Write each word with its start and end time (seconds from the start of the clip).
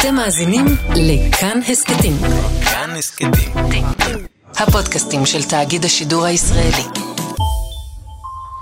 אתם 0.00 0.14
מאזינים 0.14 0.64
לכאן 0.94 1.60
הסכתים. 1.68 2.12
כאן 2.64 2.90
הסכתים. 2.98 3.30
הפודקאסטים 4.56 5.26
של 5.26 5.42
תאגיד 5.42 5.84
השידור 5.84 6.24
הישראלי. 6.24 6.84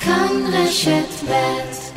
כאן 0.00 0.28
רשת 0.52 1.30
ב' 1.30 1.87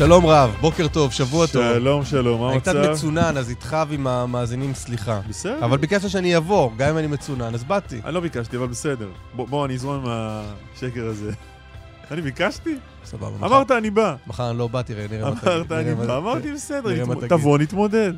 שלום 0.00 0.26
רב, 0.26 0.56
בוקר 0.60 0.88
טוב, 0.88 1.12
שבוע 1.12 1.46
טוב. 1.46 1.62
שלום, 1.62 2.04
שלום, 2.04 2.40
מה 2.40 2.52
אני 2.52 2.60
קצת 2.60 2.74
המצב? 2.74 2.90
מצונן, 2.92 3.36
אז 3.36 3.50
איתך 3.50 3.76
ועם 3.88 4.06
המאזינים 4.06 4.74
סליחה. 4.74 5.20
בסדר. 5.28 5.64
אבל 5.64 5.76
ביקשת 5.76 6.10
שאני 6.10 6.36
אבוא, 6.36 6.70
גם 6.76 6.88
אם 6.88 6.98
אני 6.98 7.06
מצונן, 7.06 7.54
אז 7.54 7.64
באתי. 7.64 8.00
אני 8.04 8.14
לא 8.14 8.20
ביקשתי, 8.20 8.56
אבל 8.56 8.66
בסדר. 8.66 9.08
בוא, 9.34 9.48
בוא, 9.48 9.66
אני 9.66 9.74
אזרום 9.74 9.94
עם 9.94 10.04
השקר 10.06 11.06
הזה. 11.06 11.32
אני 12.10 12.22
ביקשתי? 12.22 12.76
סבבה. 13.04 13.46
אמרת, 13.46 13.70
אני 13.70 13.90
בא. 13.90 14.16
מחר 14.26 14.50
אני 14.50 14.58
לא 14.58 14.68
באתי, 14.68 14.94
ראה, 14.94 15.06
נראה 15.10 15.30
מה 15.30 15.40
תגיד. 15.40 15.48
אמרת, 15.48 15.72
אני 15.72 15.94
בא. 15.94 16.16
אמרתי, 16.16 16.52
בסדר. 16.52 17.26
תבוא, 17.28 17.58
נתמודד. 17.58 18.12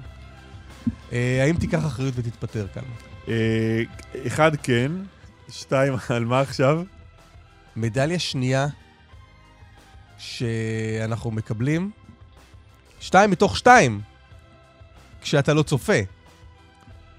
אה, 1.12 1.42
האם 1.42 1.56
תיקח 1.56 1.86
אחריות 1.86 2.14
ותתפטר 2.16 2.66
כאן? 2.74 2.82
אה, 3.28 3.82
אחד, 4.26 4.56
כן. 4.62 4.92
שתיים, 5.48 5.94
על 6.08 6.24
מה 6.24 6.40
עכשיו? 6.40 6.82
מדליה 7.76 8.18
שנייה 8.18 8.66
שאנחנו 10.18 11.30
מקבלים, 11.30 11.90
שתיים 13.00 13.30
מתוך 13.30 13.56
שתיים, 13.56 14.00
כשאתה 15.22 15.54
לא 15.54 15.62
צופה. 15.62 15.92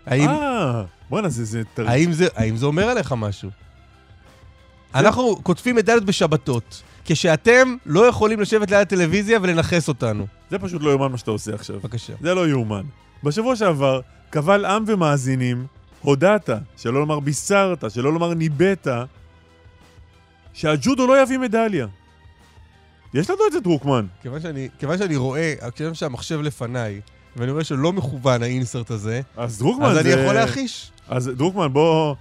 האם, 0.05 0.29
אה, 0.29 0.83
בואנה, 1.09 1.29
זה... 1.29 1.45
זה 1.45 1.61
תר- 1.73 1.89
האם, 1.89 2.11
זה, 2.13 2.27
האם 2.35 2.57
זה 2.57 2.65
אומר 2.65 2.83
עליך 2.89 3.11
משהו? 3.17 3.49
אנחנו 4.95 5.39
כותבים 5.43 5.75
מדליות 5.75 6.03
בשבתות, 6.05 6.83
כשאתם 7.05 7.75
לא 7.85 8.05
יכולים 8.07 8.39
לשבת 8.39 8.71
ליד 8.71 8.79
הטלוויזיה 8.81 9.39
ולנכס 9.41 9.87
אותנו. 9.87 10.27
זה 10.51 10.59
פשוט 10.59 10.81
לא 10.81 10.89
יאומן 10.89 11.11
מה 11.11 11.17
שאתה 11.17 11.31
עושה 11.31 11.55
עכשיו. 11.55 11.79
בבקשה. 11.79 12.13
זה 12.21 12.33
לא 12.33 12.47
יאומן. 12.47 12.83
בשבוע 13.23 13.55
שעבר, 13.55 13.99
קבל 14.29 14.65
עם 14.65 14.83
ומאזינים, 14.87 15.65
הודעת, 16.01 16.49
שלא 16.77 16.99
לומר 16.99 17.19
בישרת, 17.19 17.91
שלא 17.91 18.13
לומר 18.13 18.33
ניבאת, 18.33 18.87
שהג'ודו 20.53 21.07
לא 21.07 21.21
יביא 21.21 21.37
מדליה. 21.37 21.87
יש 23.13 23.29
לנו 23.29 23.39
את 23.47 23.51
זה, 23.51 23.59
דרוקמן. 23.59 24.05
כיוון 24.21 24.41
שאני, 24.41 24.69
כיוון 24.79 24.97
שאני 24.97 25.15
רואה, 25.15 25.53
כיוון 25.75 25.93
שהמחשב 25.93 26.41
לפניי, 26.41 27.01
ואני 27.35 27.51
רואה 27.51 27.63
שלא 27.63 27.93
מכוון 27.93 28.43
האינסרט 28.43 28.91
הזה, 28.91 29.21
אז 29.37 29.59
דרוקמן 29.59 29.85
אז 29.85 29.93
זה... 29.93 30.13
אני 30.13 30.21
יכול 30.21 30.35
להחיש. 30.35 30.91
אז 31.07 31.31
דרוקמן, 31.37 31.73
בוא... 31.73 32.15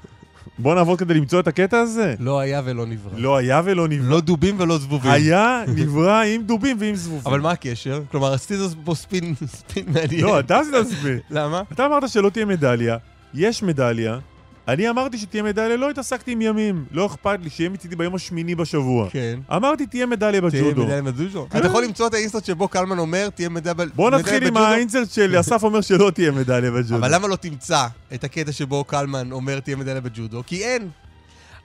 בוא 0.59 0.75
נעבוד 0.75 0.99
כדי 0.99 1.15
למצוא 1.15 1.41
את 1.41 1.49
הקטע 1.49 1.79
הזה. 1.79 2.15
לא 2.19 2.41
היה 2.41 2.63
ולא 2.65 2.87
נברא. 2.87 3.13
לא 3.17 3.37
היה 3.37 3.63
ולא 3.65 3.89
נברא. 3.89 4.11
לא 4.11 4.21
דובים 4.21 4.61
ולא 4.61 4.79
זבובים. 4.79 5.11
היה, 5.11 5.63
נברא 5.69 6.23
עם 6.23 6.43
דובים 6.43 6.77
ועם 6.81 6.95
זבובים. 6.95 7.27
אבל 7.27 7.41
מה 7.41 7.51
הקשר? 7.51 8.03
כלומר, 8.11 8.33
עשיתי 8.33 8.55
פה 8.85 8.95
ספין, 8.95 9.35
ספין 9.47 9.85
מעניין. 9.87 10.21
לא, 10.21 10.41
אתה 10.41 10.59
עשית 10.59 10.75
ספין. 10.99 11.19
למה? 11.31 11.63
אתה 11.73 11.87
אמרת 11.87 12.09
שלא 12.09 12.31
תהיה 12.31 12.45
מדליה, 12.45 12.97
יש 13.35 13.63
מדליה. 13.63 14.19
אני 14.69 14.91
אמרתי 14.91 15.19
שתהיה 15.19 15.43
מדליה, 15.43 15.77
לא 15.77 15.91
התעסקתי 15.91 16.33
עם 16.33 16.43
ימים. 16.43 16.85
לא 16.91 17.07
אכפת 17.07 17.39
לי 17.43 17.51
שיהיה 17.51 17.71
מצידי 17.71 17.97
ביום 17.97 18.15
השמיני 18.15 18.55
בשבוע. 18.55 19.11
כן. 19.11 19.39
אמרתי, 19.57 19.87
תהיה 19.87 20.07
מדליה 20.07 20.41
תהיה 20.51 20.63
בג'ודו. 20.63 20.85
מדליה 20.85 21.03
בג'ודו. 21.03 21.47
כן. 21.51 21.59
אתה 21.59 21.67
יכול 21.67 21.85
למצוא 21.85 22.07
את 22.07 22.15
האינסטרט 22.15 22.45
שבו 22.45 22.69
קלמן 22.69 22.99
אומר, 22.99 23.29
תהיה 23.31 23.49
מדליה 23.49 23.75
בג'ודו. 23.75 23.97
בוא 23.97 24.11
נתחיל 24.11 24.47
עם 24.47 24.57
האינסרט 24.57 25.11
של 25.11 25.41
אסף 25.41 25.63
אומר 25.65 25.81
שלא 25.81 26.11
תהיה 26.11 26.31
מדליה 26.31 26.71
בג'ודו. 26.71 26.97
אבל 26.97 27.15
למה 27.15 27.29
לא 27.29 27.37
תמצא 27.37 27.87
את 28.15 28.25
הקטע 28.25 28.53
שבו 28.53 28.85
קלמן 28.85 29.33
אומר, 29.33 29.61
תהיה 29.61 29.77
מדליה 29.77 30.01
בג'ודו? 30.01 30.43
כי 30.47 30.65
אין. 30.65 30.89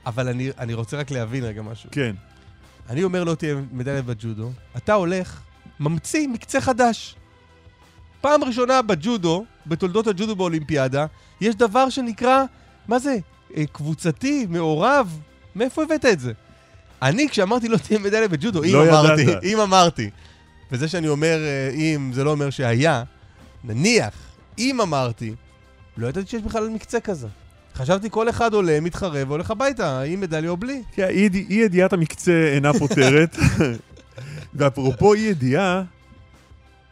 אבל 0.05 0.27
אני, 0.27 0.49
אני 0.59 0.73
רוצה 0.73 0.97
רק 0.97 1.11
להבין 1.11 1.43
רגע 1.43 1.61
משהו. 1.61 1.89
כן. 1.91 2.15
אני 2.89 3.03
אומר 3.03 3.23
לא 3.23 3.35
תהיה 3.35 3.55
מדליה 3.71 4.01
בג'ודו, 4.01 4.51
אתה 4.77 4.93
הולך, 4.93 5.41
ממציא 5.79 6.27
מקצה 6.27 6.61
חדש. 6.61 7.15
פעם 8.21 8.43
ראשונה 8.43 8.81
בג'ודו, 8.81 9.45
בתולדות 9.67 10.07
הג'ודו 10.07 10.35
באולימפיאדה, 10.35 11.05
יש 11.41 11.55
דבר 11.55 11.89
שנקרא, 11.89 12.43
מה 12.87 12.99
זה? 12.99 13.17
אה, 13.57 13.63
קבוצתי, 13.71 14.45
מעורב. 14.49 15.19
מאיפה 15.55 15.83
הבאת 15.83 16.05
את 16.05 16.19
זה? 16.19 16.31
אני, 17.01 17.29
כשאמרתי 17.29 17.67
לא 17.67 17.77
תהיה 17.77 17.99
מדליה 17.99 18.27
בג'ודו, 18.27 18.63
אם 18.63 18.73
לא 18.73 18.99
אמרתי. 18.99 19.25
אם 19.43 19.59
אמרתי. 19.59 20.09
וזה 20.71 20.87
שאני 20.87 21.07
אומר 21.07 21.37
אה, 21.43 21.71
אם, 21.73 22.11
זה 22.13 22.23
לא 22.23 22.31
אומר 22.31 22.49
שהיה. 22.49 23.03
נניח, 23.63 24.13
אם 24.59 24.81
אמרתי, 24.81 25.35
לא 25.97 26.07
ידעתי 26.07 26.29
שיש 26.29 26.41
בכלל 26.41 26.69
מקצה 26.69 26.99
כזה. 26.99 27.27
חשבתי 27.75 28.09
כל 28.09 28.29
אחד 28.29 28.53
עולה, 28.53 28.79
מתחרה 28.79 29.23
והולך 29.27 29.51
הביתה, 29.51 30.01
עם 30.01 30.21
מדליה 30.21 30.49
או 30.49 30.57
בלי. 30.57 30.83
כן, 30.91 31.07
אי 31.09 31.29
ידיעת 31.49 31.93
המקצה 31.93 32.51
אינה 32.53 32.73
פותרת. 32.73 33.37
ואפרופו 34.55 35.13
אי 35.13 35.19
ידיעה, 35.19 35.83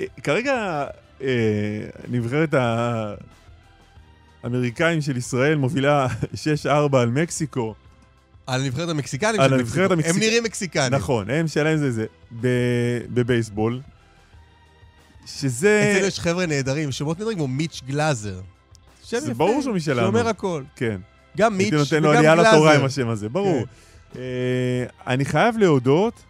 אה, 0.01 0.05
כרגע 0.23 0.85
נבחרת 2.07 2.53
האמריקאים 4.45 5.01
של 5.01 5.17
ישראל 5.17 5.55
מובילה 5.55 6.07
6-4 6.65 6.67
על 6.97 7.09
מקסיקו. 7.09 7.75
על 8.47 8.61
הנבחרת 8.61 8.89
המקסיקנית 8.89 9.39
על 9.39 9.49
של 9.49 9.53
הנבחרת 9.55 9.91
מקסיקו. 9.91 9.93
המקסיק- 9.93 10.15
הם 10.15 10.29
נראים 10.29 10.43
מקסיקנים. 10.43 10.93
נכון, 10.93 11.29
הם 11.29 11.47
שלהם 11.47 11.77
זה 11.77 11.91
זה. 11.91 12.05
ב- 12.41 12.47
בבייסבול. 13.13 13.81
שזה... 15.25 15.91
אצלנו 15.91 16.07
יש 16.07 16.19
חבר'ה 16.19 16.45
נהדרים, 16.45 16.91
שמות 16.91 17.19
נהדרים 17.19 17.37
כמו 17.37 17.47
מיץ' 17.47 17.81
גלאזר. 17.87 18.41
שם 19.03 19.19
זה 19.19 19.25
יפה, 19.25 19.33
ברור 19.33 19.61
שהוא 19.61 19.75
משלנו. 19.75 20.01
שאומר 20.01 20.27
הכל. 20.27 20.63
כן. 20.75 20.97
גם 21.37 21.57
מיץ' 21.57 21.73
הייתי 21.73 21.75
וגם 21.75 21.83
נותן 21.83 22.03
לו 22.03 22.09
גלאזר. 22.11 22.31
עלייה 22.31 22.51
לתורה 22.53 22.75
עם 22.75 22.85
השם 22.85 23.09
הזה, 23.09 23.29
ברור. 23.29 23.63
כן. 24.13 24.19
אה, 24.19 24.85
אני 25.13 25.25
חייב 25.25 25.57
להודות 25.57 26.23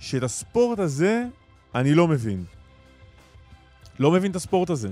שאת 0.00 0.22
הספורט 0.22 0.78
הזה 0.78 1.24
אני 1.74 1.94
לא 1.94 2.08
מבין. 2.08 2.44
לא 3.98 4.10
מבין 4.10 4.30
את 4.30 4.36
הספורט 4.36 4.70
הזה. 4.70 4.88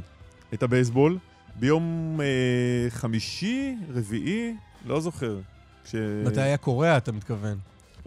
את 0.54 0.62
הבייסבול. 0.62 1.18
ביום 1.56 2.20
אה, 2.20 2.90
חמישי, 2.90 3.76
רביעי, 3.94 4.54
לא 4.86 5.00
זוכר. 5.00 5.38
כש... 5.84 5.94
מתי 6.26 6.40
היה 6.40 6.56
קוריאה, 6.56 6.96
אתה 6.96 7.12
מתכוון? 7.12 7.58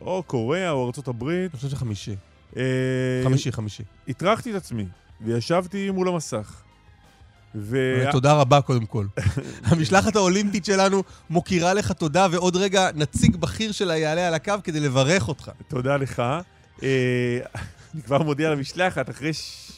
או 0.02 0.24
קוריאה 0.24 0.72
או 0.72 0.88
ארצות 0.88 1.08
הברית. 1.08 1.52
אני 1.52 1.58
חושב 1.58 1.70
שחמישי. 1.70 2.16
אה, 2.58 2.64
חמישי, 3.24 3.52
חמישי. 3.52 3.84
הטרחתי 4.08 4.52
את 4.52 4.56
עצמי, 4.56 4.86
וישבתי 5.22 5.90
מול 5.90 6.08
המסך. 6.08 6.62
ו... 7.56 8.04
תודה 8.12 8.34
רבה 8.34 8.62
קודם 8.62 8.86
כל. 8.86 9.06
המשלחת 9.72 10.16
האולימפית 10.16 10.66
שלנו 10.66 11.04
מוקירה 11.30 11.74
לך 11.74 11.92
תודה, 11.92 12.28
ועוד 12.32 12.56
רגע 12.56 12.90
נציג 12.96 13.36
בכיר 13.36 13.72
שלה 13.72 13.98
יעלה 13.98 14.28
על 14.28 14.34
הקו 14.34 14.54
כדי 14.64 14.80
לברך 14.80 15.28
אותך. 15.28 15.52
תודה 15.68 15.98
לך. 15.98 16.20
אה, 16.84 17.40
אני 17.94 18.02
כבר 18.02 18.24
מודיע 18.24 18.50
למשלחת, 18.50 19.10
אחרי 19.10 19.34
ש... 19.34 19.72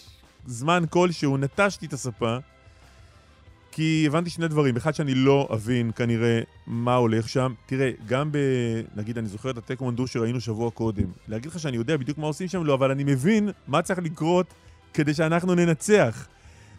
זמן 0.47 0.83
כלשהו 0.89 1.37
נטשתי 1.37 1.85
את 1.85 1.93
הספה, 1.93 2.37
כי 3.77 4.03
הבנתי 4.07 4.29
שני 4.29 4.47
דברים. 4.47 4.75
אחד, 4.77 4.95
שאני 4.95 5.15
לא 5.15 5.47
אבין 5.53 5.91
כנראה 5.95 6.39
מה 6.67 6.95
הולך 6.95 7.29
שם. 7.29 7.53
תראה, 7.65 7.91
גם 8.07 8.31
ב... 8.31 8.37
נגיד, 8.95 9.17
אני 9.17 9.27
זוכר 9.27 9.49
את 9.49 9.57
הטקוונדו 9.57 10.07
שראינו 10.07 10.41
שבוע 10.41 10.71
קודם. 10.71 11.03
להגיד 11.27 11.51
לך 11.51 11.59
שאני 11.59 11.77
יודע 11.77 11.97
בדיוק 11.97 12.17
מה 12.17 12.27
עושים 12.27 12.47
שם? 12.47 12.63
לא, 12.63 12.73
אבל 12.73 12.91
אני 12.91 13.03
מבין 13.03 13.49
מה 13.67 13.81
צריך 13.81 13.99
לקרות 13.99 14.53
כדי 14.93 15.13
שאנחנו 15.13 15.55
ננצח. 15.55 16.27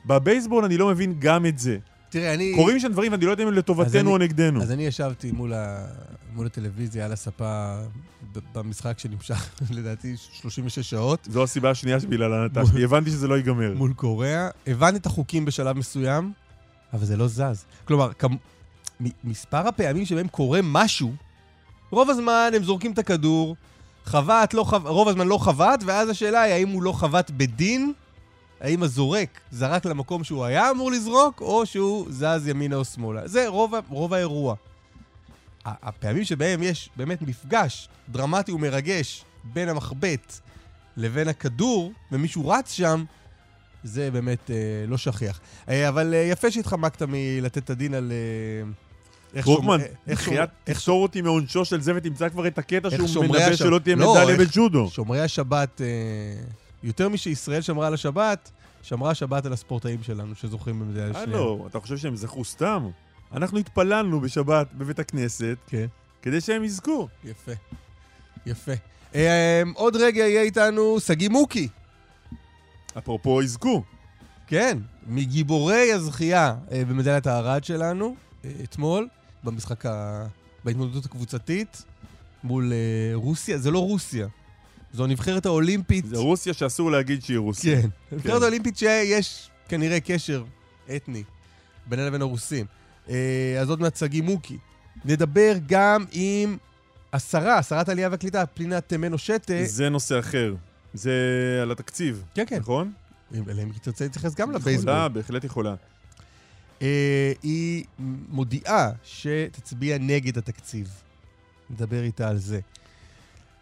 בבייסבול 0.07 0.65
אני 0.65 0.77
לא 0.77 0.89
מבין 0.89 1.15
גם 1.19 1.47
את 1.47 1.59
זה. 1.59 1.79
תראה, 2.11 2.35
אני... 2.35 2.53
קורים 2.55 2.81
שם 2.81 2.93
דברים 2.93 3.13
ואני 3.13 3.27
לא 3.27 3.31
יודע 3.31 3.45
אם 3.45 3.53
לטובתנו 3.53 4.01
אני- 4.01 4.11
או 4.11 4.19
נגדנו. 4.19 4.63
אז 4.63 4.71
אני 4.73 4.87
ישבתי 4.87 5.33
מול, 5.33 5.53
ה... 5.53 5.87
מול 6.35 6.47
הטלוויזיה 6.47 7.05
על 7.05 7.13
הספה 7.13 7.79
ב- 8.33 8.39
במשחק 8.55 8.99
שנמשך 8.99 9.49
לדעתי 9.77 10.15
36 10.33 10.79
שעות 10.91 11.29
זו 11.31 11.43
הסיבה 11.43 11.71
השנייה 11.71 12.01
שבגללה 12.01 12.45
נטשתי. 12.47 12.85
הבנתי 12.85 13.11
שזה 13.11 13.29
לא 13.29 13.35
ייגמר. 13.35 13.75
מול 13.77 13.93
קוריאה. 13.93 14.49
הבנתי 14.67 14.97
את 14.99 15.07
החוקים 15.07 15.45
בשלב 15.45 15.77
מסוים, 15.77 16.33
אבל 16.93 17.05
זה 17.05 17.17
לא 17.17 17.29
זז. 17.29 17.65
כלומר, 17.85 18.13
כמ... 18.13 18.37
מספר 19.25 19.69
הפעמים 19.69 20.07
שבהם 20.07 20.29
קורה 20.29 20.61
משהו, 20.63 21.13
רוב 21.91 22.11
הזמן 22.11 22.51
הם 22.57 22.63
זורקים 22.63 22.93
את 22.93 22.99
הכדור, 22.99 23.57
חבט, 24.05 24.55
לא 24.55 24.65
חבט, 24.65 24.87
רוב 24.87 25.09
הזמן 25.09 25.29
לא 25.29 25.39
חבט, 25.39 25.83
ואז 25.87 26.09
השאלה 26.09 26.43
היא 26.43 26.55
האם 26.55 26.69
הוא 26.69 26.83
לא 26.83 26.93
חבט 26.93 27.31
בדין, 27.31 27.93
האם 28.61 28.83
הזורק 28.83 29.41
זרק 29.51 29.87
למקום 29.87 30.25
שהוא 30.25 30.45
היה 30.45 30.71
אמור 30.71 30.91
לזרוק, 30.91 31.41
או 31.41 31.67
שהוא 31.67 32.07
זז 32.11 32.49
ימינה 32.49 32.77
או 32.77 32.85
שמאלה. 32.85 33.29
זה 33.29 33.49
רוב, 33.49 33.75
רוב 33.89 34.15
האירוע. 34.15 34.55
הפעמים 35.65 36.25
שבהם 36.25 36.63
יש 36.63 36.91
באמת 36.97 37.23
מפגש 37.23 37.89
דרמטי 38.09 38.53
ומרגש 38.53 39.25
בין 39.45 39.69
המחבט 39.69 40.39
לבין 40.97 41.29
הכדור, 41.29 41.93
ומישהו 42.13 42.49
רץ 42.49 42.73
שם, 42.73 43.05
זה 43.85 44.11
באמת 44.11 44.51
אה, 44.51 44.57
לא 44.89 44.97
שכיח. 44.97 45.41
אה, 45.69 45.89
אבל 45.89 46.15
אה, 46.15 46.19
יפה 46.19 46.51
שהתחמקת 46.51 47.03
מלתת 47.03 47.59
את 47.59 47.71
הדין 47.71 47.95
על... 47.95 48.13
אה, 48.13 48.71
איך 49.35 49.47
שומר- 49.47 49.77
בחייאת, 50.07 50.49
תפתור 50.65 51.03
אותי 51.03 51.21
מעונשו 51.23 51.65
של 51.65 51.81
זה 51.81 51.93
ותמצא 51.97 52.29
כבר 52.29 52.47
את 52.47 52.59
הקטע 52.59 52.89
שהוא 52.91 53.25
מנבא 53.25 53.57
שלא 53.57 53.79
תהיה 53.79 53.97
לא, 53.97 54.15
מדליה 54.15 54.37
בג'ודו. 54.37 54.89
שומרי 54.91 55.21
השבת, 55.21 55.81
אה, 55.81 55.87
יותר 56.83 57.09
משישראל 57.09 57.61
שמרה 57.61 57.87
על 57.87 57.95
השבת, 57.95 58.51
שמרה 58.83 59.11
השבת 59.11 59.47
על 59.47 59.53
הספורטאים 59.53 60.03
שלנו 60.03 60.35
שזוכים 60.35 60.81
במדינה 60.81 61.07
השנייה. 61.07 61.23
הלו, 61.39 61.67
אתה 61.71 61.81
חושב 61.81 61.97
שהם 61.97 62.17
זכו 62.17 62.45
סתם? 62.45 62.89
אנחנו 63.33 63.59
התפללנו 63.59 64.21
בשבת 64.21 64.67
בבית 64.75 64.99
הכנסת 64.99 65.57
כן, 65.67 65.87
כדי 66.23 66.41
שהם 66.41 66.65
יזכו. 66.65 67.09
יפה. 67.25 67.53
יפה. 68.47 68.73
אה, 69.15 69.63
עוד 69.75 69.97
רגע 69.97 70.21
יהיה 70.27 70.43
איתנו 70.43 71.01
שגיא 71.01 71.29
מוקי. 71.29 71.69
אפרופו 72.99 73.43
יזכו. 73.43 73.83
כן, 74.47 74.79
מגיבורי 75.07 75.93
הזכייה 75.93 76.55
אה, 76.73 76.85
במדליית 76.85 77.27
הארד 77.27 77.65
שלנו, 77.65 78.17
אה, 78.45 78.51
אתמול, 78.65 79.09
במשחק 79.45 79.87
ה... 79.87 80.27
בהתמודדות 80.65 81.05
הקבוצתית, 81.05 81.85
מול 82.45 82.73
אה, 82.73 83.15
רוסיה. 83.15 83.59
זה 83.59 83.71
לא 83.71 83.79
רוסיה, 83.79 84.27
זו 84.93 85.05
הנבחרת 85.05 85.47
האולימפית. 85.47 86.07
זה 86.07 86.17
רוסיה 86.17 86.55
שאסור 86.55 86.91
להגיד 86.91 87.23
שהיא 87.23 87.39
רוסיה. 87.39 87.83
כן. 87.83 87.89
הנבחרת 88.13 88.43
האולימפית 88.43 88.77
שיש 88.77 89.51
כנראה 89.69 90.01
קשר 90.01 90.45
אתני 90.97 91.23
בינה 91.87 92.07
לבין 92.07 92.23
הרוסים. 92.23 92.67
אז 93.61 93.71
עוד 93.71 93.81
מעט 93.81 93.97
שגיא 93.97 94.23
מוקי. 94.23 94.59
נדבר 95.05 95.53
גם 95.67 96.05
עם 96.13 96.57
השרה, 97.13 97.63
שרת 97.63 97.89
העלייה 97.89 98.09
והקליטה, 98.11 98.47
פנינה 98.47 98.81
תמנו 98.81 99.19
שטה. 99.19 99.55
זה 99.65 99.89
נושא 99.89 100.19
אחר. 100.19 100.55
זה 100.95 101.59
על 101.63 101.71
התקציב, 101.71 102.25
כן, 102.35 102.45
כן. 102.47 102.59
נכון? 102.59 102.93
אלא 103.35 103.63
אם 103.63 103.71
היא 103.71 103.81
תרצה 103.83 104.05
להתייחס 104.05 104.35
גם 104.35 104.53
לבייסבול. 104.53 104.89
יכולה, 104.93 105.09
בהחלט 105.09 105.45
יכולה. 105.45 105.75
אה, 106.83 107.33
היא 107.43 107.85
מודיעה 108.29 108.91
שתצביע 109.05 109.99
נגד 109.99 110.39
התקציב. 110.39 110.89
נדבר 111.71 112.03
איתה 112.03 112.29
על 112.29 112.39
זה. 112.39 112.61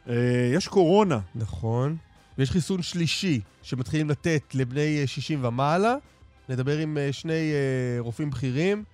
אה, 0.09 0.51
יש 0.55 0.69
קורונה. 0.69 1.21
נכון. 1.35 1.97
ויש 2.39 2.51
חיסון 2.51 2.83
שלישי 2.83 3.41
שמתחילים 3.63 4.11
לתת 4.11 4.43
לבני 4.55 5.01
אה, 5.01 5.07
60 5.07 5.45
ומעלה. 5.45 5.95
נדבר 6.49 6.79
עם 6.79 6.99
אה, 6.99 7.13
שני 7.13 7.33
אה, 7.53 8.01
רופאים 8.01 8.31
בכירים 8.31 8.85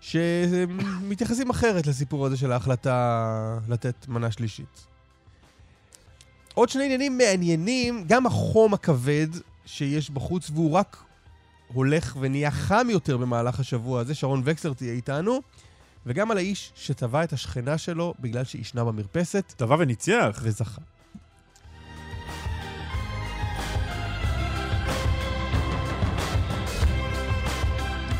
שמתייחסים 0.00 1.50
אחרת 1.50 1.86
לסיפור 1.86 2.26
הזה 2.26 2.36
של 2.36 2.52
ההחלטה 2.52 3.58
לתת 3.68 4.08
מנה 4.08 4.30
שלישית. 4.30 4.86
עוד 6.56 6.68
שני 6.68 6.84
עניינים 6.84 7.18
מעניינים, 7.18 8.04
גם 8.06 8.26
החום 8.26 8.74
הכבד 8.74 9.26
שיש 9.66 10.10
בחוץ, 10.10 10.50
והוא 10.50 10.72
רק 10.72 10.96
הולך 11.72 12.16
ונהיה 12.20 12.50
חם 12.50 12.86
יותר 12.90 13.16
במהלך 13.16 13.60
השבוע 13.60 14.00
הזה, 14.00 14.14
שרון 14.14 14.42
וקסלר 14.44 14.72
תהיה 14.72 14.92
איתנו, 14.92 15.40
וגם 16.06 16.30
על 16.30 16.36
האיש 16.36 16.72
שטבע 16.74 17.24
את 17.24 17.32
השכנה 17.32 17.78
שלו 17.78 18.14
בגלל 18.20 18.44
שהיא 18.44 18.60
ישנה 18.60 18.84
במרפסת 18.84 19.54
טבע 19.56 19.76
וניצח. 19.78 20.40
וזכה. 20.42 20.80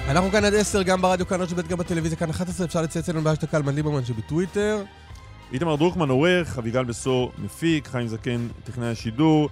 אנחנו 0.09 0.31
כאן 0.31 0.45
עד 0.45 0.55
10, 0.55 0.83
גם 0.83 1.03
ברדיו, 1.03 1.27
כאן 1.27 1.41
רשת 1.41 1.57
ב', 1.57 1.69
גם 1.69 1.79
בטלוויזיה, 1.79 2.19
כאן 2.19 2.31
11, 2.31 2.67
אפשר 2.67 2.83
לצייץ 2.83 3.09
אלינו 3.09 3.25
בהשתקה 3.25 3.47
קלמן 3.47 3.75
ליברמן 3.75 4.05
שבטוויטר. 4.05 4.85
איתמר 5.53 5.77
דרוקמן 5.77 6.09
עורך, 6.09 6.59
אביגל 6.59 6.85
בשור 6.85 7.33
מפיק, 7.39 7.87
חיים 7.87 8.09
זקן 8.09 8.49
טכנאי 8.65 8.89
השידור, 8.89 9.49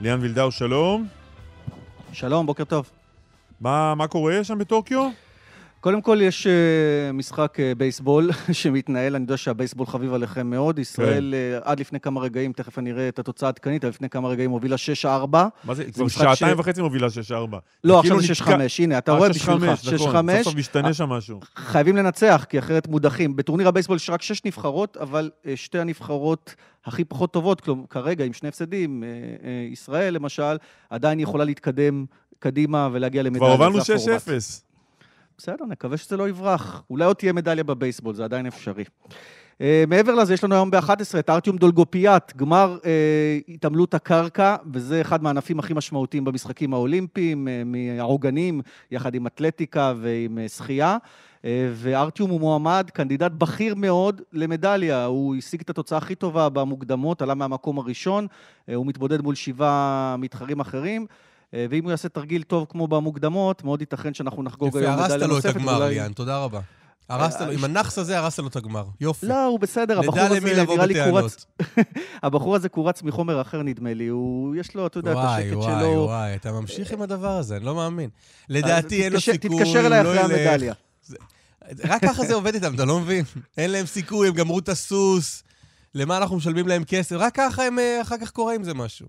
ליאן 0.00 0.20
וילדאו 0.20 0.50
שלום. 0.50 1.06
שלום, 2.12 2.46
בוקר 2.46 2.64
טוב. 2.64 2.90
מה, 3.60 3.94
מה 3.94 4.06
קורה 4.06 4.44
שם 4.44 4.58
בטוקיו? 4.58 5.10
קודם 5.86 6.02
כל, 6.02 6.18
יש 6.22 6.46
uh, 6.46 7.12
משחק 7.12 7.56
uh, 7.56 7.78
בייסבול 7.78 8.30
שמתנהל, 8.52 9.14
אני 9.14 9.24
יודע 9.24 9.36
שהבייסבול 9.36 9.86
חביב 9.86 10.14
עליכם 10.14 10.50
מאוד. 10.50 10.78
ישראל 10.78 11.34
uh, 11.34 11.68
עד 11.68 11.80
לפני 11.80 12.00
כמה 12.00 12.20
רגעים, 12.20 12.52
תכף 12.52 12.78
אני 12.78 12.92
אראה 12.92 13.08
את 13.08 13.18
התוצאה 13.18 13.48
העדכנית, 13.48 13.84
אבל 13.84 13.90
לפני 13.90 14.08
כמה 14.08 14.28
רגעים 14.28 14.50
הובילה 14.50 14.76
6-4. 15.04 15.08
מה 15.64 15.74
זה? 15.74 15.84
כבר 15.84 16.08
שעתיים 16.08 16.56
ש- 16.56 16.60
וחצי 16.60 16.82
מובילה 16.82 17.06
6-4. 17.06 17.10
לא, 17.84 18.00
כאילו 18.02 18.18
עכשיו 18.18 18.20
זה 18.20 18.44
6-5, 18.44 18.48
נתקע- 18.48 18.82
הנה, 18.82 18.98
אתה 18.98 19.12
אה, 19.12 19.16
רואה 19.16 19.28
6-5, 19.28 19.32
בשבילך, 19.32 19.80
6-5. 19.80 19.94
נכון, 19.94 20.36
סוף 20.36 20.42
סוף 20.44 20.54
משתנה 20.54 20.94
שם 20.94 21.08
משהו. 21.08 21.40
חייבים 21.56 21.96
לנצח, 21.96 22.46
כי 22.48 22.58
אחרת 22.58 22.88
מודחים. 22.88 23.36
בטורניר 23.36 23.68
הבייסבול 23.68 23.96
יש 23.96 24.10
רק 24.10 24.22
שש 24.22 24.44
נבחרות, 24.44 24.96
אבל 24.96 25.30
אה, 25.46 25.56
שתי 25.56 25.78
הנבחרות 25.78 26.54
הכי 26.84 27.04
פחות 27.04 27.32
טובות, 27.32 27.60
כלומר, 27.60 27.84
כרגע 27.90 28.24
עם 28.24 28.32
שני 28.32 28.48
הפסדים, 28.48 29.04
אה, 29.04 29.08
אה, 29.48 29.68
ישראל 29.72 30.14
למשל, 30.14 30.56
עדיין 30.90 31.20
יכולה 31.20 31.44
להתקדם 31.44 32.04
קדימה 32.38 32.88
ולהגיע 32.92 33.22
למדליה. 33.22 33.40
כבר 33.40 33.52
הובלנו 33.52 33.84
זה 33.84 33.94
הפורמט. 33.94 34.22
6-0. 34.22 34.65
בסדר, 35.38 35.64
נקווה 35.64 35.96
שזה 35.96 36.16
לא 36.16 36.28
יברח. 36.28 36.82
אולי 36.90 37.04
עוד 37.04 37.16
תהיה 37.16 37.32
מדליה 37.32 37.64
בבייסבול, 37.64 38.14
זה 38.14 38.24
עדיין 38.24 38.46
אפשרי. 38.46 38.84
Uh, 39.58 39.58
מעבר 39.88 40.14
לזה, 40.14 40.34
יש 40.34 40.44
לנו 40.44 40.54
היום 40.54 40.70
ב-11 40.70 41.18
את 41.18 41.30
ארטיום 41.30 41.56
דולגופיאט, 41.56 42.36
גמר 42.36 42.78
אה, 42.82 42.86
התעמלות 43.48 43.94
הקרקע, 43.94 44.56
וזה 44.72 45.00
אחד 45.00 45.22
מהענפים 45.22 45.58
הכי 45.58 45.74
משמעותיים 45.74 46.24
במשחקים 46.24 46.74
האולימפיים, 46.74 47.48
אה, 47.48 47.50
מהעוגנים, 47.64 48.60
יחד 48.90 49.14
עם 49.14 49.26
אתלטיקה 49.26 49.94
ועם 50.00 50.38
אה, 50.38 50.48
שחייה. 50.48 50.96
אה, 50.96 51.44
וארטיום 51.72 52.30
הוא 52.30 52.40
מועמד, 52.40 52.90
קנדידט 52.94 53.32
בכיר 53.32 53.74
מאוד 53.74 54.22
למדליה. 54.32 55.04
הוא 55.04 55.36
השיג 55.36 55.60
את 55.60 55.70
התוצאה 55.70 55.98
הכי 55.98 56.14
טובה 56.14 56.48
במוקדמות, 56.48 57.22
עלה 57.22 57.34
מהמקום 57.34 57.78
הראשון, 57.78 58.26
אה, 58.26 58.74
הוא 58.74 58.86
מתמודד 58.86 59.20
מול 59.20 59.34
שבעה 59.34 60.16
מתחרים 60.18 60.60
אחרים. 60.60 61.06
ואם 61.70 61.84
הוא 61.84 61.90
יעשה 61.90 62.08
תרגיל 62.08 62.42
טוב 62.42 62.66
כמו 62.68 62.88
במוקדמות, 62.88 63.64
מאוד 63.64 63.80
ייתכן 63.80 64.14
שאנחנו 64.14 64.42
נחגוג 64.42 64.68
יפה, 64.68 64.78
היום 64.78 64.92
מדליה 64.92 65.04
הרסת 65.14 65.22
נוספת. 65.22 65.44
לו 65.44 65.50
את 65.50 65.56
הגמר, 65.56 65.72
ואולי- 65.72 65.94
ליאן, 65.94 66.12
תודה 66.12 66.38
רבה. 66.38 66.60
הרסת 67.08 67.40
לו, 67.40 67.46
אה, 67.46 67.52
עם 67.52 67.64
הנאחס 67.64 67.98
הזה 67.98 68.18
הרסת 68.18 68.38
לו 68.38 68.48
את 68.48 68.56
הגמר. 68.56 68.84
יופי. 69.00 69.26
לא, 69.26 69.44
הוא 69.44 69.60
בסדר, 69.60 69.98
הבחור 69.98 70.20
הזה 70.20 70.40
נראה 70.40 70.86
לי. 70.86 70.94
קורץ... 71.10 71.46
הבחור 72.22 72.56
הזה 72.56 72.68
קורץ 72.68 73.02
מחומר 73.02 73.40
אחר, 73.40 73.62
נדמה 73.62 73.94
לי. 73.94 74.06
הוא, 74.06 74.56
יש 74.56 74.74
לו, 74.74 74.86
אתה 74.86 74.98
יודע, 74.98 75.12
את 75.12 75.16
וואי, 75.16 75.42
השקט 75.42 75.56
וואי, 75.56 75.80
שלו. 75.80 76.02
וואי, 76.04 76.34
אתה 76.34 76.52
ממשיך 76.52 76.92
עם 76.92 77.02
הדבר 77.02 77.30
הזה, 77.36 77.56
אני 77.56 77.64
לא 77.64 77.74
מאמין. 77.74 78.10
לדעתי 78.48 79.04
אין 79.04 79.12
לו 79.12 79.20
סיכוי, 79.20 79.58
תתקשר 79.58 79.86
אליי 79.86 80.04
לא 80.04 80.10
אחרי 80.10 80.40
ילך. 80.40 80.50
המדליה. 80.52 80.74
רק 81.84 82.02
ככה 82.04 82.26
זה 82.26 82.34
עובד 82.34 82.54
איתם, 82.54 82.74
אתה 82.74 82.84
לא 82.84 83.00
מבין? 83.00 83.24
אין 83.58 83.70
להם 83.70 83.86
סיכוי, 83.86 84.28
הם 84.28 84.34
גמרו 84.34 84.58
את 84.58 84.68
הסוס, 84.68 85.42
למה 85.94 86.16
אנחנו 86.16 86.36
משלמים 86.36 86.68
להם 86.68 86.84
כסף? 86.84 87.16
רק 87.18 87.34
ככה 87.34 87.64
הם 87.64 87.78
אה, 87.78 88.02
אחר 88.02 88.16
כך 88.20 88.30
קורה 88.30 88.54
עם 88.54 88.64
זה 88.64 88.74
משהו. 88.74 89.06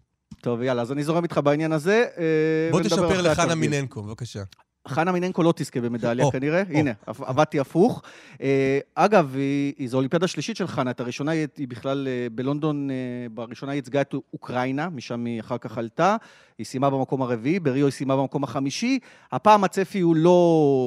טוב, 0.48 0.62
יאללה, 0.62 0.82
אז 0.82 0.92
אני 0.92 1.04
זורם 1.04 1.24
איתך 1.24 1.38
בעניין 1.44 1.72
הזה. 1.72 2.06
אה, 2.18 2.24
בוא 2.72 2.82
תשפר 2.82 3.22
לחנה. 3.22 3.56
מיננקו, 3.56 4.04
בבקשה. 4.04 4.44
חנה 4.88 5.12
מיננקו 5.12 5.44
לא 5.44 5.54
תזכה 5.56 5.82
במדליה 5.82 6.26
או, 6.26 6.32
כנראה. 6.32 6.64
או. 6.74 6.78
הנה, 6.78 6.92
עב- 7.06 7.24
עבדתי 7.24 7.60
הפוך. 7.60 8.02
אה, 8.42 8.80
אגב, 8.96 9.36
היא- 9.78 9.90
זו 9.90 9.98
אולימפיאדה 9.98 10.28
שלישית 10.28 10.58
של 10.58 10.68
חנה. 10.68 10.92
את 10.92 11.00
הראשונה 11.00 11.32
היא 11.32 11.48
בכלל 11.68 12.08
אה, 12.08 12.28
בלונדון, 12.32 12.90
בראשונה 13.34 13.72
היא 13.72 13.78
ייצגה 13.78 14.02
את 14.02 14.16
אוקראינה, 14.34 14.90
משם 14.90 15.26
היא 15.26 15.40
אחר 15.40 15.58
כך 15.58 15.78
עלתה. 15.78 16.16
היא 16.58 16.66
סיימה 16.66 16.90
במקום 16.90 17.22
הרביעי, 17.22 17.60
בריו 17.60 17.86
היא 17.86 17.94
סיימה 17.94 18.16
במקום 18.18 18.44
החמישי. 18.44 19.00
הפעם 19.32 19.64
הצפי 19.64 20.00
הוא 20.00 20.16
לא 20.16 20.40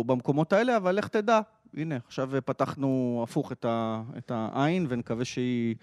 במקומות 0.07 0.53
האלה, 0.53 0.77
אבל 0.77 0.95
לך 0.95 1.09
תדע. 1.09 1.41
הנה, 1.77 1.97
עכשיו 2.07 2.31
פתחנו 2.45 3.21
הפוך 3.29 3.53
את 3.53 3.65
ה- 3.65 4.03
את 4.19 4.33
העין, 4.35 4.87
ונקווה 4.89 5.25
שהיא... 5.25 5.75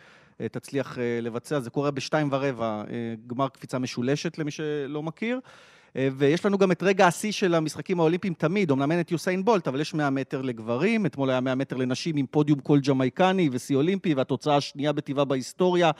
אה, 0.41 0.50
תצליח 0.50 1.00
אה, 1.00 1.20
לבצע, 1.22 1.60
זה 1.60 1.70
קורה 1.70 1.91
בשתיים 1.91 2.29
ורבע, 2.32 2.65
אה, 2.65 2.84
גמר 3.27 3.48
קפיצה 3.48 3.79
משולשת 3.79 4.38
למי 4.38 4.51
שלא 4.51 5.03
מכיר. 5.03 5.39
ויש 6.17 6.46
לנו 6.46 6.58
גם 6.58 6.72
את 6.72 6.84
רגע 6.84 7.08
השיא 7.08 7.32
של 7.32 7.56
המשחקים 7.56 8.00
האולימפיים 8.00 8.34
תמיד, 8.34 8.72
אמנם 8.72 8.91
אין 8.91 9.00
את 9.00 9.12
יוסיין 9.12 9.46
בולט, 9.46 9.67
אבל 9.67 9.82
יש 9.82 9.94
100 9.94 10.10
מטר 10.10 10.41
לגברים, 10.41 11.06
אתמול 11.06 11.29
היה 11.29 11.39
100 11.39 11.56
מטר 11.56 11.75
לנשים 11.75 12.17
עם 12.17 12.25
פודיום 12.25 12.60
קול 12.60 12.79
ג'מייקני 12.79 13.50
ושיא 13.51 13.75
אולימפי, 13.75 14.13
והתוצאה 14.13 14.58
השנייה 14.58 14.91
בטבעה 14.91 15.25
בהיסטוריה, 15.25 15.91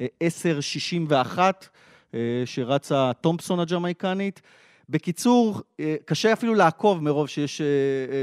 אה, 0.00 0.06
10.61, 0.20 1.68
אה, 2.14 2.42
שרצה 2.44 3.12
תומפסון 3.20 3.60
הג'מייקנית. 3.60 4.42
בקיצור, 4.88 5.60
קשה 6.04 6.32
אפילו 6.32 6.54
לעקוב 6.54 7.02
מרוב 7.02 7.28
שיש 7.28 7.60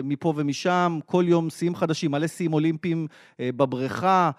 מפה 0.04 0.34
ומשם, 0.36 1.00
כל 1.06 1.24
יום 1.28 1.50
שיאים 1.50 1.75
חדשים, 1.75 2.12
מלא 2.12 2.28
שיאים 2.28 2.54
אולימפיים 2.54 3.08
בבריכה, 3.40 4.32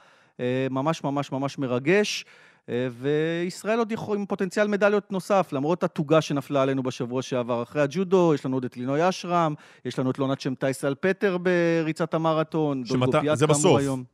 ממש 0.70 1.04
ממש 1.04 1.32
ממש 1.32 1.58
מרגש. 1.58 2.24
אה, 2.68 2.88
וישראל 3.00 3.78
עוד 3.78 3.92
יכול 3.92 4.16
עם 4.18 4.26
פוטנציאל 4.26 4.68
מדליות 4.68 5.12
נוסף, 5.12 5.48
למרות 5.52 5.84
התוגה 5.84 6.20
שנפלה 6.20 6.62
עלינו 6.62 6.82
בשבוע 6.82 7.22
שעבר. 7.22 7.62
אחרי 7.62 7.82
הג'ודו, 7.82 8.34
יש 8.34 8.46
לנו 8.46 8.56
עוד 8.56 8.64
את 8.64 8.76
לינוי 8.76 9.08
אשרם, 9.08 9.54
יש 9.84 9.98
לנו 9.98 10.10
את 10.10 10.18
לונת 10.18 10.40
שם 10.40 10.54
טייסל 10.54 10.94
פטר 11.00 11.38
בריצת 11.38 12.14
המרתון, 12.14 12.84
שמתי- 12.84 12.98
דולגופיאט 12.98 13.38
זה 13.38 13.46
כאמור 13.46 13.58
בסוף. 13.60 13.80
היום. 13.80 14.04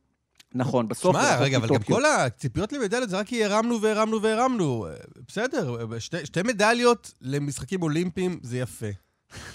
נכון, 0.55 0.87
בסוף... 0.87 1.15
שמע, 1.15 1.37
רגע, 1.41 1.57
אבל 1.57 1.67
גם. 1.67 1.79
כל 1.83 2.05
הציפיות 2.05 2.73
למדליות 2.73 3.09
זה 3.09 3.19
רק 3.19 3.27
כי 3.27 3.45
הרמנו 3.45 3.81
והרמנו 3.81 4.21
והרמנו. 4.21 4.85
אה, 4.87 4.93
בסדר, 5.27 5.93
אה, 5.93 5.99
שתי, 5.99 6.25
שתי 6.25 6.41
מדליות 6.43 7.13
למשחקים 7.21 7.81
אולימפיים 7.81 8.39
זה 8.43 8.57
יפה. 8.57 8.87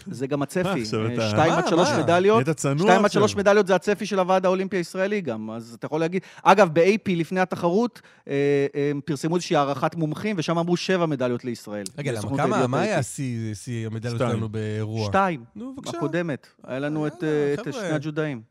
זה 0.06 0.26
גם 0.26 0.42
הצפי. 0.42 0.68
אה, 0.68 0.84
שתיים 1.30 1.52
עד 1.52 1.68
שלוש? 1.68 1.88
מדליות. 1.88 2.42
נהיית 2.42 2.56
צנוע 2.56 2.86
שתיים 2.86 3.04
עד. 3.04 3.10
שלוש 3.10 3.36
מדליות 3.36 3.66
זה 3.66 3.74
הצפי 3.74 4.06
של 4.06 4.18
הוועד 4.18 4.46
האולימפי 4.46 4.76
הישראלי 4.76 5.20
גם, 5.20 5.50
אז 5.50 5.74
אתה 5.78 5.86
יכול 5.86 6.00
להגיד... 6.00 6.22
אגב, 6.42 6.70
ב-AP 6.72 7.10
לפני 7.16 7.40
התחרות, 7.40 8.00
אה, 8.28 8.66
הם 8.90 9.00
פרסמו 9.04 9.36
איזושהי 9.36 9.56
הערכת 9.56 9.94
מומחים, 9.94 10.36
ושם 10.38 10.58
אמרו 10.58 10.76
שבע 10.76 11.06
מדליות 11.06 11.44
לישראל. 11.44 11.84
רגע, 11.98 12.12
למה, 12.12 12.36
כמה, 12.36 12.66
מה. 12.66 12.80
היה 12.80 13.02
שיא 13.02 13.86
המדליות. 13.86 14.18
שלנו 14.18 14.48
באירוע? 14.48 15.06
שתיים, 15.06 15.44
נו, 15.56 15.74
בבקשה. 15.76 15.96
הקודמת. 15.96 16.46
היה 16.64 16.78
לנו 16.78 17.06
את, 17.06 17.24
אה, 17.24 17.54
את. 17.54 17.74
שני 17.74 17.82
הג'ודאים. 17.82 18.42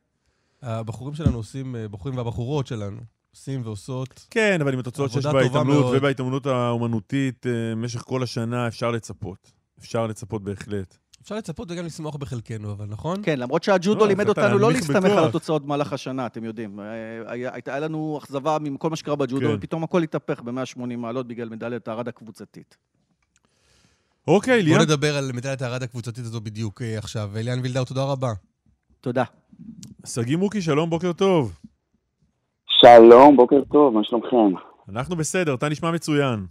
הבחורים 0.61 1.15
שלנו 1.15 1.37
עושים, 1.37 1.75
אה, 1.75 1.87
בחורים 1.87 2.17
והבחורות 2.17 2.67
שלנו, 2.67 2.97
עושים 3.31 3.61
ועושות. 3.63 4.27
כן, 4.29 4.57
אבל 4.61 4.73
עם 4.73 4.79
התוצאות 4.79 5.11
שיש 5.11 5.25
בהתעמלות. 5.25 5.95
ובהתעמלות 5.97 6.45
האומנותית 6.45 7.45
במשך 7.45 8.01
כל 8.01 8.23
השנה, 8.23 8.67
אפשר 8.67 8.91
לצפות. 8.91 9.51
אפשר 9.79 10.07
לצפות 10.07 10.43
בהחלט. 10.43 10.97
אפשר 11.23 11.35
לצפות 11.35 11.71
וגם 11.71 11.85
לשמוח 11.85 12.15
בחלקנו, 12.15 12.71
אבל 12.71 12.85
נכון? 12.89 13.17
כן, 13.23 13.39
למרות 13.39 13.63
שהג'ודו 13.63 13.99
לא, 13.99 14.07
לימד 14.07 14.29
אותנו 14.29 14.57
לא 14.57 14.71
להסתמך. 14.71 15.05
על 15.05 15.25
התוצאות 15.27 15.65
במהלך 15.65 15.93
השנה, 15.93 16.25
אתם 16.25 16.43
יודעים. 16.43 16.79
אה, 16.79 17.51
הייתה 17.53 17.79
לנו 17.79 18.17
אכזבה 18.17 18.57
מכל 18.61 18.89
מה 18.89 18.95
שקרה 18.95 19.15
בג'ודו, 19.15 19.47
כן. 19.47 19.55
ופתאום 19.57 19.83
הכל 19.83 20.03
התהפך 20.03 20.41
ב-180 20.41 20.95
מעלות 20.97 21.27
בגלל 21.27 21.49
מדליית 21.49 21.87
הארד 21.87 22.07
הקבוצתית. 22.07 22.77
אוקיי, 24.27 24.61
בוא 24.63 24.69
ליאם. 24.69 24.81
נדבר 24.81 25.17
על 25.17 25.31
מדליית 25.33 25.61
הארד 25.61 25.83
הקבוצתית 25.83 26.23
הזו 26.23 26.41
בדיוק 26.41 26.81
אה, 26.81 26.97
עכשיו. 26.97 27.29
אליאן 27.35 27.59
וילדאו, 27.63 27.85
תודה 27.85 28.03
רבה. 28.03 28.31
תודה. 29.01 29.23
שגיא 30.05 30.37
מוקי, 30.37 30.61
שלום, 30.61 30.89
בוקר 30.89 31.13
טוב. 31.13 31.59
שלום, 32.67 33.35
בוקר 33.35 33.63
טוב, 33.71 33.93
מה 33.93 34.03
שלומכם? 34.03 34.59
אנחנו 34.89 35.15
בסדר, 35.15 35.53
אתה 35.53 35.69
נשמע 35.69 35.91
מצוין. 35.91 36.45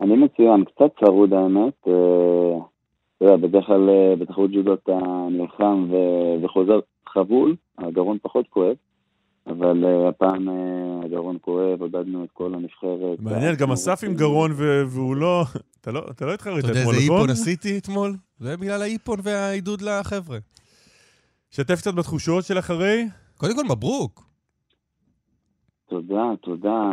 אני 0.00 0.16
מצוין, 0.16 0.64
קצת 0.64 1.04
צרוד 1.04 1.32
האמת. 1.32 1.86
אתה 3.16 3.24
יודע, 3.24 3.36
בדרך 3.36 3.66
כלל 3.66 3.88
אה, 3.90 4.16
בתחרות 4.16 4.50
ג'ודו 4.50 4.74
אתה 4.74 4.98
נלחם 5.30 5.86
ו- 5.90 6.44
וחוזר 6.44 6.80
חבול, 7.08 7.56
הגרון 7.78 8.18
פחות 8.22 8.46
כואב, 8.50 8.76
אבל 9.46 9.84
אה, 9.84 10.08
הפעם 10.08 10.48
אה, 10.48 10.54
הגרון 11.04 11.36
כואב, 11.40 11.80
עודדנו 11.82 12.24
את 12.24 12.30
כל 12.32 12.54
הנבחרת. 12.54 13.20
מעניין, 13.20 13.54
גם 13.54 13.72
אסף 13.72 14.04
עם 14.04 14.14
גרון 14.14 14.50
ו- 14.54 14.82
והוא 14.86 15.16
לא... 15.16 15.42
אתה 15.80 15.92
לא- 15.92 16.06
אתה 16.10 16.26
לא 16.26 16.34
התחרית 16.34 16.58
אתה 16.64 16.68
יודע 16.68 16.80
אתמול, 16.80 16.94
איזה 16.94 17.06
נכון? 17.06 17.18
איפון 17.20 17.30
עשיתי 17.30 17.78
אתמול? 17.78 18.12
זה 18.38 18.56
בגלל 18.56 18.82
האיפון 18.82 19.18
והעידוד 19.22 19.82
לחבר'ה. 19.82 20.38
שתף 21.50 21.74
קצת 21.74 21.94
בתחושות 21.94 22.44
של 22.44 22.58
אחרי. 22.58 23.04
קודם 23.36 23.52
כל, 23.56 23.74
מברוק. 23.74 24.26
תודה, 25.88 26.32
תודה. 26.42 26.90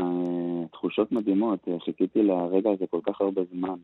תחושות 0.71 1.11
מדהימות. 1.11 1.59
חיכיתי 1.85 2.23
לרגע 2.23 2.69
הזה 2.69 2.85
כל 2.89 2.99
כך 3.03 3.21
הרבה 3.21 3.41
זמן. 3.53 3.75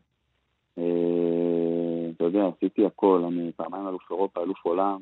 אה, 0.78 2.10
אתה 2.16 2.24
יודע, 2.24 2.46
עשיתי 2.56 2.86
הכל. 2.86 3.22
אני 3.26 3.52
פעמיים 3.56 3.88
אלוף 3.88 4.10
אירופה, 4.10 4.42
אלוף 4.42 4.58
עולם. 4.62 4.98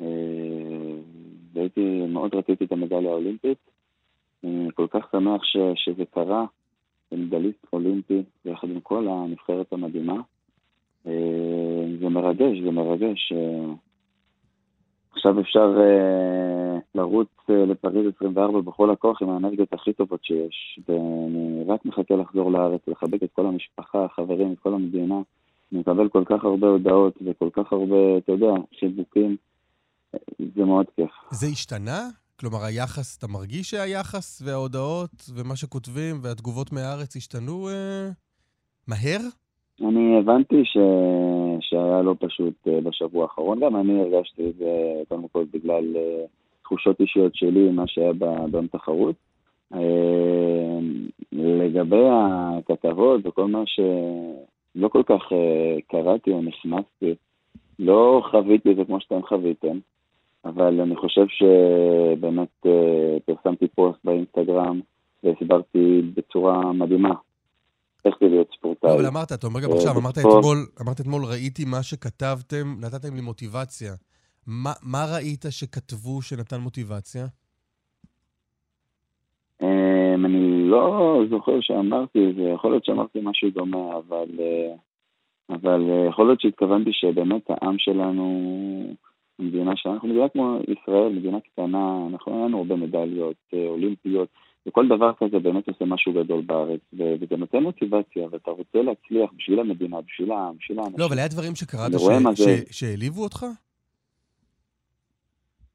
אה, 0.00 0.06
והייתי, 1.52 2.06
מאוד 2.08 2.34
רציתי 2.34 2.64
את 2.64 2.72
המדליה 2.72 3.10
האולימפית. 3.10 3.58
אני 4.44 4.68
כל 4.74 4.86
כך 4.90 5.08
שמח 5.12 5.44
ש, 5.44 5.56
שזה 5.74 6.04
קרה. 6.04 6.44
מדליסט 7.12 7.66
אולימפי, 7.72 8.22
יחד 8.44 8.70
עם 8.70 8.80
כל 8.80 9.08
הנבחרת 9.08 9.72
המדהימה. 9.72 10.20
אה, 11.06 11.84
זה 12.00 12.08
מרגש, 12.08 12.58
זה 12.64 12.70
מרגש. 12.70 13.32
עכשיו 15.16 15.40
אפשר 15.40 15.76
אה, 15.80 16.78
לרוץ 16.94 17.28
אה, 17.50 17.66
לפריז 17.66 18.06
24 18.16 18.60
בכל 18.60 18.90
הכוח 18.90 19.22
עם 19.22 19.30
האנרגיות 19.30 19.72
הכי 19.72 19.92
טובות 19.92 20.24
שיש. 20.24 20.80
ואני 20.88 21.64
רק 21.68 21.84
מחכה 21.84 22.14
לחזור 22.16 22.52
לארץ, 22.52 22.80
לחבק 22.86 23.22
את 23.22 23.28
כל 23.32 23.46
המשפחה, 23.46 24.04
החברים, 24.04 24.52
את 24.52 24.58
כל 24.58 24.74
המדינה. 24.74 25.14
אני 25.72 25.80
מקבל 25.80 26.08
כל 26.08 26.22
כך 26.26 26.44
הרבה 26.44 26.66
הודעות 26.66 27.18
וכל 27.26 27.48
כך 27.52 27.72
הרבה, 27.72 28.18
אתה 28.18 28.32
יודע. 28.32 28.52
אה, 29.16 30.18
זה 30.56 30.64
מאוד 30.64 30.86
כיף. 30.96 31.10
זה 31.30 31.46
השתנה? 31.46 32.08
כלומר, 32.40 32.64
היחס, 32.64 33.18
אתה 33.18 33.26
מרגיש 33.26 33.70
שהיחס 33.70 34.42
וההודעות 34.44 35.10
ומה 35.34 35.56
שכותבים 35.56 36.16
והתגובות 36.22 36.72
מהארץ 36.72 37.16
השתנו 37.16 37.68
אה, 37.68 38.08
מהר? 38.86 39.20
אני 39.80 40.18
הבנתי 40.18 40.64
ש... 40.64 40.76
שהיה 41.60 42.02
לא 42.02 42.14
פשוט 42.18 42.54
אה, 42.68 42.80
בשבוע 42.80 43.22
האחרון, 43.22 43.60
גם 43.60 43.76
אני 43.76 44.00
הרגשתי 44.00 44.48
את 44.48 44.54
זה 44.56 45.02
קודם 45.08 45.28
כל 45.32 45.44
בגלל 45.52 45.96
אה, 45.96 46.24
תחושות 46.62 47.00
אישיות 47.00 47.34
שלי, 47.34 47.70
מה 47.70 47.86
שהיה 47.86 48.12
ב- 48.12 48.46
ביום 48.50 48.66
תחרות. 48.66 49.14
אה, 49.74 50.78
לגבי 51.32 52.04
הכתבות 52.10 53.20
וכל 53.24 53.46
מה 53.46 53.62
שלא 53.66 54.88
כל 54.88 55.02
כך 55.02 55.22
קראתי 55.88 56.30
או 56.32 56.42
נכנסתי, 56.42 57.14
לא 57.78 58.22
חוויתי 58.30 58.70
את 58.70 58.76
זה 58.76 58.84
כמו 58.84 59.00
שאתם 59.00 59.22
חוויתם, 59.22 59.78
אבל 60.44 60.80
אני 60.80 60.96
חושב 60.96 61.26
שבאמת 61.28 62.66
פרסמתי 63.24 63.68
פוסט 63.68 63.98
באינסטגרם 64.04 64.80
והסברתי 65.24 66.02
בצורה 66.14 66.72
מדהימה 66.72 67.14
איך 68.06 68.14
זה 68.20 68.28
להיות 68.28 68.48
ספורטאי. 68.58 68.94
אבל 68.94 69.06
אמרת, 69.06 69.32
אתה 69.32 69.46
אומר 69.46 69.60
גם 69.60 69.70
אה, 69.70 69.76
עכשיו, 69.76 69.92
אמרת 69.98 70.18
אתמול, 70.18 70.58
אמרת 70.82 71.00
אתמול, 71.00 71.22
ראיתי 71.24 71.64
מה 71.64 71.82
שכתבתם, 71.82 72.66
נתתם 72.80 73.14
לי 73.14 73.20
מוטיבציה. 73.20 73.92
מה, 74.46 74.72
מה 74.82 75.04
ראית 75.14 75.44
שכתבו 75.50 76.22
שנתן 76.22 76.60
מוטיבציה? 76.60 77.26
אמ, 79.62 80.26
אני 80.26 80.68
לא 80.68 81.20
זוכר 81.30 81.60
שאמרתי 81.60 82.30
את 82.30 82.34
זה, 82.34 82.42
יכול 82.42 82.70
להיות 82.70 82.84
שאמרתי 82.84 83.18
משהו 83.22 83.50
דומה, 83.50 83.96
אבל, 83.96 84.28
אה, 84.38 84.74
אבל 85.50 85.90
אה, 85.90 86.06
יכול 86.08 86.26
להיות 86.26 86.40
שהתכוונתי 86.40 86.90
שבאמת 86.92 87.50
העם 87.50 87.78
שלנו, 87.78 88.26
מדינה 89.38 89.72
שאנחנו 89.76 90.08
מדינה 90.08 90.28
כמו 90.28 90.58
ישראל, 90.68 91.12
מדינה 91.12 91.40
קטנה, 91.40 92.06
אנחנו 92.10 92.32
אין 92.32 92.42
לנו 92.44 92.58
הרבה 92.58 92.76
מדליות 92.76 93.36
אולימפיות, 93.52 94.28
וכל 94.66 94.88
דבר 94.88 95.12
כזה 95.18 95.38
באמת 95.38 95.68
עושה 95.68 95.84
משהו 95.84 96.12
גדול 96.12 96.40
בארץ, 96.40 96.80
וזה 96.92 97.36
נותן 97.36 97.58
מוטיבציה, 97.58 98.26
ואתה 98.30 98.50
רוצה 98.50 98.82
להצליח 98.82 99.30
בשביל 99.36 99.60
המדינה, 99.60 100.00
בשביל 100.00 100.32
העם, 100.32 100.56
בשביל 100.58 100.78
האנשים. 100.78 100.98
לא, 100.98 101.06
אבל 101.06 101.18
היה 101.18 101.28
דברים 101.28 101.54
שקראת 101.54 101.92
שהעליבו 102.70 103.22
אותך? 103.22 103.46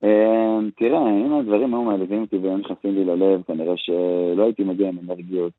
אמ, 0.04 0.70
תראה, 0.78 1.10
אם 1.10 1.34
הדברים 1.34 1.74
היו 1.74 1.84
מעליבים 1.84 2.22
אותי 2.22 2.38
והם 2.38 2.60
נכנסים 2.60 2.96
לי 2.96 3.06
ללב, 3.06 3.42
כנראה 3.48 3.74
שלא 3.78 4.44
הייתי 4.44 4.64
מגיע 4.64 4.90
עם 4.90 5.00
אנרגיות 5.00 5.54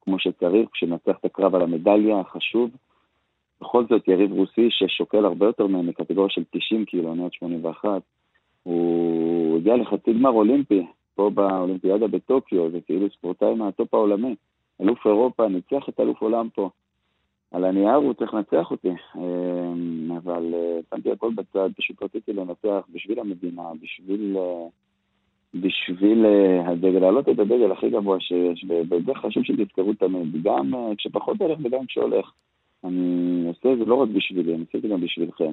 כמו 0.00 0.18
שצריך, 0.18 0.68
כשנצח 0.72 1.16
את 1.20 1.24
הקרב 1.24 1.54
על 1.54 1.62
המדליה 1.62 2.20
החשוב. 2.20 2.70
בכל 3.60 3.84
זאת, 3.90 4.08
יריב 4.08 4.32
רוסי 4.32 4.68
ששוקל 4.70 5.24
הרבה 5.24 5.46
יותר 5.46 5.66
מהם 5.66 5.86
מקטגוריה 5.86 6.30
של 6.30 6.44
90 6.50 6.84
קילו, 6.84 7.12
אני 7.12 7.24
עד 7.24 7.32
81, 7.32 8.02
הוא 8.62 9.58
הגיע 9.58 9.76
לחצי 9.76 10.12
גמר 10.12 10.30
אולימפי, 10.30 10.86
פה 11.14 11.30
באולימפיאדה 11.30 12.06
בטוקיו, 12.06 12.70
זה 12.70 12.80
כאילו 12.80 13.10
ספורטאי 13.10 13.54
מהטופ 13.54 13.94
העולמי. 13.94 14.34
אלוף 14.80 15.06
אירופה, 15.06 15.48
ניצח 15.48 15.88
את 15.88 16.00
אלוף 16.00 16.22
עולם 16.22 16.48
פה. 16.54 16.70
על 17.50 17.64
הנייר 17.64 17.94
הוא 17.94 18.14
צריך 18.14 18.34
לנצח 18.34 18.70
אותי, 18.70 18.88
אמ, 19.16 20.12
אבל 20.16 20.54
אה, 20.54 20.78
שמתי 20.90 21.12
הכל 21.12 21.30
בצד, 21.34 21.70
פשוט 21.76 22.02
רציתי 22.02 22.32
לנצח 22.32 22.86
בשביל 22.92 23.20
המדינה, 23.20 23.62
בשביל, 23.82 24.36
אה, 24.36 24.66
בשביל 25.54 26.26
אה, 26.26 26.70
הדגל, 26.70 26.98
להעלות 26.98 27.28
את 27.28 27.38
הדגל 27.38 27.72
הכי 27.72 27.90
גבוה 27.90 28.20
שיש, 28.20 28.64
וזה 28.90 29.14
חשוב 29.14 29.44
שתזכרו 29.44 29.94
תמיד, 29.94 30.42
גם 30.42 30.74
אה, 30.74 30.92
כשפחות 30.98 31.40
הולך 31.40 31.58
וגם 31.64 31.86
כשהולך. 31.86 32.32
אני 32.84 33.44
עושה 33.48 33.72
את 33.72 33.78
זה 33.78 33.84
לא 33.84 33.94
רק 33.94 34.08
בשבילי, 34.08 34.54
אני 34.54 34.60
עושה 34.60 34.78
את 34.78 34.82
זה 34.82 34.88
גם 34.88 35.00
בשבילכם. 35.00 35.52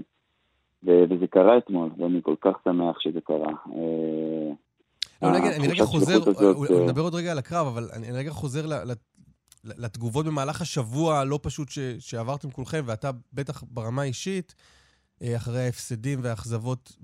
וזה 0.83 1.27
קרה 1.27 1.57
אתמול, 1.57 1.89
ואני 1.97 2.19
כל 2.23 2.35
כך 2.41 2.59
שמח 2.63 2.99
שזה 2.99 3.21
קרה. 3.21 3.53
אה, 5.23 5.31
לא, 5.31 5.35
רגע, 5.35 5.55
אני 5.55 5.67
רגע 5.67 5.85
חוזר, 5.85 6.19
אולי- 6.55 6.73
אה, 6.75 6.85
נדבר 6.85 7.01
עוד 7.01 7.15
רגע 7.15 7.31
על 7.31 7.37
הקרב, 7.37 7.67
אבל 7.67 7.89
אני 7.93 8.07
אני 8.09 8.17
רגע 8.17 8.31
חוזר 8.31 8.65
ל- 8.65 8.73
ל- 8.91 8.93
לתגובות 9.63 10.25
במהלך 10.25 10.61
השבוע 10.61 11.19
הלא 11.19 11.39
פשוט 11.43 11.69
ש- 11.69 11.79
שעברתם 11.99 12.51
כולכם, 12.51 12.83
ואתה 12.85 13.11
בטח 13.33 13.63
ברמה 13.71 14.01
האישית, 14.01 14.55
אה, 15.21 15.35
אחרי 15.35 15.61
ההפסדים 15.65 16.19
והאכזבות 16.21 16.95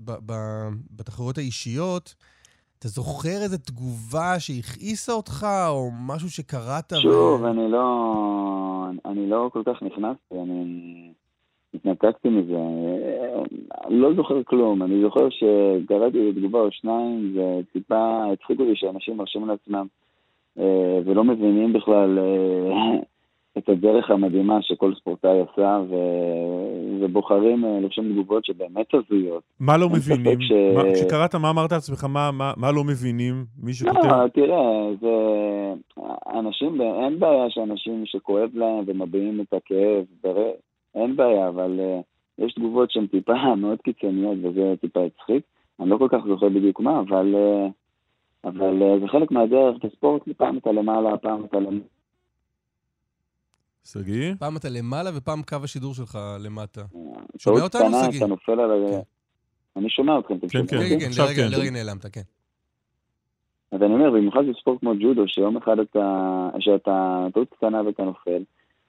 בתחרויות 0.90 1.38
האישיות, 1.38 2.14
אתה 2.78 2.88
זוכר 2.88 3.42
איזו 3.42 3.56
תגובה 3.58 4.40
שהכעיסה 4.40 5.12
אותך, 5.12 5.46
או 5.68 5.90
משהו 5.92 6.30
שקראת? 6.30 6.92
ו- 6.92 7.00
שוב, 7.00 7.44
אני 7.44 7.70
לא, 7.70 7.84
אני 9.04 9.30
לא 9.30 9.50
כל 9.52 9.62
כך 9.66 9.82
נכנסתי, 9.82 10.34
אני 10.42 11.12
התנתקתי 11.74 12.28
מזה. 12.28 12.58
לא 13.88 14.14
זוכר 14.14 14.42
כלום, 14.42 14.82
אני 14.82 15.02
זוכר 15.02 15.28
שקראתי 15.30 16.32
תגובה 16.32 16.60
או 16.60 16.70
שניים, 16.70 17.36
וטיפה 17.36 18.24
הצחיקו 18.32 18.64
לי 18.64 18.76
שאנשים 18.76 19.16
מרשים 19.16 19.48
לעצמם 19.48 19.86
אה, 20.58 20.98
ולא 21.04 21.24
מבינים 21.24 21.72
בכלל 21.72 22.18
אה, 22.18 22.98
את 23.58 23.68
הדרך 23.68 24.10
המדהימה 24.10 24.62
שכל 24.62 24.94
ספורטאי 24.94 25.40
עשה, 25.40 25.80
ו... 25.90 25.94
ובוחרים 27.00 27.64
אה, 27.64 27.80
לרשום 27.80 28.12
תגובות 28.12 28.44
שבאמת 28.44 28.86
הזויות. 28.94 29.42
מה 29.60 29.76
לא 29.76 29.88
מבינים? 29.88 30.40
ש- 30.40 30.52
מה- 30.76 30.82
כשקראת, 30.94 31.34
מה 31.34 31.50
אמרת 31.50 31.72
לעצמך? 31.72 32.04
מה- 32.04 32.30
מה 32.32 32.52
מה 32.56 32.72
לא 32.72 32.84
מבינים? 32.84 33.34
מי 33.62 33.72
שכותב... 33.72 34.06
לא, 34.06 34.28
תראה, 34.28 34.88
זה... 35.00 35.08
אנשים, 36.38 36.80
אין 36.80 37.18
בעיה 37.18 37.50
שאנשים 37.50 38.02
שכואב 38.06 38.50
להם 38.54 38.84
ומביעים 38.86 39.40
את 39.40 39.54
הכאב, 39.54 40.04
בר- 40.24 40.50
אין 40.94 41.16
בעיה, 41.16 41.48
אבל 41.48 41.80
אה, 41.80 42.00
יש 42.38 42.54
תגובות 42.54 42.90
שהן 42.90 43.06
טיפה 43.06 43.54
מאוד 43.62 43.78
קיצוניות 43.84 44.38
וזה 44.42 44.74
טיפה 44.80 45.00
הצחיק. 45.04 45.42
אני 45.80 45.90
לא 45.90 45.98
כל 45.98 46.08
כך 46.10 46.18
זוכר 46.28 46.48
בדיוק 46.48 46.80
מה, 46.80 47.00
אבל, 47.00 47.34
אה, 47.34 47.68
אבל 48.44 48.82
אה, 48.82 48.98
זה 49.00 49.08
חלק 49.08 49.30
מהדרך 49.30 49.76
בספורט, 49.84 50.22
פעם 50.36 50.58
אתה 50.58 50.72
למעלה, 50.72 51.16
פעם 51.16 51.44
אתה 51.44 51.56
למעלה. 51.56 51.78
שגיא? 53.84 54.34
פעם 54.38 54.56
אתה 54.56 54.68
למעלה 54.68 55.10
ופעם 55.16 55.42
קו 55.42 55.56
השידור 55.64 55.94
שלך 55.94 56.18
למטה. 56.44 56.82
שומע 57.38 57.62
אותנו, 57.62 58.04
שגיא? 58.04 58.18
אתה 58.18 58.26
נופל 58.26 58.60
על 58.60 58.70
ה... 58.70 58.90
כן. 58.90 59.00
אני 59.76 59.90
שומע 59.90 60.18
אתכם, 60.18 60.34
אתם 60.36 60.48
כן, 60.48 60.66
שומעים 60.68 60.88
כן. 60.88 60.98
כן, 60.98 61.00
כן, 61.00 61.06
עכשיו 61.06 61.26
לרגע, 61.26 61.42
כן. 61.42 61.58
לרגע 61.58 61.70
נעלמת, 61.70 62.06
כן. 62.06 62.20
אז 63.72 63.82
אני 63.82 63.94
אומר, 63.94 64.10
במיוחד 64.10 64.40
בספורט 64.50 64.80
כמו 64.80 64.92
ג'ודו, 65.02 65.28
שיום 65.28 65.56
אחד 65.56 65.78
אתה, 65.78 66.48
שאתה 66.58 67.26
טעות 67.34 67.48
קטנה 67.50 67.82
ואתה 67.82 68.02
נופל, 68.02 68.42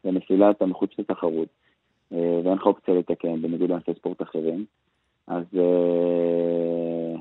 ונפילה 0.06 0.52
אתה 0.52 0.66
מחוץ 0.66 0.90
לתחרות, 1.00 1.48
ואין 2.12 2.54
לך 2.54 2.66
אופציה 2.66 2.94
לתקן, 2.94 3.42
בניגוד 3.42 3.70
לענפי 3.70 3.92
ספורט 3.94 4.22
אחרים, 4.22 4.66
אז 5.28 5.44
אה, 5.58 7.16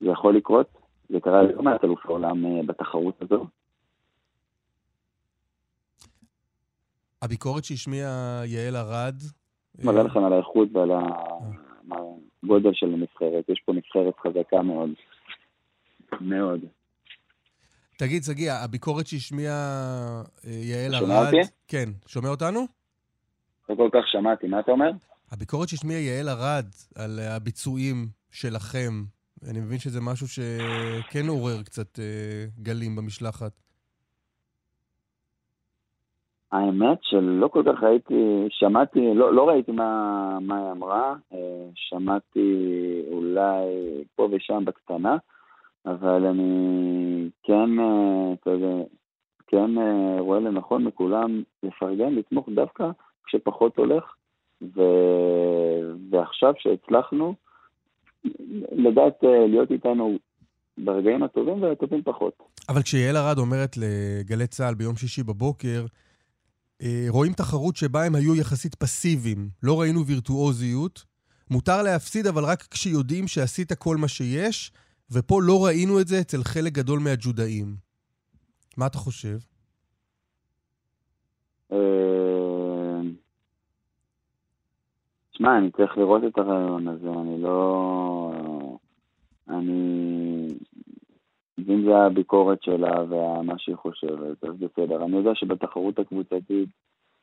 זה 0.00 0.10
יכול 0.10 0.36
לקרות. 0.36 0.78
זה 1.08 1.20
קרה 1.20 1.42
ללא 1.42 1.62
מעט 1.62 1.84
אלוף 1.84 2.06
העולם 2.06 2.46
אה, 2.46 2.62
בתחרות 2.66 3.22
הזו. 3.22 3.46
הביקורת 7.22 7.64
שהשמיע 7.64 8.08
יעל 8.46 8.76
ארד... 8.76 9.14
מראה 9.84 10.00
אה, 10.00 10.06
לכם 10.06 10.24
על 10.24 10.32
האיכות 10.32 10.68
ועל 10.72 10.90
הגודל 11.90 12.70
של 12.72 12.94
הנבחרת. 12.94 13.48
יש 13.48 13.62
פה 13.66 13.72
נבחרת 13.72 14.14
חזקה 14.18 14.62
מאוד. 14.62 14.90
מאוד. 16.20 16.60
תגיד, 17.98 18.22
שגיא, 18.24 18.52
הביקורת 18.52 19.06
שהשמיע 19.06 19.50
אה, 19.50 20.50
יעל 20.50 20.90
אתה 20.90 20.98
שומע 20.98 21.18
ארד... 21.18 21.26
אותי? 21.26 21.50
כן. 21.68 21.88
שומע 22.06 22.28
אותנו? 22.28 22.77
לא 23.68 23.74
כל 23.74 23.88
כך 23.92 24.08
שמעתי, 24.08 24.46
מה 24.46 24.60
אתה 24.60 24.72
אומר? 24.72 24.90
הביקורת 25.32 25.68
שהשמיע 25.68 25.98
יעל 25.98 26.28
ארד 26.28 26.66
על 26.94 27.18
הביצועים 27.18 28.06
שלכם, 28.30 28.92
אני 29.50 29.60
מבין 29.60 29.78
שזה 29.78 30.00
משהו 30.00 30.28
שכן 30.28 31.28
עורר 31.28 31.62
קצת 31.62 31.98
אה, 31.98 32.44
גלים 32.62 32.96
במשלחת. 32.96 33.52
האמת 36.52 36.98
שלא 37.02 37.48
כל 37.48 37.62
כך 37.66 37.82
ראיתי, 37.82 38.46
שמעתי, 38.50 39.14
לא, 39.14 39.34
לא 39.34 39.48
ראיתי 39.48 39.72
מה, 39.72 40.38
מה 40.40 40.58
היא 40.58 40.72
אמרה, 40.72 41.14
אה, 41.32 41.68
שמעתי 41.74 42.58
אולי 43.12 43.66
פה 44.16 44.28
ושם 44.32 44.64
בקטנה, 44.64 45.16
אבל 45.86 46.26
אני 46.26 47.30
כן, 47.42 47.78
אה, 47.80 48.32
אתה 48.32 48.50
יודע, 48.50 48.84
כן 49.46 49.78
אה, 49.78 50.20
רואה 50.20 50.40
לנכון 50.40 50.84
מכולם 50.84 51.42
לפרגן, 51.62 52.14
לתמוך 52.14 52.48
דווקא 52.54 52.90
כשפחות 53.28 53.76
הולך, 53.76 54.04
ו... 54.62 54.80
ועכשיו 56.10 56.52
שהצלחנו, 56.58 57.34
לדעת 58.72 59.24
אה, 59.24 59.46
להיות 59.46 59.70
איתנו 59.70 60.18
ברגעים 60.78 61.22
הטובים 61.22 61.62
והטובים 61.62 62.02
פחות. 62.02 62.42
אבל 62.68 62.82
כשיעל 62.82 63.16
ארד 63.16 63.38
אומרת 63.38 63.76
לגלי 63.76 64.46
צה"ל 64.46 64.74
ביום 64.74 64.96
שישי 64.96 65.22
בבוקר, 65.22 65.86
אה, 66.82 67.06
רואים 67.08 67.32
תחרות 67.32 67.76
שבה 67.76 68.04
הם 68.04 68.14
היו 68.14 68.36
יחסית 68.36 68.74
פסיביים, 68.74 69.48
לא 69.62 69.80
ראינו 69.80 70.06
וירטואוזיות, 70.06 71.04
מותר 71.50 71.82
להפסיד 71.82 72.26
אבל 72.26 72.44
רק 72.44 72.62
כשיודעים 72.62 73.28
שעשית 73.28 73.72
כל 73.72 73.96
מה 73.96 74.08
שיש, 74.08 74.72
ופה 75.10 75.40
לא 75.42 75.64
ראינו 75.64 76.00
את 76.00 76.08
זה 76.08 76.20
אצל 76.20 76.44
חלק 76.44 76.72
גדול 76.72 76.98
מהג'ודאים. 77.00 77.76
מה 78.76 78.86
אתה 78.86 78.98
חושב? 78.98 79.38
אה, 81.72 81.78
שמע, 85.38 85.58
אני 85.58 85.70
צריך 85.70 85.98
לראות 85.98 86.24
את 86.24 86.38
הרעיון 86.38 86.88
הזה, 86.88 87.10
אני 87.10 87.42
לא... 87.42 88.32
אני... 89.48 90.46
אם 91.68 91.84
זה 91.84 91.96
הביקורת 91.96 92.62
שלה 92.62 93.02
ומה 93.08 93.58
שהיא 93.58 93.76
חושבת, 93.76 94.44
אז 94.44 94.54
בסדר. 94.58 95.04
אני 95.04 95.16
יודע 95.16 95.34
שבתחרות 95.34 95.98
הקבוצתית, 95.98 96.68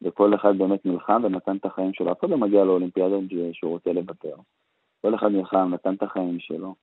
וכל 0.01 0.35
אחד 0.35 0.57
באמת 0.57 0.85
נלחם 0.85 1.21
ונתן 1.23 1.57
את 1.57 1.65
החיים 1.65 1.93
שלו. 1.93 2.11
אף 2.11 2.19
אחד 2.19 2.29
לא 2.29 2.37
מגיע 2.37 2.63
לאולימפיאדה 2.63 3.15
שהוא 3.53 3.71
רוצה 3.71 3.93
לוותר. 3.93 4.35
כל 5.01 5.15
אחד 5.15 5.31
נלחם, 5.31 5.69
נתן 5.73 5.93
את 5.93 6.03
החיים 6.03 6.39
שלו. 6.39 6.75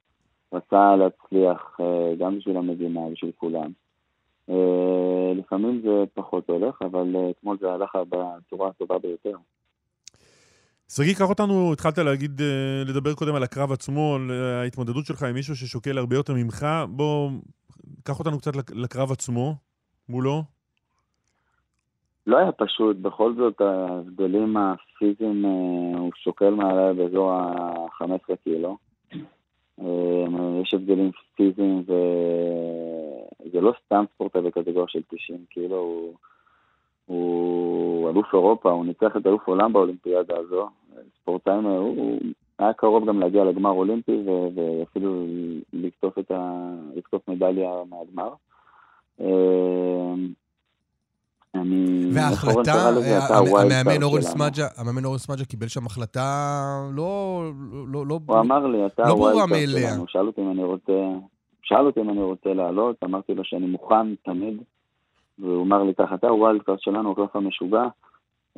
רצה 0.52 0.96
להצליח 0.96 1.76
אה, 1.80 2.14
גם 2.18 2.38
בשביל 2.38 2.56
המדינה, 2.56 3.00
בשביל 3.12 3.32
כולם. 3.36 3.70
אה, 4.50 5.32
לפעמים 5.36 5.80
זה 5.80 6.04
פחות 6.14 6.50
הולך, 6.50 6.82
אבל 6.82 7.16
אה, 7.16 7.30
אתמול 7.30 7.58
זה 7.60 7.72
הלך 7.72 7.98
בצורה 8.08 8.68
הטובה 8.68 8.98
ביותר. 8.98 9.36
שגיא, 10.96 11.14
קח 11.14 11.28
אותנו, 11.30 11.72
התחלת 11.72 11.98
להגיד, 11.98 12.40
אה, 12.40 12.82
לדבר 12.86 13.14
קודם 13.14 13.34
על 13.34 13.42
הקרב 13.42 13.72
עצמו, 13.72 14.14
על 14.14 14.30
אה, 14.30 14.60
ההתמודדות 14.60 15.06
שלך 15.06 15.22
עם 15.22 15.34
מישהו 15.34 15.56
ששוקל 15.56 15.98
הרבה 15.98 16.16
יותר 16.16 16.34
ממך. 16.34 16.66
בוא, 16.88 17.30
קח 18.04 18.18
אותנו 18.18 18.38
קצת 18.38 18.56
לק- 18.56 18.70
לקרב 18.74 19.12
עצמו, 19.12 19.54
מולו. 20.08 20.42
לא 22.26 22.38
היה 22.38 22.52
פשוט, 22.52 22.96
בכל 22.96 23.34
זאת 23.34 23.60
ההבדלים 23.60 24.56
הפיזיים, 24.56 25.44
אה, 25.44 25.98
הוא 25.98 26.10
שוקל 26.16 26.50
מעליי 26.50 26.94
באזור 26.94 27.32
ה-15 27.32 28.36
קילו. 28.44 28.76
יש 30.62 30.74
הבדלים 30.74 31.10
פיזיים 31.36 31.84
וזה 31.86 33.60
לא 33.60 33.72
סתם 33.86 34.04
ספורטאי 34.14 34.40
בקטגוריה 34.42 34.88
של 34.88 35.00
90 35.10 35.44
קילו, 35.50 35.76
הוא, 35.76 36.14
הוא 37.06 38.10
אלוף 38.10 38.26
אירופה, 38.34 38.70
הוא 38.70 38.86
ניצח 38.86 39.16
את 39.16 39.26
אלוף 39.26 39.46
עולם 39.46 39.72
באולימפיאדה 39.72 40.36
הזו. 40.38 40.68
ספורטאי, 41.22 41.54
הוא, 41.54 41.78
הוא 41.78 42.18
היה 42.58 42.72
קרוב 42.72 43.08
גם 43.08 43.20
להגיע 43.20 43.44
לגמר 43.44 43.70
אולימפי 43.70 44.24
ואפילו 44.54 45.26
לקטוף, 45.72 46.18
ה- 46.30 46.74
לקטוף 46.94 47.28
מדליה 47.28 47.70
מהגמר. 47.90 48.32
אה, 49.20 50.14
אני... 51.54 52.00
וההחלטה? 52.14 52.72
אה, 52.72 53.38
המאמן 53.38 54.02
אורן. 54.02 54.20
סמדג'ה, 54.20 54.66
המאמן 54.76 55.04
אורן 55.04 55.18
סמדג'ה 55.18 55.44
קיבל 55.44 55.68
שם 55.68 55.86
החלטה 55.86 56.62
לא, 56.94 57.42
לא, 57.92 58.06
לא, 58.06 58.18
הוא 58.26 58.38
אמר 58.38 58.66
לי, 58.66 58.86
אתה 58.86 59.02
לא 59.02 59.14
ברורה 59.14 59.46
מאליה. 59.46 59.94
שאל 60.06 60.26
אותי 60.26 60.40
אם 60.40 60.50
אני 60.50 60.64
רוצה... 60.64 60.92
שאל 61.62 61.86
אותי 61.86 62.00
אם 62.00 62.10
אני 62.10 62.22
רוצה 62.22 62.54
לעלות, 62.54 62.96
אמרתי 63.04 63.34
לו 63.34 63.44
שאני 63.44 63.66
מוכן 63.66 64.14
תמיד. 64.24 64.62
והוא 65.38 65.62
אמר 65.62 65.82
לי 65.82 65.94
ככה, 65.94 66.14
אתה 66.14 66.28
ה 66.28 66.35
wild 66.35 66.62
card 66.62 66.80
שלנו, 66.80 67.12
הקלף 67.12 67.36
המשוגע. 67.36 67.82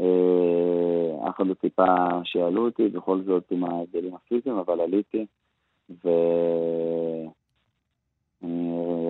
אה, 0.00 1.28
אף 1.28 1.36
אחד 1.36 1.46
לא 1.46 1.54
ציפה 1.54 1.84
שיעלו 2.24 2.64
אותי, 2.64 2.88
בכל 2.88 3.22
זאת 3.22 3.44
עם 3.50 3.64
ההבדלים 3.64 4.14
הפיזיים, 4.14 4.56
אבל 4.56 4.80
עליתי. 4.80 5.26
ואני 6.04 6.42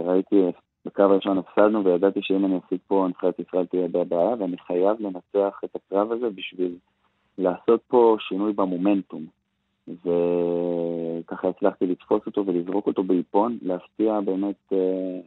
ראיתי, 0.05 0.43
בקרב 0.85 1.11
הראשון 1.11 1.39
הפסדנו, 1.39 1.85
וידעתי 1.85 2.21
שאם 2.23 2.45
אני 2.45 2.59
אפסיד 2.59 2.81
פה, 2.87 3.07
נבחרת 3.09 3.39
ישראל 3.39 3.67
תהיה 3.67 3.89
בבעיה, 3.89 4.35
ואני 4.39 4.59
חייב 4.59 4.97
לנצח 5.01 5.61
את 5.65 5.77
הקרב 5.77 6.13
הזה 6.13 6.31
בשביל 6.31 6.77
לעשות 7.39 7.81
פה 7.89 8.17
שינוי 8.21 8.53
במומנטום. 8.53 9.27
וככה 9.89 11.49
הצלחתי 11.49 11.87
לתפוס 11.87 12.27
אותו 12.27 12.47
ולזרוק 12.47 12.87
אותו 12.87 13.03
באיפון, 13.03 13.59
להפתיע 13.63 14.21
באמת 14.21 14.73
אה, 14.73 15.21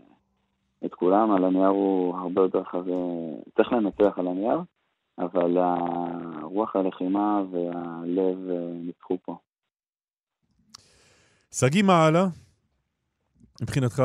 את 0.85 0.93
כולם. 0.93 1.31
על 1.31 1.43
הנייר 1.43 1.67
הוא 1.67 2.17
הרבה 2.17 2.41
יותר 2.41 2.63
חזק, 2.63 2.91
צריך 3.55 3.71
לנצח 3.73 4.19
על 4.19 4.27
הנייר, 4.27 4.59
אבל 5.19 5.57
הרוח 5.57 6.75
הלחימה 6.75 7.41
והלב 7.51 8.49
אה, 8.49 8.71
ניצחו 8.73 9.17
פה. 9.25 9.37
שגיא, 11.51 11.83
מה 11.83 12.05
הלאה? 12.05 12.25
מבחינתך? 13.61 14.03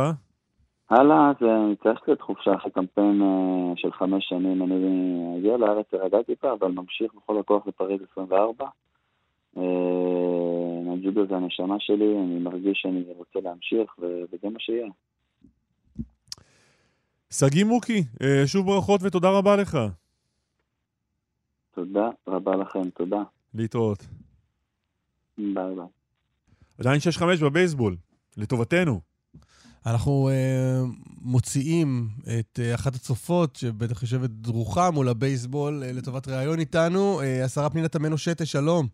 הלאה, 0.91 1.33
זה 1.41 1.47
צריך 1.83 2.01
קצת 2.01 2.21
חופשה 2.21 2.55
אחרי 2.55 2.71
קמפיין 2.71 3.23
אה, 3.23 3.73
של 3.77 3.93
חמש 3.93 4.29
שנים. 4.29 4.63
אני 4.63 5.39
אגיע 5.39 5.57
לארץ, 5.57 5.87
ארגע 5.95 6.23
טיפה, 6.23 6.53
אבל 6.53 6.71
ממשיך 6.71 7.15
בכל 7.15 7.39
הכוח 7.41 7.67
לפריז 7.67 8.01
24. 8.13 8.67
אה, 9.57 9.63
הג'ודו 10.93 11.27
זה 11.27 11.37
הנשמה 11.37 11.77
שלי, 11.79 12.19
אני 12.19 12.39
מרגיש 12.39 12.79
שאני 12.83 13.05
רוצה 13.17 13.39
להמשיך, 13.43 13.99
וזה 13.99 14.49
מה 14.53 14.59
שיהיה. 14.59 14.89
שגיא 17.33 17.65
מוקי, 17.65 18.05
אה, 18.23 18.43
שוב 18.47 18.67
ברכות 18.67 19.01
ותודה 19.03 19.31
רבה 19.31 19.57
לך. 19.57 19.79
תודה 21.75 22.09
רבה 22.29 22.57
לכם, 22.57 22.91
תודה. 22.91 23.23
להתראות. 23.55 24.07
ביי 25.39 25.55
ביי. 25.55 25.87
עדיין 26.79 27.01
6-5 27.41 27.45
בבייסבול, 27.45 27.97
לטובתנו. 28.37 29.01
אנחנו 29.87 30.31
uh, 30.31 30.89
מוציאים 31.23 32.09
את 32.41 32.59
uh, 32.59 32.75
אחת 32.75 32.95
הצופות, 32.95 33.57
שבטח 33.57 34.03
יושבת 34.03 34.31
דרוכה 34.31 34.91
מול 34.91 35.09
הבייסבול, 35.09 35.83
uh, 35.83 35.99
לטובת 35.99 36.29
ראיון 36.29 36.59
איתנו, 36.59 37.21
uh, 37.21 37.45
השרה 37.45 37.71
פנינה 37.71 37.89
תמנו 37.89 38.19
שטה, 38.19 38.47
שלום. 38.47 38.87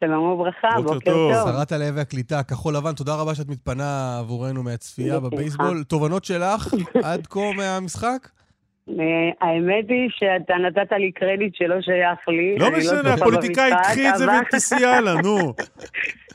שלום 0.00 0.24
וברכה, 0.24 0.68
בוקר 0.76 0.94
בוקר 0.94 1.10
טוב. 1.10 1.32
טוב. 1.32 1.52
שרת 1.52 1.72
העלייה 1.72 1.92
והקליטה, 1.94 2.42
כחול 2.42 2.76
לבן, 2.76 2.94
תודה 2.94 3.14
רבה 3.14 3.34
שאת 3.34 3.48
מתפנה 3.48 4.18
עבורנו 4.18 4.62
מהצפייה. 4.62 5.20
בבייסבול. 5.20 5.84
תובנות 5.84 6.24
שלך 6.24 6.74
עד 7.04 7.26
כה 7.26 7.52
מהמשחק? 7.56 8.28
אה, 8.88 9.48
האמת 9.48 9.84
היא 9.88 10.08
שאתה 10.10 10.54
נתת 10.54 10.92
לי 10.92 11.12
קרדיט 11.12 11.54
שלא 11.54 11.80
שייך 11.80 12.28
לי. 12.28 12.58
לא 12.58 12.68
אני 12.68 12.78
משנה, 12.78 13.14
הפוליטיקאי 13.14 13.70
קחי 13.82 14.08
את 14.08 14.16
זה 14.16 14.24
אבל 14.24 14.34
ותיסעי 14.46 14.84
הלאה, 14.84 15.14
נו. 15.22 15.54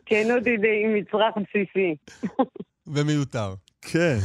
כנות 0.05 0.45
היא 0.45 0.59
די 0.59 0.85
מצרך 0.87 1.35
בסיסי. 1.37 1.95
ומיותר. 2.87 3.53
כן, 3.81 4.15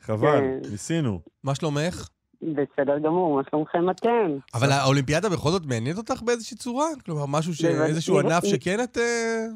חבל, 0.00 0.40
כן. 0.40 0.70
ניסינו. 0.70 1.20
מה 1.44 1.54
שלומך? 1.54 2.08
בסדר 2.42 2.98
גמור, 2.98 3.36
מה 3.36 3.42
שלומכם 3.50 3.90
אתם? 3.90 4.36
אבל 4.54 4.72
האולימפיאדה 4.72 5.28
בכל 5.28 5.50
זאת 5.50 5.66
מעניינת 5.66 5.98
אותך 5.98 6.22
באיזושהי 6.22 6.56
צורה? 6.56 6.86
כלומר, 7.04 7.24
משהו, 7.28 7.54
ש... 7.54 7.64
איזשהו 7.64 8.18
ענף 8.18 8.44
שכן 8.44 8.80
את... 8.84 8.98
אה, 8.98 9.46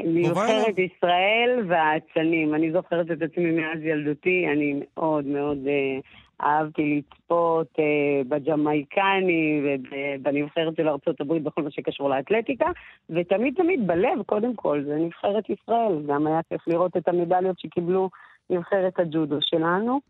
נבחרת 0.00 0.78
ישראל 0.78 1.66
והאצנים. 1.68 2.54
אני 2.54 2.72
זוכרת 2.72 3.06
את 3.10 3.22
עצמי 3.22 3.50
מאז 3.50 3.78
ילדותי, 3.82 4.46
אני 4.52 4.80
מאוד 4.96 5.26
מאוד 5.26 5.58
אה, 5.66 6.00
אהבתי 6.40 7.02
לצפות 7.02 7.68
אה, 7.78 8.22
בג'מייקני 8.28 9.62
ובנבחרת 9.64 10.76
של 10.76 10.88
ארה"ב 10.88 11.32
בכל 11.44 11.62
מה 11.62 11.70
שקשור 11.70 12.10
לאתלטיקה, 12.10 12.66
ותמיד 13.10 13.54
תמיד 13.56 13.86
בלב, 13.86 14.22
קודם 14.26 14.56
כל, 14.56 14.82
זה 14.86 14.96
נבחרת 14.96 15.44
ישראל. 15.50 16.02
גם 16.06 16.26
היה 16.26 16.40
כיף 16.48 16.68
לראות 16.68 16.96
את 16.96 17.08
המדליות 17.08 17.58
שקיבלו 17.58 18.10
נבחרת 18.50 18.98
הג'ודו 18.98 19.36
שלנו. 19.40 20.00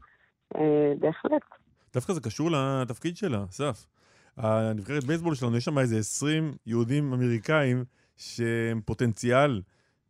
אה, 0.57 0.93
בהחלט. 0.99 1.43
דווקא 1.95 2.13
זה 2.13 2.21
קשור 2.21 2.51
לתפקיד 2.51 3.17
שלה, 3.17 3.45
אסף. 3.45 3.87
הנבחרת 4.37 5.05
בייסבול 5.05 5.35
שלנו, 5.35 5.57
יש 5.57 5.65
שם 5.65 5.79
איזה 5.79 5.99
20 5.99 6.53
יהודים 6.67 7.13
אמריקאים 7.13 7.85
שהם 8.17 8.81
פוטנציאל 8.85 9.61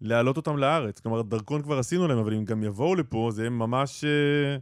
להעלות 0.00 0.36
אותם 0.36 0.56
לארץ. 0.56 1.00
כלומר, 1.00 1.22
דרכון 1.22 1.62
כבר 1.62 1.78
עשינו 1.78 2.08
להם, 2.08 2.18
אבל 2.18 2.34
אם 2.34 2.44
גם 2.44 2.62
יבואו 2.62 2.94
לפה, 2.94 3.28
זה 3.30 3.50
ממש... 3.50 4.04
אה, 4.04 4.56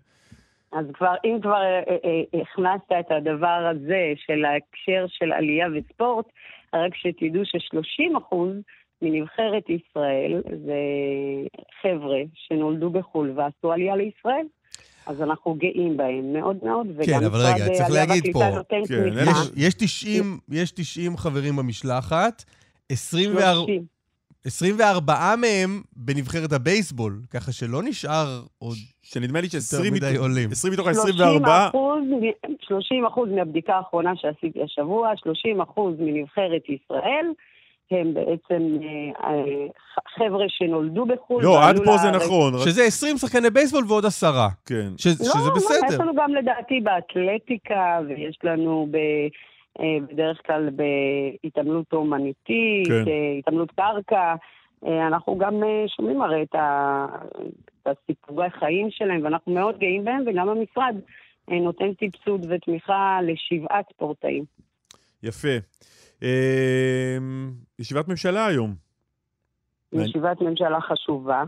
אז 0.72 0.87
כבר, 0.94 1.14
אם 1.24 1.38
כבר 1.42 1.62
אה, 1.62 1.82
אה, 1.88 2.22
אה, 2.35 2.40
הכנסת 2.42 2.92
את 3.00 3.11
הדבר 3.11 3.70
הזה 3.70 4.12
של 4.26 4.44
ההקשר 4.44 5.06
של 5.08 5.32
עלייה 5.32 5.66
וספורט, 5.74 6.26
רק 6.74 6.94
שתדעו 6.94 7.44
ש-30% 7.44 8.37
מנבחרת 9.02 9.64
ישראל 9.68 10.42
זה 10.46 10.80
חבר'ה 11.82 12.20
שנולדו 12.35 12.90
בחו"ל 12.90 13.32
ועשו 13.37 13.72
עלייה 13.72 13.96
לישראל. 13.96 14.46
אז 15.06 15.22
אנחנו 15.22 15.54
גאים 15.54 15.96
בהם 15.96 16.32
מאוד 16.32 16.56
מאוד, 16.62 16.87
וגם 16.96 17.20
כן, 17.20 17.24
אבל 17.26 17.38
רגע, 17.38 17.74
צריך 17.74 17.90
להגיד 17.90 18.32
פה, 18.32 18.40
כן. 18.88 18.94
אלה 18.94 19.30
יש, 19.30 19.50
יש, 19.56 19.74
90, 19.74 20.38
יש 20.50 20.72
90 20.72 21.16
חברים 21.16 21.56
במשלחת, 21.56 22.44
24, 22.88 23.54
30. 23.54 23.85
24 24.46 25.35
מהם 25.40 25.83
בנבחרת 25.96 26.52
הבייסבול, 26.52 27.12
ככה 27.31 27.52
שלא 27.52 27.83
נשאר 27.83 28.42
עוד 28.59 28.76
שנדמה 29.02 29.40
לי 29.40 29.46
יותר 29.46 29.59
ש-20 29.61 29.94
מדי 29.94 30.16
עולים. 30.16 30.48
מתוך 30.72 30.87
30 30.92 31.44
ה-24... 31.44 31.68
אחוז, 31.68 32.05
30 32.61 33.07
אחוז 33.07 33.28
מהבדיקה 33.31 33.74
האחרונה 33.74 34.12
שעשיתי 34.16 34.62
השבוע, 34.62 35.12
30 35.16 35.61
אחוז 35.61 35.94
מנבחרת 35.98 36.62
ישראל, 36.68 37.26
הם 37.90 38.14
בעצם 38.14 38.62
אה, 38.83 39.31
אה, 39.31 39.66
חבר'ה 40.16 40.44
שנולדו 40.48 41.07
בחו"ל. 41.07 41.42
לא, 41.44 41.68
עד 41.68 41.76
פה 41.85 41.96
זה. 41.96 42.11
נכון. 42.11 42.52
שזה 42.64 42.83
20 42.85 43.16
שחקני 43.16 43.50
בייסבול 43.50 43.85
ועוד 43.88 44.07
עשרה. 44.07 44.48
כן. 44.66 44.88
ש, 44.98 45.07
לא, 45.07 45.12
שזה 45.12 45.48
לא, 45.48 45.55
בסדר. 45.57 45.87
יש 45.88 45.94
לנו 45.94 46.14
גם 46.14 46.35
לדעתי 46.35 46.81
באתלטיקה, 46.81 48.00
ויש 48.09 48.38
לנו 48.44 48.88
ב, 48.90 48.96
בדרך 49.80 50.46
כלל 50.46 50.70
בהתעמלות 50.70 51.92
אומנותית, 51.92 52.87
כן. 52.88 53.04
אה, 53.08 53.38
התעמלות 53.38 53.70
קרקע. 53.70 54.35
אה, 54.87 55.06
אנחנו 55.06 55.38
גם 55.38 55.62
אה, 55.62 55.85
שומעים 55.88 56.22
הרי 56.22 56.42
את, 56.42 56.54
ה, 56.54 57.06
את 57.82 57.87
הסיפורי 57.87 58.46
החיים 58.46 58.90
שלהם, 58.90 59.24
ואנחנו 59.24 59.52
מאוד 59.52 59.78
גאים 59.78 60.04
בהם, 60.04 60.24
וגם 60.26 60.48
המשרד 60.48 60.96
אה, 61.50 61.61
נותן 61.61 61.90
סבסוד 62.00 62.46
ותמיכה 62.50 63.18
לשבעה 63.22 63.80
ספורטאים. 63.92 64.44
יפה. 65.22 65.56
אה, 66.22 67.18
ישיבת 67.78 68.08
ממשלה 68.08 68.46
היום. 68.46 68.74
ישיבת 69.92 70.40
ממשלה 70.40 70.80
חשובה, 70.80 71.44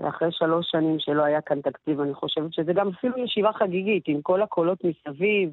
ואחרי 0.00 0.28
שלוש 0.30 0.66
שנים 0.70 0.96
שלא 0.98 1.24
היה 1.24 1.40
כאן 1.40 1.60
תקציב, 1.60 2.00
אני 2.00 2.14
חושבת 2.14 2.52
שזה 2.52 2.72
גם 2.72 2.88
אפילו 2.88 3.24
ישיבה 3.24 3.52
חגיגית, 3.52 4.04
עם 4.08 4.22
כל 4.22 4.42
הקולות 4.42 4.78
מסביב, 4.84 5.50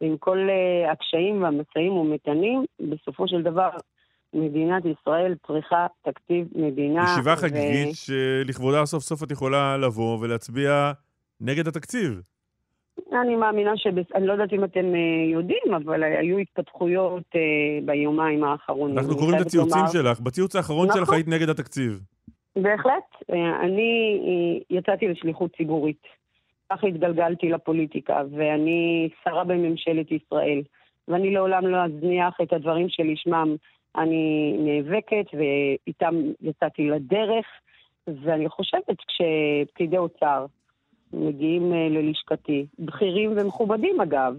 עם 0.00 0.16
כל 0.16 0.38
uh, 0.48 0.92
הקשיים 0.92 1.42
והמשאים 1.42 1.92
ומתנים, 1.92 2.64
בסופו 2.80 3.28
של 3.28 3.42
דבר 3.42 3.68
מדינת 4.34 4.82
ישראל 4.84 5.34
צריכה 5.46 5.86
תקציב 6.02 6.46
מדינה. 6.54 7.04
ישיבה 7.12 7.36
חגיגית 7.36 7.88
שלכבודה 7.94 8.86
סוף 8.86 9.02
סוף 9.02 9.22
את 9.22 9.30
יכולה 9.30 9.76
לבוא 9.76 10.18
ולהצביע 10.20 10.92
נגד 11.40 11.68
התקציב. 11.68 12.20
אני 13.12 13.36
מאמינה 13.36 13.76
שבס... 13.76 14.06
אני 14.14 14.26
לא 14.26 14.32
יודעת 14.32 14.52
אם 14.52 14.64
אתם 14.64 14.92
uh, 14.92 15.32
יודעים, 15.32 15.74
אבל 15.76 16.02
היו 16.02 16.38
התפתחויות 16.38 17.22
uh, 17.34 17.86
ביומיים 17.86 18.44
האחרונים. 18.44 18.98
אנחנו 18.98 19.16
קוראים 19.16 19.36
את 19.36 19.46
הציוצים 19.46 19.78
לומר- 19.78 19.92
שלך. 19.92 20.20
בציוץ 20.20 20.56
האחרון 20.56 20.88
נכון. 20.88 21.00
שלך 21.00 21.12
היית 21.12 21.28
נגד 21.28 21.48
התקציב. 21.48 22.00
בהחלט. 22.56 23.04
אה, 23.32 23.60
אני 23.60 24.20
אה, 24.26 24.78
יצאתי 24.78 25.08
לשליחות 25.08 25.56
ציבורית. 25.56 26.02
ככה 26.72 26.86
התגלגלתי 26.86 27.48
לפוליטיקה, 27.48 28.22
ואני 28.36 29.08
שרה 29.24 29.44
בממשלת 29.44 30.06
ישראל. 30.12 30.62
ואני 31.08 31.30
לעולם 31.34 31.66
לא 31.66 31.84
אזניח 31.84 32.34
את 32.42 32.52
הדברים 32.52 32.86
שלשמם 32.88 33.56
אני 33.96 34.56
נאבקת, 34.58 35.26
ואיתם 35.34 36.14
יצאתי 36.42 36.90
לדרך. 36.90 37.46
ואני 38.24 38.48
חושבת 38.48 38.84
כשפקידי 39.08 39.98
אוצר 39.98 40.46
מגיעים 41.12 41.72
אה, 41.74 41.88
ללשכתי, 41.90 42.66
בכירים 42.78 43.32
ומכובדים 43.36 44.00
אגב, 44.00 44.34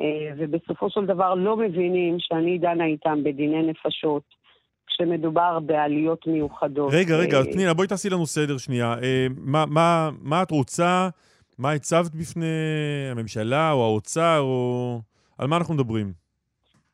אה, 0.00 0.04
ובסופו 0.36 0.90
של 0.90 1.06
דבר 1.06 1.34
לא 1.34 1.56
מבינים 1.56 2.16
שאני 2.18 2.58
דנה 2.58 2.84
איתם 2.84 3.18
בדיני 3.24 3.62
נפשות, 3.62 4.22
כשמדובר 4.86 5.58
בעליות 5.60 6.26
מיוחדות. 6.26 6.92
רגע, 6.94 7.16
רגע, 7.16 7.38
אה, 7.38 7.44
פנינה, 7.52 7.74
בואי 7.74 7.88
תעשי 7.88 8.10
לנו 8.10 8.26
סדר 8.26 8.56
שנייה. 8.58 8.94
מה- 9.36 9.66
מה- 9.66 10.10
מה 10.22 10.42
את 10.42 10.50
רוצה? 10.50 11.08
מה 11.58 11.72
הצבת 11.72 12.14
בפני 12.14 12.46
הממשלה 13.10 13.72
או 13.72 13.84
האוצר, 13.84 14.40
או... 14.40 14.98
על 15.38 15.48
מה 15.48 15.56
אנחנו 15.56 15.74
מדברים? 15.74 16.12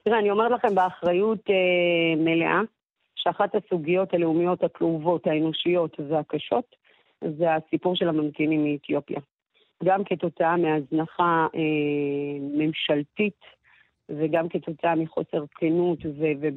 תראה, 0.05 0.19
אני 0.19 0.31
אומרת 0.31 0.51
לכם 0.51 0.75
באחריות 0.75 1.51
אה, 1.51 2.17
מלאה, 2.17 2.61
שאחת 3.15 3.55
הסוגיות 3.55 4.15
הלאומיות 4.15 4.65
הכאובות, 4.65 5.27
האנושיות 5.27 5.97
והקשות, 6.09 6.77
זה 7.39 7.55
הסיפור 7.55 7.97
של 7.97 8.09
הממתינים 8.09 8.65
מאתיופיה. 8.65 9.21
גם 9.85 10.05
כתוצאה 10.05 10.57
מהזנחה 10.57 11.47
אה, 11.55 12.41
ממשלתית, 12.41 13.41
וגם 14.09 14.49
כתוצאה 14.49 14.95
מחוסר 14.95 15.45
כנות 15.55 15.99
ו- 16.07 16.49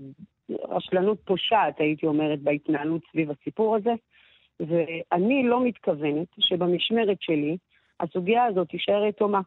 ורשלנות 0.50 1.18
פושעת, 1.26 1.80
הייתי 1.80 2.06
אומרת, 2.06 2.42
בהתנהלות 2.42 3.02
סביב 3.12 3.32
הסיפור 3.32 3.76
הזה. 3.76 3.94
ואני 4.60 5.44
לא 5.44 5.66
מתכוונת 5.66 6.28
שבמשמרת 6.40 7.18
שלי 7.22 7.58
הסוגיה 8.02 8.46
הזאת 8.46 8.68
תישאר 8.68 9.06
יתומה. 9.10 9.42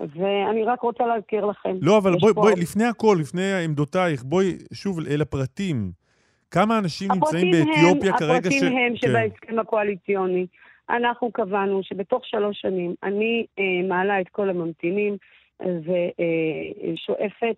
ואני 0.00 0.64
רק 0.64 0.80
רוצה 0.80 1.06
להזכיר 1.06 1.44
לכם. 1.46 1.76
לא, 1.82 1.98
אבל 1.98 2.14
יש 2.14 2.20
בואי, 2.20 2.34
פה- 2.34 2.40
בואי, 2.40 2.54
לפני 2.56 2.84
הכל, 2.84 3.16
לפני 3.20 3.64
עמדותייך, 3.64 4.22
בואי 4.22 4.46
שוב 4.72 5.00
אל 5.10 5.22
הפרטים. 5.22 5.90
כמה 6.50 6.78
אנשים 6.78 7.08
נמצאים 7.12 7.48
הפרטים 7.48 7.66
באתיופיה 7.66 8.12
הם, 8.12 8.18
כרגע 8.18 8.34
הפרטים 8.48 8.64
הם 8.76 8.94
כן. 9.00 9.08
שבהסכם 9.08 9.58
הקואליציוני 9.58 10.46
אנחנו 10.90 11.32
קבענו 11.32 11.80
שבתוך 11.82 12.22
שלוש 12.26 12.60
שנים 12.60 12.94
אני 13.02 13.46
אה, 13.58 13.64
מעלה 13.88 14.20
את 14.20 14.28
כל 14.28 14.50
הממתינים 14.50 15.16
ושואפת 15.60 17.56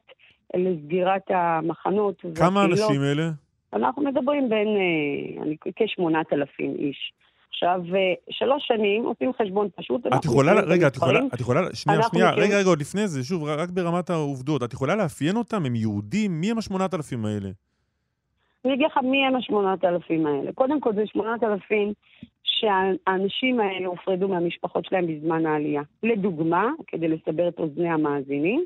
לסגירת 0.56 1.22
המחנות 1.28 2.22
כמה 2.34 2.60
והקהילות. 2.60 2.90
אנשים 2.90 3.02
אלה? 3.02 3.30
אנחנו 3.72 4.02
מדברים 4.02 4.48
בין 4.48 4.68
אה, 4.68 5.42
אני- 5.42 5.56
כ-8,000 5.76 6.64
איש. 6.78 7.12
עכשיו, 7.54 7.80
אה, 7.94 8.14
שלוש 8.30 8.62
שנים, 8.66 9.04
עושים 9.04 9.32
חשבון 9.42 9.68
פשוט. 9.76 10.06
את 10.06 10.24
יכולה, 10.24 10.52
רגע, 10.66 10.86
את 10.86 10.96
יכולה. 10.96 11.20
את 11.34 11.40
יכולה, 11.40 11.60
שנייה, 11.74 12.02
שנייה, 12.02 12.28
מכירים- 12.30 12.44
רגע, 12.50 12.58
רגע, 12.58 12.68
עוד 12.68 12.80
לפני 12.80 13.08
זה, 13.08 13.24
שוב, 13.24 13.44
רק 13.44 13.70
ברמת 13.70 14.10
העובדות, 14.10 14.62
את 14.62 14.72
יכולה 14.72 14.96
לאפיין 14.96 15.36
אותם? 15.36 15.66
הם 15.66 15.74
יהודים? 15.74 16.40
מי 16.40 16.50
הם 16.50 16.58
השמונת 16.58 16.94
אלפים 16.94 17.24
האלה? 17.24 17.48
אני 18.64 18.74
אגיד 18.74 18.86
לך 18.86 18.98
מי 19.02 19.26
הם 19.26 19.36
השמונת 19.36 19.84
אלפים 19.84 20.26
האלה. 20.26 20.52
קודם 20.52 20.80
כל, 20.80 20.94
זה 20.94 21.02
שמונת 21.06 21.42
אלפים 21.42 21.92
שהאנשים 22.44 23.60
האלה 23.60 23.86
הופרדו 23.86 24.28
מהמשפחות 24.28 24.84
שלהם 24.84 25.06
בזמן 25.06 25.46
העלייה. 25.46 25.82
לדוגמה, 26.02 26.66
כדי 26.86 27.08
לסבר 27.08 27.48
את 27.48 27.58
אוזני 27.58 27.88
המאזינים, 27.88 28.64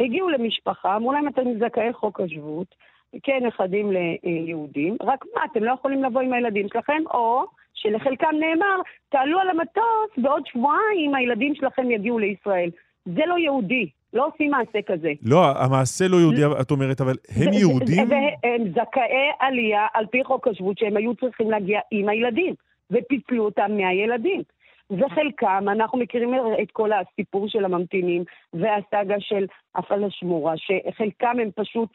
הגיעו 0.00 0.28
למשפחה, 0.28 0.96
אמרו 0.96 1.12
להם, 1.12 1.28
אתם 1.28 1.42
זכאי 1.60 1.92
חוק 1.92 2.20
השבות, 2.20 2.74
כן, 3.22 3.40
נכדים 3.46 3.92
ליהודים, 4.24 4.96
רק 5.00 5.24
מה, 5.34 5.40
אתם 5.52 5.64
לא 5.64 5.72
יכולים 5.72 6.04
לבוא 6.04 6.20
עם 6.20 6.32
הילדים 6.32 6.66
שלכם, 6.72 7.02
או 7.10 7.44
שלחלקם 7.74 8.34
נאמר, 8.40 8.80
תעלו 9.08 9.38
על 9.40 9.48
המטוס, 9.50 10.18
בעוד 10.18 10.42
שבועיים 10.46 11.14
הילדים 11.14 11.54
שלכם 11.54 11.90
יגיעו 11.90 12.18
לישראל. 12.18 12.70
זה 13.04 13.22
לא 13.26 13.38
יהודי, 13.38 13.88
לא 14.12 14.26
עושים 14.26 14.50
מעשה 14.50 14.78
כזה. 14.86 15.12
לא, 15.22 15.44
המעשה 15.46 16.08
לא 16.08 16.16
יהודי, 16.16 16.42
את 16.60 16.70
אומרת, 16.70 17.00
אבל 17.00 17.14
הם 17.36 17.52
יהודים? 17.52 18.08
הם 18.44 18.68
זכאי 18.70 19.30
עלייה 19.38 19.86
על 19.94 20.06
פי 20.06 20.24
חוק 20.24 20.48
השבות 20.48 20.78
שהם 20.78 20.96
היו 20.96 21.14
צריכים 21.14 21.50
להגיע 21.50 21.80
עם 21.90 22.08
הילדים, 22.08 22.54
ופיצלו 22.90 23.44
אותם 23.44 23.70
מהילדים. 23.76 24.42
וחלקם, 24.90 25.64
אנחנו 25.68 25.98
מכירים 25.98 26.34
את 26.62 26.70
כל 26.72 26.90
הסיפור 26.92 27.48
של 27.48 27.64
הממתינים 27.64 28.24
והסאגה 28.52 29.20
של 29.20 29.46
הפלשמורה, 29.74 30.54
שחלקם 30.56 31.36
הם 31.42 31.50
פשוט 31.54 31.88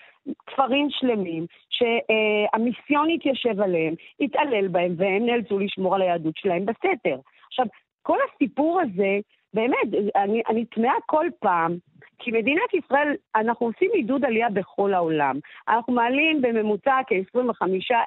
כפרים 0.47 0.87
שלמים, 0.89 1.45
שהמיסיון 1.69 3.09
התיישב 3.09 3.61
עליהם, 3.61 3.93
התעלל 4.19 4.67
בהם, 4.67 4.93
והם 4.97 5.25
נאלצו 5.25 5.59
לשמור 5.59 5.95
על 5.95 6.01
היהדות 6.01 6.37
שלהם 6.37 6.65
בסתר. 6.65 7.19
עכשיו, 7.47 7.65
כל 8.01 8.17
הסיפור 8.29 8.81
הזה, 8.81 9.19
באמת, 9.53 10.11
אני, 10.15 10.41
אני 10.49 10.65
תמהה 10.65 10.95
כל 11.05 11.25
פעם, 11.39 11.77
כי 12.19 12.31
מדינת 12.31 12.73
ישראל, 12.73 13.13
אנחנו 13.35 13.65
עושים 13.65 13.89
עידוד 13.93 14.25
עלייה 14.25 14.49
בכל 14.49 14.93
העולם. 14.93 15.35
אנחנו 15.69 15.93
מעלים 15.93 16.41
בממוצע 16.41 16.95
כ-25 17.07 17.65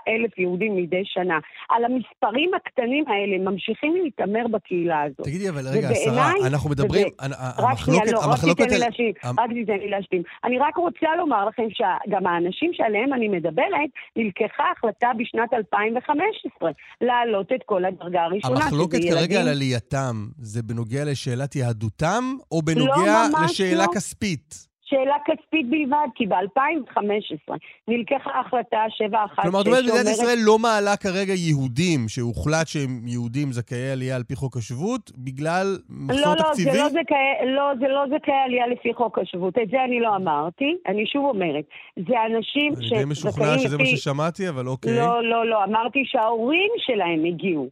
אלף 0.09 0.39
יהודים 0.39 0.77
מדי 0.77 1.03
שנה. 1.05 1.39
על 1.69 1.85
המספרים 1.85 2.51
הקטנים 2.57 3.05
האלה 3.09 3.51
ממשיכים 3.51 3.97
להתעמר 4.05 4.47
בקהילה 4.51 5.03
הזאת. 5.03 5.21
תגידי, 5.21 5.49
אבל 5.49 5.63
רגע, 5.73 5.89
השרה, 5.89 6.33
אנחנו 6.47 6.71
מדברים... 6.71 7.07
וזה- 7.07 7.17
הנ- 7.21 7.33
רק 7.59 7.79
שנייה, 7.79 8.01
המחלוקת... 8.01 8.13
לא, 8.13 8.19
רק 8.19 8.25
המחלוקת 8.25 8.63
תיתן 8.63 8.75
לי 8.75 8.79
להשלים, 8.81 9.13
רק 9.25 9.51
תיתן 9.51 9.79
לי 9.79 9.89
להשלים. 9.91 10.23
אני 10.45 10.59
רק 10.59 10.77
רוצה 10.77 11.07
לומר 11.19 11.45
לכם 11.45 11.67
שגם 11.71 12.27
האנשים 12.27 12.71
שעליהם 12.73 13.13
אני 13.15 13.29
מדברת, 13.29 13.91
נלקחה 14.17 14.65
החלטה 14.77 15.09
בשנת 15.19 15.55
2015 15.55 16.71
להעלות 17.01 17.53
את 17.53 17.61
כל 17.67 17.85
הדרגה 17.85 18.23
הראשונה, 18.23 18.55
המחלוקת 18.55 18.99
כרגע 19.11 19.41
על 19.41 19.49
עלייתם, 19.49 20.15
זה 20.39 20.63
בנוגע 20.63 21.05
לשאלת 21.05 21.57
יהדותם, 21.57 22.25
או 22.53 22.63
בנוגע 22.63 22.93
לא, 23.07 23.29
ממש 23.39 23.51
לשאלה 23.51 23.84
לא. 23.87 23.95
כספית? 23.95 24.75
שאלה 24.85 25.17
כספית 25.25 25.71
בלבד, 25.71 26.07
כי 26.15 26.27
ב-2015 26.27 27.55
נלקחה 27.89 28.41
החלטה 28.41 28.85
716 28.89 29.43
כלומר, 29.43 29.61
את 29.61 29.67
אומרת, 29.67 29.85
מדינת 29.85 30.07
ישראל 30.15 30.39
לא 30.45 30.59
מעלה 30.59 30.97
כרגע 30.97 31.35
יהודים, 31.35 32.09
שהוחלט 32.09 32.67
שהם 32.67 33.07
יהודים 33.07 33.53
זכאי 33.53 33.91
עלייה 33.91 34.17
על 34.17 34.23
פי 34.23 34.37
חוק 34.37 34.57
השבות, 34.57 35.13
בגלל 35.19 35.67
מחסור 35.89 36.21
לא, 36.21 36.37
לא, 36.37 36.43
תקציבי? 36.43 36.71
זה 36.71 36.79
לא 36.79 36.89
זכאי, 36.89 37.55
לא, 37.57 37.71
זה 37.81 37.89
לא 37.89 38.05
זכאי 38.07 38.35
עלייה 38.45 38.67
לפי 38.67 38.95
חוק 38.95 39.19
השבות. 39.19 39.55
את 39.63 39.69
זה 39.71 39.85
אני 39.85 40.01
לא 40.01 40.17
אמרתי. 40.17 40.77
אני 40.87 41.07
שוב 41.07 41.25
אומרת, 41.25 41.65
זה 42.09 42.15
אנשים 42.27 42.73
אני 42.79 42.99
די 42.99 43.05
משוכנע 43.05 43.59
שזה 43.59 43.79
מה 43.79 43.87
ששמעתי, 43.87 44.49
אבל 44.49 44.67
אוקיי. 44.67 44.97
לא, 44.97 45.25
לא, 45.31 45.47
לא. 45.47 45.65
אמרתי 45.65 46.03
שההורים 46.05 46.71
שלהם 46.79 47.25
הגיעו. 47.25 47.69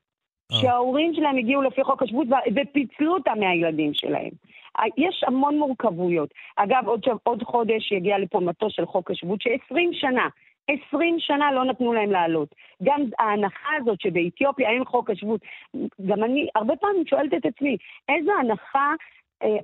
אה. 0.52 0.56
שההורים 0.60 1.14
שלהם 1.14 1.36
הגיעו 1.38 1.62
לפי 1.62 1.84
חוק 1.84 2.02
השבות 2.02 2.26
ופיצלו 2.56 3.14
אותם 3.14 3.38
מהילדים 3.40 3.90
שלהם. 3.94 4.30
אה, 4.78 4.84
יש 4.96 5.24
המון 5.26 5.58
מורכבויות. 5.58 6.34
אגב, 6.56 6.82
עוד, 6.86 7.00
עוד 7.22 7.42
חודש 7.42 7.92
יגיע 7.92 8.18
לפה 8.18 8.40
מטוס 8.40 8.72
של 8.72 8.86
חוק 8.86 9.10
השבות, 9.10 9.40
ש-20 9.40 9.76
שנה, 9.92 10.28
20 10.68 11.16
שנה 11.18 11.52
לא 11.52 11.64
נתנו 11.64 11.92
להם 11.92 12.10
לעלות. 12.10 12.54
גם 12.82 13.02
ההנחה 13.18 13.70
הזאת 13.80 14.00
שבאתיופיה 14.00 14.70
אין 14.70 14.84
חוק 14.84 15.10
השבות, 15.10 15.40
גם 16.06 16.24
אני 16.24 16.48
הרבה 16.54 16.76
פעמים 16.76 17.06
שואלת 17.06 17.34
את 17.34 17.46
עצמי, 17.46 17.76
איזו 18.08 18.32
הנחה 18.40 18.94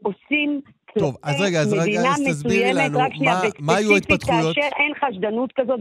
עושים 0.03 0.61
טוב, 0.99 1.17
אז 1.23 1.33
כלפי 1.37 1.45
רגע, 1.45 1.61
אז 1.61 1.73
רגע, 1.73 2.01
אז 2.01 2.23
תסבירי 2.29 2.73
לנו, 2.75 2.99
מה- 2.99 3.41
מה 3.61 3.77
היו 3.77 3.95
ההתפתחויות? 3.95 4.55
כאשר 4.57 4.69
אין 4.77 4.93
חשדנות 5.05 5.53
כזאת, 5.61 5.81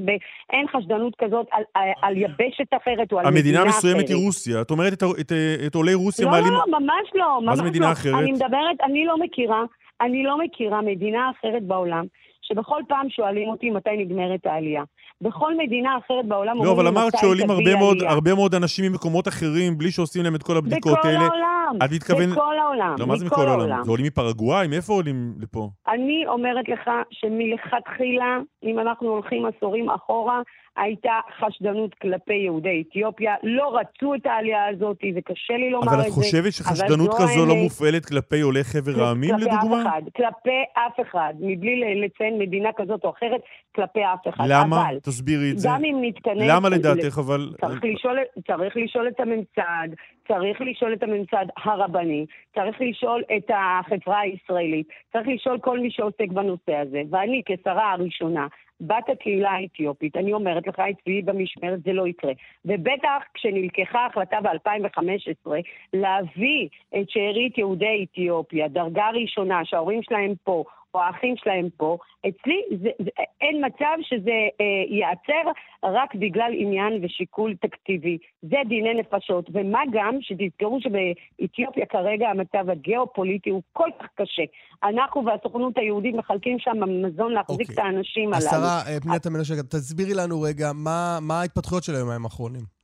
אין 0.53 0.65
חשדנות 0.67 1.13
כזאת 1.17 1.45
על, 1.51 1.63
על, 2.01 2.17
יבשת 2.17 2.69
אחרת 2.81 3.11
או 3.11 3.19
על 3.19 3.25
מדינה 3.25 3.37
המדינה 3.39 3.59
אחרת. 3.61 3.73
המסוימת 3.73 4.09
היא 4.09 4.15
רוסיה. 4.25 4.61
את 4.61 4.71
אומרת 4.71 4.93
את 4.93 5.03
ה- 5.03 5.21
את, 5.21 5.31
אה, 5.31 5.55
את 5.67 5.75
עולי 5.75 5.93
רוסיה 5.93 6.25
לא, 6.25 6.31
מעלים... 6.31 6.53
לא, 6.53 6.79
ממש 6.79 7.07
לא, 7.15 7.39
מה 7.41 7.47
ממש 7.51 7.57
זה 7.57 7.63
מדינה 7.63 7.85
לא. 7.87 7.91
אחרת? 7.91 8.13
אני 8.13 8.31
מדברת, 8.31 8.77
אני 8.83 9.05
לא 9.05 9.17
מכירה, 9.19 9.63
אני 10.01 10.23
לא 10.23 10.37
מכירה 10.43 10.81
מדינה 10.81 11.31
אחרת 11.39 11.63
בעולם, 11.63 12.05
שבכל 12.41 12.81
פעם 12.87 13.09
שואלים 13.09 13.49
אותי 13.49 13.69
מתי 13.69 13.89
נגמרת 13.97 14.45
העלייה. 14.45 14.83
בכל 15.21 15.57
מדינה 15.57 15.97
אחרת 15.97 16.25
בעולם 16.27 16.63
לא, 16.63 16.71
אבל 16.71 16.87
אמרת 16.87 17.13
שעולים 17.21 17.49
הרבה 17.49 17.75
מאוד. 17.75 17.97
הרבה 18.03 18.35
מאוד 18.35 18.55
אנשים 18.55 18.91
ממקומות 18.91 19.27
אחרים 19.27 19.77
בלי 19.77 19.91
שעושים 19.91 20.23
להם 20.23 20.35
את 20.35 20.43
כל 20.43 20.57
הבדיקות 20.57 20.97
בכל 20.99 21.07
האלה. 21.07 21.19
העולם, 21.19 21.75
את 21.85 21.91
מתכוון- 21.91 22.29
בכל 22.31 22.57
העולם, 22.59 22.95
לא, 22.99 23.07
מה 23.07 23.15
זה 23.15 23.25
מכל 23.25 23.47
העולם? 23.47 23.83
זה 23.83 23.91
עולים 23.91 24.05
מפרגוואי? 24.05 24.67
מאיפה 24.67 24.93
עולים 24.93 25.33
לפה? 25.39 25.69
אני 25.87 26.23
אומרת 26.27 26.69
לך 26.69 26.89
שמלכתחילה, 27.11 28.37
אם 28.63 28.79
אנחנו 28.79 29.07
הולכים 29.09 29.45
עשורים 29.45 29.89
אחורה, 29.89 30.41
הייתה 30.77 31.19
חשדנות 31.39 31.93
כלפי 31.93 32.33
יהודי 32.33 32.83
אתיופיה. 32.89 33.35
לא 33.43 33.77
רצו 33.77 34.15
את 34.15 34.25
העלייה 34.25 34.67
הזאת, 34.67 34.97
וקשה 35.15 35.53
לי 35.53 35.69
לומר 35.69 35.87
אבל 35.87 36.01
את 36.01 36.07
את 36.07 36.11
זה. 36.11 36.11
חושבת 36.11 36.53
שחשדנות 36.53 37.11
זו 37.11 37.17
כזו 37.17 37.45
לא. 37.45 37.55
מופעלת 37.55 38.05
כלפי 38.05 38.41
עולי 38.41 38.63
חבר 38.63 39.03
העמים, 39.03 39.29
כלפי 39.29 39.45
לדוגמה? 39.45 39.81
אף 39.81 39.87
אחד, 39.87 40.01
כלפי 40.15 40.63
אף 40.73 41.07
אחד, 41.07 41.33
מבלי 41.39 42.01
לציין 42.05 42.39
מדינה 42.39 42.69
כזאת 42.77 43.03
או 43.03 43.09
אחרת, 43.09 43.41
כלפי 43.75 43.99
אף 44.13 44.27
אחד. 44.29 44.43
למה? 44.47 44.81
אבל 44.89 44.99
תסבירי 44.99 45.51
את 45.51 45.59
זה. 45.59 45.69
גם 45.71 45.85
אם 45.85 45.97
נתכנס... 46.01 46.49
למה 46.49 46.69
לדעתך, 46.69 47.17
אבל... 47.17 47.53
צריך 47.61 47.81
לשאול, 47.83 48.17
צריך 48.47 48.77
לשאול 48.77 49.07
את 49.07 49.19
הממסד, 49.19 49.87
צריך 50.27 50.61
לשאול 50.61 50.93
את 50.93 51.03
הממסד 51.03 51.45
הרבני, 51.65 52.25
צריך 52.55 52.77
לשאול 52.79 53.23
את 53.37 53.51
החברה 53.53 54.19
הישראלית, 54.19 54.87
צריך 55.13 55.27
לשאול 55.27 55.59
כל 55.59 55.79
מי 55.79 55.91
שעוסק 55.91 56.27
בנושא 56.31 56.75
הזה. 56.75 57.01
ואני, 57.09 57.41
כשרה 57.45 57.91
הראשונה, 57.91 58.47
בת 58.81 59.09
הקהילה 59.09 59.51
האתיופית, 59.51 60.17
אני 60.17 60.33
אומרת 60.33 60.67
לך, 60.67 60.79
אצלי 60.79 61.21
במשמרת 61.21 61.83
זה 61.83 61.93
לא 61.93 62.07
יקרה. 62.07 62.31
ובטח 62.65 63.23
כשנלקחה 63.33 64.05
החלטה 64.05 64.37
ב-2015 64.41 65.51
להביא 65.93 66.67
את 66.99 67.09
שארית 67.09 67.57
יהודי 67.57 68.05
אתיופיה, 68.11 68.67
דרגה 68.67 69.09
ראשונה, 69.09 69.65
שההורים 69.65 70.03
שלהם 70.03 70.33
פה, 70.43 70.63
או 70.93 71.01
האחים 71.01 71.35
שלהם 71.37 71.67
פה, 71.77 71.97
אצלי 72.19 72.61
זה, 72.81 72.89
זה, 72.99 73.09
אין 73.41 73.65
מצב 73.65 73.97
שזה 74.01 74.31
אה, 74.61 74.65
ייעצר 74.89 75.51
רק 75.83 76.15
בגלל 76.15 76.51
עניין 76.53 77.05
ושיקול 77.05 77.55
תקציבי. 77.61 78.17
זה 78.41 78.57
דיני 78.67 78.93
נפשות, 78.93 79.49
ומה 79.53 79.79
גם 79.91 80.17
שתזכרו 80.21 80.79
שבאתיופיה 80.81 81.85
כרגע 81.85 82.29
המצב 82.29 82.69
הגיאופוליטי 82.69 83.49
הוא 83.49 83.61
כל 83.73 83.89
כך 83.99 84.05
קשה. 84.15 84.43
אנחנו 84.83 85.25
והסוכנות 85.25 85.77
היהודית 85.77 86.15
מחלקים 86.15 86.59
שם 86.59 87.05
מזון 87.05 87.31
להחזיק 87.33 87.69
אוקיי. 87.69 87.73
את 87.73 87.79
האנשים 87.79 88.33
הללו. 88.33 88.47
השרה 88.47 88.81
אה, 88.87 88.99
פנינה 89.01 89.19
תמנו 89.19 89.45
שגה, 89.45 89.63
תסבירי 89.63 90.13
לנו 90.13 90.41
רגע 90.41 90.71
מה 90.75 91.17
מה 91.21 91.39
ההתפתחויות 91.39 91.83
של 91.83 91.95
היומיים 91.95 92.23
האחרונים. 92.23 92.77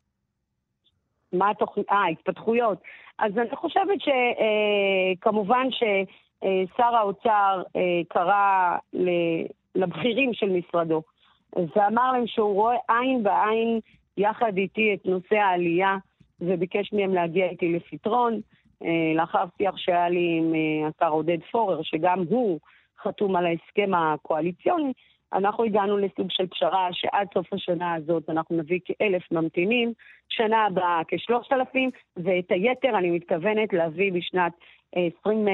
מה 1.34 1.50
התוכנית? 1.50 1.86
אה, 1.92 2.08
התפתחויות. 2.12 2.78
אז 3.20 3.32
אני 3.38 3.56
חושבת 3.56 4.00
שכמובן 5.20 5.68
ששר 6.44 6.96
האוצר 6.96 7.64
אה, 7.76 8.02
קרא 8.08 8.78
לבכירים 9.76 10.34
של 10.34 10.50
משרדו 10.50 11.02
ואמר 11.76 12.12
להם 12.12 12.28
שהוא 12.28 12.54
רואה 12.54 12.76
עין 12.90 13.24
בעין 13.24 13.80
יחד 14.18 14.58
איתי 14.58 14.94
את 14.94 15.06
נושא 15.06 15.36
העלייה 15.36 15.98
וביקש 16.42 16.94
מהם 16.94 17.14
להגיע 17.14 17.50
איתי 17.50 17.74
לפתרון. 17.74 18.40
אה, 18.84 19.14
לאחר 19.16 19.44
שיח 19.58 19.78
שהיה 19.78 20.10
לי 20.10 20.38
עם 20.38 20.54
אה, 20.56 20.88
השר 20.88 21.12
עודד 21.12 21.38
פורר, 21.52 21.82
שגם 21.84 22.24
הוא 22.30 22.60
חתום 23.04 23.36
על 23.36 23.46
ההסכם 23.46 23.94
הקואליציוני, 23.94 24.94
אנחנו 25.34 25.64
הגענו 25.64 25.98
לסוג 25.98 26.28
של 26.30 26.48
פשרה 26.48 26.88
שעד 26.92 27.28
סוף 27.34 27.54
השנה 27.54 27.94
הזאת 27.94 28.30
אנחנו 28.30 28.58
נביא 28.58 28.80
כאלף 28.86 29.32
ממתינים, 29.32 29.94
שנה 30.30 30.66
הבאה 30.66 31.02
כשלושת 31.08 31.54
אלפים, 31.54 31.90
ואת 32.18 32.52
היתר 32.52 32.98
אני 32.98 33.12
מתכוונת 33.12 33.74
להביא 33.74 34.12
בשנת 34.12 34.52
אה, 34.52 34.58
20, 34.96 35.48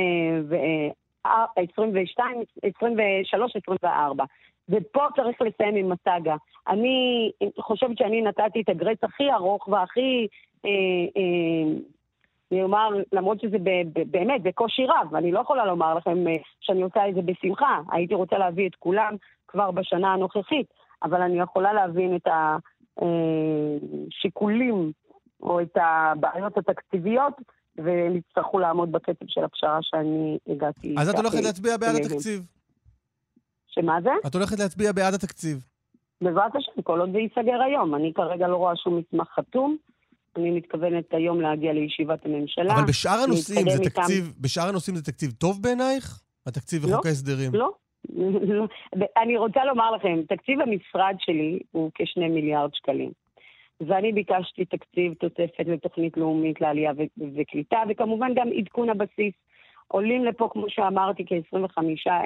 אה, 1.25 1.45
22, 1.55 2.41
23, 2.63 3.55
24. 3.55 4.23
ופה 4.69 5.05
צריך 5.15 5.41
לסיים 5.41 5.75
עם 5.75 5.91
הסאגה. 5.91 6.35
אני 6.67 7.31
חושבת 7.59 7.97
שאני 7.97 8.21
נתתי 8.21 8.61
את 8.61 8.69
הגרייס 8.69 8.99
הכי 9.03 9.31
ארוך 9.31 9.67
והכי, 9.67 10.27
אה, 10.65 10.69
אה, 11.17 11.73
אני 12.51 12.63
אומר, 12.63 12.89
למרות 13.11 13.39
שזה 13.39 13.57
באמת 14.11 14.43
בקושי 14.43 14.85
רב, 14.85 15.15
אני 15.15 15.31
לא 15.31 15.39
יכולה 15.39 15.65
לומר 15.65 15.93
לכם 15.95 16.27
אה, 16.27 16.35
שאני 16.59 16.81
עושה 16.81 17.09
את 17.09 17.15
זה 17.15 17.21
בשמחה. 17.21 17.81
הייתי 17.91 18.15
רוצה 18.15 18.37
להביא 18.37 18.67
את 18.67 18.75
כולם 18.75 19.15
כבר 19.47 19.71
בשנה 19.71 20.13
הנוכחית, 20.13 20.67
אבל 21.03 21.21
אני 21.21 21.39
יכולה 21.39 21.73
להבין 21.73 22.15
את 22.15 22.27
השיקולים 24.17 24.91
או 25.41 25.61
את 25.61 25.77
הבעיות 25.81 26.57
התקציביות, 26.57 27.33
והם 27.83 28.15
יצטרכו 28.15 28.59
לעמוד 28.59 28.91
בקצב 28.91 29.25
של 29.27 29.43
הפשרה 29.43 29.79
שאני 29.81 30.37
הגעתי. 30.47 30.95
אז 30.97 31.09
את 31.09 31.15
הולכת 31.15 31.43
להצביע 31.43 31.77
בעד. 31.77 31.95
התקציב. 31.95 32.45
שמה 33.67 33.97
זה? 34.03 34.09
את 34.27 34.35
הולכת 34.35 34.59
להצביע 34.59 34.91
בעד 34.91 35.13
התקציב. 35.13 35.65
בעזרת 36.21 36.55
השם, 36.55 36.81
כל 36.81 36.99
עוד 36.99 37.11
זה 37.11 37.17
ייסגר 37.17 37.61
היום. 37.61 37.95
אני 37.95 38.13
כרגע 38.15 38.47
לא 38.47 38.55
רואה 38.55 38.75
שום 38.75 38.97
מסמך 38.97 39.27
חתום. 39.35 39.77
אני 40.37 40.51
מתכוונת 40.51 41.13
היום 41.13 41.41
להגיע 41.41 41.73
לישיבת 41.73 42.25
הממשלה. 42.25 42.73
אבל 42.73 42.87
בשאר 42.87 43.19
הנושאים 43.23 43.69
זה 43.69 43.83
איתם. 43.83 43.89
תקציב, 43.89 44.33
בשאר 44.41 44.67
הנושאים 44.69 44.95
זה 44.95 45.03
תקציב 45.03 45.31
טוב 45.31 45.61
בעינייך? 45.61 46.21
התקציב 46.45 46.85
לא, 46.85 46.93
וחוק 46.93 47.05
ההסדרים. 47.05 47.51
לא. 47.53 47.69
אני 49.23 49.37
רוצה 49.37 49.65
לומר 49.65 49.91
לכם, 49.91 50.21
תקציב 50.29 50.59
המשרד 50.61 51.15
שלי 51.19 51.59
הוא 51.71 51.91
כשני 51.95 52.27
מיליארד 52.27 52.69
שקלים. 52.73 53.11
ואני 53.87 54.11
ביקשתי 54.11 54.65
תקציב 54.65 55.13
תוספת 55.13 55.67
לתוכנית 55.67 56.17
לאומית 56.17 56.61
לעלייה 56.61 56.91
וקליטה, 57.35 57.83
וכמובן 57.89 58.33
גם 58.35 58.47
עדכון 58.57 58.89
הבסיס. 58.89 59.33
עולים 59.91 60.25
לפה, 60.25 60.49
כמו 60.51 60.65
שאמרתי, 60.69 61.25
כ-25 61.25 61.77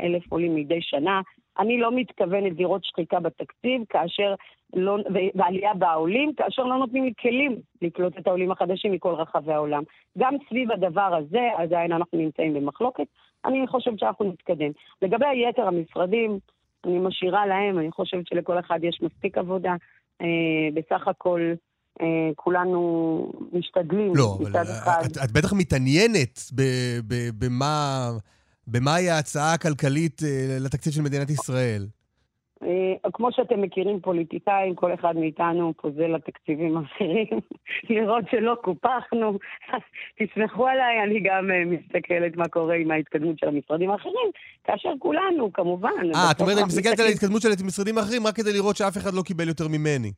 אלף 0.04 0.24
עולים 0.30 0.56
מדי 0.56 0.82
שנה. 0.82 1.22
אני 1.60 1.78
לא 1.80 1.92
מתכוונת 1.92 2.54
לראות 2.58 2.84
שחיקה 2.84 3.20
בתקציב, 3.20 3.82
כאשר 3.90 4.36
לא, 4.76 4.98
ועלייה 5.36 5.74
בעולים, 5.74 6.34
כאשר 6.34 6.64
לא 6.64 6.78
נותנים 6.78 7.04
לי 7.04 7.14
כלים 7.22 7.56
לקלוט 7.82 8.18
את 8.18 8.28
העולים 8.28 8.52
החדשים 8.52 8.92
מכל 8.92 9.14
רחבי 9.14 9.54
העולם. 9.54 9.84
גם 10.18 10.36
סביב 10.50 10.72
הדבר 10.72 11.16
הזה, 11.16 11.50
עדיין 11.58 11.92
אנחנו 11.92 12.18
נמצאים 12.18 12.54
במחלוקת. 12.54 13.06
אני 13.46 13.68
חושבת 13.68 14.00
שאנחנו 14.00 14.26
נתקדם. 14.26 14.72
לגבי 15.02 15.50
יתר 15.50 15.68
המשרדים, 15.68 16.38
אני 16.86 17.00
משאירה 17.00 17.46
להם, 17.46 17.80
אני 17.80 17.92
חושבת 17.92 18.28
שלכל 18.28 18.60
אחד 18.60 18.80
יש 18.84 19.00
מספיק 19.02 19.38
עבודה. 19.38 19.76
אה, 20.22 20.28
בסך 20.74 21.08
הכל, 21.08 21.54
אה, 22.02 22.06
כולנו 22.36 23.32
משתדלים 23.54 24.16
לא, 24.16 24.38
אבל 24.42 24.50
מצד 24.50 24.66
אחד. 24.70 25.02
את, 25.06 25.18
את 25.24 25.32
בטח 25.32 25.54
מתעניינת 25.54 26.40
ב- 26.56 27.00
ב- 27.08 27.46
במה... 27.46 28.10
במהי 28.68 29.10
ההצעה 29.10 29.54
הכלכלית 29.54 30.24
אה, 30.24 30.58
לתקציב 30.60 30.94
של 30.94 31.02
מדינת 31.02 31.30
ישראל? 31.30 31.88
אה, 32.66 33.10
כמו 33.14 33.32
שאתם 33.32 33.62
מכירים 33.62 34.00
פוליטיקאים, 34.00 34.76
כל 34.76 34.94
אחד 34.94 35.18
מאיתנו 35.18 35.74
פוזל 35.82 36.08
לתקציבים 36.08 36.78
אחרים, 36.78 37.40
לראות 37.90 38.26
שלא 38.32 38.56
קופחנו. 38.62 39.38
תסמכו 40.20 40.68
עליי, 40.68 41.04
אני 41.04 41.20
גם 41.20 41.52
אה, 41.52 41.66
מסתכלת 41.66 42.38
מה 42.38 42.48
קורה 42.48 42.76
עם 42.76 42.92
ההתקדמות 42.92 43.40
של 43.40 43.48
המשרדים 43.48 43.90
האחרים, 43.90 44.30
כאשר 44.64 44.90
כולנו, 45.00 45.54
כמובן... 45.54 45.90
אה, 46.16 46.32
את 46.32 46.42
אומרת, 46.42 46.58
אני 46.58 46.66
מסתכלת 46.66 47.00
על 47.00 47.06
ההתקדמות 47.06 47.42
של 47.42 47.50
המשרדים 47.64 47.98
האחרים 47.98 48.28
רק 48.28 48.36
כדי 48.36 48.54
לראות 48.54 48.76
שאף 48.76 48.98
אחד 48.98 49.14
לא 49.14 49.22
קיבל 49.22 49.48
יותר 49.48 49.68
ממני. 49.68 50.12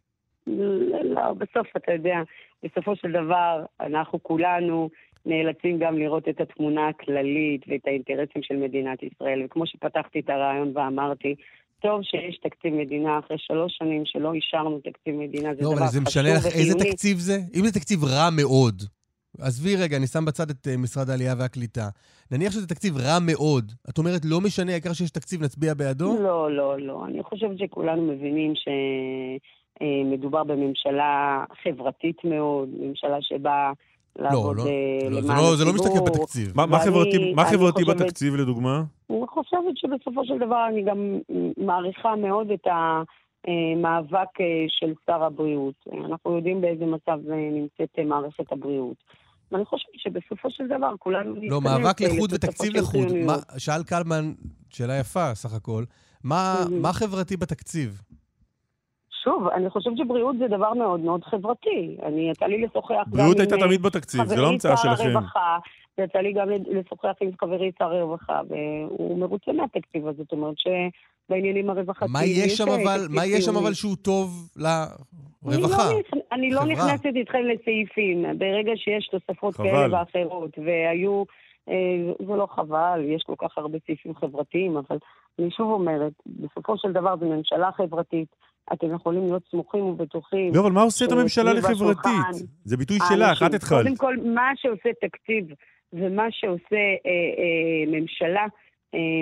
לא, 0.47 1.33
בסוף, 1.33 1.67
אתה 1.77 1.93
יודע, 1.93 2.17
בסופו 2.63 2.95
של 2.95 3.11
דבר, 3.11 3.63
אנחנו 3.81 4.23
כולנו 4.23 4.89
נאלצים 5.25 5.79
גם 5.79 5.97
לראות 5.97 6.29
את 6.29 6.41
התמונה 6.41 6.87
הכללית 6.87 7.61
ואת 7.67 7.87
האינטרסים 7.87 8.43
של 8.43 8.55
מדינת 8.55 9.03
ישראל. 9.03 9.41
וכמו 9.45 9.67
שפתחתי 9.67 10.19
את 10.19 10.29
הרעיון 10.29 10.71
ואמרתי, 10.75 11.35
טוב 11.85 12.01
שיש 12.03 12.37
תקציב 12.37 12.73
מדינה 12.73 13.19
אחרי 13.19 13.37
שלוש 13.39 13.77
שנים 13.77 14.01
שלא 14.05 14.33
אישרנו 14.33 14.79
תקציב 14.79 15.15
מדינה, 15.15 15.55
זה 15.55 15.61
לא, 15.61 15.69
דבר 15.69 15.77
אבל 15.77 15.87
זה 15.87 15.87
חשוב 15.87 16.07
משנה 16.07 16.29
לך 16.29 16.45
איזה 16.45 16.75
וחיוני. 16.75 16.91
תקציב 16.91 17.17
זה? 17.17 17.37
אם 17.55 17.65
זה 17.65 17.73
תקציב 17.79 18.03
רע 18.03 18.29
מאוד, 18.37 18.81
עזבי 19.39 19.75
רגע, 19.75 19.97
אני 19.97 20.07
שם 20.07 20.25
בצד 20.25 20.49
את 20.49 20.67
אה, 20.67 20.77
משרד 20.77 21.09
העלייה 21.09 21.33
והקליטה. 21.39 21.89
נניח 22.31 22.51
שזה 22.51 22.67
תקציב 22.67 22.97
רע 22.97 23.17
מאוד, 23.21 23.71
את 23.89 23.97
אומרת, 23.97 24.21
לא 24.25 24.41
משנה, 24.41 24.71
העיקר 24.71 24.93
שיש 24.93 25.11
תקציב, 25.11 25.43
נצביע 25.43 25.73
בעדו? 25.73 26.17
לא, 26.23 26.51
לא, 26.51 26.79
לא. 26.79 27.05
אני 27.05 27.23
חושבת 27.23 27.57
שכולנו 27.57 28.01
מבינים 28.01 28.53
שמדובר 29.81 30.43
בממשלה 30.43 31.43
חברתית 31.63 32.17
מאוד, 32.23 32.69
ממשלה 32.79 33.17
שבאה 33.21 33.71
לעבוד 34.19 34.57
לא, 34.57 34.63
אה, 34.65 35.09
לא, 35.09 35.21
זה 35.21 35.27
למען 35.27 35.37
לא- 35.37 35.55
זה 35.55 35.65
לא 35.65 35.69
הציבור. 35.69 35.87
משתקף 35.87 36.19
בתקציב. 36.19 36.51
מה, 36.55 36.65
מה 36.65 36.79
חברתי, 36.79 37.33
מה 37.33 37.45
חברתי 37.45 37.83
חושבת- 37.83 38.01
בתקציב, 38.01 38.35
לדוגמה? 38.35 38.83
אני 39.09 39.27
חושבת 39.27 39.77
שבסופו 39.77 40.25
של 40.25 40.37
דבר 40.37 40.67
אני 40.69 40.83
גם 40.83 41.19
מעריכה 41.57 42.15
מאוד 42.15 42.47
את 42.51 42.67
המאבק 42.67 44.41
אה, 44.41 44.45
של 44.67 44.93
שר 45.05 45.23
הבריאות. 45.23 45.75
אנחנו 46.05 46.35
יודעים 46.35 46.61
באיזה 46.61 46.85
מצב 46.85 47.19
אה, 47.31 47.49
נמצאת 47.51 47.99
מערכת 48.05 48.51
הבריאות. 48.51 48.97
ואני 49.51 49.65
חושבת 49.65 49.91
שבסופו 49.97 50.49
של 50.51 50.67
דבר 50.67 50.91
כולנו 50.99 51.35
לא, 51.49 51.61
מאבק 51.61 52.01
לחוד 52.01 52.33
ותקציב 52.33 52.71
של 52.73 52.79
לחוד. 52.79 53.07
שאל 53.57 53.83
קלמן, 53.83 54.31
שאלה 54.69 54.99
יפה 54.99 55.35
סך 55.35 55.53
הכל, 55.53 55.83
מה. 56.23 56.55
מה 56.81 56.93
חברתי 56.93 57.37
בתקציב? 57.37 58.01
שוב, 59.25 59.47
אני 59.47 59.69
חושבת 59.69 59.97
שבריאות 59.97 60.37
זה 60.37 60.47
דבר 60.47 60.73
מאוד 60.73 60.99
מאוד 60.99 61.23
חברתי. 61.23 61.97
אני, 62.03 62.29
יצא 62.29 62.45
לי 62.45 62.61
לשוחח 62.61 62.91
גם 62.91 63.03
עם... 63.05 63.11
בריאות 63.11 63.39
הייתה 63.39 63.57
תמיד 63.57 63.81
בתקציב, 63.81 64.25
זה 64.25 64.35
לא 64.35 64.41
חברי 64.41 64.53
המצאה 64.53 64.77
שר 64.77 64.95
שלכם. 64.95 65.09
הרווחה, 65.09 65.57
ויצא 65.97 66.19
לי 66.19 66.33
גם 66.33 66.47
לשוחח 66.49 67.13
עם 67.21 67.29
חברי 67.39 67.71
שר 67.79 67.85
הרווחה, 67.85 68.41
והוא 68.49 69.19
מרוצה 69.19 69.51
מהתקציב 69.51 70.07
הזה, 70.07 70.17
זאת 70.23 70.31
אומרת 70.31 70.55
שבעניינים 70.57 71.69
הרווחתיים... 71.69 72.11
מה 72.11 72.25
יש 72.25 72.57
שם 72.57 72.69
אבל, 72.69 72.99
מה 73.09 73.25
יש 73.25 73.45
שם. 73.45 73.55
אבל 73.55 73.73
שהוא 73.73 73.95
טוב 73.95 74.49
לרווחה? 74.57 75.89
לא, 75.91 76.19
אני 76.31 76.51
לא 76.51 76.59
חברה. 76.59 76.73
נכנסת 76.73 77.15
איתכם 77.15 77.41
לסעיפים. 77.43 78.25
ברגע 78.37 78.71
שיש 78.75 79.07
תוספות. 79.07 79.55
כאלה 79.55 79.87
ואחרות, 79.91 80.57
והיו... 80.65 81.23
אה, 81.69 82.25
זה 82.27 82.33
לא 82.33 82.47
חבל, 82.55 83.01
יש 83.05 83.23
כל 83.23 83.35
כך 83.37 83.57
הרבה 83.57 83.77
סעיפים 83.85 84.15
חברתיים, 84.15 84.77
אבל 84.77 84.97
אני 85.39 85.51
שוב 85.51 85.71
אומרת, 85.71 86.13
בסופו 86.25 86.77
של 86.77 86.91
דבר 86.91 87.17
זו 87.17 87.25
ממשלה 87.25 87.69
חברתית. 87.71 88.27
אתם 88.73 88.93
יכולים 88.95 89.23
להיות 89.23 89.43
סמוכים 89.51 89.81
ובטוחים. 89.81 90.55
לא, 90.55 90.61
אבל 90.61 90.71
מה 90.71 90.81
עושה 90.81 91.05
את 91.05 91.11
הממשלה 91.11 91.53
לחברתית? 91.53 92.47
זה 92.63 92.77
ביטוי 92.77 92.97
שלך. 93.09 93.43
את 93.43 93.53
התחלת. 93.53 93.83
קודם 93.83 93.95
כל, 93.95 94.15
מה 94.25 94.51
שעושה 94.55 94.89
תקציב 95.01 95.45
ומה 95.93 96.27
שעושה 96.31 96.75
אה, 97.05 97.11
אה, 97.37 97.99
ממשלה, 97.99 98.45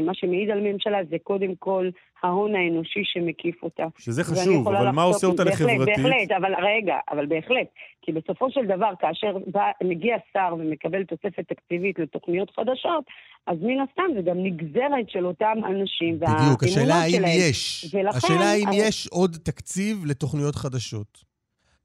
מה 0.05 0.11
שמעיד 0.13 0.49
על 0.49 0.59
ממשלה 0.61 0.97
זה 1.09 1.15
קודם 1.23 1.55
כל 1.59 1.89
ההון 2.23 2.55
האנושי 2.55 2.99
שמקיף 3.03 3.63
אותה. 3.63 3.83
שזה 3.99 4.23
חשוב, 4.23 4.67
אבל 4.67 4.91
מה 4.91 5.03
עושה 5.03 5.27
אותה 5.27 5.43
בהחלט, 5.43 5.69
לחברתית? 5.69 5.95
בהחלט, 5.97 6.31
אבל 6.37 6.53
רגע, 6.65 6.95
אבל 7.11 7.25
בהחלט. 7.25 7.67
כי 8.01 8.11
בסופו 8.11 8.51
של 8.51 8.65
דבר, 8.65 8.89
כאשר 8.99 9.37
בא, 9.47 9.61
מגיע 9.83 10.15
שר 10.33 10.55
ומקבל 10.59 11.03
תוספת 11.03 11.47
תקציבית 11.47 11.99
לתוכניות 11.99 12.49
חדשות, 12.49 13.03
אז 13.47 13.57
מן 13.61 13.79
הסתם 13.89 14.03
זה 14.15 14.21
גם 14.21 14.37
נגזרת 14.43 15.09
של 15.09 15.25
אותם 15.25 15.57
אנשים 15.65 16.19
בדיוק, 16.19 16.63
השאלה 16.63 16.95
האם. 16.95 17.21
יש. 17.27 17.85
ולכן- 17.93 18.17
השאלה 18.17 18.51
האם 18.51 18.67
אבל- 18.67 18.77
יש 18.79 19.07
עוד 19.07 19.37
תקציב 19.43 20.05
לתוכניות 20.05 20.55
חדשות. 20.55 21.33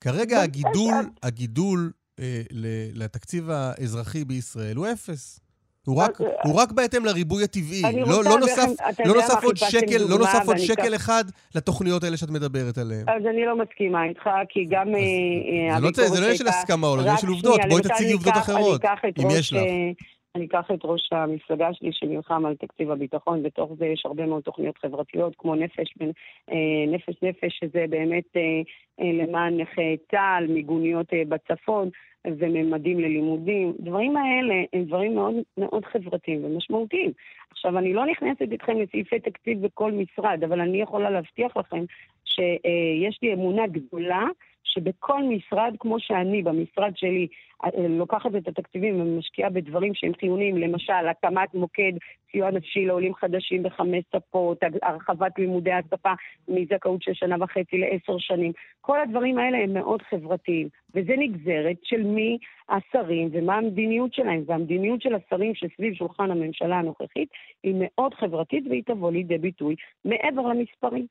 כרגע 0.01 0.43
הגידול, 0.43 0.95
הגידול 1.23 1.93
אה, 2.21 2.43
לתקציב 2.95 3.51
האזרחי 3.51 4.25
בישראל 4.25 4.77
הוא 4.77 4.87
אפס. 4.93 5.41
הוא 5.89 5.97
רק, 6.03 6.21
אז, 6.21 6.27
אה, 6.27 6.33
הוא 6.45 6.61
רק 6.61 6.73
בהתאם 6.73 7.05
לריבוי 7.05 7.45
הטבעי. 7.45 7.83
לא, 8.07 8.25
לא 8.25 8.39
נוסף, 8.41 8.69
לא 9.07 9.15
נוסף 9.15 9.45
עוד 9.45 9.57
שקל, 9.57 9.99
לא 10.09 10.19
נוסף 10.19 10.43
עוד 10.47 10.57
שקל 10.59 10.83
אקח- 10.95 10.97
אחד 10.97 11.25
לתוכניות 11.55 12.05
האלה 12.05 12.17
שאת 12.17 12.31
מדברת 12.31 12.79
עליהן. 12.79 13.05
אז 13.09 13.27
אני 13.31 13.45
לא 13.45 13.57
מסכימה 13.59 14.05
איתך, 14.05 14.31
כי 14.49 14.65
גם... 14.65 14.89
אה, 14.95 15.01
אה, 15.01 15.75
זה 15.77 15.83
לא- 15.83 15.89
הביקורת 15.89 16.09
זה 16.09 16.21
לא 16.21 16.25
עניין 16.25 16.37
של 16.37 16.49
הסכמה 16.49 16.87
או 16.87 16.97
לא, 16.97 17.03
זה 17.03 17.09
עניין 17.09 17.21
של 17.21 17.29
עובדות. 17.29 17.61
בואי 17.69 17.83
תציגי 17.83 18.13
עובדות 18.13 18.35
אחרות, 18.37 18.81
אם 19.19 19.29
יש 19.39 19.53
לך. 19.53 19.59
אה, 19.63 19.91
אני 20.37 20.47
אקח 20.47 20.65
את 20.75 20.79
ראש 20.85 21.09
המפלגה 21.13 21.69
שלי 21.73 21.91
שנלחם 21.93 22.47
על 22.47 22.55
תקציב 22.55 22.91
הביטחון, 22.91 23.43
בתוך 23.43 23.71
זה 23.79 23.87
יש 23.87 24.03
הרבה 24.05 24.27
מאוד 24.27 24.43
תוכניות 24.43 24.79
חברתיות, 24.79 25.33
כמו 25.39 25.55
נפש 25.55 25.95
אה, 26.51 26.55
נפש 26.93 27.15
נפש, 27.23 27.59
שזה 27.61 27.85
באמת 27.91 28.25
אה, 28.37 28.43
אה, 29.01 29.25
למען 29.27 29.61
נכי 29.61 29.97
צה"ל, 30.11 30.47
מיגוניות 30.47 31.07
אה, 31.13 31.23
בצפון 31.29 31.89
וממדים 32.27 33.01
ללימודים. 33.01 33.73
דברים 33.81 34.17
האלה 34.17 34.55
הם 34.73 34.85
דברים 34.85 35.15
מאוד 35.15 35.35
מאוד 35.59 35.85
חברתיים 35.85 36.45
ומשמעותיים. 36.45 37.13
עכשיו, 37.51 37.79
אני 37.79 37.95
לא 37.95 38.07
נכנסת 38.07 38.53
איתכם 38.53 38.79
לסעיפי 38.79 39.21
תקציב 39.21 39.67
בכל 39.67 39.93
משרד, 39.93 40.45
אבל 40.45 40.61
אני 40.61 40.83
יכולה 40.83 41.11
להבטיח 41.11 41.57
לכם 41.57 41.85
שיש 42.25 43.19
לי 43.23 43.33
אמונה 43.33 43.67
גדולה 43.67 44.25
שבכל 44.69 45.23
משרד, 45.23 45.75
כמו 45.79 46.01
שאני 46.01 46.43
במשרד 46.43 46.93
שלי, 46.97 47.27
אה, 47.65 47.89
לוקחת 47.89 48.31
את 48.37 48.49
התקציבים 48.49 49.01
ומשקיעה 49.01 49.51
בדברים 49.51 49.95
שהם 49.95 50.13
חיוניים, 50.21 50.57
למשל, 50.57 51.09
הקמת 51.11 51.55
מוקד 51.55 51.93
סיוע 52.33 52.51
נפשי 52.51 52.85
לעולים 52.85 53.15
חדשים 53.15 53.63
בחמש 53.63 54.05
שפות, 54.17 54.59
הרחבת 54.83 55.39
לימודי 55.39 55.73
השפה 55.73 56.13
מזכאות 56.49 57.03
של 57.03 57.15
שנה 57.15 57.37
וחצי 57.41 57.79
לעשר 57.79 58.19
שנים. 58.19 58.53
כל 58.81 59.01
הדברים 59.01 59.39
האלה 59.39 59.59
הם 59.59 59.75
מאוד 59.75 60.03
חברתיים, 60.03 60.69
וזה 60.95 61.13
נגזרת 61.19 61.77
של 61.83 62.03
מי 62.03 62.39
השרים 62.69 63.29
ומה 63.33 63.55
המדיניות 63.55 64.15
שלהם. 64.15 64.43
והמדיניות 64.47 65.03
של 65.03 65.15
השרים 65.15 65.55
שסביב 65.55 65.95
שולחן 65.95 66.31
הממשלה 66.31 66.79
הנוכחית 66.79 67.29
היא 67.63 67.75
מאוד 67.79 68.15
חברתית 68.15 68.65
והיא 68.69 68.83
תבוא 68.87 69.13
לידי 69.13 69.39
ביטוי 69.39 69.75
מעבר 70.05 70.43
למספרים. 70.43 71.07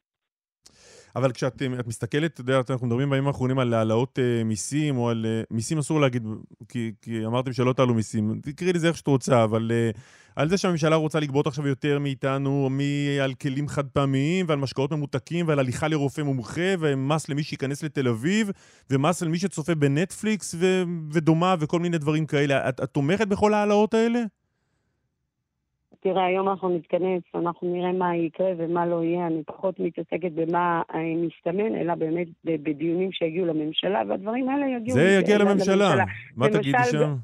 אבל 1.16 1.32
כשאת 1.32 1.62
את 1.80 1.88
מסתכלת, 1.88 2.34
אתה 2.34 2.42
יודע, 2.42 2.62
אנחנו 2.70 2.88
מדברים 2.88 3.10
בימים 3.10 3.28
האחרונים 3.28 3.60
על 3.60 3.74
העלאות 3.74 4.20
אה, 4.20 4.44
מיסים, 4.44 4.98
או 4.98 5.10
על... 5.10 5.26
אה, 5.26 5.42
מיסים 5.52 5.78
אסור 5.78 6.02
להגיד, 6.02 6.24
כי, 6.70 6.92
כי 7.02 7.26
אמרתם 7.26 7.54
שלא 7.54 7.74
תעלו 7.74 7.94
מיסים. 7.94 8.40
תקראי 8.42 8.74
לזה 8.74 8.88
איך 8.88 8.98
שאת 8.98 9.08
רוצה, 9.08 9.44
אבל 9.44 9.72
אה, 9.74 9.92
על 10.36 10.50
זה 10.50 10.58
שהממשלה 10.58 10.96
רוצה 10.96 11.20
לגבות 11.20 11.48
עכשיו 11.48 11.68
יותר 11.68 12.00
מאיתנו, 12.00 12.70
מ- 12.72 13.22
על 13.24 13.34
כלים 13.34 13.68
חד 13.68 13.88
פעמיים, 13.88 14.46
ועל 14.50 14.60
משקאות 14.60 14.92
ממותקים, 14.92 15.48
ועל 15.48 15.60
הליכה 15.60 15.88
לרופא 15.88 16.22
מומחה, 16.22 16.62
ומס 16.80 17.30
למי 17.30 17.44
שייכנס 17.44 17.84
לתל 17.84 18.08
אביב, 18.08 18.52
ומס 18.90 19.24
על 19.24 19.30
מי 19.30 19.40
שצופה 19.40 19.76
בנטפליקס 19.76 20.56
ו- 20.60 20.84
ודומה, 21.12 21.56
וכל 21.60 21.80
מיני 21.80 21.98
דברים 21.98 22.26
כאלה. 22.26 22.70
את, 22.70 22.80
את 22.84 22.90
תומכת 22.90 23.28
בכל 23.28 23.54
ההעלאות 23.54 23.94
האלה? 23.94 24.20
תראה, 26.00 26.26
היום 26.26 26.50
אנחנו 26.50 26.70
נתכנס, 26.70 27.22
אנחנו 27.36 27.74
נראה 27.74 27.92
מה 27.92 28.16
יקרה 28.16 28.52
ומה 28.58 28.86
לא 28.86 29.04
יהיה. 29.04 29.28
אני 29.28 29.44
פחות 29.44 29.80
מתעסקת 29.80 30.32
במה 30.32 30.82
אה, 30.94 31.00
מסתמן, 31.16 31.76
אלא 31.76 31.96
באמת 31.96 32.28
בדיונים 32.46 33.12
שיגיעו 33.12 33.46
לממשלה, 33.46 34.02
והדברים 34.08 34.50
האלה 34.50 34.66
יגיעו... 34.66 34.98
זה 34.98 35.18
יגיע 35.20 35.38
לממשלה. 35.38 36.06
מה 36.36 36.50
תגידי 36.50 36.78
שם? 36.92 37.16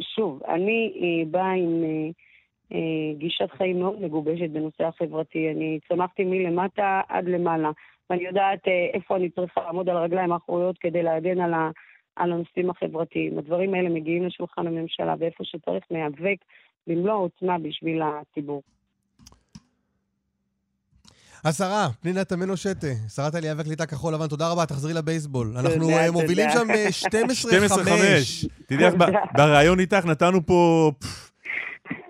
שוב, 0.00 0.42
אני 0.48 0.92
אה, 0.96 1.30
באה 1.30 1.52
עם 1.52 1.84
אה, 2.72 2.78
גישת 3.18 3.50
חיים 3.50 3.78
מאוד 3.78 4.02
מגובשת 4.02 4.50
בנושא 4.50 4.84
החברתי. 4.84 5.50
אני 5.50 5.78
צמחתי 5.88 6.24
מלמטה 6.24 7.00
עד 7.08 7.24
למעלה. 7.28 7.70
ואני 8.10 8.24
יודעת 8.24 8.68
איפה 8.94 9.16
אני 9.16 9.30
צריכה 9.30 9.60
לעמוד 9.60 9.88
על 9.88 9.96
הרגליים 9.96 10.32
האחוריות 10.32 10.78
כדי 10.78 11.02
להגן 11.02 11.40
על, 11.40 11.54
ה, 11.54 11.70
על 12.16 12.32
הנושאים 12.32 12.70
החברתיים. 12.70 13.38
הדברים 13.38 13.74
האלה 13.74 13.88
מגיעים 13.88 14.26
לשולחן 14.26 14.66
הממשלה, 14.66 15.14
ואיפה 15.18 15.44
שצריך 15.44 15.84
ניאבק 15.90 16.36
במלוא 16.86 17.12
העוצמה 17.12 17.58
בשביל 17.58 18.00
הציבור. 18.02 18.62
השרה, 21.44 21.88
פנינה 22.00 22.24
תמנו 22.24 22.56
שטה, 22.56 22.86
שרת 23.14 23.34
העלייה 23.34 23.54
והקליטה 23.56 23.86
כחול 23.86 24.14
לבן, 24.14 24.26
תודה 24.26 24.52
רבה, 24.52 24.66
תחזרי 24.66 24.94
לבייסבול. 24.94 25.54
אנחנו 25.56 25.90
אה, 25.90 26.10
מובילים. 26.10 26.50
שם 26.50 26.70
אה, 26.70 26.88
12-5. 26.88 28.44
12-5. 28.44 28.48
תדעי 28.66 28.86
לך, 28.86 28.94
בריאיון 29.36 29.80
איתך 29.80 30.04
נתנו 30.04 30.46
פה 30.46 30.90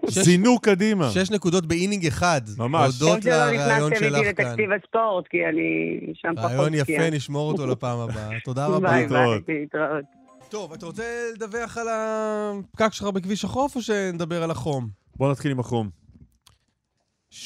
זינוק 0.09 0.65
קדימה. 0.65 1.11
שש 1.11 1.31
נקודות 1.31 1.67
באינינג 1.67 2.07
אחד. 2.07 2.41
ממש. 2.59 2.95
הודות 3.01 3.15
טוב 3.15 3.23
שלא 3.23 3.33
לרעיון 3.33 3.93
נכנסתם 3.93 4.05
שלך 4.05 4.19
איתי 4.19 4.35
כאן. 4.35 4.45
לתקציב 4.47 4.71
הספורט, 4.73 5.27
כי 5.29 5.47
אני 5.47 6.01
שם 6.15 6.33
פחות 6.37 6.51
רעיון. 6.51 6.75
יפה, 6.75 7.11
נשמור 7.11 7.53
אותו 7.53 7.67
לפעם 7.67 7.99
הבאה. 7.99 8.29
תודה 8.45 8.67
רבה. 8.67 8.91
ביי 8.91 9.07
ביי, 9.07 9.41
להתראות. 9.49 10.16
טוב, 10.51 10.73
אתה 10.73 10.87
רוצה 10.87 11.03
לדווח 11.35 11.79
על 11.79 11.87
הפקק 11.91 12.93
שלך 12.93 13.09
בכביש 13.09 13.45
החוף, 13.45 13.77
או 13.77 13.81
שנדבר 13.81 14.43
על 14.43 14.51
החום? 14.51 14.89
בוא 15.17 15.31
נתחיל 15.31 15.51
עם 15.51 15.61
החום. 15.61 15.89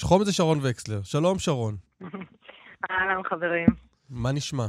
חום 0.03 0.25
זה 0.25 0.33
שרון 0.33 0.59
וקסלר. 0.63 1.03
שלום, 1.03 1.39
שרון. 1.39 1.75
אהלן 2.91 3.23
חברים. 3.25 3.67
מה 4.11 4.33
נשמע? 4.33 4.67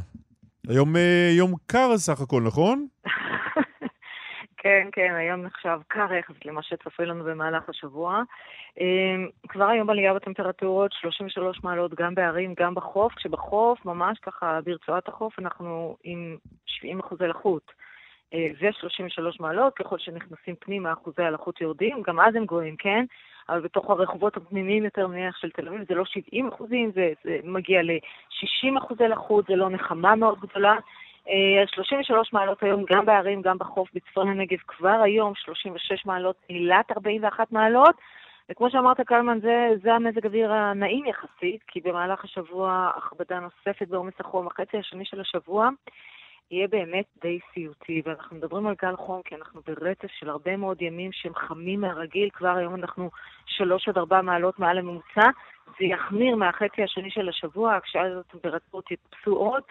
היום 0.68 0.96
אה, 0.96 1.30
יום 1.38 1.54
קר 1.68 1.98
סך 1.98 2.22
הכל, 2.22 2.42
נכון? 2.42 2.88
כן, 4.58 4.88
כן, 4.92 5.14
היום 5.18 5.42
נחשב 5.42 5.80
קר 5.88 6.14
יחסית 6.14 6.46
למה 6.46 6.64
שצפוי 6.64 7.06
לנו 7.06 7.24
במהלך 7.24 7.70
השבוע. 7.70 8.22
אמ, 8.80 9.28
כבר 9.50 9.66
היום 9.66 9.90
עלייה 9.90 10.14
בטמפרטורות, 10.14 10.92
33 10.94 11.64
מעלות 11.64 11.94
גם 11.96 12.16
בערים, 12.16 12.54
גם 12.60 12.76
בחוף, 12.76 13.14
כשבחוף, 13.16 13.86
ממש 13.86 14.20
ככה 14.20 14.60
ברצועת 14.66 15.08
החוף, 15.08 15.40
אנחנו 15.40 15.98
עם 16.04 16.38
70 16.66 17.00
אחוזי 17.00 17.28
לחות. 17.28 17.72
אה, 18.34 18.48
ו-33 18.60 19.36
מעלות, 19.40 19.74
ככל 19.74 19.98
שנכנסים 19.98 20.56
פנימה 20.60 20.94
אחוזי 20.94 21.22
הלחות 21.22 21.62
יורדים, 21.62 22.02
גם 22.02 22.20
אז 22.20 22.36
הם 22.36 22.46
גבוהים, 22.46 22.76
כן? 22.76 23.06
אבל 23.50 23.60
בתוך 23.60 23.90
הרחובות 23.90 24.38
הפנימיים 24.38 24.86
יותר 24.86 25.08
נניח 25.08 25.38
של 25.38 25.50
תל 25.50 25.68
אביב 25.68 25.82
זה 25.90 25.96
לא 25.96 26.06
70 26.06 26.48
אחוזים, 26.48 26.92
זה, 26.96 27.14
זה 27.24 27.38
מגיע 27.44 27.82
ל-60 27.82 28.78
אחוזי 28.78 29.08
לחות, 29.08 29.46
זה 29.48 29.56
לא 29.56 29.70
נחמה 29.70 30.16
מאוד 30.16 30.40
גדולה. 30.40 30.76
אה, 31.30 31.68
33 31.68 32.34
מעלות 32.34 32.64
היום 32.64 32.84
גם 32.90 33.06
בערים, 33.06 33.42
גם 33.42 33.58
בחוף 33.58 33.90
בצפון 33.94 34.28
הנגב, 34.28 34.58
כבר 34.68 35.02
היום 35.04 35.34
36 35.36 36.06
מעלות, 36.06 36.36
אילת 36.50 36.92
41 36.92 37.52
מעלות. 37.52 37.96
וכמו 38.50 38.70
שאמרת, 38.70 39.02
קלמן, 39.02 39.40
זה, 39.42 39.70
זה 39.84 39.94
המזג 39.94 40.26
אוויר 40.26 40.54
הנעים 40.54 41.06
יחסית, 41.06 41.62
כי 41.68 41.82
במהלך 41.82 42.24
השבוע 42.24 42.92
הכבדה 42.98 43.40
נוספת 43.40 43.88
בעומס 43.88 44.14
החום, 44.20 44.48
החצי 44.48 44.78
השני 44.78 45.06
של 45.06 45.22
השבוע, 45.22 45.70
יהיה 46.52 46.68
באמת 46.68 47.06
די 47.22 47.40
סיוטי. 47.54 48.02
ואנחנו 48.06 48.36
מדברים 48.36 48.68
על 48.68 48.76
גל 48.82 48.96
חום, 48.96 49.22
כי 49.26 49.36
אנחנו 49.36 49.62
ברצף 49.68 50.12
של 50.20 50.30
הרבה 50.30 50.58
מאוד 50.58 50.82
ימים 50.82 51.12
שהם 51.12 51.36
חמים 51.36 51.82
מהרגיל, 51.82 52.30
כבר 52.34 52.56
היום 52.58 52.76
אנחנו 52.76 53.10
3 53.46 53.88
עד 53.88 53.98
4 53.98 54.22
מעלות 54.22 54.60
מעל 54.60 54.78
הממוצע. 54.78 55.30
זה 55.80 55.86
יחמיר 55.86 56.36
מהחצי 56.36 56.84
השני 56.84 57.12
של 57.12 57.30
השבוע, 57.30 57.80
כשאז 57.84 58.18
הטמפרטורות 58.18 58.92
יטפסו 58.92 59.32
עוד. 59.32 59.64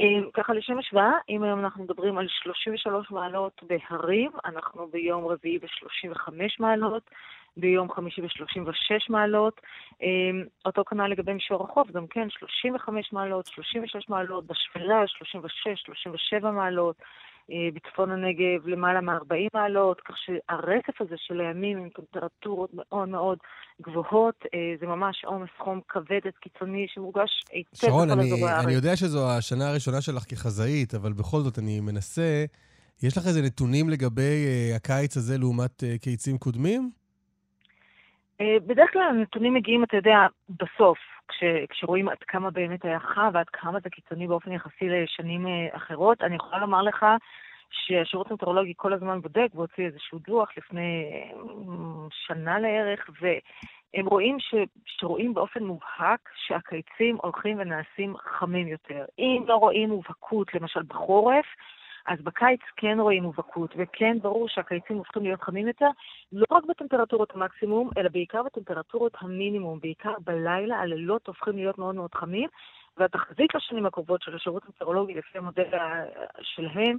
אה, 0.00 0.30
ככה 0.32 0.54
לשם 0.54 0.78
השוואה, 0.78 1.12
אם 1.28 1.42
היום 1.42 1.60
אנחנו 1.60 1.84
מדברים 1.84 2.18
על 2.18 2.26
33 2.28 3.10
מעלות 3.10 3.62
בהרים, 3.62 4.30
אנחנו 4.44 4.86
ביום 4.86 5.26
רביעי 5.26 5.58
ב-35 5.58 6.32
מעלות, 6.58 7.10
ביום 7.56 7.92
חמישי 7.92 8.20
ב-36 8.20 9.06
מעלות. 9.08 9.60
אה, 10.02 10.08
אותו 10.66 10.84
כנ"ל 10.84 11.06
לגבי 11.06 11.32
מישור 11.32 11.64
החוף, 11.64 11.90
גם 11.90 12.06
כן 12.06 12.28
35 12.30 13.12
מעלות, 13.12 13.46
36 13.46 14.08
מעלות, 14.08 14.46
בשפלה 14.46 15.02
36, 15.06 15.82
37 15.86 16.50
מעלות. 16.50 16.96
אה, 17.50 17.68
בצפון 17.74 18.10
הנגב 18.10 18.66
למעלה 18.66 19.00
מ-40 19.00 19.48
מעלות, 19.54 20.00
כך 20.00 20.14
שהרצף 20.18 21.00
הזה 21.00 21.14
של 21.18 21.40
הימים 21.40 21.78
עם 21.78 21.88
טמפרטורות 21.88 22.70
מאוד 22.72 23.08
מאוד 23.08 23.38
גבוהות, 23.82 24.34
אה, 24.54 24.74
זה 24.80 24.86
ממש 24.86 25.24
עומס 25.24 25.48
חום 25.58 25.80
כבד 25.88 26.20
קיצוני 26.40 26.86
שמורגש 26.88 27.44
היטב 27.52 27.76
שרון, 27.76 28.08
בכל 28.08 28.20
אזורי 28.20 28.50
הארץ. 28.50 28.64
אני 28.64 28.72
יודע 28.72 28.96
שזו 28.96 29.30
השנה 29.30 29.68
הראשונה 29.68 30.00
שלך 30.00 30.22
כחזאית, 30.28 30.94
אבל 30.94 31.12
בכל 31.12 31.40
זאת 31.40 31.58
אני 31.58 31.80
מנסה... 31.80 32.44
יש 33.02 33.18
לך 33.18 33.26
איזה 33.26 33.42
נתונים 33.42 33.88
לגבי 33.88 34.46
אה, 34.46 34.76
הקיץ 34.76 35.16
הזה 35.16 35.38
לעומת 35.38 35.84
קיצים 36.00 36.38
קודמים? 36.38 36.90
אה, 38.44 38.56
בדרך 38.66 38.92
כלל 38.92 39.02
הנתונים 39.02 39.54
מגיעים, 39.54 39.84
אתה 39.84 39.96
יודע, 39.96 40.26
בסוף, 40.48 40.98
כש, 41.28 41.44
כשרואים 41.68 42.08
עד 42.08 42.18
כמה 42.28 42.50
באמת 42.50 42.84
היה 42.84 43.00
חם 43.00 43.30
ועד 43.32 43.48
כמה 43.48 43.80
זה 43.80 43.90
קיצוני 43.90 44.26
באופן 44.26 44.52
יחסי 44.52 44.88
לשנים 44.88 45.46
אה, 45.46 45.76
אחרות. 45.76 46.22
אני 46.22 46.34
יכולה 46.36 46.58
לומר 46.58 46.82
לך 46.82 47.06
שהשירות 47.70 48.30
המטאורולוגי 48.30 48.72
כל 48.76 48.92
הזמן 48.92 49.20
בודק 49.20 49.48
והוציא 49.54 49.86
איזשהו 49.86 50.18
דוח 50.18 50.48
לפני 50.56 51.04
אה, 51.12 51.38
שנה 52.10 52.58
לערך, 52.58 53.10
והם 53.20 54.06
רואים 54.06 54.40
ש, 54.40 54.54
שרואים 54.86 55.34
באופן 55.34 55.64
מובהק 55.64 56.28
שהקיצים 56.46 57.16
הולכים 57.22 57.58
ונעשים 57.58 58.16
חמים 58.16 58.68
יותר. 58.68 59.04
אם 59.18 59.44
לא 59.46 59.54
רואים 59.54 59.88
מובהקות, 59.88 60.54
למשל 60.54 60.82
בחורף, 60.82 61.46
אז 62.06 62.18
בקיץ 62.22 62.60
כן 62.76 63.00
רואים 63.00 63.22
מובהקות, 63.22 63.74
וכן 63.78 64.16
ברור 64.22 64.48
שהקיצים 64.48 64.96
הופכים 64.96 65.22
להיות 65.22 65.42
חמים 65.42 65.68
יותר, 65.68 65.88
לא 66.32 66.46
רק 66.50 66.64
בטמפרטורות 66.64 67.34
המקסימום, 67.34 67.90
אלא 67.98 68.08
בעיקר 68.08 68.42
בטמפרטורות 68.42 69.12
המינימום, 69.20 69.80
בעיקר 69.80 70.14
בלילה, 70.24 70.80
הלילות 70.80 71.26
הופכים 71.26 71.56
להיות 71.56 71.78
מאוד 71.78 71.94
מאוד 71.94 72.14
חמים, 72.14 72.48
והתחזית 72.96 73.54
לשנים 73.54 73.86
הקרובות 73.86 74.22
של 74.22 74.34
השירות 74.34 74.62
המטאורולוגי, 74.66 75.14
לפי 75.14 75.38
המודל 75.38 75.64
שלהם, 76.40 76.96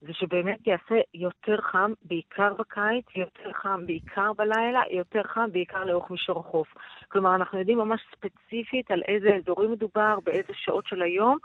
זה 0.00 0.12
שבאמת 0.12 0.66
יעשה 0.66 0.94
יותר 1.14 1.60
חם, 1.60 1.92
בעיקר 2.02 2.54
בקיץ, 2.54 3.04
יותר 3.16 3.52
חם 3.52 3.86
בעיקר 3.86 4.32
בלילה, 4.32 4.80
יותר 4.90 5.22
חם 5.22 5.52
בעיקר 5.52 5.84
לאורך 5.84 6.10
מישור 6.10 6.40
החוף. 6.40 6.74
כלומר, 7.08 7.34
אנחנו 7.34 7.58
יודעים 7.58 7.78
ממש 7.78 8.00
ספציפית 8.12 8.90
על 8.90 9.02
איזה 9.08 9.28
אזורים 9.34 9.72
מדובר, 9.72 10.18
באיזה 10.24 10.52
שעות 10.54 10.86
של 10.86 11.02
היום, 11.02 11.38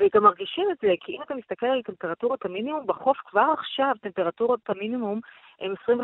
וגם 0.00 0.22
מרגישים 0.22 0.68
את 0.72 0.76
זה, 0.82 0.88
כי 1.00 1.12
אם 1.12 1.22
אתה 1.22 1.34
מסתכל 1.34 1.66
על 1.66 1.82
טמפרטורות 1.82 2.44
המינימום, 2.44 2.86
בחוף 2.86 3.16
כבר 3.26 3.46
עכשיו 3.58 3.94
טמפרטורות 4.00 4.60
המינימום 4.68 5.20
הן 5.60 5.74
25-26 5.88 5.94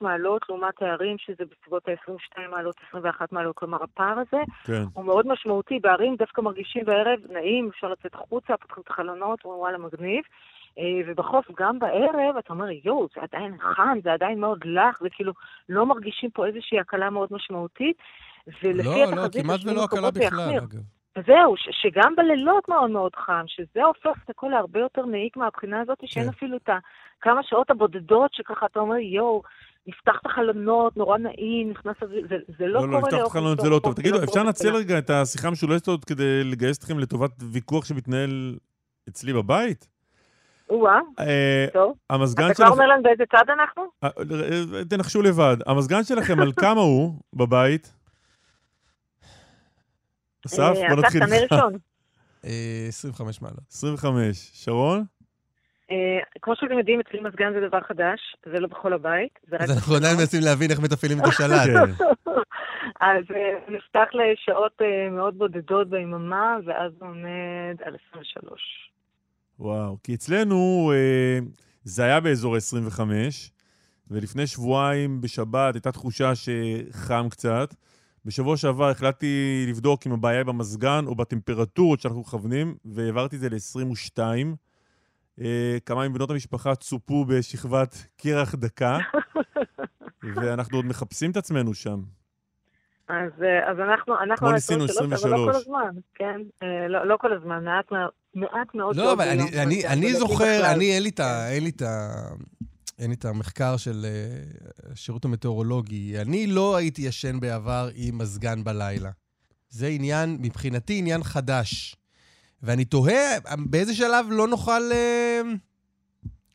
מעלות, 0.00 0.42
לעומת 0.48 0.82
הערים 0.82 1.18
שזה 1.18 1.44
בסביבות 1.50 1.88
ה-22 1.88 2.48
מעלות, 2.50 2.76
21 2.88 3.32
מעלות. 3.32 3.56
כלומר, 3.56 3.82
הפער 3.82 4.18
הזה 4.18 4.42
כן. 4.64 4.82
הוא 4.92 5.04
מאוד 5.04 5.26
משמעותי. 5.26 5.78
בערים 5.78 6.16
דווקא 6.16 6.40
מרגישים 6.40 6.84
בערב 6.84 7.18
נעים, 7.30 7.68
אפשר 7.68 7.88
לצאת 7.88 8.14
החוצה, 8.14 8.56
פותחים 8.56 8.82
את 8.82 8.90
החלונות, 8.90 9.44
וואלה 9.44 9.78
מגניב. 9.78 10.24
אה, 10.78 10.84
ובחוף, 11.06 11.46
גם 11.56 11.78
בערב, 11.78 12.36
אתה 12.38 12.52
אומר, 12.52 12.66
יואו, 12.84 13.08
זה 13.14 13.20
עדיין 13.22 13.58
חם, 13.58 13.98
זה 14.02 14.12
עדיין 14.12 14.40
מאוד 14.40 14.58
לח, 14.64 14.98
וכאילו 15.02 15.32
לא 15.68 15.86
מרגישים 15.86 16.30
פה 16.30 16.46
איזושהי 16.46 16.80
הקלה 16.80 17.10
מאוד 17.10 17.28
משמעותית. 17.30 17.96
ולפי 18.46 18.88
לא, 18.88 18.96
לא, 18.96 19.04
התחזית 19.04 19.42
כמעט 19.42 19.58
לשנים 19.58 19.74
ולא 19.74 19.84
הקלה 19.84 20.10
בכלל. 20.10 20.58
אגב. 20.58 21.03
וזהו, 21.18 21.56
ש- 21.56 21.82
שגם 21.82 22.16
בלילות 22.16 22.68
מאוד 22.68 22.90
מאוד 22.90 23.12
חם, 23.16 23.44
שזה 23.46 23.84
הופך 23.84 24.22
את 24.24 24.30
הכל 24.30 24.48
להרבה 24.48 24.80
יותר 24.80 25.06
מעיק 25.06 25.36
מהבחינה 25.36 25.80
הזאת, 25.80 25.98
שאין 26.04 26.24
כן. 26.24 26.30
אפילו 26.30 26.56
את 26.56 26.68
הכמה 27.20 27.40
שעות 27.42 27.70
הבודדות 27.70 28.34
שככה 28.34 28.66
אתה 28.66 28.80
אומר, 28.80 28.96
יואו, 28.96 29.42
נפתח 29.86 30.12
את 30.20 30.26
החלונות, 30.26 30.96
נורא 30.96 31.18
נעים, 31.18 31.70
נכנס 31.70 31.96
זה, 32.28 32.36
זה 32.58 32.66
לא 32.66 32.80
לא, 32.80 32.80
לא, 32.80 32.86
קורה 32.86 32.98
לפתוח 32.98 33.08
את 33.08 33.12
לאורך 33.12 33.26
החלונות 33.36 33.60
זה 33.60 33.70
לא 33.70 33.78
טוב. 33.78 33.94
תגידו, 33.94 34.18
לא 34.18 34.24
אפשר 34.24 34.42
לנצל. 34.42 34.76
רגע 34.76 34.98
את 34.98 35.10
השיחה 35.10 35.48
המשולשת 35.48 35.88
הזאת 35.88 36.04
כדי 36.04 36.44
לגייס 36.44 36.78
אתכם 36.78 36.98
לטובת 36.98 37.30
ויכוח 37.52 37.84
שמתנהל 37.84 38.56
אצלי 39.08 39.32
בבית? 39.32 39.88
או-אה, 40.70 41.00
אה, 41.20 41.66
טוב. 41.72 41.96
המזגן 42.10 42.46
אתה 42.46 42.54
כבר. 42.54 42.68
אומר 42.68 42.86
לנו 42.86 43.02
באיזה 43.02 43.24
צד 43.32 43.50
אנחנו? 43.50 43.82
אה, 44.04 44.08
אה, 44.78 44.84
תנחשו 44.84 45.22
לבד. 45.22 45.56
המזגן 45.66 46.04
שלכם, 46.04 46.40
על 46.40 46.52
כמה 46.62 46.80
הוא 46.80 47.14
בבית? 47.34 47.94
אסף, 50.46 50.60
אה, 50.60 50.88
בוא 50.94 51.02
נתחיל 51.02 51.22
איתך. 51.22 51.52
ראשון. 51.52 51.72
אה, 52.44 52.84
25 52.88 53.42
מעלות. 53.42 53.58
25. 53.70 54.50
שרון? 54.54 55.04
אה, 55.90 55.96
כמו 56.42 56.54
שאתם 56.56 56.78
יודעים, 56.78 57.00
אצלי 57.00 57.20
מזגן 57.20 57.52
זה 57.52 57.68
דבר 57.68 57.80
חדש, 57.80 58.20
זה 58.52 58.60
לא 58.60 58.68
בכל 58.68 58.92
הבית. 58.92 59.38
אז 59.60 59.70
אנחנו 59.76 59.94
עדיין 59.94 60.16
מנסים 60.16 60.40
להבין 60.44 60.70
איך 60.70 60.80
מתפעלים 60.80 61.18
את 61.18 61.24
השלט. 61.28 61.50
אז 63.00 63.24
אה, 63.34 63.74
נפתח 63.76 64.08
לשעות 64.14 64.80
מאוד 65.10 65.38
בודדות 65.38 65.90
ביממה, 65.90 66.56
ואז 66.66 66.92
הוא 67.00 67.08
עומד 67.08 67.76
על 67.84 67.96
23. 68.10 68.90
וואו. 69.58 69.96
כי 70.02 70.14
אצלנו 70.14 70.92
זה 71.84 72.04
היה 72.04 72.20
באזור 72.20 72.54
ה-25, 72.54 73.00
ולפני 74.10 74.46
שבועיים 74.46 75.20
בשבת 75.20 75.74
הייתה 75.74 75.92
תחושה 75.92 76.32
שחם 76.34 77.26
קצת. 77.30 77.74
בשבוע 78.24 78.56
שעבר 78.56 78.88
החלטתי 78.90 79.26
לבדוק 79.68 80.06
אם 80.06 80.12
הבעיה 80.12 80.38
היא 80.38 80.46
במזגן 80.46 81.04
או 81.06 81.14
בטמפרטורות 81.14 82.00
שאנחנו 82.00 82.20
מכוונים, 82.20 82.74
והעברתי 82.84 83.36
את 83.36 83.40
זה 83.40 83.48
ל-22. 83.48 84.18
אה, 85.40 85.76
כמה 85.86 86.08
מבנות 86.08 86.30
המשפחה 86.30 86.74
צופו 86.74 87.24
בשכבת 87.24 88.06
קרח 88.16 88.54
דקה, 88.54 88.98
ואנחנו 90.36 90.78
עוד 90.78 90.86
מחפשים 90.86 91.30
את 91.30 91.36
עצמנו 91.36 91.74
שם. 91.74 92.00
אז, 93.08 93.42
אה, 93.42 93.70
אז 93.70 93.76
אנחנו, 93.80 94.14
אנחנו 94.22 94.36
כמו 94.46 94.52
ניסינו 94.52 94.84
23, 94.84 95.24
אבל 95.24 95.30
לא 95.30 95.36
כל 95.36 95.50
23. 95.50 95.56
הזמן, 95.62 96.00
כן? 96.14 96.40
אה, 96.62 96.88
לא, 96.88 97.06
לא 97.06 97.16
כל 97.20 97.32
הזמן, 97.32 97.64
מעט, 97.64 97.84
מעט 98.34 98.74
מאוד 98.74 98.96
לא, 98.96 99.02
שעות 99.04 99.18
אבל 99.18 99.28
אני- 99.28 99.42
אני- 99.62 99.82
כן, 99.82 99.88
אני 99.88 100.06
לדעתי 100.06 100.18
זוכר. 100.18 100.72
אני, 100.74 100.96
אין 100.96 101.02
לי 101.64 101.70
את 101.70 101.82
ה... 101.82 101.88
אין 102.98 103.10
לי 103.10 103.16
את 103.16 103.24
המחקר 103.24 103.76
של 103.76 104.06
אה, 104.08 104.90
השירות 104.92 105.24
המטאורולוגי. 105.24 106.20
אני 106.20 106.46
לא 106.46 106.76
הייתי 106.76 107.02
ישן 107.02 107.40
בעבר 107.40 107.88
עם 107.94 108.18
מזגן 108.18 108.64
בלילה. 108.64 109.10
זה 109.68 109.86
עניין, 109.86 110.38
מבחינתי, 110.40 110.98
עניין 110.98 111.22
חדש. 111.22 111.96
ואני 112.62 112.84
תוהה, 112.84 113.38
באיזה 113.58 113.94
שלב 113.94 114.26
לא 114.30 114.48
נוכל, 114.48 114.92
אה, 114.92 115.40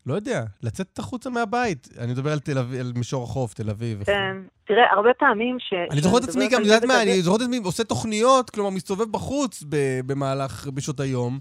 לא 0.05 0.13
יודע, 0.13 0.43
לצאת 0.63 0.99
החוצה 0.99 1.29
מהבית. 1.29 1.87
אני 1.97 2.11
מדבר 2.11 2.31
על 2.31 2.39
תל 2.39 2.57
אביב, 2.57 2.79
על 2.79 2.91
מישור 2.95 3.23
החוף, 3.23 3.53
תל 3.53 3.69
אביב. 3.69 4.03
כן, 4.03 4.37
תראה, 4.67 4.93
הרבה 4.93 5.09
פעמים 5.19 5.57
ש... 5.59 5.73
אני 5.91 6.01
זוכר 6.01 6.17
את 6.17 6.23
עצמי 6.23 6.47
גם, 6.47 6.61
את 6.61 6.65
יודעת 6.65 6.83
מה, 6.83 7.01
אני 7.01 7.21
זוכר 7.21 7.37
את 7.37 7.41
עצמי 7.41 7.57
עושה 7.57 7.83
תוכניות, 7.83 8.49
כלומר, 8.49 8.69
מסתובב 8.69 9.11
בחוץ 9.11 9.63
במהלך, 10.05 10.67
בשעות 10.67 10.99
היום, 10.99 11.39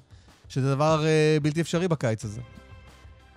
שזה 0.48 0.74
דבר 0.74 1.06
אה, 1.06 1.36
בלתי 1.42 1.60
אפשרי 1.60 1.88
בקיץ 1.88 2.24
הזה. 2.24 2.40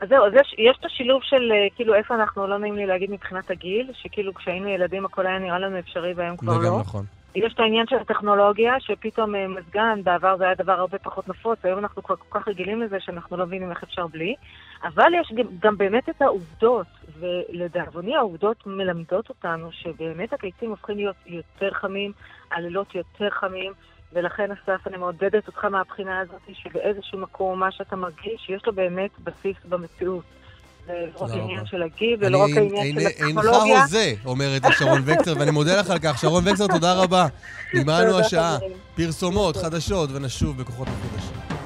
אז 0.02 0.10
זהו, 0.10 0.26
אז 0.26 0.34
יש, 0.34 0.56
יש 0.58 0.78
את 0.80 0.86
השילוב 0.86 1.22
של 1.24 1.52
אה, 1.52 1.68
כאילו 1.76 1.96
איפה 1.96 2.16
אנחנו, 2.16 2.48
לא 2.48 2.58
נעים 2.58 2.76
לי 2.76 2.86
להגיד 2.86 3.12
מבחינת 3.12 3.52
הגיל, 3.52 3.92
שכאילו 3.94 4.34
כשהיינו 4.34 4.68
ילדים 4.68 5.06
הכל 5.06 5.28
היה 5.28 5.40
נראה 5.40 5.60
לנו 5.60 5.80
אפשרי 5.80 6.14
והיום 6.14 6.38
כבר 6.38 6.52
זה 6.52 6.58
גם 6.68 6.74
לא. 6.74 6.80
נכון. 6.80 7.06
יש 7.36 7.54
את 7.54 7.60
העניין 7.60 7.86
של 7.90 7.96
הטכנולוגיה, 7.96 8.74
שפתאום 8.80 9.36
אה, 9.36 9.48
מזגן, 9.48 10.00
בעבר 10.04 10.38
זה 10.38 10.44
היה 10.44 10.56
דבר 10.56 10.72
הרבה 10.72 10.98
פחות 10.98 11.28
נפוץ, 11.28 11.60
היום 11.64 11.80
אנחנו 11.80 12.04
כבר 12.04 12.16
כל 12.16 12.40
כך 12.40 12.48
רגילים 12.48 12.82
לזה 12.82 12.98
שאנחנו 13.00 13.38
לא 13.38 13.46
מבינים 13.46 13.70
איך 13.70 13.84
אפשר 13.84 14.08
בלי. 14.08 14.36
אבל 14.84 15.12
יש 15.22 15.32
גם, 15.36 15.46
גם 15.60 15.78
באמת 15.78 16.10
את 16.10 16.22
העובדות, 16.22 16.88
ולדאבוני 17.20 18.16
העובדות 18.16 18.58
מלמדות 18.66 19.30
אותנו 19.30 19.72
שבאמת 19.72 20.34
הקיצים 20.34 20.70
הופכים 20.70 20.98
להיות 20.98 21.16
יותר 21.26 21.72
חמים, 21.72 22.12
הלילות 22.52 22.96
יותר 22.96 23.30
חמים, 23.30 23.74
ולכן 24.14 24.50
אסף, 24.52 24.88
אני 24.88 24.98
מעודדת 24.98 25.48
אותך 25.48 25.66
מהבחינה 25.66 26.20
הזאת, 26.20 26.42
שבאיזשהו 26.64 27.20
מקום 27.20 27.60
מה 27.60 27.72
שאתה 27.72 27.96
מרגיש, 27.96 28.50
יש 28.50 28.62
לו 28.68 28.74
באמת 28.74 29.10
בסיס 29.24 29.56
במציאות. 29.70 30.24
זה 30.88 30.94
לא 31.16 31.24
רק 31.26 31.32
העניין. 31.32 31.66
של 31.66 31.84
הגיל, 31.84 32.18
ולא 32.20 32.38
רק 32.38 32.50
העניין 32.58 32.72
של 32.72 33.00
אין- 33.00 33.08
אינך 33.28 33.38
הטכנולוגיה. 33.38 33.82
הוזה, 33.82 34.14
אומרת 34.26 34.62
שרון 34.80 35.02
וקטר, 35.06 35.34
ואני 35.40 35.52
מודה 35.52 35.80
לך 35.80 35.90
על 35.90 36.00
כך. 36.00 36.18
שרון 36.22 36.44
וקטר, 36.48 36.68
תודה 36.68 36.94
רבה. 36.94 37.28
נגמרנו 37.74 38.20
השעה. 38.20 38.58
פרסומות, 38.96 39.58
חדשות, 39.58 40.10
ונשוב 40.14 40.58
בכוחות 40.62 40.88
מחודשים. 40.88 41.61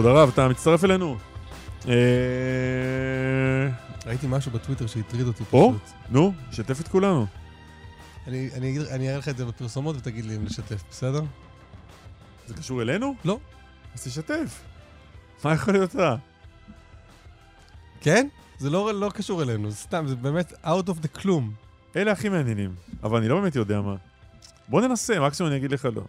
כבוד 0.00 0.12
הרב, 0.16 0.28
אתה 0.34 0.48
מצטרף 0.48 0.84
אלינו. 0.84 1.16
אה, 1.88 1.92
ראיתי 4.06 4.26
משהו 4.28 4.50
בטוויטר 4.52 4.86
שהטריד 4.86 5.26
אותי 5.26 5.44
או, 5.52 5.72
פשוט. 5.72 5.96
נו, 6.10 6.32
שתף 6.52 6.80
את 6.80 6.88
כולנו. 6.88 7.26
אני 8.26 8.50
אני 8.54 8.70
אגיד- 8.70 8.82
אני 8.82 9.08
אראה 9.08 9.18
לך 9.18 9.28
את 9.28 9.36
זה 9.36 9.44
בפרסומות 9.44 9.96
ותגיד 9.96 10.24
לי 10.24 10.36
אם 10.36 10.44
לשתף, 10.44 10.82
בסדר? 10.90 11.22
זה 12.46 12.54
קשור 12.54 12.82
אלינו? 12.82 13.14
לא. 13.24 13.38
אז 13.94 14.04
תשתף. 14.04 14.62
מה 15.44 15.52
יכול 15.54 15.74
להיות 15.74 15.96
רע? 15.96 16.16
כן? 18.00 18.28
זה 18.58 18.70
לא 18.70 18.94
לא 18.94 19.10
קשור 19.14 19.42
אלינו, 19.42 19.70
זה 19.70 19.76
סתם, 19.76 20.04
זה 20.08 20.16
באמת 20.16 20.52
out 20.64 20.88
of 20.88 21.04
the 21.04 21.08
כלום. 21.08 21.52
אלה 21.96 22.12
הכי 22.12 22.28
מעניינים, 22.28 22.74
אבל 23.02 23.18
אני 23.18 23.28
לא 23.28 23.40
באמת 23.40 23.56
יודע 23.56 23.80
מה. 23.80 23.94
בוא 24.68 24.80
ננסה, 24.80 25.20
מקסימום 25.20 25.52
אני 25.52 25.58
אגיד 25.58 25.72
לך 25.72 25.88
לא. 25.94 26.02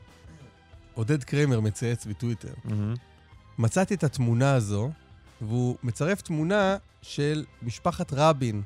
עודד 0.94 1.24
קרמר 1.24 1.60
מצייץ 1.60 2.06
בטוויטר. 2.06 2.54
מצאתי 3.58 3.94
את 3.94 4.04
התמונה 4.04 4.54
הזו, 4.54 4.92
והוא 5.42 5.78
מצרף 5.84 6.22
תמונה 6.22 6.78
של 7.02 7.46
משפחת 7.64 8.14
רבין. 8.14 8.62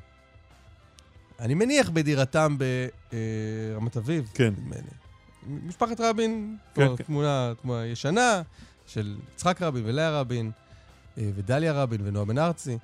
אני 1.40 1.54
מניח 1.54 1.90
בדירתם 1.90 2.56
ברמת 2.58 3.96
אביב. 3.96 4.30
כן. 4.34 4.52
לי. 4.70 4.76
משפחת 5.66 6.00
רבין, 6.00 6.56
כן, 6.74 6.96
כן. 6.96 7.04
תמונה, 7.04 7.52
תמונה 7.62 7.86
ישנה 7.86 8.42
של 8.86 9.16
יצחק 9.34 9.62
רבין 9.62 9.82
ולאה 9.86 10.20
רבין, 10.20 10.50
אה, 11.18 11.30
ודליה 11.34 11.72
רבין 11.72 12.00
ונועה 12.04 12.24
בן 12.24 12.38
ארצי. 12.38 12.78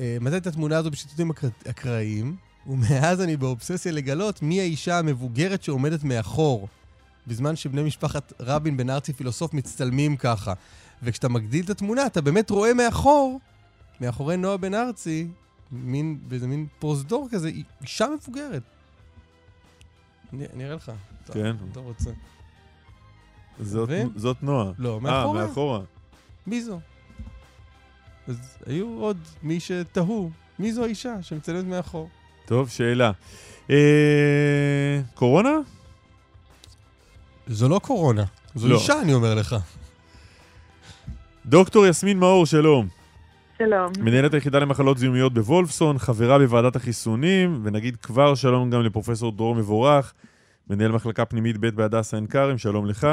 אה, 0.00 0.16
מצאתי 0.20 0.36
את 0.36 0.46
התמונה 0.46 0.78
הזו 0.78 0.90
בשיטוטים 0.90 1.30
אקר- 1.30 1.48
אקראיים, 1.70 2.36
ומאז 2.66 3.20
אני 3.20 3.36
באובססיה 3.36 3.92
לגלות 3.92 4.42
מי 4.42 4.60
האישה 4.60 4.98
המבוגרת 4.98 5.62
שעומדת 5.62 6.04
מאחור, 6.04 6.68
בזמן 7.26 7.56
שבני 7.56 7.82
משפחת 7.82 8.32
רבין 8.40 8.76
בן 8.76 8.90
ארצי 8.90 9.12
פילוסוף 9.12 9.54
מצטלמים 9.54 10.16
ככה. 10.16 10.52
וכשאתה 11.02 11.28
מגדיל 11.28 11.64
את 11.64 11.70
התמונה, 11.70 12.06
אתה 12.06 12.20
באמת 12.20 12.50
רואה 12.50 12.74
מאחור, 12.74 13.40
מאחורי 14.00 14.36
נועה 14.36 14.56
בן 14.56 14.74
ארצי, 14.74 15.28
מין, 15.72 16.18
באיזה 16.28 16.46
מין 16.46 16.66
פרוזדור 16.78 17.28
כזה, 17.30 17.50
אישה 17.82 18.06
מבוגרת. 18.22 18.62
אני, 20.32 20.44
אני 20.54 20.64
אראה 20.64 20.74
לך. 20.76 20.92
אתה- 21.24 21.32
כן. 21.32 21.56
אתה 21.72 21.80
רוצה. 21.80 22.10
זאת-? 23.60 23.88
זאת 24.16 24.42
נועה. 24.42 24.72
לא, 24.78 24.94
אה, 24.94 25.00
מאחורה. 25.00 25.46
מאחורה. 25.46 25.80
מי 26.46 26.62
זו? 26.62 26.80
אז 28.28 28.36
היו 28.66 28.86
עוד 29.00 29.16
מי 29.42 29.60
שתהו, 29.60 30.30
מי 30.58 30.72
זו 30.72 30.84
האישה 30.84 31.22
שמצלמת 31.22 31.64
מאחור? 31.64 32.08
טוב, 32.46 32.68
שאלה. 32.68 33.10
אה, 33.70 35.00
קורונה? 35.14 35.50
זו 37.46 37.68
לא 37.68 37.78
קורונה, 37.78 38.24
זו 38.54 38.68
לא. 38.68 38.74
אישה, 38.74 39.00
אני 39.02 39.14
אומר 39.14 39.34
לך. 39.34 39.56
דוקטור 41.48 41.86
יסמין 41.86 42.18
מאור, 42.18 42.46
שלום. 42.46 42.86
שלום. 43.58 43.92
מנהלת 44.00 44.34
היחידה 44.34 44.58
למחלות 44.58 44.98
זיהומיות 44.98 45.34
בוולפסון, 45.34 45.98
חברה 45.98 46.38
בוועדת 46.38 46.76
החיסונים, 46.76 47.60
ונגיד 47.64 47.96
כבר 47.96 48.34
שלום 48.34 48.70
גם 48.70 48.82
לפרופסור 48.82 49.32
דרור 49.32 49.54
מבורך, 49.54 50.14
מנהל 50.70 50.92
מחלקה 50.92 51.24
פנימית 51.24 51.58
ב' 51.58 51.66
בהדסה 51.66 52.16
עין 52.16 52.26
כרם, 52.26 52.58
שלום 52.58 52.86
לך. 52.86 53.06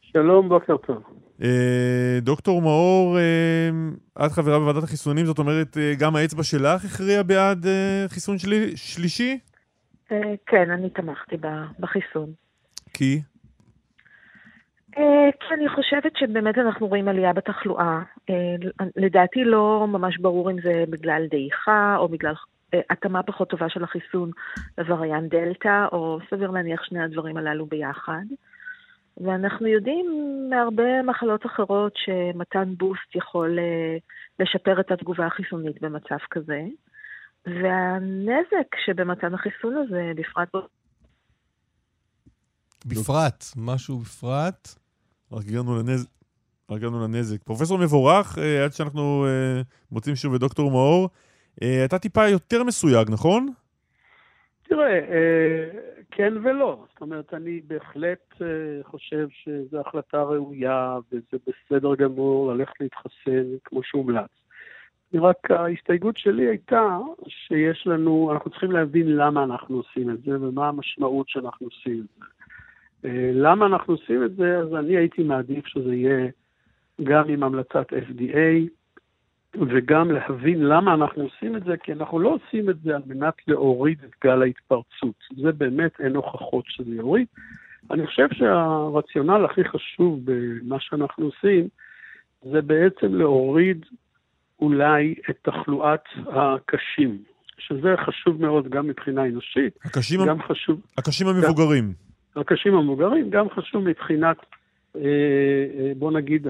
שלום, 0.00 0.48
בוקר 0.48 0.76
טוב. 0.76 1.02
אה, 1.42 2.18
דוקטור 2.22 2.62
מאור, 2.62 3.18
אה, 3.18 4.26
את 4.26 4.32
חברה 4.32 4.58
בוועדת 4.58 4.82
החיסונים, 4.82 5.26
זאת 5.26 5.38
אומרת, 5.38 5.76
אה, 5.78 5.94
גם 5.98 6.16
האצבע 6.16 6.42
שלך 6.42 6.84
הכריעה 6.84 7.22
בעד 7.22 7.66
אה, 7.66 8.04
חיסון 8.08 8.38
שלי, 8.38 8.76
שלישי? 8.76 9.38
אה, 10.12 10.16
כן, 10.46 10.70
אני 10.70 10.90
תמכתי 10.90 11.36
ב- 11.36 11.80
בחיסון. 11.80 12.32
כי? 12.94 13.20
אה, 14.98 15.30
כי 15.40 15.54
אני 15.54 15.68
חושבת 15.68 16.16
שבאמת 16.16 16.58
אנחנו 16.58 16.86
רואים 16.86 17.08
עלייה 17.08 17.32
בתחלואה. 17.32 18.02
אה, 18.30 18.54
לדעתי 18.96 19.44
לא 19.44 19.86
ממש 19.88 20.18
ברור 20.18 20.50
אם 20.50 20.60
זה 20.60 20.84
בגלל 20.90 21.26
דעיכה 21.30 21.96
או 21.98 22.08
בגלל 22.08 22.34
אה, 22.74 22.80
התאמה 22.90 23.22
פחות 23.22 23.50
טובה 23.50 23.68
של 23.68 23.84
החיסון 23.84 24.30
לווריאנט 24.78 25.30
דלתא, 25.30 25.86
או 25.92 26.18
סביר 26.30 26.50
להניח 26.50 26.84
שני 26.84 27.02
הדברים 27.02 27.36
הללו 27.36 27.66
ביחד. 27.66 28.24
ואנחנו 29.24 29.66
יודעים 29.66 30.06
מהרבה 30.50 31.02
מחלות 31.02 31.46
אחרות 31.46 31.92
שמתן 31.96 32.74
בוסט 32.76 33.14
יכול 33.14 33.58
לשפר 34.38 34.80
את 34.80 34.90
התגובה 34.90 35.26
החיסונית 35.26 35.82
במצב 35.82 36.16
כזה. 36.30 36.62
והנזק 37.46 38.76
שבמתן 38.84 39.34
החיסון 39.34 39.76
הזה, 39.76 40.12
בפרט 40.16 40.48
בפרט, 42.86 43.44
משהו 43.56 43.98
בפרט. 43.98 44.68
רק 45.32 45.44
הגענו 45.48 45.78
לנזק. 45.78 46.08
רק 46.70 46.76
הגענו 46.76 47.04
לנזק. 47.04 47.42
פרופסור 47.42 47.78
מבורך, 47.78 48.38
אה, 48.38 48.64
עד 48.64 48.72
שאנחנו 48.72 49.26
אה, 49.26 49.62
מוצאים 49.92 50.16
שוב 50.16 50.34
את 50.34 50.40
דוקטור 50.40 50.70
מאור, 50.70 51.08
אה, 51.62 51.84
אתה 51.84 51.98
טיפה 51.98 52.28
יותר 52.28 52.64
מסויג, 52.64 53.10
נכון? 53.10 53.48
תראה, 54.62 55.00
אה, 55.00 55.70
כן 56.10 56.32
ולא. 56.42 56.84
זאת 56.92 57.00
אומרת, 57.00 57.34
אני 57.34 57.60
בהחלט 57.66 58.42
אה, 58.42 58.46
חושב 58.82 59.28
שזו 59.30 59.80
החלטה 59.80 60.22
ראויה 60.22 60.98
וזה 61.12 61.36
בסדר 61.46 61.94
גמור 61.94 62.52
ללכת 62.52 62.80
להתחסן 62.80 63.56
כמו 63.64 63.82
שהומלץ. 63.82 64.30
רק 65.14 65.50
ההסתייגות 65.50 66.16
שלי 66.16 66.48
הייתה 66.48 66.98
שיש 67.28 67.86
לנו, 67.86 68.32
אנחנו 68.32 68.50
צריכים 68.50 68.72
להבין 68.72 69.16
למה 69.16 69.44
אנחנו 69.44 69.76
עושים 69.76 70.10
את 70.10 70.22
זה 70.22 70.40
ומה 70.40 70.68
המשמעות 70.68 71.28
שאנחנו 71.28 71.66
עושים 71.66 72.00
את 72.00 72.18
זה. 72.18 72.24
אה, 73.04 73.30
למה 73.34 73.66
אנחנו 73.66 73.94
עושים 73.94 74.24
את 74.24 74.36
זה? 74.36 74.58
אז 74.58 74.74
אני 74.74 74.96
הייתי 74.96 75.22
מעדיף 75.22 75.66
שזה 75.66 75.94
יהיה 75.94 76.28
גם 77.02 77.28
עם 77.28 77.42
המלצת 77.42 77.86
FDA, 77.92 78.68
וגם 79.54 80.10
להבין 80.10 80.62
למה 80.62 80.94
אנחנו 80.94 81.22
עושים 81.22 81.56
את 81.56 81.64
זה, 81.64 81.76
כי 81.76 81.92
אנחנו 81.92 82.18
לא 82.18 82.28
עושים 82.28 82.70
את 82.70 82.80
זה 82.80 82.96
על 82.96 83.02
מנת 83.06 83.34
להוריד 83.48 83.98
את 84.04 84.10
גל 84.24 84.42
ההתפרצות. 84.42 85.14
זה 85.42 85.52
באמת 85.52 86.00
אין 86.00 86.16
הוכחות 86.16 86.64
שזה 86.68 86.94
יוריד. 86.94 87.26
אני 87.90 88.06
חושב 88.06 88.26
שהרציונל 88.32 89.44
הכי 89.44 89.64
חשוב 89.64 90.20
במה 90.24 90.76
שאנחנו 90.80 91.24
עושים, 91.24 91.68
זה 92.42 92.62
בעצם 92.62 93.14
להוריד 93.14 93.86
אולי 94.60 95.14
את 95.30 95.36
תחלואת 95.42 96.04
הקשים, 96.26 97.18
שזה 97.58 97.94
חשוב 98.06 98.40
מאוד 98.40 98.68
גם 98.68 98.86
מבחינה 98.86 99.26
אנושית, 99.26 99.78
הקשים, 99.84 100.20
גם 100.26 100.42
חשוב... 100.42 100.80
הקשים 100.98 101.26
המבוגרים. 101.26 102.09
הקשים 102.36 102.74
המבוגרים, 102.74 103.30
גם 103.30 103.50
חשוב 103.50 103.84
מבחינת, 103.84 104.36
אה, 104.96 105.00
אה, 105.78 105.92
בוא 105.98 106.12
נגיד, 106.12 106.46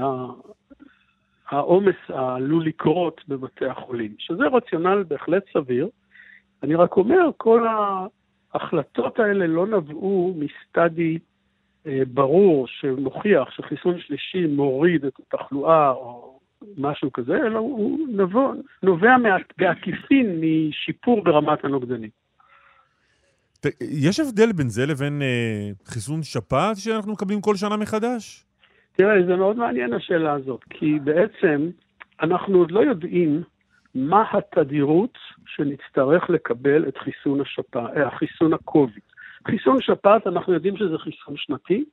העומס 1.49 1.97
העלול 2.09 2.67
לקרות 2.67 3.21
בבתי 3.29 3.67
החולים, 3.67 4.15
שזה 4.19 4.43
רציונל 4.47 5.05
בהחלט 5.09 5.43
סביר. 5.53 5.89
אני 6.63 6.75
רק 6.75 6.97
אומר, 6.97 7.31
כל 7.37 7.67
ההחלטות 8.55 9.19
האלה 9.19 9.47
לא 9.47 9.67
נבעו 9.67 10.35
מסטאדי 10.39 11.19
אה, 11.87 12.03
ברור 12.13 12.67
שמוכיח 12.67 13.51
שחיסון 13.51 14.01
שלישי 14.01 14.47
מוריד 14.47 15.05
את 15.05 15.13
התחלואה 15.19 15.91
או 15.91 16.41
משהו 16.79 17.13
כזה, 17.13 17.37
אלא 17.37 17.59
הוא 17.59 17.99
נובע 18.83 19.17
מה- 19.19 19.37
בעקיפין 19.59 20.41
משיפור 20.41 21.25
ברמת 21.25 21.65
הנוגדנים. 21.65 22.11
יש 23.81 24.21
הבדל 24.21 24.53
בין 24.53 24.69
זה 24.69 24.87
לבין 24.87 25.23
אה, 25.23 25.71
חיסון 25.85 26.23
שפעת 26.23 26.77
שאנחנו 26.77 27.13
מקבלים 27.13 27.41
כל 27.41 27.57
שנה 27.57 27.77
מחדש? 27.77 28.45
תראה, 28.93 29.27
זה 29.27 29.37
מאוד 29.37 29.57
מעניין 29.57 29.93
השאלה 29.93 30.33
הזאת, 30.33 30.61
כי 30.71 30.99
בעצם 31.05 31.71
אנחנו 32.23 32.59
עוד 32.59 32.71
לא 32.71 32.81
יודעים 32.81 33.43
מה 33.95 34.25
התדירות 34.33 35.19
שנצטרך 35.47 36.31
לקבל 36.31 36.89
את 36.89 36.99
חיסון 36.99 37.41
השפעת, 37.41 37.97
אה, 37.97 38.11
חיסון 38.11 38.53
הקוביד. 38.53 39.03
חיסון 39.47 39.77
שפעת, 39.81 40.27
אנחנו 40.27 40.53
יודעים 40.53 40.77
שזה 40.77 40.99
חיסון 40.99 41.35
שנתי, 41.37 41.85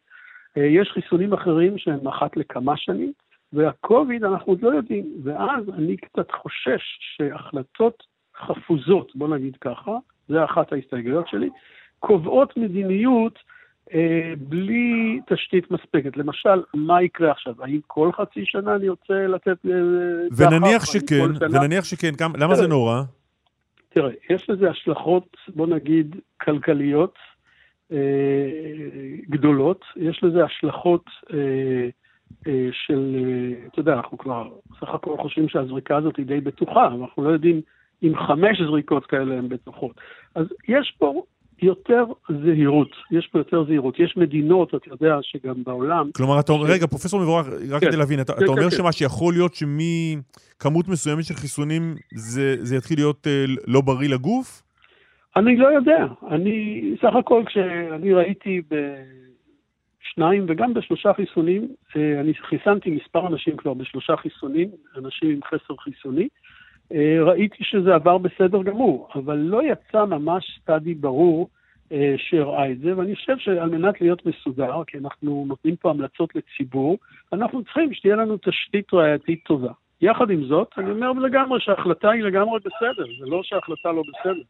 אה, 0.57 0.65
יש 0.65 0.91
חיסונים 0.93 1.33
אחרים 1.33 1.77
שהם 1.77 2.07
אחת 2.07 2.37
לכמה 2.37 2.77
שנים, 2.77 3.11
והקוביד 3.53 4.23
אנחנו 4.23 4.51
עוד 4.51 4.61
לא 4.61 4.69
יודעים, 4.69 5.05
ואז 5.23 5.69
אני 5.69 5.97
קצת 5.97 6.31
חושש 6.31 6.81
שהחלטות 6.99 8.03
חפוזות, 8.37 9.15
בוא 9.15 9.27
נגיד 9.27 9.55
ככה, 9.61 9.97
זה 10.27 10.43
אחת 10.43 10.73
ההסתייגויות 10.73 11.27
שלי, 11.27 11.49
קובעות 11.99 12.57
מדיניות 12.57 13.39
אה, 13.93 14.33
בלי 14.37 15.19
תשתית 15.27 15.71
מספקת. 15.71 16.17
למשל, 16.17 16.61
מה 16.73 17.01
יקרה 17.03 17.31
עכשיו? 17.31 17.53
האם 17.63 17.79
כל 17.87 18.09
חצי 18.11 18.45
שנה 18.45 18.75
אני 18.75 18.89
רוצה 18.89 19.27
לתת... 19.27 19.57
אה, 19.65 19.71
ונניח 20.37 20.85
שכן? 20.85 21.25
ונניח 21.53 21.83
שכן, 21.83 22.15
כמה- 22.15 22.37
למה 22.37 22.55
זה 22.55 22.67
נורא? 22.67 23.01
תראה, 23.89 24.11
יש 24.29 24.49
לזה 24.49 24.69
השלכות, 24.69 25.37
בוא 25.55 25.67
נגיד, 25.67 26.15
כלכליות 26.41 27.15
אה, 27.91 27.97
גדולות, 29.29 29.85
יש 29.95 30.23
לזה 30.23 30.43
השלכות 30.45 31.05
אה, 31.33 31.37
אה, 32.47 32.69
של, 32.71 33.15
אה, 33.15 33.67
אתה 33.67 33.79
יודע, 33.79 33.93
אנחנו 33.93 34.17
כבר 34.17 34.47
סך 34.79 34.89
הכל 34.89 35.15
חושבים 35.21 35.49
שהזריקה 35.49 35.97
הזאת 35.97 36.17
היא 36.17 36.25
די 36.25 36.39
בטוחה, 36.41 36.87
אבל 36.87 37.01
אנחנו 37.01 37.23
לא 37.23 37.29
יודעים 37.29 37.61
אם 38.03 38.13
חמש 38.27 38.61
זריקות 38.61 39.05
כאלה 39.05 39.37
הן 39.37 39.49
בטוחות. 39.49 39.95
אז 40.35 40.45
יש 40.67 40.95
פה 40.97 41.23
יותר 41.61 42.03
זהירות, 42.43 42.91
יש 43.11 43.27
פה 43.27 43.39
יותר 43.39 43.63
זהירות. 43.65 43.99
יש 43.99 44.17
מדינות, 44.17 44.75
אתה 44.75 44.89
יודע, 44.91 45.17
שגם 45.21 45.63
בעולם, 45.63 46.09
כלומר, 46.15 46.39
אתה 46.39 46.51
אומר, 46.51 46.65
רגע, 46.65 46.87
פרופסור 46.87 47.19
מבורך, 47.21 47.47
רק 47.47 47.81
כן. 47.81 47.87
כדי 47.87 47.97
להבין, 47.97 48.21
אתה 48.21 48.33
כן, 48.33 48.43
אתה 48.43 48.51
אומר 48.51 48.63
כן, 48.63 48.69
כן. 48.69 48.75
שמה 48.75 48.91
שיכול 48.91 49.33
להיות 49.33 49.53
שמכמות 49.53 50.87
מסוימת 50.87 51.23
של 51.23 51.33
חיסונים 51.33 51.95
זה 52.15 52.55
זה 52.59 52.75
יתחיל 52.75 52.97
להיות 52.97 53.27
אה, 53.27 53.45
לא 53.67 53.81
בריא 53.81 54.09
לגוף? 54.09 54.63
אני 55.35 55.57
לא 55.57 55.67
יודע. 55.67 56.05
אני, 56.31 56.81
סך 57.01 57.15
הכל, 57.15 57.43
כשאני 57.45 58.13
ראיתי 58.13 58.61
בשניים 58.67 60.45
וגם 60.47 60.73
בשלושה 60.73 61.13
חיסונים, 61.13 61.67
אה, 61.95 62.19
אני 62.19 62.33
חיסנתי 62.33 62.89
מספר 62.89 63.27
אנשים 63.27 63.57
כבר 63.57 63.73
בשלושה 63.73 64.17
חיסונים, 64.17 64.69
אנשים 64.97 65.29
עם 65.29 65.39
חסר 65.43 65.75
חיסוני, 65.79 66.27
ראיתי 67.21 67.63
שזה 67.63 67.95
עבר 67.95 68.17
בסדר 68.17 68.63
גמור, 68.63 69.09
אבל 69.15 69.37
לא 69.37 69.63
יצא 69.63 70.05
ממש 70.05 70.59
סטאדי 70.61 70.93
ברור 70.93 71.49
אה, 71.91 72.15
שהראה 72.17 72.71
את 72.71 72.79
זה, 72.79 72.97
ואני 72.97 73.15
חושב 73.15 73.37
שעל 73.37 73.69
מנת 73.69 74.01
להיות 74.01 74.25
מסודר, 74.25 74.83
כי 74.87 74.97
אנחנו 74.97 75.45
נותנים 75.47 75.75
פה 75.75 75.89
המלצות 75.89 76.29
לציבור, 76.35 76.97
אנחנו 77.33 77.63
צריכים 77.63 77.93
שתהיה 77.93 78.15
לנו 78.15 78.37
תשתית 78.37 78.93
ראייתית 78.93 79.43
טובה. 79.43 79.71
יחד 80.01 80.29
עם 80.29 80.43
זאת, 80.43 80.67
אני 80.77 80.91
אומר 80.91 81.11
לגמרי 81.11 81.59
שההחלטה 81.59 82.11
היא 82.11 82.23
לגמרי 82.23 82.59
בסדר, 82.59 83.05
זה 83.19 83.25
לא 83.25 83.43
שההחלטה 83.43 83.91
לא 83.91 84.01
בסדר. 84.01 84.41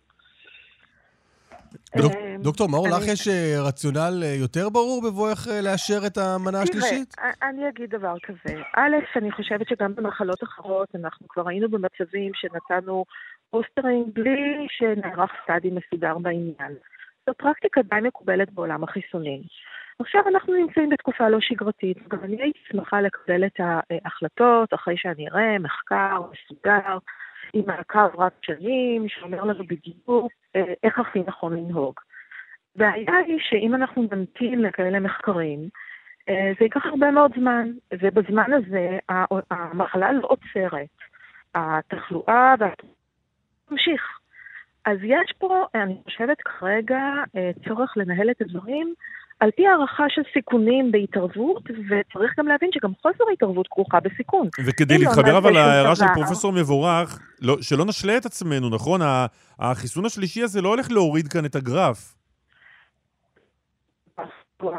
אה, 1.95 2.36
דוקטור 2.39 2.70
מאור, 2.70 2.88
לך 2.88 3.07
יש 3.07 3.28
אה, 3.28 3.68
רציונל 3.68 4.24
אה, 4.24 4.36
יותר 4.39 4.70
ברור 4.70 5.01
בבואך 5.01 5.47
אה, 5.47 5.61
לאשר 5.61 5.99
את 6.07 6.18
המנה 6.18 6.61
השלישית? 6.61 7.15
תראה, 7.15 7.49
אני 7.49 7.70
אגיד 7.70 7.89
דבר 7.89 8.15
כזה. 8.24 8.61
א', 8.76 8.95
אני 9.15 9.32
חושבת 9.32 9.68
שגם 9.70 9.95
במחלות 9.95 10.43
אחרות 10.43 10.88
אנחנו 10.95 11.28
כבר 11.28 11.49
היינו 11.49 11.70
במצבים 11.70 12.32
שנתנו 12.36 13.05
בוסטרים 13.53 14.05
בלי 14.13 14.68
שנערך 14.70 15.32
סטאדי 15.43 15.70
מסודר 15.70 16.18
בעניין. 16.18 16.74
זו 17.28 17.34
פרקטיקה 17.38 17.82
די 17.82 18.07
מקובלת 18.07 18.51
בעולם 18.53 18.84
החיסונים. 18.84 19.41
עכשיו 19.99 20.22
אנחנו 20.28 20.53
נמצאים 20.53 20.89
בתקופה 20.89 21.30
לא 21.30 21.38
שגרתית, 21.41 21.97
וגם 22.05 22.24
אני 22.24 22.41
הייתי 22.41 22.59
שמחה 22.72 23.01
לקבל 23.01 23.45
את 23.45 23.59
ההחלטות 23.59 24.74
אחרי 24.74 24.95
שאני 24.97 25.30
אראה 25.30 25.59
מחקר 25.59 26.22
מסודר, 26.32 26.97
עם 27.53 27.63
מעקב 27.67 28.19
רב 28.21 28.31
שנים, 28.41 29.09
שאומר 29.09 29.43
לנו 29.43 29.63
בדיוק 29.63 30.31
אה, 30.55 30.73
איך 30.83 30.99
הכי 30.99 31.19
נכון 31.27 31.57
לנהוג. 31.57 31.93
הבעיה 32.75 33.17
היא 33.25 33.39
שאם 33.39 33.75
אנחנו 33.75 34.07
נמתין 34.11 34.61
לכאלה 34.61 34.99
מחקרים, 34.99 35.69
אה, 36.29 36.51
זה 36.59 36.65
ייקח 36.65 36.85
הרבה 36.85 37.11
מאוד 37.11 37.31
זמן, 37.39 37.71
ובזמן 37.93 38.53
הזה 38.53 38.97
המחלה 39.51 40.11
לא 40.11 40.27
עוצרת. 40.27 40.87
התחלואה 41.55 42.55
תמשיך. 43.69 44.19
אז 44.85 44.97
יש 45.03 45.33
פה, 45.37 45.65
אני 45.75 45.97
חושבת 46.03 46.37
כרגע, 46.41 46.99
אה, 47.35 47.51
צורך 47.67 47.97
לנהל 47.97 48.31
את 48.31 48.41
הדברים 48.41 48.93
על 49.39 49.49
פי 49.55 49.67
הערכה 49.67 50.03
של 50.09 50.21
סיכונים 50.33 50.91
בהתערבות, 50.91 51.63
וצריך 51.63 52.39
גם 52.39 52.47
להבין 52.47 52.69
שגם 52.73 52.91
חוסר 53.01 53.23
ההתערבות 53.29 53.67
כרוכה 53.71 53.99
בסיכון. 53.99 54.47
וכדי 54.65 54.93
לא 54.97 54.99
להתחבר 54.99 55.21
נעשה 55.21 55.38
אבל 55.38 55.51
להערה 55.51 55.95
של 55.95 56.05
פרופסור 56.13 56.51
מבורך, 56.51 57.19
לא- 57.41 57.57
שלא 57.61 57.85
נשלה 57.85 58.17
את 58.17 58.25
עצמנו, 58.25 58.69
נכון? 58.69 59.01
החיסון 59.59 60.05
השלישי 60.05 60.43
הזה 60.43 60.61
לא 60.61 60.69
הולך 60.69 60.91
להוריד 60.91 61.27
כאן 61.27 61.45
את 61.45 61.55
הגרף. 61.55 62.15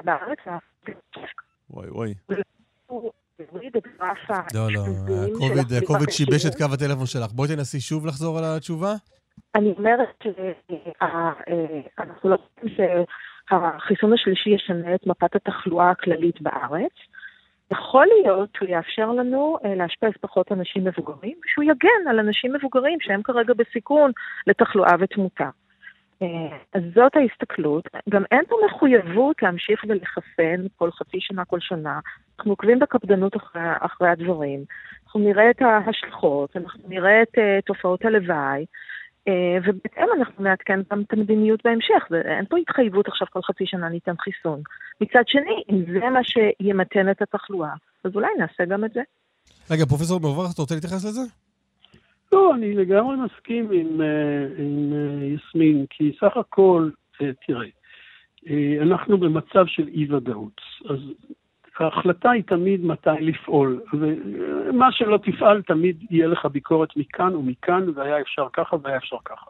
בארץ 0.04 0.38
וואי 1.70 1.88
וואי. 1.90 2.14
לא, 4.54 4.68
לא, 4.70 4.80
הקוביד- 5.82 6.11
שיבש 6.11 6.46
את. 6.46 6.54
קו 6.54 6.64
הטלפון 6.72 7.06
שלך. 7.06 7.32
בואי 7.32 7.48
תנסי 7.48 7.80
שוב 7.80 8.06
לחזור 8.06 8.38
על 8.38 8.44
התשובה. 8.44 8.92
אני 9.54 9.74
אומרת 9.78 10.09
שאנחנו 11.96 12.30
לא 12.30 12.36
חושבים 12.61 12.76
שהחיסון 13.49 14.12
השלישי 14.12 14.51
ישנה 14.51 14.94
את 14.94 15.07
מפת 15.07 15.36
התחלואה 15.36 15.90
הכללית 15.90 16.40
בארץ. 16.40 16.92
יכול 17.70 18.07
להיות 18.07 18.49
שהוא 18.57 18.68
יאפשר 18.68 19.12
לנו 19.12 19.59
אה, 19.64 19.74
לאשפז 19.74 20.12
פחות 20.20 20.53
אנשים 20.53 20.84
מבוגרים, 20.84 21.36
ושהוא 21.44 21.64
יגן 21.64 22.11
על 22.11 22.18
אנשים 22.18 22.53
מבוגרים 22.53 22.99
שהם 23.01 23.22
כרגע 23.22 23.55
בסיכון 23.55 24.11
לתחלואה 24.46 24.94
ותמותה. 25.01 25.51
אה, 26.22 26.57
אז 26.74 26.82
זאת 26.94 27.16
ההסתכלות. 27.16 27.88
גם 28.09 28.22
אין 28.30 28.44
פה 28.49 28.57
מחויבות 28.66 29.42
להמשיך 29.42 29.84
ולחסן 29.88 30.66
כל 30.76 30.90
חצי 30.90 31.16
שנה, 31.20 31.44
כל 31.44 31.61
שנה. 31.61 32.01
אנחנו 32.38 32.53
עוקבים 32.53 32.78
בקפדנות 32.78 33.36
אחרי, 33.36 33.62
אחרי 33.80 34.09
הדברים. 34.09 34.64
אנחנו 35.05 35.20
נראה 35.20 35.51
את 35.51 35.62
ההשלכות, 35.62 36.57
אנחנו 36.57 36.82
נראה 36.88 37.22
את 37.22 37.28
uh, 37.28 37.66
תופעות 37.66 38.05
הלוואי, 38.05 38.64
ובהתאם 39.64 40.07
אנחנו 40.18 40.45
נעדכן 40.45 40.81
גם 40.93 41.01
את 41.01 41.12
המדיניות 41.12 41.61
בהמשך. 41.64 42.07
ואין 42.11 42.45
פה 42.47 42.57
התחייבות 42.57 43.09
עכשיו 43.09 43.26
כל 43.31 43.43
חצי 43.43 43.66
שנה 43.66 43.89
ניתן 43.89 44.14
חיסון. 44.20 44.61
מצד 45.01 45.22
שני, 45.26 45.62
אם 45.70 45.85
זה 45.93 46.11
מה 46.11 46.20
שימתן 46.24 47.11
את 47.11 47.22
התחלואה, 47.22 47.72
אז 48.05 48.14
אולי 48.14 48.29
נעשה 48.39 48.64
גם 48.64 48.85
את 48.85 48.93
זה. 48.93 49.01
רגע, 49.70 49.85
פרופסור 49.85 50.20
מבורך, 50.20 50.51
אתה 50.55 50.62
רוצה 50.62 50.74
להתייחס 50.74 51.05
לזה? 51.05 51.20
לא, 52.33 52.55
אני 52.55 52.74
לגמרי 52.74 53.16
מסכים 53.16 53.70
עם, 53.72 54.01
אה, 54.01 54.47
עם 54.59 54.93
אה, 54.93 55.24
יסמין, 55.24 55.87
כי 55.91 56.12
סך 56.20 56.37
הכל, 56.37 56.91
אה, 57.22 57.31
תראה, 57.47 57.66
אה, 58.51 58.83
אנחנו 58.83 59.18
במצב 59.18 59.66
של 59.66 59.89
אי-ודאות. 59.89 60.61
אז 60.91 60.99
ההחלטה 61.79 62.31
היא 62.31 62.43
תמיד 62.43 62.85
מתי 62.85 63.11
לפעול, 63.20 63.81
ומה 63.93 64.93
שלא 64.93 65.16
תפעל 65.16 65.62
תמיד 65.62 65.97
יהיה 66.11 66.26
לך 66.26 66.47
ביקורת 66.47 66.97
מכאן 66.97 67.37
ומכאן, 67.37 67.87
והיה 67.95 68.20
אפשר 68.20 68.47
ככה 68.53 68.76
והיה 68.83 68.97
אפשר 68.97 69.16
ככה. 69.24 69.47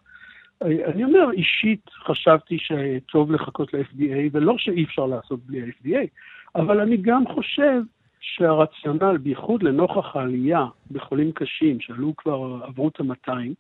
אני 0.63 1.05
אומר, 1.05 1.31
אישית 1.33 1.91
חשבתי 1.91 2.59
שטוב 2.59 3.33
לחכות 3.33 3.75
ל-FDA, 3.75 4.31
ולא 4.33 4.59
שאי 4.59 4.85
אפשר 4.85 5.07
לעשות 5.07 5.41
בלי 5.47 5.63
ה-FDA, 5.63 6.07
אבל 6.55 6.81
אני 6.81 6.97
גם 6.97 7.27
חושב 7.27 7.81
שהרציונל, 8.21 9.17
בייחוד 9.17 9.63
לנוכח 9.63 10.17
העלייה 10.17 10.67
בחולים 10.91 11.33
קשים, 11.33 11.81
שעלו 11.81 12.17
כבר, 12.17 12.65
עברו 12.65 12.89
את 12.89 13.01
ה-200, 13.01 13.55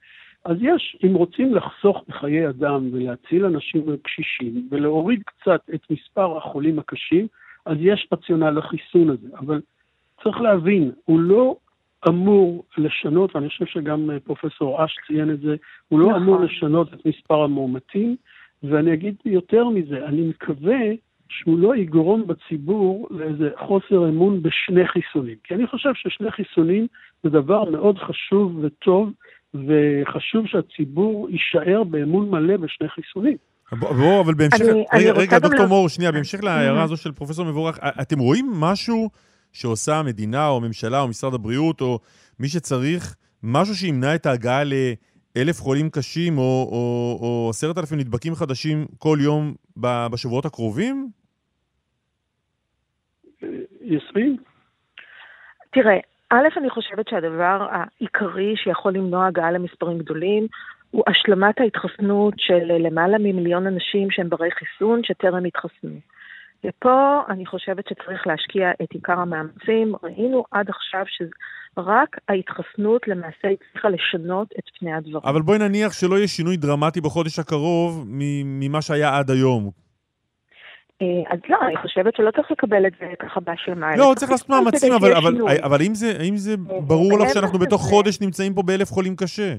אז 0.44 0.56
יש, 0.60 0.96
אם 1.06 1.14
רוצים 1.14 1.54
לחסוך 1.54 2.04
בחיי 2.08 2.48
אדם 2.48 2.88
ולהציל 2.92 3.44
אנשים 3.44 3.82
קשישים 4.02 4.68
ולהוריד 4.70 5.22
קצת 5.22 5.60
את 5.74 5.80
מספר 5.90 6.36
החולים 6.36 6.78
הקשים, 6.78 7.26
אז 7.68 7.76
יש 7.80 8.08
רציונל 8.12 8.50
לחיסון 8.50 9.10
הזה. 9.10 9.28
אבל 9.38 9.60
צריך 10.22 10.40
להבין, 10.40 10.92
הוא 11.04 11.20
לא 11.20 11.56
אמור 12.08 12.64
לשנות, 12.78 13.36
ואני 13.36 13.48
חושב 13.48 13.66
שגם 13.66 14.10
אה, 14.10 14.20
פרופסור 14.20 14.84
אש 14.84 14.96
ציין 15.06 15.30
את 15.30 15.40
זה, 15.40 15.56
הוא 15.88 16.00
לא 16.00 16.08
נכון. 16.08 16.22
אמור 16.22 16.40
לשנות 16.40 16.94
את 16.94 17.06
מספר 17.06 17.42
המאומתים, 17.42 18.16
ואני 18.62 18.94
אגיד 18.94 19.14
יותר 19.24 19.68
מזה, 19.68 20.06
אני 20.06 20.28
מקווה 20.28 20.78
שהוא 21.28 21.58
לא 21.58 21.76
יגרום 21.76 22.26
בציבור 22.26 23.08
לאיזה 23.10 23.50
חוסר 23.56 24.08
אמון 24.08 24.42
בשני 24.42 24.86
חיסונים. 24.86 25.36
כי 25.44 25.54
אני 25.54 25.66
חושב 25.66 25.90
ששני 25.94 26.30
חיסונים 26.30 26.86
זה 27.22 27.30
דבר 27.30 27.70
מאוד 27.70 27.98
חשוב 27.98 28.58
וטוב, 28.62 29.12
וחשוב 29.54 30.46
שהציבור 30.46 31.30
יישאר 31.30 31.84
באמון 31.84 32.30
מלא 32.30 32.56
בשני 32.56 32.88
חיסונים. 32.88 33.36
בוא, 33.72 33.92
בוא, 33.92 34.20
אבל 34.20 34.34
בהמשך... 34.34 34.60
אני- 34.60 34.84
אני 34.92 35.00
רגע, 35.00 35.10
רוצה 35.10 35.20
רגע, 35.22 35.38
דוקטור 35.38 35.60
לה- 35.62 35.66
מור, 35.68 35.88
שנייה, 35.88 36.12
בהמשך 36.12 36.44
להערה. 36.44 36.82
הזו 36.82 36.96
של 36.96 37.12
פרופסור 37.12 37.44
מבורך, 37.44 37.78
אתם 38.02 38.18
רואים 38.18 38.50
משהו 38.54 39.10
שעושה 39.52 39.96
המדינה, 39.96 40.48
או 40.48 40.56
הממשלה, 40.56 41.00
או 41.00 41.08
משרד 41.08 41.34
הבריאות, 41.34 41.80
או 41.80 41.98
מי 42.40 42.48
שצריך, 42.48 43.14
משהו 43.42 43.74
שימנע 43.74 44.14
את 44.14 44.26
ההגעה 44.26 44.62
לאלף 44.64 45.60
חולים 45.60 45.90
קשים, 45.90 46.38
או, 46.38 46.42
או, 46.72 46.78
או 47.22 47.50
עשרת 47.50 47.78
אלפים 47.78 47.98
נדבקים 47.98 48.34
חדשים 48.34 48.86
כל 48.98 49.18
יום 49.20 49.54
ב- 49.76 50.06
בשבועות 50.12 50.44
הקרובים? 50.46 51.08
יסמין? 53.80 54.36
תראה, 55.72 55.96
א', 56.30 56.58
אני 56.60 56.70
חושבת 56.70 57.08
שהדבר 57.08 57.66
העיקרי 57.70 58.54
שיכול 58.56 58.92
למנוע 58.94 59.26
הגעה 59.26 59.50
למספרים 59.50 59.98
גדולים 59.98 60.46
הוא 60.90 61.04
השלמת 61.06 61.60
ההתחסנות 61.60 62.34
של 62.36 62.72
למעלה 62.78 63.18
ממיליון 63.18 63.66
אנשים 63.66 64.10
שהם 64.10 64.28
ברי 64.28 64.48
חיסון 64.50 65.00
שטרם 65.04 65.44
התחסנו. 65.44 66.00
ופה 66.64 67.20
אני 67.28 67.46
חושבת 67.46 67.84
שצריך 67.88 68.26
להשקיע 68.26 68.70
את 68.82 68.92
עיקר 68.92 69.20
המאמצים. 69.20 69.92
ראינו 70.02 70.44
עד 70.50 70.68
עכשיו 70.68 71.04
שרק 71.06 72.16
ההתחסנות 72.28 73.08
למעשה 73.08 73.48
הצליחה 73.48 73.88
לשנות 73.88 74.48
את 74.58 74.64
פני 74.78 74.92
הדברים. 74.92 75.24
אבל 75.24 75.42
בואי 75.42 75.58
נניח 75.58 75.92
שלא 75.92 76.16
יהיה 76.16 76.28
שינוי 76.28 76.56
דרמטי 76.56 77.00
בחודש 77.00 77.38
הקרוב 77.38 78.04
ממה 78.44 78.82
שהיה 78.82 79.18
עד 79.18 79.30
היום. 79.30 79.70
אה, 81.02 81.06
אז 81.32 81.38
לא, 81.48 81.56
אני 81.66 81.76
חושבת 81.76 82.16
שלא 82.16 82.30
צריך 82.30 82.50
לקבל 82.50 82.86
את 82.86 82.92
זה 83.00 83.06
ככה 83.18 83.40
בהשלמה. 83.40 83.96
לא, 83.96 84.12
צריך 84.16 84.30
לעשות 84.30 84.48
מאמצים, 84.48 84.92
אבל, 84.92 85.12
אבל. 85.12 85.36
אבל 85.62 85.80
האם 85.80 85.94
זה, 85.94 86.16
האם 86.20 86.36
זה 86.36 86.50
אה, 86.50 86.80
ברור 86.80 87.18
לך 87.18 87.28
שאנחנו 87.34 87.58
בתוך 87.58 87.82
חודש 87.82 88.20
נמצאים 88.20 88.54
פה 88.54 88.62
באלף 88.62 88.90
חולים 88.90 89.16
קשה? 89.16 89.54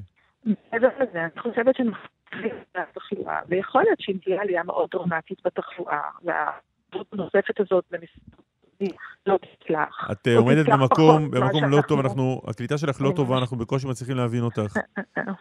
מעבר 0.45 0.87
לזה, 0.99 1.23
אני 1.23 1.41
חושבת 1.41 1.75
שמחזירים 1.75 2.55
את 2.71 2.77
התחלואה, 2.77 3.39
ויכול 3.47 3.83
להיות 3.83 3.99
שאם 4.01 4.17
תהיה 4.23 4.41
עלייה 4.41 4.63
מאוד 4.63 4.89
דרמטית 4.91 5.37
בתחלואה, 5.45 6.01
והעבודה 6.23 7.09
הנוספת 7.11 7.59
הזאת 7.59 7.83
במספרים 7.91 8.97
לא 9.25 9.37
תצלח. 9.37 10.07
את 10.11 10.27
אה, 10.27 10.37
עומדת 10.37 10.65
במקום, 10.65 11.31
במקום 11.31 11.63
לא 11.69 11.81
טוב, 11.87 11.99
אנחנו, 11.99 12.41
הקליטה 12.47 12.77
שלך 12.77 13.01
לא 13.01 13.11
טובה, 13.15 13.37
אנחנו 13.37 13.57
בקושי 13.57 13.87
מצליחים 13.87 14.17
להבין 14.17 14.43
אותך. 14.43 14.77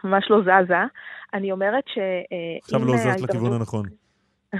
ממש 0.03 0.25
לא 0.29 0.41
זזה. 0.41 0.83
אני 1.33 1.51
אומרת 1.51 1.83
ש... 1.87 1.97
עכשיו 2.63 2.85
לא 2.85 2.97
זזת 2.97 3.21
לכיוון 3.21 3.53
הנכון. 3.53 3.85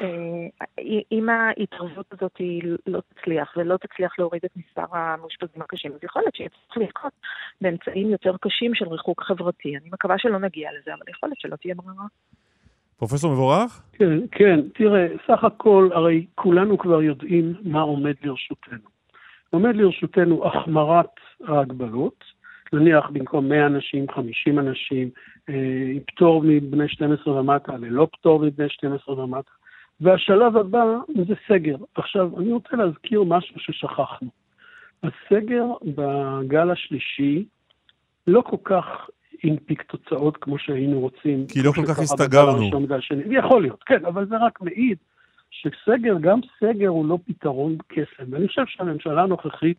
אה, 0.00 0.94
אם 1.12 1.28
ההתערבות 1.28 2.06
הזאת 2.12 2.36
היא 2.38 2.62
לא 2.86 3.00
תצליח 3.00 3.54
ולא 3.56 3.76
תצליח 3.76 4.18
להוריד 4.18 4.40
את 4.44 4.50
מספר 4.56 4.96
המאושפזים 4.96 5.62
הקשים, 5.62 5.92
אז 5.92 5.98
יכול 6.04 6.22
להיות 6.22 6.34
שצריך 6.34 6.76
לנקוט 6.76 7.12
באמצעים 7.60 8.10
יותר 8.10 8.36
קשים 8.40 8.74
של 8.74 8.88
ריחוק 8.88 9.22
חברתי. 9.22 9.76
אני 9.76 9.88
מקווה 9.92 10.18
שלא 10.18 10.38
נגיע 10.38 10.70
לזה, 10.80 10.94
אבל 10.94 11.02
יכול 11.08 11.28
להיות 11.28 11.40
שלא 11.40 11.56
תהיה 11.56 11.74
ברירה. 11.74 12.04
פרופסור 12.96 13.32
מבורך? 13.32 13.82
כן, 13.92 14.18
כן, 14.30 14.60
תראה, 14.74 15.06
סך 15.26 15.44
הכל, 15.44 15.88
הרי 15.92 16.26
כולנו 16.34 16.78
כבר 16.78 17.02
יודעים 17.02 17.54
מה 17.62 17.80
עומד 17.80 18.14
לרשותנו. 18.24 18.88
עומד 19.50 19.76
לרשותנו 19.76 20.46
החמרת 20.46 21.20
ההגבלות, 21.48 22.24
נניח 22.72 23.10
במקום 23.10 23.48
100 23.48 23.66
אנשים, 23.66 24.06
50 24.14 24.58
אנשים, 24.58 25.10
אה, 25.48 25.54
עם 25.94 26.00
פטור 26.06 26.42
מבני 26.44 26.88
12 26.88 27.34
ומטה, 27.34 27.76
ללא 27.76 28.08
פטור 28.12 28.40
מבני 28.40 28.68
12 28.68 29.18
ומטה, 29.18 29.50
והשלב 30.02 30.56
הבא 30.56 30.84
זה 31.28 31.34
סגר. 31.48 31.76
עכשיו, 31.94 32.38
אני 32.38 32.52
רוצה 32.52 32.76
להזכיר 32.76 33.22
משהו 33.22 33.54
ששכחנו. 33.58 34.28
הסגר 35.02 35.64
בגל 35.84 36.70
השלישי 36.70 37.44
לא 38.26 38.40
כל 38.40 38.56
כך 38.64 38.84
הנפיק 39.44 39.82
תוצאות 39.82 40.36
כמו 40.36 40.58
שהיינו 40.58 41.00
רוצים. 41.00 41.46
כי 41.48 41.62
לא 41.62 41.72
כל 41.72 41.86
כך 41.86 41.98
הסתגרנו. 41.98 42.70
יכול 43.30 43.62
להיות, 43.62 43.82
כן, 43.82 44.04
אבל 44.04 44.26
זה 44.26 44.36
רק 44.36 44.60
מעיד 44.60 44.98
שסגר, 45.50 46.16
גם 46.20 46.40
סגר 46.60 46.88
הוא 46.88 47.06
לא 47.06 47.18
פתרון 47.26 47.76
קסם. 47.88 48.24
ואני 48.30 48.48
חושב 48.48 48.66
שהממשלה 48.66 49.22
הנוכחית 49.22 49.76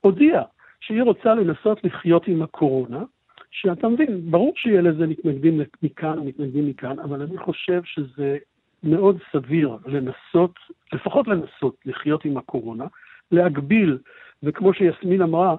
הודיעה 0.00 0.42
שהיא 0.80 1.02
רוצה 1.02 1.34
לנסות 1.34 1.84
לחיות 1.84 2.28
עם 2.28 2.42
הקורונה, 2.42 3.02
שאתה 3.50 3.88
מבין, 3.88 4.30
ברור 4.30 4.52
שיהיה 4.56 4.80
לזה 4.80 5.06
מתנגדים 5.06 5.60
מכאן 5.82 6.18
ומתנגדים 6.18 6.68
מכאן, 6.68 6.98
אבל 6.98 7.22
אני 7.22 7.38
חושב 7.38 7.80
שזה 7.84 8.36
מאוד 8.82 9.18
סביר 9.32 9.76
לנסות, 9.86 10.54
לפחות 10.92 11.28
לנסות 11.28 11.76
לחיות 11.84 12.24
עם 12.24 12.36
הקורונה, 12.36 12.84
להגביל, 13.32 13.98
וכמו 14.42 14.74
שיסמין 14.74 15.22
אמרה, 15.22 15.56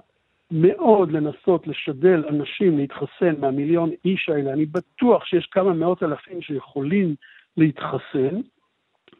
מאוד 0.50 1.12
לנסות 1.12 1.66
לשדל 1.66 2.24
אנשים 2.28 2.78
להתחסן 2.78 3.34
מהמיליון 3.40 3.90
איש 4.04 4.28
האלה. 4.28 4.52
אני 4.52 4.66
בטוח 4.66 5.24
שיש 5.24 5.46
כמה 5.46 5.72
מאות 5.72 6.02
אלפים 6.02 6.42
שיכולים 6.42 7.14
להתחסן, 7.56 8.40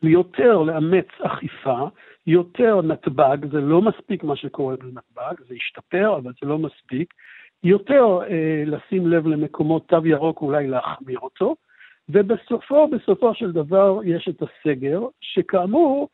יותר 0.03 0.63
לאמץ 0.63 1.07
אכיפה, 1.23 1.89
יותר 2.27 2.83
נתב"ג, 2.83 3.37
זה 3.53 3.61
לא 3.61 3.83
מספיק 3.83 4.25
מה 4.25 4.37
שקורה 4.37 4.77
בנתב"ג, 4.77 5.35
זה 5.49 5.55
ישתפר, 5.55 6.17
אבל 6.17 6.33
זה 6.41 6.49
לא 6.49 6.59
מספיק, 6.59 7.15
יותר 7.65 8.19
אה, 8.31 8.63
לשים 8.67 9.07
לב 9.07 9.27
למקומות 9.27 9.89
תו 9.89 10.07
ירוק, 10.07 10.43
אולי 10.43 10.69
להחמיר 10.69 11.19
אותו, 11.19 11.57
ובסופו, 12.09 12.89
בסופו 12.89 13.35
של 13.35 13.53
דבר, 13.53 14.01
יש 14.05 14.29
את 14.29 14.43
הסגר, 14.43 15.01
שכאמור, 15.21 16.09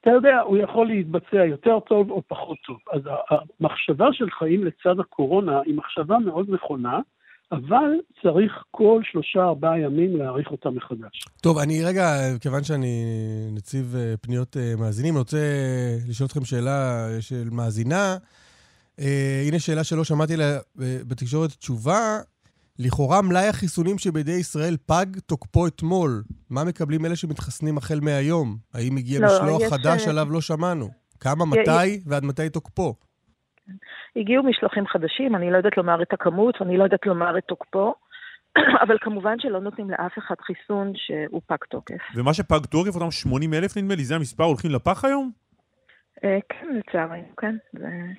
אתה 0.00 0.10
יודע, 0.10 0.40
הוא 0.40 0.56
יכול 0.56 0.86
להתבצע 0.86 1.44
יותר 1.46 1.80
טוב 1.80 2.10
או 2.10 2.22
פחות 2.28 2.58
טוב. 2.66 2.76
אז 2.92 3.00
המחשבה 3.30 4.06
של 4.12 4.30
חיים 4.38 4.64
לצד 4.64 5.00
הקורונה 5.00 5.60
היא 5.66 5.74
מחשבה 5.74 6.18
מאוד 6.18 6.46
נכונה, 6.50 7.00
אבל 7.52 7.90
צריך 8.22 8.64
כל 8.70 9.00
שלושה 9.04 9.42
ארבעה 9.42 9.78
ימים 9.78 10.16
להעריך 10.16 10.50
אותה 10.50 10.70
מחדש. 10.70 11.24
טוב, 11.42 11.58
אני 11.58 11.84
רגע, 11.84 12.04
כיוון 12.40 12.64
שאני 12.64 13.04
נציב 13.56 13.94
אה, 13.98 14.14
פניות 14.20 14.56
אה, 14.56 14.74
מאזינים, 14.78 15.14
אני 15.14 15.18
רוצה 15.18 15.38
לשאול 16.08 16.26
אתכם 16.26 16.44
שאלה 16.44 17.06
של 17.20 17.44
מאזינה. 17.52 18.16
אה, 19.00 19.42
הנה 19.46 19.58
שאלה 19.58 19.84
שלא 19.84 20.04
שמעתי 20.04 20.36
לה 20.36 20.44
אה, 20.54 20.98
בתקשורת 21.08 21.50
תשובה. 21.50 22.18
לכאורה 22.86 23.22
מלאי 23.22 23.48
החיסונים 23.48 23.98
שבידי 23.98 24.32
ישראל 24.40 24.76
פג 24.86 25.06
תוקפו 25.26 25.66
אתמול. 25.66 26.22
מה 26.50 26.64
מקבלים 26.64 27.06
אלה 27.06 27.16
שמתחסנים 27.16 27.78
החל 27.78 27.98
מהיום? 28.02 28.56
האם 28.74 28.96
הגיע 28.96 29.20
לא, 29.20 29.26
משלוח 29.26 29.62
יש, 29.62 29.72
חדש 29.72 30.06
אה, 30.06 30.10
עליו 30.10 30.26
לא 30.30 30.40
שמענו? 30.40 30.88
כמה, 31.20 31.44
י- 31.44 31.48
מתי 31.48 32.00
ועד 32.06 32.24
מתי 32.24 32.48
תוקפו? 32.48 32.94
הגיעו 34.16 34.42
משלוחים 34.42 34.86
חדשים, 34.86 35.36
אני 35.36 35.50
לא 35.50 35.56
יודעת 35.56 35.76
לומר 35.76 36.02
את 36.02 36.12
הכמות 36.12 36.60
ואני 36.60 36.76
לא 36.76 36.84
יודעת 36.84 37.06
לומר 37.06 37.38
את 37.38 37.44
תוקפו, 37.44 37.94
אבל 38.84 38.96
כמובן 39.00 39.34
שלא 39.38 39.60
נותנים 39.60 39.90
לאף 39.90 40.18
אחד 40.18 40.34
חיסון 40.40 40.92
שהוא 40.96 41.40
פג 41.46 41.64
תוקף. 41.70 42.02
ומה 42.16 42.34
שפג 42.34 42.66
תוקף, 42.66 42.94
אותם 42.94 43.10
80 43.10 43.54
אלף 43.54 43.76
נדמה 43.76 43.94
לי, 43.94 44.04
זה 44.04 44.16
המספר, 44.16 44.44
הולכים 44.44 44.70
לפח 44.70 45.04
היום? 45.04 45.30
אה, 46.24 46.38
כן, 46.48 46.66
לצערנו, 46.78 47.22
כן. 47.36 47.56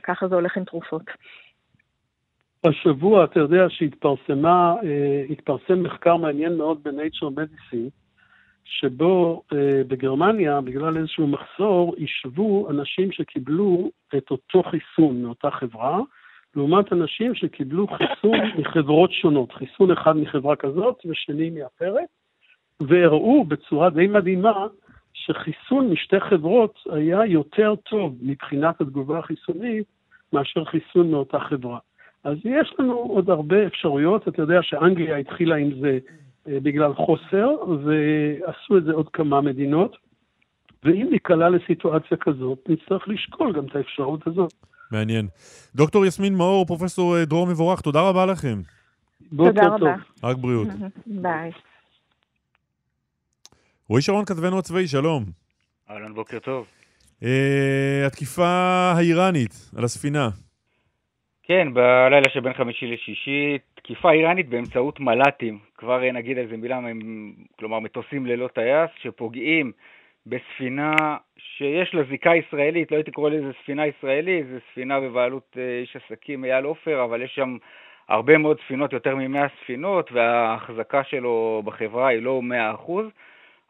ככה 0.03 0.27
זה 0.27 0.35
הולך 0.35 0.57
עם 0.57 0.63
תרופות. 0.63 1.03
השבוע, 2.63 3.23
אתה 3.23 3.39
יודע 3.39 3.69
שהתפרסמה, 3.69 4.75
אה, 4.83 5.23
התפרסם 5.29 5.83
מחקר 5.83 6.17
מעניין 6.17 6.57
מאוד 6.57 6.83
ב-Nature 6.83 7.31
Medicine, 7.37 7.89
שבו 8.63 9.43
אה, 9.53 9.81
בגרמניה, 9.87 10.61
בגלל 10.61 10.97
איזשהו 10.97 11.27
מחסור, 11.27 11.95
השוו 12.03 12.69
אנשים 12.69 13.11
שקיבלו 13.11 13.91
את 14.17 14.31
אותו 14.31 14.63
חיסון 14.63 15.21
מאותה 15.21 15.51
חברה, 15.51 15.99
לעומת 16.55 16.93
אנשים 16.93 17.35
שקיבלו 17.35 17.87
חיסון 17.87 18.39
מחברות 18.59 19.11
שונות, 19.11 19.51
חיסון 19.51 19.91
אחד 19.91 20.17
מחברה 20.17 20.55
כזאת 20.55 21.01
ושני 21.05 21.49
מאחרת, 21.49 22.07
והראו 22.81 23.45
בצורה 23.45 23.89
די 23.89 24.07
מדהימה 24.07 24.67
שחיסון 25.13 25.89
משתי 25.89 26.19
חברות 26.19 26.79
היה 26.91 27.25
יותר 27.25 27.75
טוב 27.75 28.17
מבחינת 28.21 28.81
התגובה 28.81 29.19
החיסונית 29.19 29.85
מאשר 30.33 30.65
חיסון 30.65 31.11
מאותה 31.11 31.39
חברה. 31.39 31.77
אז 32.23 32.37
יש 32.45 32.73
לנו 32.79 32.93
עוד 32.93 33.29
הרבה 33.29 33.67
אפשרויות, 33.67 34.27
אתה 34.27 34.41
יודע 34.41 34.59
שאנגליה 34.61 35.17
התחילה 35.17 35.55
עם 35.55 35.69
זה 35.81 35.99
אה, 36.47 36.59
בגלל 36.59 36.93
חוסר, 36.93 37.49
ועשו 37.85 38.77
את 38.77 38.83
זה 38.83 38.91
עוד 38.91 39.09
כמה 39.09 39.41
מדינות. 39.41 39.97
ואם 40.83 41.07
ניקלע 41.11 41.49
לסיטואציה 41.49 42.17
כזאת, 42.17 42.59
נצטרך 42.69 43.07
לשקול 43.07 43.53
גם 43.53 43.65
את 43.65 43.75
האפשרות 43.75 44.27
הזאת. 44.27 44.53
מעניין. 44.91 45.27
דוקטור 45.75 46.05
יסמין 46.05 46.35
מאור, 46.35 46.65
פרופסור 46.65 47.17
אה, 47.17 47.25
דרור 47.25 47.47
מבורך, 47.47 47.81
תודה 47.81 48.01
רבה 48.01 48.25
לכם. 48.25 48.61
תודה 49.37 49.61
טוב. 49.61 49.73
רבה. 49.73 49.95
רק 50.23 50.37
בריאות. 50.37 50.67
ביי. 51.07 51.51
רועי 53.89 54.01
שרון, 54.01 54.25
כתבנו 54.25 54.59
הצבאי, 54.59 54.87
שלום. 54.87 55.25
אהלן, 55.89 56.13
בוקר 56.13 56.39
טוב. 56.39 56.65
אה, 57.23 58.03
התקיפה 58.07 58.47
האיראנית 58.95 59.71
על 59.75 59.83
הספינה. 59.83 60.29
כן, 61.43 61.67
בלילה 61.73 62.29
שבין 62.33 62.53
חמישי 62.53 62.87
לשישי, 62.87 63.57
תקיפה 63.75 64.11
איראנית 64.11 64.49
באמצעות 64.49 64.99
מל"טים, 64.99 65.59
כבר 65.77 66.03
אה, 66.03 66.11
נגיד 66.11 66.37
איזה 66.37 66.57
מילה, 66.57 66.77
הם- 66.77 67.33
כלומר 67.59 67.79
מטוסים 67.79 68.25
ללא 68.25 68.47
טייס, 68.47 68.89
שפוגעים 69.01 69.71
בספינה 70.27 70.95
שיש 71.37 71.93
לה 71.95 72.01
זיקה 72.09 72.31
ישראלית, 72.35 72.91
לא 72.91 72.97
הייתי 72.97 73.11
קורא 73.11 73.29
לזה 73.29 73.51
ספינה 73.63 73.87
ישראלית, 73.87 74.45
זו 74.47 74.57
ספינה 74.71 74.99
בבעלות 74.99 75.55
אה, 75.57 75.79
איש 75.81 75.95
עסקים 76.05 76.45
אייל 76.45 76.65
עופר, 76.65 77.03
אבל 77.03 77.21
יש 77.21 77.31
שם 77.35 77.57
הרבה 78.09 78.37
מאוד 78.37 78.57
ספינות, 78.65 78.93
יותר 78.93 79.15
מ-100 79.15 79.37
ספינות, 79.63 80.11
וההחזקה 80.11 81.01
שלו 81.03 81.61
בחברה 81.65 82.07
היא 82.07 82.21
לא 82.21 82.41
100%. 82.87 82.91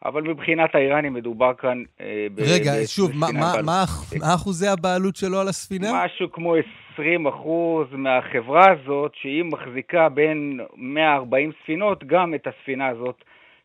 אבל 0.06 0.22
מבחינת 0.22 0.76
האיראנים 0.76 1.14
מדובר 1.14 1.54
כאן 1.54 1.84
אה, 2.02 2.28
רגע, 2.38 2.72
ב- 2.82 2.86
שוב, 2.86 3.12
מה- 3.16 3.28
מה- 3.34 3.62
מה 3.66 3.84
מה 4.20 4.36
אחוזי 4.36 4.68
הבעלות 4.68 5.16
שלו 5.16 5.40
על 5.40 5.48
הספינה? 5.48 6.06
משהו 6.06 6.32
כמו 6.32 6.56
20 6.94 7.28
אחוז 7.28 7.88
מהחברה 7.92 8.66
הזאת, 8.72 9.12
שהיא 9.22 9.44
מחזיקה 9.44 10.10
בין 10.10 10.60
140 10.78 11.52
ספינות, 11.64 12.04
גם 12.08 12.34
את 12.36 12.48
הספינה 12.48 12.88
הזאת 12.88 13.16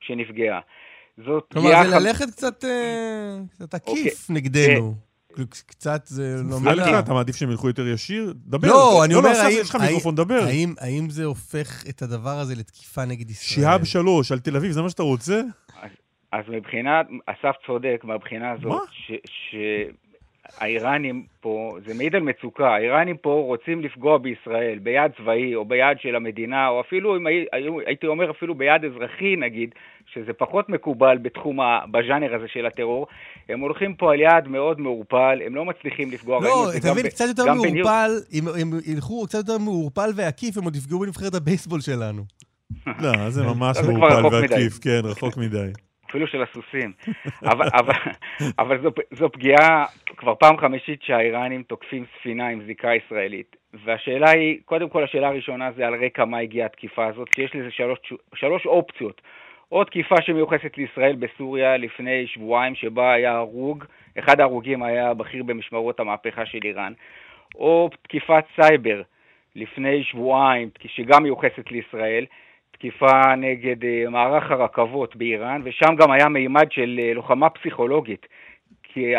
שנפגעה. 0.01 0.61
זאת 1.27 1.45
כלומר, 1.53 1.70
זה 1.91 1.99
ללכת 2.01 2.24
קצת 2.31 2.64
אה, 2.64 3.37
קצת 3.51 3.74
אוקיי. 3.74 3.93
עקיף 4.03 4.31
נגדנו. 4.31 4.95
כאילו, 5.35 5.49
קצת 5.49 6.01
זה 6.07 6.22
לא 6.51 6.61
מפריע. 6.61 6.74
לך? 6.74 7.05
אתה 7.05 7.12
מעדיף 7.12 7.37
שהם 7.37 7.51
ילכו 7.51 7.68
יותר 7.68 7.87
ישיר? 7.89 8.33
דבר. 8.47 8.68
לא, 8.68 9.05
אני 9.05 9.14
אומר, 9.14 9.29
עכשיו 9.29 9.45
האם- 9.47 9.59
יש 9.61 9.70
לך 9.70 9.77
מיקרופון, 9.83 10.14
דבר. 10.14 10.41
האם- 10.47 10.74
האם 10.81 11.11
זה 11.11 11.24
הופך 11.24 11.85
את 11.89 12.03
הדבר 12.03 12.31
הזה 12.39 12.55
לתקיפה 12.55 13.05
נגד 13.05 13.31
ישראל? 13.31 13.64
שיהאב 13.66 13.85
שלוש 13.85 14.33
על 14.33 14.39
תל 14.39 14.57
אביב, 14.57 14.70
זה 14.72 14.83
מה 14.83 14.91
שאתה 14.91 15.03
רוצה? 15.03 15.41
אז 16.33 16.43
מבחינת, 16.49 17.07
אסף 17.27 17.55
צודק 17.66 18.01
מהבחינה 18.05 18.53
הזאת, 18.53 18.83
מה? 20.53 20.59
שהאיראנים 20.59 21.22
פה, 21.40 21.78
זה 21.86 21.94
מעיד 21.94 22.14
על 22.14 22.22
מצוקה, 22.22 22.74
האיראנים 22.74 23.16
פה 23.16 23.44
רוצים 23.47 23.80
לפגוע 23.80 24.18
בישראל, 24.18 24.78
ביעד 24.78 25.11
צבאי 25.16 25.55
או 25.55 25.64
ביעד 25.64 25.97
של 26.01 26.16
המדינה, 26.16 26.68
או 26.68 26.80
אפילו, 26.80 27.16
אם 27.16 27.26
הייתי 27.86 28.07
אומר 28.07 28.30
אפילו 28.30 28.55
ביעד 28.55 28.84
אזרחי 28.84 29.36
נגיד, 29.36 29.70
שזה 30.14 30.32
פחות 30.32 30.68
מקובל 30.68 31.18
בתחום, 31.22 31.59
בז'אנר 31.90 32.34
הזה 32.34 32.49
של 32.49 32.66
הטרור, 32.66 33.07
הם 33.49 33.61
הולכים 33.61 33.94
פה 33.94 34.12
על 34.12 34.20
יעד 34.20 34.49
מאוד 34.49 34.80
מעורפל, 34.80 35.38
הם 35.47 35.55
לא 35.55 35.64
מצליחים 35.64 36.11
לפגוע. 36.11 36.40
לא, 36.40 36.66
ב- 36.97 37.09
קצת 37.09 37.24
יותר 37.28 37.55
מעורפל, 37.55 38.11
אם 38.32 38.49
הם 38.61 38.70
ילכו 38.86 39.26
קצת 39.26 39.38
יותר 39.38 39.59
מעורפל 39.59 40.11
ועקיף, 40.16 40.59
הם 40.59 40.64
עוד 40.64 40.76
יפגעו 40.76 41.01
בנבחרת 41.01 41.34
הבייסבול 41.34 41.80
שלנו. 41.80 42.22
לא, 42.86 43.30
זה 43.30 43.42
ממש 43.42 43.78
מעורפל. 43.86 44.26
ועקיף, 44.32 44.78
כן, 44.78 45.01
רחוק 45.05 45.36
מדי. 45.36 45.86
אפילו 46.11 46.27
של 46.27 46.43
הסוסים. 46.43 46.93
אבל, 47.53 47.67
אבל, 47.75 47.95
אבל 48.59 48.83
זו, 48.83 48.91
זו 49.11 49.33
פגיעה 49.33 49.85
כבר 50.17 50.35
פעם 50.35 50.59
חמישית 50.59 51.03
שהאיראנים 51.03 51.63
תוקפים 51.63 52.05
ספינה 52.19 52.49
עם 52.49 52.63
זיקה 52.67 52.95
ישראלית. 52.95 53.57
והשאלה 53.85 54.31
היא, 54.31 54.59
קודם 54.65 54.89
כל 54.89 55.05
השאלה 55.05 55.29
הראשונה 55.29 55.73
זה 55.73 55.87
על 55.87 56.05
רקע 56.05 56.25
מה 56.25 56.39
הגיעה 56.39 56.67
התקיפה 56.67 57.07
הזאת, 57.07 57.29
כי 57.29 57.43
יש 57.43 57.55
לזה 57.55 57.71
שלוש, 57.71 57.99
שלוש 58.35 58.67
אופציות. 58.67 59.23
או 59.73 59.85
תקיפה 59.85 60.15
שמיוחסת 60.23 60.77
לישראל 60.77 61.17
בסוריה 61.17 61.77
לפני 61.77 62.27
שבועיים, 62.27 62.75
שבה 62.75 63.13
היה 63.13 63.37
הרוג, 63.37 63.85
אחד 64.19 64.41
ההרוגים 64.41 64.83
היה 64.83 65.15
בכיר 65.15 65.43
במשמרות 65.43 66.01
המהפכה 66.01 66.47
של 66.47 66.59
איראן, 66.65 66.93
או 67.55 67.91
תקיפת 68.03 68.45
סייבר 68.55 69.03
לפני 69.57 70.05
שבועיים, 70.05 70.71
שגם 70.87 71.23
מיוחסת 71.23 71.71
לישראל, 71.71 72.27
תקיפה 72.79 73.35
נגד 73.37 73.85
אה, 73.85 74.05
מערך 74.11 74.51
הרכבות 74.51 75.16
באיראן, 75.16 75.61
ושם 75.64 75.95
גם 75.97 76.11
היה 76.11 76.29
מימד 76.29 76.72
של 76.72 77.01
אה, 77.03 77.14
לוחמה 77.14 77.51
פסיכולוגית, 77.51 78.27
כי 78.83 79.14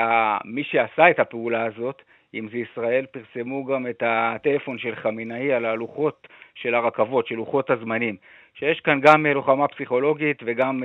מי 0.45 0.63
שעשה 0.63 1.09
את 1.09 1.19
הפעולה 1.19 1.65
הזאת, 1.65 2.01
אם 2.33 2.47
זה 2.51 2.57
ישראל, 2.57 3.05
פרסמו 3.05 3.65
גם 3.65 3.87
את 3.87 4.03
הטלפון 4.05 4.77
של 4.77 4.95
חמינאי 4.95 5.53
על 5.53 5.65
הלוחות 5.65 6.27
של 6.55 6.75
הרכבות, 6.75 7.27
של 7.27 7.35
לוחות 7.35 7.69
הזמנים, 7.69 8.15
שיש 8.53 8.79
כאן 8.79 8.99
גם 9.01 9.25
אה, 9.25 9.33
לוחמה 9.33 9.67
פסיכולוגית 9.67 10.43
וגם, 10.45 10.83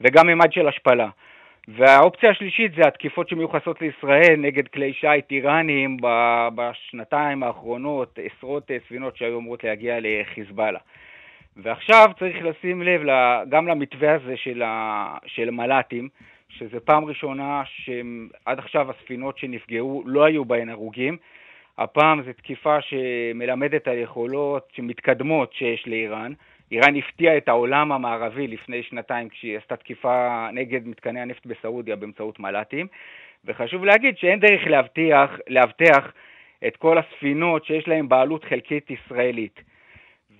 וגם 0.00 0.26
מימד 0.26 0.52
של 0.52 0.68
השפלה. 0.68 1.08
והאופציה 1.68 2.30
השלישית 2.30 2.72
זה 2.74 2.82
התקיפות 2.88 3.28
שמיוחסות 3.28 3.80
לישראל 3.80 4.34
נגד 4.38 4.68
כלי 4.68 4.92
שיט 4.92 5.30
איראניים 5.30 5.96
בשנתיים 6.54 7.42
האחרונות, 7.42 8.18
עשרות 8.22 8.70
ספינות 8.86 9.16
שהיו 9.16 9.38
אמורות 9.38 9.64
להגיע 9.64 9.98
לחיזבאללה. 10.00 10.78
ועכשיו 11.56 12.10
צריך 12.18 12.36
לשים 12.42 12.82
לב 12.82 13.02
גם 13.48 13.68
למתווה 13.68 14.14
הזה 14.14 14.36
של, 14.36 14.62
ה- 14.62 15.18
של 15.26 15.50
מל"טים, 15.50 16.08
שזה 16.48 16.80
פעם 16.80 17.04
ראשונה 17.04 17.62
שעד 17.66 18.58
עכשיו 18.58 18.90
הספינות 18.90 19.38
שנפגעו 19.38 20.02
לא 20.06 20.24
היו 20.24 20.44
בהן 20.44 20.68
הרוגים. 20.68 21.16
הפעם 21.78 22.22
זו 22.22 22.32
תקיפה 22.32 22.80
שמלמדת 22.80 23.88
על 23.88 23.98
יכולות 23.98 24.68
שמתקדמות 24.72 25.52
שיש 25.52 25.88
לאיראן. 25.88 26.32
איראן 26.72 26.96
הפתיעה 26.96 27.36
את 27.36 27.48
העולם 27.48 27.92
המערבי 27.92 28.46
לפני 28.46 28.82
שנתיים 28.82 29.28
כשהיא 29.28 29.58
עשתה 29.58 29.76
תקיפה 29.76 30.48
נגד 30.52 30.88
מתקני 30.88 31.20
הנפט 31.20 31.46
בסעודיה 31.46 31.96
באמצעות 31.96 32.40
מל"טים. 32.40 32.86
וחשוב 33.44 33.84
להגיד 33.84 34.18
שאין 34.18 34.40
דרך 34.40 34.66
להבטיח, 34.66 35.30
לאבטח 35.48 36.12
את 36.66 36.76
כל 36.76 36.98
הספינות 36.98 37.64
שיש 37.64 37.88
להן 37.88 38.08
בעלות 38.08 38.44
חלקית 38.44 38.90
ישראלית. 38.90 39.60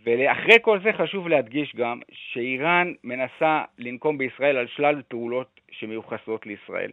ואחרי 0.07 0.57
כל 0.63 0.79
זה 0.85 0.91
חשוב 0.93 1.29
להדגיש 1.29 1.77
גם 1.77 2.01
שאיראן 2.13 2.93
מנסה 3.05 3.63
לנקום 3.79 4.19
בישראל 4.19 4.57
על 4.57 4.67
שלל 4.77 5.03
פעולות 5.09 5.61
שמיוחסות 5.71 6.47
לישראל. 6.47 6.91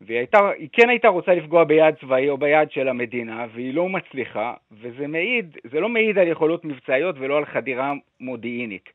והיא 0.00 0.18
הייתה, 0.18 0.38
היא 0.58 0.68
כן 0.72 0.88
הייתה 0.88 1.08
רוצה 1.08 1.34
לפגוע 1.34 1.64
ביעד 1.64 1.94
צבאי 2.00 2.28
או 2.28 2.38
ביעד 2.38 2.72
של 2.72 2.88
המדינה, 2.88 3.46
והיא 3.54 3.74
לא 3.74 3.88
מצליחה, 3.88 4.54
וזה 4.72 5.06
מעיד, 5.06 5.56
זה 5.72 5.80
לא 5.80 5.88
מעיד 5.88 6.18
על 6.18 6.28
יכולות 6.28 6.64
מבצעיות 6.64 7.16
ולא 7.18 7.36
על 7.36 7.44
חדירה 7.44 7.92
מודיעינית. 8.20 8.88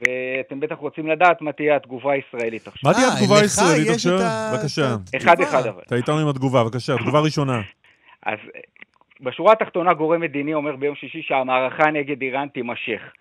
ואתם 0.00 0.60
בטח 0.60 0.76
רוצים 0.76 1.06
לדעת 1.06 1.40
מה 1.40 1.52
תהיה 1.52 1.76
התגובה 1.76 2.12
הישראלית 2.12 2.66
עכשיו. 2.66 2.90
מה 2.90 2.94
תהיה 2.94 3.08
אה, 3.08 3.14
התגובה 3.14 3.40
הישראלית 3.40 3.86
יש 3.86 3.94
עכשיו? 3.94 4.18
בבקשה. 4.52 4.96
אחד. 5.16 5.40
אחד 5.40 5.66
אבל. 5.66 5.82
אתה 5.86 5.94
איתנו 5.94 6.18
עם 6.18 6.28
התגובה, 6.28 6.64
בבקשה, 6.64 6.96
תגובה 6.96 7.20
ראשונה. 7.20 7.60
אז 8.22 8.38
בשורה 9.20 9.52
התחתונה 9.52 9.94
גורם 9.94 10.20
מדיני 10.20 10.54
אומר 10.54 10.76
ביום 10.76 10.94
שישי 10.94 11.22
שהמערכה 11.22 11.90
נגד 11.90 12.22
איראן 12.22 12.48
תימשך. 12.48 13.12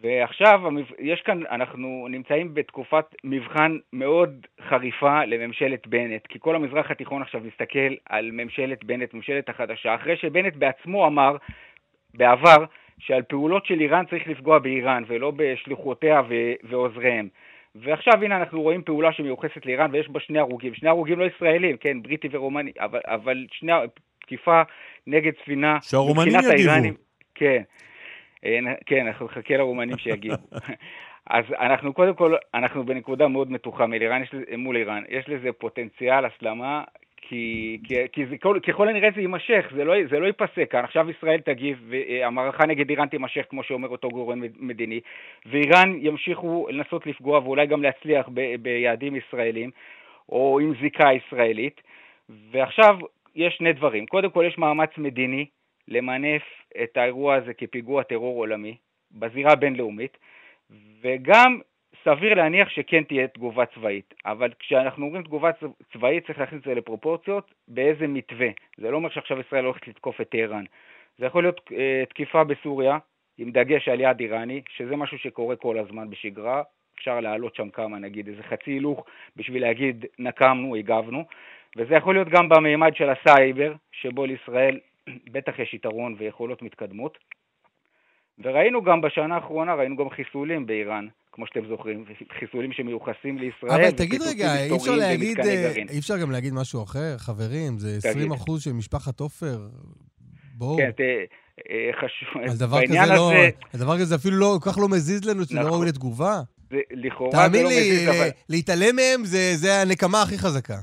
ועכשיו 0.00 0.60
יש 0.98 1.20
כאן, 1.20 1.40
אנחנו 1.50 2.06
נמצאים 2.10 2.54
בתקופת 2.54 3.04
מבחן 3.24 3.76
מאוד 3.92 4.46
חריפה 4.68 5.24
לממשלת 5.24 5.86
בנט, 5.86 6.26
כי 6.26 6.38
כל 6.38 6.56
המזרח 6.56 6.90
התיכון 6.90 7.22
עכשיו 7.22 7.40
מסתכל 7.44 7.94
על 8.08 8.30
ממשלת 8.32 8.84
בנט, 8.84 9.14
ממשלת 9.14 9.48
החדשה, 9.48 9.94
אחרי 9.94 10.16
שבנט 10.16 10.56
בעצמו 10.56 11.06
אמר 11.06 11.36
בעבר 12.14 12.64
שעל 12.98 13.22
פעולות 13.22 13.66
של 13.66 13.80
איראן 13.80 14.04
צריך 14.10 14.28
לפגוע 14.28 14.58
באיראן 14.58 15.02
ולא 15.06 15.32
בשלוחותיה 15.36 16.22
ו- 16.28 16.52
ועוזריהם. 16.62 17.28
ועכשיו 17.74 18.24
הנה 18.24 18.36
אנחנו 18.36 18.62
רואים 18.62 18.82
פעולה 18.82 19.12
שמיוחסת 19.12 19.66
לאיראן 19.66 19.90
ויש 19.92 20.08
בה 20.08 20.20
שני 20.20 20.38
הרוגים, 20.38 20.74
שני 20.74 20.88
הרוגים 20.88 21.18
לא 21.18 21.24
ישראלים, 21.24 21.76
כן, 21.76 22.02
בריטי 22.02 22.28
ורומני, 22.30 22.72
אבל, 22.80 23.00
אבל 23.04 23.46
שני, 23.52 23.72
תקיפה 24.26 24.62
נגד 25.06 25.32
ספינה, 25.42 25.78
שהרומנים 25.82 26.34
יגיבו. 26.34 26.52
האיראנים- 26.52 26.94
כן, 27.34 27.62
אה, 28.44 28.58
כן, 28.86 29.06
אנחנו 29.06 29.26
נחכה 29.26 29.56
לרומנים 29.56 29.98
שיגיבו. 29.98 30.36
אז 31.30 31.44
אנחנו 31.60 31.92
קודם 31.92 32.14
כל, 32.14 32.34
אנחנו 32.54 32.84
בנקודה 32.84 33.28
מאוד 33.28 33.52
מתוחה 33.52 33.86
מול 33.86 34.02
איראן, 34.02 34.22
יש 34.22 34.34
לזה, 34.34 34.56
מול 34.56 34.76
איראן, 34.76 35.02
יש 35.08 35.28
לזה 35.28 35.52
פוטנציאל 35.52 36.24
הסלמה, 36.24 36.84
כי, 37.28 37.78
כי, 37.84 37.94
כי 38.12 38.26
זה, 38.26 38.38
כל, 38.38 38.58
ככל 38.68 38.88
הנראה 38.88 39.08
זה 39.14 39.20
יימשך, 39.20 39.66
זה 39.76 39.84
לא, 39.84 39.94
זה 40.10 40.18
לא 40.18 40.26
ייפסק 40.26 40.70
כאן, 40.70 40.84
עכשיו 40.84 41.10
ישראל 41.10 41.40
תגיב, 41.40 41.78
והמערכה 41.88 42.66
נגד 42.66 42.90
איראן 42.90 43.08
תימשך, 43.08 43.44
כמו 43.50 43.62
שאומר 43.62 43.88
אותו 43.88 44.08
גורם 44.08 44.42
מדיני, 44.58 45.00
ואיראן 45.46 45.98
ימשיכו 46.00 46.66
לנסות 46.70 47.06
לפגוע 47.06 47.38
ואולי 47.38 47.66
גם 47.66 47.82
להצליח 47.82 48.28
ב, 48.34 48.56
ביעדים 48.62 49.16
ישראלים, 49.16 49.70
או 50.28 50.58
עם 50.60 50.72
זיקה 50.80 51.08
ישראלית, 51.12 51.80
ועכשיו 52.50 52.98
יש 53.36 53.54
שני 53.54 53.72
דברים, 53.72 54.06
קודם 54.06 54.30
כל 54.30 54.44
יש 54.48 54.58
מאמץ 54.58 54.90
מדיני 54.98 55.46
למנף 55.88 56.42
את 56.82 56.96
האירוע 56.96 57.34
הזה 57.34 57.54
כפיגוע 57.54 58.02
טרור 58.02 58.38
עולמי, 58.38 58.76
בזירה 59.12 59.52
הבינלאומית, 59.52 60.18
וגם 61.00 61.60
סביר 62.04 62.34
להניח 62.34 62.68
שכן 62.68 63.04
תהיה 63.04 63.28
תגובה 63.28 63.66
צבאית, 63.66 64.14
אבל 64.26 64.50
כשאנחנו 64.58 65.06
אומרים 65.06 65.22
תגובה 65.22 65.50
צבאית 65.92 66.26
צריך 66.26 66.38
להכניס 66.38 66.60
את 66.60 66.64
זה 66.64 66.74
לפרופורציות 66.74 67.54
באיזה 67.68 68.06
מתווה. 68.06 68.48
זה 68.76 68.90
לא 68.90 68.96
אומר 68.96 69.08
שעכשיו 69.08 69.40
ישראל 69.40 69.64
הולכת 69.64 69.88
לתקוף 69.88 70.20
את 70.20 70.28
טהרן. 70.28 70.64
זה 71.18 71.26
יכול 71.26 71.42
להיות 71.42 71.60
uh, 71.70 71.72
תקיפה 72.08 72.44
בסוריה, 72.44 72.98
עם 73.38 73.50
דגש 73.50 73.88
על 73.88 74.00
יעד 74.00 74.20
איראני, 74.20 74.62
שזה 74.68 74.96
משהו 74.96 75.18
שקורה 75.18 75.56
כל 75.56 75.78
הזמן 75.78 76.10
בשגרה, 76.10 76.62
אפשר 76.96 77.20
להעלות 77.20 77.54
שם 77.54 77.70
כמה, 77.70 77.98
נגיד 77.98 78.28
איזה 78.28 78.42
חצי 78.42 78.70
הילוך 78.70 79.06
בשביל 79.36 79.62
להגיד 79.62 80.04
נקמנו, 80.18 80.76
הגבנו, 80.76 81.24
וזה 81.76 81.94
יכול 81.94 82.14
להיות 82.14 82.28
גם 82.28 82.48
במימד 82.48 82.90
של 82.94 83.08
הסייבר, 83.10 83.72
שבו 84.02 84.26
לישראל 84.26 84.78
בטח 85.34 85.52
יש 85.58 85.74
יתרון 85.74 86.16
ויכולות 86.18 86.62
מתקדמות. 86.62 87.18
וראינו 88.44 88.82
גם 88.84 89.00
בשנה 89.00 89.34
האחרונה, 89.34 89.74
ראינו 89.74 89.96
גם 89.96 90.10
חיסולים 90.10 90.66
באיראן, 90.66 91.06
כמו 91.32 91.46
שאתם 91.46 91.60
זוכרים, 91.68 92.04
חיסולים 92.38 92.72
שמיוחסים 92.72 93.38
לישראל. 93.38 93.72
אבל 93.72 93.90
תגיד 93.90 94.22
רגע, 94.22 94.64
אי 94.64 94.76
אפשר 94.76 94.96
להגיד, 94.96 95.40
אה. 95.40 95.72
אי 95.90 95.98
אפשר 95.98 96.18
גם 96.18 96.30
להגיד 96.30 96.52
משהו 96.54 96.82
אחר? 96.82 97.14
חברים, 97.18 97.78
זה 97.78 97.88
תגיד. 98.00 98.10
20 98.10 98.32
אחוז 98.32 98.62
של 98.62 98.72
משפחת 98.72 99.20
עופר. 99.20 99.58
בואו. 100.54 100.76
כן, 100.76 100.90
ת- 100.90 101.00
אה, 101.70 101.90
חשוב, 102.00 102.42
על 102.50 102.56
דבר 102.56 102.86
כזה 102.86 102.94
לא, 103.14 103.32
הזה, 103.32 103.48
על 103.74 103.80
דבר 103.80 103.98
כזה 104.00 104.14
אפילו 104.14 104.36
לא, 104.36 104.58
כל 104.62 104.70
כך 104.70 104.78
לא 104.78 104.88
מזיז 104.88 105.24
לנו, 105.24 105.44
שזה 105.44 105.54
לא 105.54 105.60
נכון. 105.60 105.72
ראוי 105.72 105.86
לתגובה. 105.88 106.40
זה, 106.70 106.76
לכאורה 106.90 107.30
זה 107.30 107.36
תאמין 107.36 107.62
לא 107.62 107.68
לי, 107.68 107.76
מזיז, 107.76 108.08
אבל... 108.08 108.26
ל- 108.28 108.30
להתעלם 108.48 108.96
מהם 108.96 109.24
זה 109.24 109.56
זה 109.56 109.82
הנקמה 109.82 110.22
הכי 110.22 110.38
חזקה. 110.38 110.76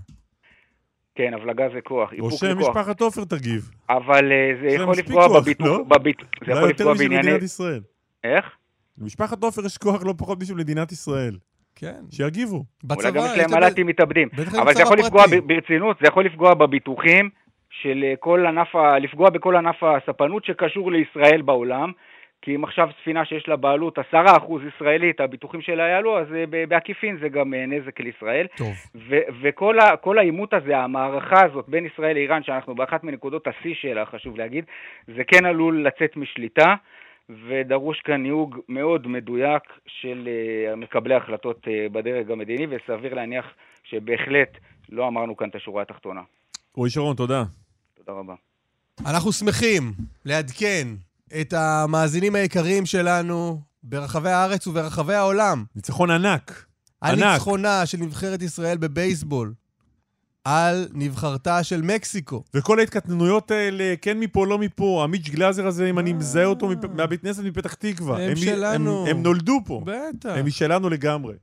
כן, 1.16 1.34
הבלגה 1.34 1.68
זה 1.74 1.82
כוח, 1.82 2.10
או 2.10 2.16
איפוק 2.16 2.32
זה 2.32 2.54
כוח. 2.56 2.66
שמשפחת 2.66 3.02
עופר 3.02 3.24
תגיב. 3.24 3.72
אבל 3.90 4.32
אה, 4.32 4.52
זה 4.62 4.70
זה 4.70 4.76
יכול 4.76 4.96
לפגוע 4.98 5.28
כוח, 5.28 5.42
בביטוח, 5.42 5.68
לא? 5.68 5.84
בביט... 5.84 6.22
זה 6.22 6.28
אולי 6.42 6.58
יכול 6.58 6.70
לפגוע 6.70 6.94
בענייני... 6.94 7.28
מדינת 7.28 7.44
ישראל. 7.44 7.82
איך? 8.24 8.46
למשפחת 8.98 9.44
עופר 9.44 9.66
יש 9.66 9.78
כוח 9.78 10.04
לא 10.06 10.14
פחות 10.18 10.42
משל 10.42 10.54
מדינת 10.54 10.92
ישראל. 10.92 11.38
כן. 11.76 12.02
שיגיבו. 12.12 12.64
בצבא, 12.84 12.96
אולי 12.96 13.12
גם 13.12 13.24
יש 13.26 13.38
להם 13.38 13.52
מל"טים 13.52 13.88
מתאבדים. 13.88 14.30
אבל 14.62 14.74
זה 14.74 14.82
יכול 14.82 14.98
לפגוע 14.98 15.24
ברצינות, 15.46 15.98
זה 16.02 16.08
יכול 16.08 16.26
לפגוע 16.26 16.54
בביטוחים 16.54 17.30
של 17.70 18.04
אה, 18.04 18.14
כל 18.20 18.46
ענף, 18.46 18.76
ה... 18.76 19.00
לפגוע 19.00 19.30
בכל 19.30 19.56
ענף 19.56 19.84
הספנות 19.84 20.46
שקשור 20.46 20.92
לישראל 20.92 21.42
בעולם. 21.42 21.92
כי 22.44 22.56
אם 22.56 22.64
עכשיו 22.64 22.90
ספינה 23.02 23.26
שיש 23.26 23.48
לה 23.48 23.56
בעלות 23.56 24.00
10% 24.00 24.02
ישראלית, 24.76 25.20
הביטוחים 25.20 25.62
שלה 25.62 25.84
יעלו, 25.84 26.20
אז 26.20 26.28
אה, 26.34 26.66
בעקיפין 26.68 27.18
זה 27.22 27.30
גם 27.30 27.54
אה, 27.54 27.66
נזק 27.66 28.00
לישראל. 28.00 28.48
טוב. 28.58 28.74
ו- 28.96 29.26
וכל 29.42 30.18
העימות 30.18 30.54
הזה, 30.54 30.78
המערכה 30.78 31.46
הזאת 31.46 31.66
בין 31.68 31.86
ישראל 31.86 32.14
לאיראן, 32.14 32.44
שאנחנו 32.44 32.76
באחת 32.76 33.04
מנקודות 33.04 33.48
השיא 33.48 33.74
שלה, 33.82 34.06
חשוב 34.06 34.38
להגיד, 34.38 34.66
זה 35.08 35.24
כן 35.28 35.46
עלול 35.46 35.88
לצאת 35.88 36.18
משליטה, 36.18 36.76
ודרוש 37.48 38.00
כאן 38.00 38.24
ניהוג 38.24 38.60
מאוד 38.70 39.08
מדויק 39.08 39.64
של 39.88 40.28
uh, 40.28 40.76
מקבלי 40.76 41.14
ההחלטות 41.14 41.68
בדרג 41.92 42.32
המדיני, 42.32 42.68
וסביר 42.70 43.14
להניח 43.14 43.46
שבהחלט 43.84 44.58
לא 44.90 45.08
אמרנו 45.08 45.38
כאן 45.38 45.50
את 45.50 45.56
השורה 45.56 45.82
התחתונה. 45.82 46.22
רועי 46.76 46.92
שרון, 46.92 47.16
תודה. 47.16 47.44
תודה 47.98 48.20
רבה. 48.20 48.34
אנחנו 49.06 49.32
שמחים 49.32 49.84
לעדכן 50.26 50.88
את 51.42 51.54
המאזינים 51.54 52.36
היקרים 52.36 52.86
שלנו 52.86 53.62
ברחבי 53.84 54.30
הארץ 54.30 54.68
וברחבי 54.68 55.14
העולם. 55.14 55.64
ניצחון 55.76 56.12
ענק. 56.12 56.66
ענק. 57.04 57.24
הניצחונה 57.24 57.86
של 57.86 57.98
נבחרת 57.98 58.42
ישראל 58.42 58.78
בבייסבול 58.78 59.54
על 60.44 60.88
נבחרתה 60.94 61.64
של 61.64 61.82
מקסיקו. 61.82 62.44
וכל 62.54 62.80
ההתקטננויות 62.80 63.52
האלה, 63.52 63.94
כן 64.02 64.20
מפה, 64.20 64.48
לא 64.48 64.58
מפה, 64.58 65.02
המיץ' 65.04 65.30
גלאזר 65.30 65.68
הזה, 65.68 65.90
אם 65.90 66.00
אני 66.00 66.14
מזהה 66.14 66.46
אותו 66.46 66.68
מפ- 66.70 66.86
מהבית 66.96 67.22
כנסת 67.22 67.44
מפתח 67.44 67.74
תקווה. 67.74 68.24
הם 68.24 68.32
מ- 68.32 68.36
שלנו. 68.36 69.02
הם, 69.08 69.16
הם 69.18 69.24
נולדו 69.24 69.60
פה. 69.66 69.82
בטח. 69.86 70.30
הם 70.30 70.46
משלנו 70.46 70.90
לגמרי. 70.90 71.34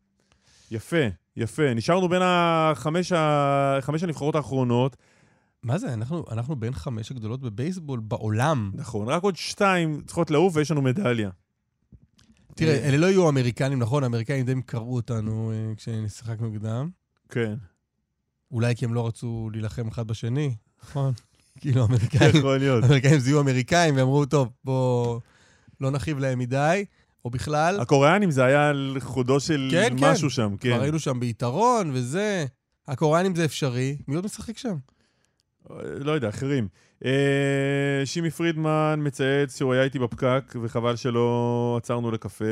יפה, 0.71 0.97
יפה. 1.37 1.75
נשארנו 1.75 2.09
בין 2.09 2.23
החמש, 2.25 3.13
ה... 3.13 3.79
חמש 3.81 4.03
הנבחרות 4.03 4.35
האחרונות. 4.35 4.97
מה 5.63 5.79
זה? 5.79 5.95
אנחנו, 5.95 6.25
אנחנו 6.31 6.57
בין 6.57 6.73
חמש 6.73 7.11
הגדולות 7.11 7.41
בבייסבול 7.41 8.01
בעולם. 8.01 8.71
נכון, 8.75 9.09
רק 9.09 9.23
עוד 9.23 9.37
שתיים 9.37 10.03
צריכות 10.07 10.31
לעוף 10.31 10.57
ויש 10.57 10.71
לנו 10.71 10.83
מדליה. 10.83 11.31
תראה, 12.55 12.89
אלה 12.89 12.97
לא 12.97 13.07
יהיו 13.07 13.29
אמריקנים, 13.29 13.79
נכון? 13.79 14.03
האמריקאים 14.03 14.47
די 14.47 14.55
קראו 14.67 14.95
אותנו 14.95 15.53
אה, 15.53 15.75
כששיחקנו 15.77 16.49
נגדם. 16.49 16.91
כן, 17.29 17.55
אולי 18.51 18.77
כי 18.77 18.85
הם 18.85 18.95
לא 18.95 19.07
רצו 19.07 19.51
להילחם 19.53 19.89
אחד 19.89 20.07
בשני, 20.07 20.55
נכון? 20.83 21.13
כאילו, 21.61 21.83
האמריקאים, 21.83 22.37
יכול 22.37 22.59
להיות. 22.59 22.85
האמריקאים 22.85 23.19
זיהו 23.19 23.41
אמריקאים 23.41 23.97
ואמרו, 23.97 24.27
טוב, 24.27 24.49
בוא 24.65 25.21
לא 25.81 25.91
נכאיב 25.91 26.19
להם 26.19 26.39
מדי, 26.39 26.85
או 27.25 27.31
בכלל. 27.31 27.81
הקוריאנים 27.81 28.31
זה 28.31 28.45
היה 28.45 28.69
על 28.69 28.97
חודו 29.01 29.41
של 29.41 29.69
כן, 29.71 29.99
כן. 29.99 30.11
משהו 30.11 30.31
שם, 30.31 30.57
כן. 30.61 30.69
כבר 30.71 30.83
היינו 30.83 30.99
שם 30.99 31.21
ביתרון 31.21 31.91
וזה. 31.95 32.47
הקוריאנים 32.89 33.37
זה 33.37 33.45
אפשרי, 33.45 33.97
מי 34.09 34.15
עוד 34.15 34.25
משחק 34.25 34.59
שם? 34.59 34.77
לא 36.01 36.13
יודע, 36.13 36.29
אחרים. 36.29 36.69
אה, 37.05 37.11
שימי 38.05 38.31
פרידמן 38.31 39.01
מצייץ 39.03 39.59
שהוא 39.59 39.73
היה 39.73 39.83
איתי 39.83 39.99
בפקק, 39.99 40.55
וחבל 40.63 40.97
שלא 40.97 41.75
עצרנו 41.83 42.11
לקפה. 42.11 42.45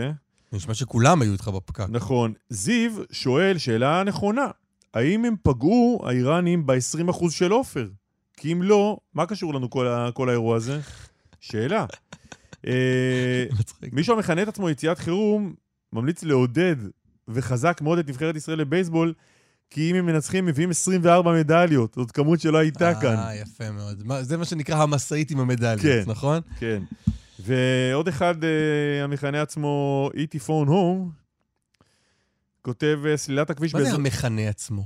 נשמע 0.53 0.75
שכולם 0.75 1.23
היו 1.23 1.33
איתך 1.33 1.49
בפקק. 1.49 1.87
נכון. 1.89 2.33
זיו 2.49 2.93
שואל 3.13 3.59
שאלה 3.59 4.03
נכונה, 4.05 4.47
האם 4.95 5.25
הם 5.25 5.35
פגעו, 5.43 6.03
האיראנים, 6.07 6.67
ב-20% 6.67 7.31
של 7.31 7.51
עופר? 7.51 7.89
כי 8.37 8.53
אם 8.53 8.63
לא, 8.63 8.99
מה 9.15 9.27
קשור 9.27 9.55
לנו 9.55 9.71
כל, 9.71 9.87
ה- 9.89 10.11
כל 10.15 10.29
האירוע 10.29 10.57
הזה? 10.57 10.81
שאלה. 11.41 11.87
אה. 12.67 13.45
מישהו 13.93 14.15
המכנה 14.17 14.43
את 14.43 14.49
עצמו 14.49 14.71
יציאת 14.71 14.99
חירום, 14.99 15.55
ממליץ 15.93 16.23
לעודד 16.25 16.77
וחזק 17.29 17.81
מאוד 17.83 17.99
את 17.99 18.09
נבחרת 18.09 18.37
ישראל 18.37 18.59
לבייסבול, 18.59 19.15
כי 19.71 19.91
אם 19.91 19.97
הם 19.97 20.07
מנצחים, 20.07 20.45
הם 20.45 20.51
מביאים 20.51 20.71
24 20.71 21.33
מדליות. 21.33 21.95
זאת 21.95 22.11
כמות 22.11 22.41
שלא 22.41 22.59
הייתה 22.59 22.93
כאן. 23.01 23.17
אה, 23.17 23.35
יפה 23.37 23.71
מאוד. 23.71 24.03
מה- 24.07 24.23
זה 24.23 24.37
מה 24.37 24.45
שנקרא 24.45 24.83
המשאית 24.83 25.31
עם 25.31 25.41
המדליות, 25.41 25.81
כן. 25.81 26.03
נכון? 26.07 26.41
כן. 26.59 26.83
ועוד 27.41 28.09
אחד, 28.09 28.45
אה, 28.45 29.05
המכנה 29.05 29.43
עצמו 29.43 30.11
E.T. 30.15 30.39
Phone 30.47 30.69
Home, 30.69 31.11
כותב 32.63 32.99
אה, 33.07 33.17
סלילת 33.17 33.51
הכביש 33.51 33.75
מה 33.75 33.81
זה 33.81 33.85
באזור... 33.85 34.01
המכנה 34.01 34.49
עצמו? 34.49 34.83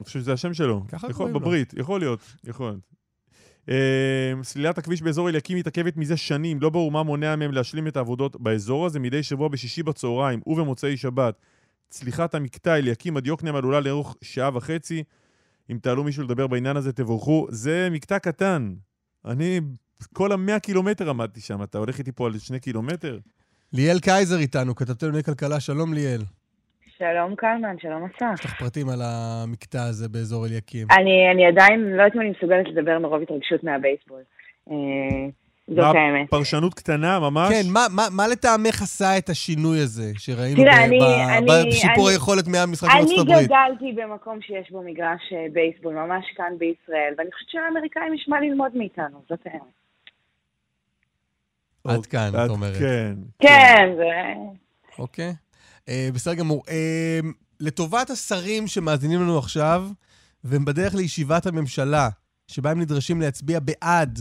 אני 0.00 0.04
חושב 0.06 0.20
שזה 0.20 0.32
השם 0.32 0.54
שלו. 0.54 0.84
ככה 0.88 0.96
יכול, 1.06 1.12
קוראים 1.12 1.34
לו. 1.34 1.40
בברית, 1.40 1.74
יכול 1.76 2.00
להיות, 2.00 2.20
יכול. 2.44 2.78
Uh, 3.66 3.68
סלילת 4.42 4.78
הכביש 4.78 5.02
באזור 5.02 5.28
אליקים 5.28 5.58
מתעכבת 5.58 5.96
מזה 5.96 6.16
שנים, 6.16 6.60
לא 6.60 6.70
ברור 6.70 6.90
מה 6.90 7.02
מונע 7.02 7.36
מהם 7.36 7.52
להשלים 7.52 7.88
את 7.88 7.96
העבודות 7.96 8.40
באזור 8.40 8.86
הזה. 8.86 9.00
מדי 9.00 9.22
שבוע 9.22 9.48
בשישי 9.48 9.82
בצהריים 9.82 10.40
ובמוצאי 10.46 10.96
שבת, 10.96 11.34
צליחת 11.88 12.34
המקטע 12.34 12.76
אליקים 12.76 13.16
עד 13.16 13.26
יוקנעם 13.26 13.56
עלולה 13.56 13.80
לאורך 13.80 14.16
שעה 14.22 14.56
וחצי. 14.56 15.04
אם 15.70 15.78
תעלו 15.82 16.04
מישהו 16.04 16.22
לדבר 16.22 16.46
בעניין 16.46 16.76
הזה, 16.76 16.92
תבורכו. 16.92 17.46
זה 17.48 17.88
מקטע 17.90 18.18
קטן. 18.18 18.74
אני 19.24 19.60
כל 20.14 20.32
המאה 20.32 20.60
קילומטר 20.60 21.10
עמדתי 21.10 21.40
שם. 21.40 21.62
אתה 21.62 21.78
הולך 21.78 21.98
איתי 21.98 22.12
פה 22.12 22.26
על 22.26 22.38
שני 22.38 22.60
קילומטר? 22.60 23.18
ליאל 23.72 23.98
קייזר 24.00 24.38
איתנו, 24.38 24.74
כתבתנו 24.74 25.08
לענייני 25.08 25.24
כלכלה, 25.24 25.60
שלום 25.60 25.94
ליאל. 25.94 26.20
שלום 26.98 27.34
קלמן, 27.36 27.76
שלום 27.78 28.04
אסף. 28.04 28.34
יש 28.34 28.44
לך 28.44 28.58
פרטים 28.58 28.88
על 28.88 29.02
המקטע 29.02 29.82
הזה 29.82 30.08
באזור 30.08 30.46
אליקים. 30.46 30.86
אני, 30.90 31.30
אני 31.34 31.46
עדיין 31.46 31.80
לא 31.80 32.02
יודעת 32.02 32.14
אם 32.14 32.20
אני 32.20 32.30
מסוגלת 32.30 32.66
לדבר 32.68 32.98
מרוב 32.98 33.22
התרגשות 33.22 33.64
מהבייסבול. 33.64 34.22
זאת 35.70 35.78
מה, 35.78 35.88
האמת. 35.88 36.30
פרשנות 36.30 36.74
קטנה 36.74 37.20
ממש? 37.20 37.48
כן, 37.52 37.72
מה, 37.72 37.86
מה, 37.90 38.06
מה 38.10 38.28
לטעמך 38.28 38.82
עשה 38.82 39.18
את 39.18 39.28
השינוי 39.28 39.80
הזה 39.80 40.12
שראינו 40.18 40.56
תראה, 40.62 40.76
ב- 40.76 40.80
אני- 40.82 40.98
ב- 41.46 41.50
אני- 41.50 41.68
בשיפור 41.70 42.06
אני- 42.08 42.14
היכולת 42.14 42.46
מהמשחק 42.48 42.88
אני 42.90 42.98
בארצות 43.00 43.18
הברית? 43.28 43.46
גדלתי 43.46 43.92
במקום 44.02 44.38
שיש 44.42 44.70
בו 44.70 44.82
מגרש 44.82 45.32
אה, 45.32 45.46
בייסבול, 45.52 45.94
ממש 45.94 46.24
כאן 46.36 46.52
בישראל, 46.58 47.14
ואני 47.18 47.30
חושבת 47.32 47.48
שלאמריקאים 47.50 48.14
יש 48.14 48.26
מה 48.28 48.40
ללמוד 48.40 48.72
מאיתנו, 48.74 49.22
זאת 49.30 49.38
האמת. 49.46 49.62
עד 51.84 52.06
כאן, 52.06 52.30
את 52.44 52.50
אומרת. 52.50 52.78
כן. 52.78 53.14
כן, 53.38 53.88
זה... 53.96 54.04
אוקיי. 54.98 55.34
אה, 55.88 56.08
בסדר 56.14 56.34
גמור. 56.34 56.62
אה, 56.70 57.18
לטובת 57.60 58.10
השרים 58.10 58.66
שמאזינים 58.66 59.20
לנו 59.20 59.38
עכשיו, 59.38 59.84
והם 60.44 60.64
בדרך 60.64 60.94
לישיבת 60.94 61.46
הממשלה, 61.46 62.08
שבה 62.46 62.70
הם 62.70 62.80
נדרשים 62.80 63.20
להצביע 63.20 63.58
בעד 63.60 64.18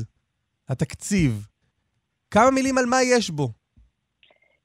התקציב, 0.70 1.32
כמה 2.32 2.52
מילים 2.52 2.78
על 2.78 2.86
מה 2.86 2.98
יש 3.04 3.30
בו. 3.30 3.48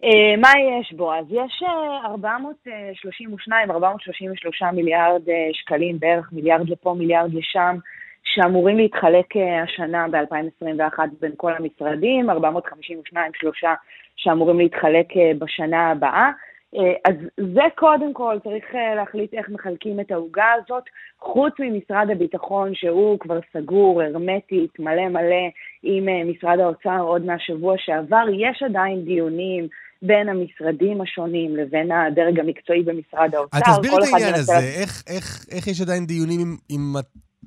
אה, 0.05 0.37
מה 0.41 0.49
יש 0.49 0.93
בו? 0.93 1.15
אז 1.15 1.27
יש 1.31 1.63
אה, 1.63 2.07
432, 2.07 3.71
433 3.71 4.63
מיליארד 4.73 5.29
אה, 5.29 5.35
שקלים, 5.53 5.99
בערך 5.99 6.33
מיליארד 6.33 6.69
לפה, 6.71 6.95
מיליארד 6.99 7.35
לשם, 7.35 7.77
שאמורים 8.25 8.77
להתחלק 8.77 9.37
אה, 9.37 9.63
השנה 9.63 10.07
ב-2021 10.09 10.99
בין 11.21 11.33
כל 11.37 11.53
המשרדים, 11.53 12.31
452, 12.31 13.33
שלושה 13.41 13.75
שאמורים 14.17 14.59
להתחלק 14.59 15.17
אה, 15.17 15.33
בשנה 15.39 15.91
הבאה. 15.91 16.31
אה, 16.77 17.11
אז 17.11 17.15
זה 17.55 17.63
קודם 17.75 18.13
כל, 18.13 18.37
צריך 18.45 18.65
אה, 18.75 18.95
להחליט 18.95 19.35
איך 19.35 19.49
מחלקים 19.49 20.01
את 20.01 20.11
העוגה 20.11 20.53
הזאת, 20.59 20.85
חוץ 21.21 21.53
ממשרד 21.59 22.07
הביטחון, 22.13 22.75
שהוא 22.75 23.19
כבר 23.19 23.39
סגור, 23.53 24.03
הרמטית, 24.03 24.79
מלא 24.79 25.09
מלא 25.09 25.45
עם 25.83 26.09
אה, 26.09 26.25
משרד 26.25 26.59
האוצר 26.61 27.01
עוד 27.01 27.25
מהשבוע 27.25 27.75
שעבר, 27.79 28.25
יש 28.33 28.63
עדיין 28.63 29.05
דיונים 29.05 29.69
בין 30.03 30.29
המשרדים 30.29 31.01
השונים 31.01 31.57
לבין 31.57 31.93
הדרג 31.93 32.41
המקצועי 32.41 32.83
במשרד 32.83 33.35
האוצר. 33.35 33.57
אז 33.57 33.63
תסביר 33.63 33.91
כל 33.91 34.03
את 34.03 34.09
העניין 34.13 34.35
הזה, 34.35 34.59
איך, 34.59 35.03
איך, 35.07 35.47
איך 35.51 35.67
יש 35.67 35.81
עדיין 35.81 36.07
דיונים 36.07 36.41
אם, 36.41 36.57
אם, 36.71 36.95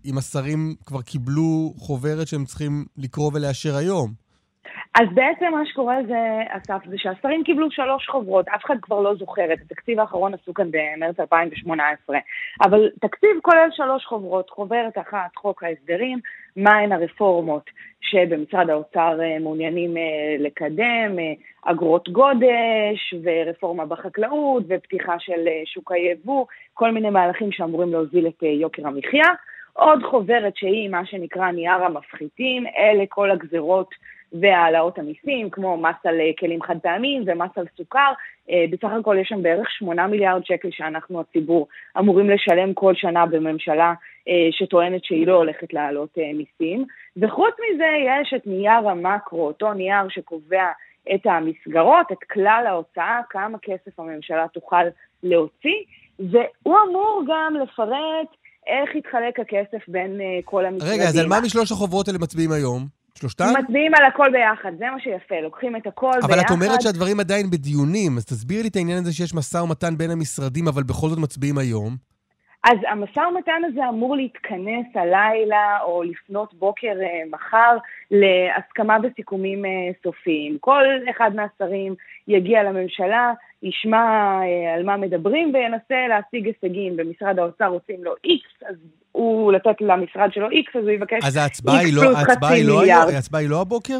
אם 0.06 0.18
השרים 0.18 0.76
כבר 0.86 1.02
קיבלו 1.02 1.74
חוברת 1.78 2.28
שהם 2.28 2.46
צריכים 2.46 2.86
לקרוא 2.98 3.32
ולאשר 3.34 3.76
היום? 3.76 4.23
אז 4.96 5.08
בעצם 5.14 5.46
מה 5.52 5.66
שקורה 5.66 5.98
זה, 6.08 6.42
אסף, 6.50 6.86
זה 6.86 6.98
שהשרים 6.98 7.44
קיבלו 7.44 7.72
שלוש 7.72 8.08
חוברות, 8.08 8.48
אף 8.48 8.66
אחד 8.66 8.76
כבר 8.82 9.02
לא 9.02 9.16
זוכר, 9.16 9.54
את 9.54 9.60
התקציב 9.66 10.00
האחרון 10.00 10.34
עשו 10.34 10.54
כאן 10.54 10.72
במרץ 10.72 11.20
2018, 11.20 12.18
אבל 12.64 12.90
תקציב 13.02 13.30
כולל 13.42 13.70
שלוש 13.72 14.06
חוברות, 14.06 14.50
חוברת 14.50 14.98
אחת, 14.98 15.36
חוק 15.36 15.64
ההסדרים, 15.64 16.20
מהן 16.56 16.92
הרפורמות 16.92 17.70
שבמשרד 18.02 18.70
האוצר 18.70 19.20
אה, 19.22 19.40
מעוניינים 19.40 19.98
אה, 19.98 20.36
לקדם, 20.40 21.20
אה, 21.20 21.34
אגרות 21.72 22.10
גודש 22.10 23.14
ורפורמה 23.24 23.86
בחקלאות 23.86 24.64
ופתיחה 24.68 25.20
של 25.20 25.48
שוק 25.66 25.92
היבוא, 25.92 26.46
כל 26.74 26.92
מיני 26.92 27.10
מהלכים 27.10 27.52
שאמורים 27.52 27.92
להוזיל 27.92 28.28
את 28.28 28.44
יוקר 28.44 28.88
המחיה. 28.88 29.28
עוד 29.74 30.04
חוברת 30.04 30.56
שהיא 30.56 30.90
מה 30.90 31.06
שנקרא 31.06 31.52
נייר 31.52 31.84
המפחיתים, 31.84 32.68
אלה 32.68 33.04
כל 33.10 33.32
הגזרות 33.32 33.90
והעלאות 34.34 35.00
המיסים, 35.00 35.50
כמו 35.50 35.78
מס 35.78 35.96
על 36.06 36.20
אה, 36.20 36.32
כלים 36.40 36.62
חד 36.62 36.76
פעמיים 36.84 37.24
ומס 37.26 37.50
על 37.56 37.66
סוכר. 37.78 38.12
אה, 38.50 38.66
בסך 38.72 38.90
הכל 39.00 39.18
יש 39.22 39.28
שם 39.28 39.44
בערך 39.44 39.72
8 39.72 40.08
מיליארד 40.08 40.46
שקל 40.46 40.68
שאנחנו 40.72 41.20
הציבור 41.20 41.68
אמורים 42.00 42.30
לשלם 42.30 42.74
כל 42.74 42.94
שנה 42.96 43.26
בממשלה 43.26 43.94
אה, 44.28 44.48
שטוענת 44.52 45.06
שהיא 45.06 45.28
לא 45.28 45.36
הולכת 45.36 45.74
להעלות 45.74 46.18
מיסים. 46.18 46.86
וחוץ 47.18 47.54
מזה 47.60 47.86
יש 48.08 48.34
את 48.36 48.48
נייר 48.48 48.90
המקרו, 48.90 49.48
אותו 49.48 49.74
נייר 49.74 50.10
שקובע 50.10 50.68
את 51.16 51.26
המסגרות, 51.26 52.12
את 52.12 52.24
כלל 52.32 52.64
ההוצאה, 52.68 53.22
כמה 53.30 53.58
כסף 53.62 54.00
הממשלה 54.00 54.46
תוכל 54.54 54.84
להוציא, 55.24 55.84
והוא 56.20 56.78
אמור 56.90 57.24
גם 57.28 57.56
לפרט 57.64 58.28
איך 58.68 58.96
יתחלק 58.96 59.40
הכסף 59.40 59.88
בין 59.88 60.22
כל 60.46 60.66
המשרדים. 60.66 60.94
רגע, 60.94 61.04
אז 61.04 61.18
על 61.18 61.28
מה 61.28 61.42
משלוש 61.46 61.72
החוברות 61.72 62.08
האלה 62.08 62.20
מצביעים 62.20 62.52
היום? 62.52 63.03
שלושתם? 63.18 63.46
מצביעים 63.60 63.92
על 63.96 64.06
הכל 64.06 64.30
ביחד, 64.32 64.72
זה 64.78 64.86
מה 64.92 65.00
שיפה, 65.00 65.36
לוקחים 65.42 65.76
את 65.76 65.88
הכל 65.88 66.08
אבל 66.08 66.22
ביחד. 66.22 66.34
אבל 66.34 66.40
את 66.40 66.52
אומרת 66.52 66.82
שהדברים 66.82 67.20
עדיין 67.20 67.50
בדיונים, 67.50 68.18
אז 68.18 68.26
תסבירי 68.26 68.62
לי 68.62 68.70
את 68.70 68.76
העניין 68.76 68.98
הזה 68.98 69.14
שיש 69.14 69.34
משא 69.34 69.58
ומתן 69.58 69.98
בין 69.98 70.12
המשרדים, 70.12 70.68
אבל 70.68 70.84
בכל 70.84 71.08
זאת 71.08 71.20
מצביעים 71.20 71.58
היום. 71.58 72.14
אז 72.64 72.78
המשא 72.88 73.20
ומתן 73.20 73.62
הזה 73.66 73.90
אמור 73.90 74.16
להתכנס 74.16 74.86
הלילה 74.96 75.78
או 75.82 76.04
לפנות 76.04 76.54
בוקר 76.54 76.94
אה, 77.02 77.22
מחר 77.32 77.78
להסכמה 78.12 79.00
בסיכומים 79.00 79.66
אה, 79.66 79.72
סופיים. 80.04 80.58
כל 80.60 80.84
אחד 81.10 81.32
מהשרים 81.36 81.96
יגיע 82.28 82.64
לממשלה, 82.64 83.34
ישמע 83.64 83.98
אה, 84.42 84.74
על 84.76 84.84
מה 84.84 84.98
מדברים 84.98 85.52
וינסה 85.54 86.08
להשיג 86.10 86.48
הישגים. 86.48 86.98
במשרד 86.98 87.40
האוצר 87.40 87.68
רוצים 87.68 88.04
לו 88.04 88.14
X, 88.28 88.68
אז 88.70 88.76
הוא 89.12 89.52
לתת 89.52 89.82
למשרד 89.82 90.30
שלו 90.34 90.48
X, 90.50 90.80
אז 90.80 90.84
הוא 90.84 90.92
יבקש 90.92 91.24
אז 91.28 91.36
ההצבעה 91.36 91.80
היא 91.80 91.94
לא, 91.96 92.02
ההצבעה 92.18 92.52
היא 92.52 92.68
לא, 92.68 92.84
ההצבעה 93.14 93.42
היא 93.42 93.50
לא 93.50 93.62
הבוקר? 93.62 94.00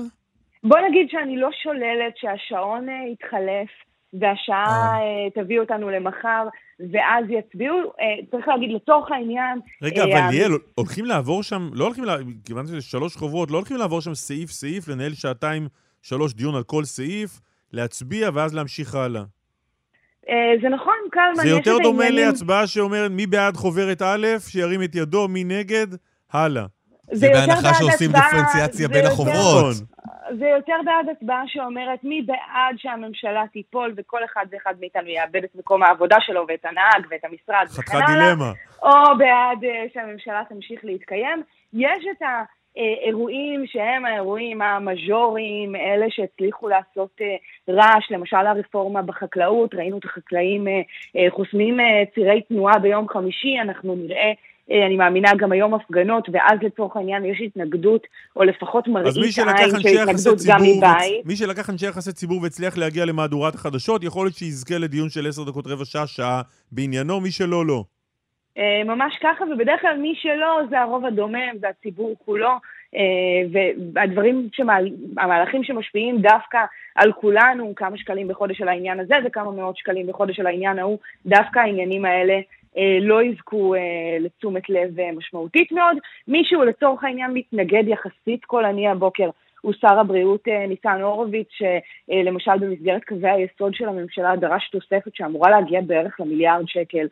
בוא 0.64 0.78
נגיד 0.90 1.08
שאני 1.10 1.38
לא 1.38 1.50
שוללת 1.64 2.14
שהשעון 2.18 2.90
אה, 2.90 2.96
יתחלף. 3.12 3.70
והשעה 4.20 4.66
אה. 4.66 5.44
תביא 5.44 5.60
אותנו 5.60 5.90
למחר, 5.90 6.48
ואז 6.92 7.26
יצביעו. 7.30 7.78
צריך 8.32 8.48
להגיד, 8.48 8.70
לצורך 8.72 9.12
העניין... 9.12 9.60
רגע, 9.82 10.04
אבל 10.04 10.30
ליאל, 10.32 10.52
הולכים 10.76 11.06
לעבור 11.06 11.44
שם, 11.44 11.70
לא 11.74 11.86
הולכים, 11.86 12.04
כיוון 12.46 12.68
שזה 12.68 12.82
שלוש 12.82 13.16
חוברות, 13.16 13.52
לא 13.52 13.58
הולכים 13.58 13.78
לעבור 13.78 14.02
שם 14.02 14.14
סעיף-סעיף, 14.14 14.88
לנהל 14.88 15.14
שעתיים, 15.14 15.68
שלוש 16.02 16.34
דיון 16.34 16.56
על 16.56 16.64
כל 16.64 16.84
סעיף, 16.84 17.40
להצביע 17.72 18.30
ואז 18.34 18.56
להמשיך 18.56 18.96
הלאה. 18.96 19.24
אה, 20.30 20.54
זה 20.62 20.70
נכון, 20.70 20.94
קלמן, 21.12 21.44
זה 21.44 21.50
יותר 21.50 21.78
דומה 21.84 22.04
העניינים... 22.04 22.28
להצבעה 22.28 22.68
שאומרת 22.68 23.12
מי 23.12 23.28
בעד 23.28 23.56
חוברת 23.56 24.02
א', 24.02 24.28
שירים 24.40 24.84
את 24.84 24.96
ידו, 24.96 25.28
מי 25.28 25.44
נגד, 25.44 25.88
הלאה. 26.34 26.66
זה, 27.12 27.16
זה 27.16 27.30
בהנחה 27.34 27.74
שעושים 27.74 28.10
הצבעה, 28.10 28.30
דיפרנציאציה 28.30 28.88
בין 28.88 29.06
החוברות. 29.06 29.36
נכון. 29.36 29.94
זה 30.40 30.46
יותר 30.46 30.76
בעד 30.86 31.16
הצבעה 31.18 31.44
שאומרת 31.48 32.04
מי 32.04 32.22
בעד 32.22 32.76
שהממשלה 32.78 33.44
תיפול 33.54 33.94
וכל 33.98 34.26
אחד 34.26 34.46
ואחד 34.52 34.74
מאיתנו 34.80 35.08
יאבד 35.08 35.44
את 35.44 35.56
מקום 35.56 35.84
העבודה 35.84 36.18
שלו 36.20 36.46
ואת 36.48 36.66
הנהג 36.66 37.08
ואת 37.10 37.26
המשרד 37.26 37.66
וכן 37.80 37.98
הלאה. 37.98 38.06
חתיכת 38.06 38.26
דילמה. 38.26 38.52
או 38.84 39.18
בעד 39.18 39.64
אה, 39.64 39.86
שהממשלה 39.94 40.42
תמשיך 40.50 40.80
להתקיים. 40.84 41.44
יש 41.74 42.06
את 42.12 42.22
ה... 42.22 42.44
אה, 42.78 43.08
אירועים 43.08 43.64
שהם 43.68 44.06
האירועים 44.06 44.62
המז'וריים, 44.62 45.76
אלה 45.76 46.06
שהצליחו 46.10 46.68
לעשות 46.68 47.10
אה, 47.22 47.36
רעש, 47.74 48.12
למשל 48.12 48.38
הרפורמה 48.38 49.02
בחקלאות, 49.02 49.76
ראינו 49.76 49.98
את 49.98 50.06
החקלאים 50.06 50.68
אה, 50.68 51.30
חוסמים 51.30 51.78
צירי 52.16 52.42
תנועה 52.42 52.80
ביום 52.80 53.08
חמישי, 53.10 53.56
אנחנו 53.62 53.96
נראה 53.96 54.32
אני 54.88 54.96
מאמינה 54.96 55.32
גם 55.38 55.52
היום 55.52 55.74
הפגנות, 55.74 56.30
ואז 56.34 56.60
לצורך 56.62 56.96
העניין 56.96 57.26
יש 57.26 57.42
התנגדות, 57.46 58.08
או 58.36 58.44
לפחות 58.44 58.88
מראית 58.88 59.16
עין 59.16 59.32
של 59.32 59.48
התנגדות 59.50 60.38
גם 60.48 60.62
מבית. 60.62 61.26
מי 61.26 61.36
שלקח 61.36 61.70
אנשי 61.70 61.86
יחסי 61.86 62.14
ציבור 62.14 62.42
והצליח 62.42 62.78
להגיע 62.78 63.06
למהדורת 63.06 63.56
החדשות, 63.56 64.04
יכול 64.04 64.26
להיות 64.26 64.36
שיזכה 64.36 64.78
לדיון 64.78 65.10
של 65.10 65.28
עשר 65.28 65.44
דקות, 65.44 65.68
רבע 65.68 65.86
שעה, 65.86 66.08
שעה 66.08 66.42
בעניינו, 66.72 67.20
מי 67.20 67.32
שלא, 67.32 67.66
לא. 67.66 67.84
אה, 68.58 68.84
ממש 68.86 69.18
ככה, 69.22 69.46
ובדרך 69.46 69.82
כלל 69.82 69.98
מי 69.98 70.14
שלא 70.16 70.60
זה 70.70 70.82
הרוב 70.82 71.06
הדומם, 71.06 71.58
זה 71.60 71.70
הציבור 71.70 72.16
כולו, 72.26 72.52
אה, 72.96 73.62
והדברים, 73.94 74.50
שמעל, 74.54 74.90
המהלכים 75.18 75.64
שמשפיעים 75.64 76.22
דווקא 76.22 76.58
על 76.96 77.12
כולנו, 77.12 77.76
כמה 77.76 77.98
שקלים 77.98 78.28
בחודש 78.28 78.62
על 78.62 78.68
העניין 78.68 79.00
הזה 79.00 79.16
וכמה 79.26 79.52
מאות 79.52 79.78
שקלים 79.78 80.08
בחודש 80.08 80.40
על 80.40 80.48
העניין 80.48 80.80
ההוא, 80.80 80.98
דווקא 81.26 81.60
העניינים 81.60 82.06
האלה 82.06 82.40
אה, 82.78 82.98
לא 83.02 83.24
יזכו 83.24 83.76
לתשומת 84.20 84.70
לב 84.70 85.12
משמעותית 85.16 85.72
מאוד. 85.72 85.98
מישהו 86.28 86.64
לצורך 86.64 87.04
העניין 87.04 87.32
מתנגד 87.34 87.84
יחסית 87.88 88.46
קולני 88.46 88.88
הבוקר 88.88 89.30
הוא 89.62 89.74
שר 89.74 90.00
הבריאות 90.00 90.48
ניצן 90.68 91.02
הורוביץ, 91.02 91.48
שלמשל 91.50 92.58
במסגרת 92.60 93.04
קווי 93.04 93.30
היסוד 93.30 93.74
של 93.76 93.90
הממשלה 93.90 94.36
דרש 94.36 94.70
תוספת 94.70 95.16
שאמורה 95.16 95.50
להגיע 95.50 95.82
בערך 95.82 96.20
למיליארד 96.20 96.64
שקל 96.68 97.08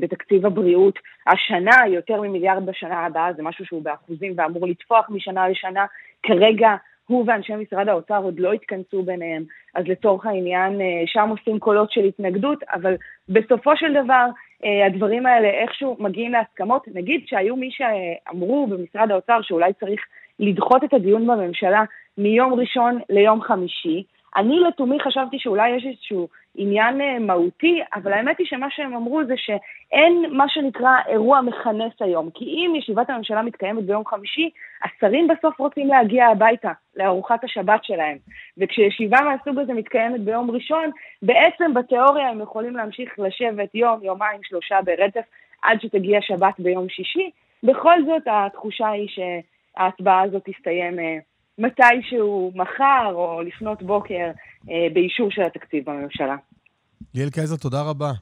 בתקציב 0.00 0.46
הבריאות. 0.46 0.98
השנה, 1.26 1.88
יותר 1.88 2.20
ממיליארד 2.20 2.66
בשנה 2.66 3.06
הבאה, 3.06 3.32
זה 3.32 3.42
משהו 3.42 3.64
שהוא 3.64 3.82
באחוזים 3.82 4.32
ואמור 4.36 4.66
לטפוח 4.66 5.06
משנה 5.10 5.48
לשנה. 5.48 5.86
כרגע 6.22 6.76
הוא 7.08 7.24
ואנשי 7.26 7.52
משרד 7.54 7.88
האוצר 7.88 8.22
עוד 8.22 8.40
לא 8.40 8.52
התכנסו 8.52 9.02
ביניהם, 9.02 9.44
אז 9.74 9.84
לצורך 9.86 10.26
העניין 10.26 10.80
אה, 10.80 11.02
שם 11.06 11.28
עושים 11.28 11.58
קולות 11.58 11.92
של 11.92 12.04
התנגדות, 12.04 12.58
אבל 12.72 12.96
בסופו 13.28 13.76
של 13.76 13.92
דבר 13.92 14.26
אה, 14.64 14.86
הדברים 14.86 15.26
האלה 15.26 15.48
איכשהו 15.48 15.96
מגיעים 15.98 16.32
להסכמות. 16.32 16.88
נגיד 16.94 17.20
שהיו 17.26 17.56
מי 17.56 17.70
שאמרו 17.70 18.66
במשרד 18.66 19.10
האוצר 19.10 19.42
שאולי 19.42 19.72
צריך 19.72 20.00
לדחות 20.38 20.84
את 20.84 20.94
הדיון 20.94 21.26
בממשלה 21.26 21.84
מיום 22.18 22.54
ראשון 22.54 22.98
ליום 23.10 23.42
חמישי, 23.42 24.02
אני 24.36 24.60
לתומי 24.60 25.00
חשבתי 25.00 25.38
שאולי 25.38 25.70
יש 25.70 25.86
איזשהו 25.86 26.28
עניין 26.60 27.00
אה, 27.00 27.18
מהותי, 27.18 27.80
אבל 27.94 28.12
האמת 28.12 28.38
היא 28.38 28.46
שמה 28.46 28.66
שהם 28.70 28.94
אמרו 28.94 29.24
זה 29.24 29.34
שאין 29.36 30.24
מה 30.32 30.44
שנקרא 30.48 30.90
אירוע 31.08 31.40
מכנס 31.40 31.92
היום. 32.00 32.30
כי 32.34 32.44
אם 32.44 32.74
ישיבת 32.76 33.10
הממשלה 33.10 33.42
מתקיימת 33.42 33.84
ביום 33.84 34.06
חמישי, 34.06 34.50
השרים 34.84 35.28
בסוף 35.28 35.58
רוצים 35.58 35.88
להגיע 35.88 36.26
הביתה, 36.26 36.72
לארוחת 36.96 37.44
השבת 37.44 37.84
שלהם. 37.84 38.16
וכשישיבה 38.58 39.18
מהסוג 39.20 39.58
הזה 39.58 39.72
מתקיימת 39.72 40.20
ביום 40.20 40.50
ראשון, 40.50 40.90
בעצם 41.22 41.74
בתיאוריה 41.74 42.28
הם 42.28 42.40
יכולים 42.40 42.76
להמשיך 42.76 43.18
לשבת 43.18 43.74
יום, 43.74 44.00
יומיים, 44.02 44.40
שלושה 44.42 44.78
ברצף, 44.84 45.24
עד 45.62 45.80
שתגיע 45.80 46.18
שבת 46.22 46.54
ביום 46.58 46.88
שישי. 46.88 47.30
בכל 47.62 48.04
זאת, 48.06 48.22
התחושה 48.26 48.88
היא 48.88 49.08
שההצבעה 49.08 50.22
הזאת 50.22 50.42
תסתיים 50.44 50.98
אה, 50.98 51.16
מתישהו 51.58 52.52
מחר 52.54 53.10
או 53.12 53.42
לפנות 53.42 53.82
בוקר 53.82 54.30
אה, 54.70 54.86
באישור 54.92 55.30
של 55.30 55.42
התקציב 55.42 55.90
בממשלה. 55.90 56.36
ליאל 57.14 57.30
קייזר, 57.30 57.56
תודה 57.56 57.82
רבה. 57.82 58.12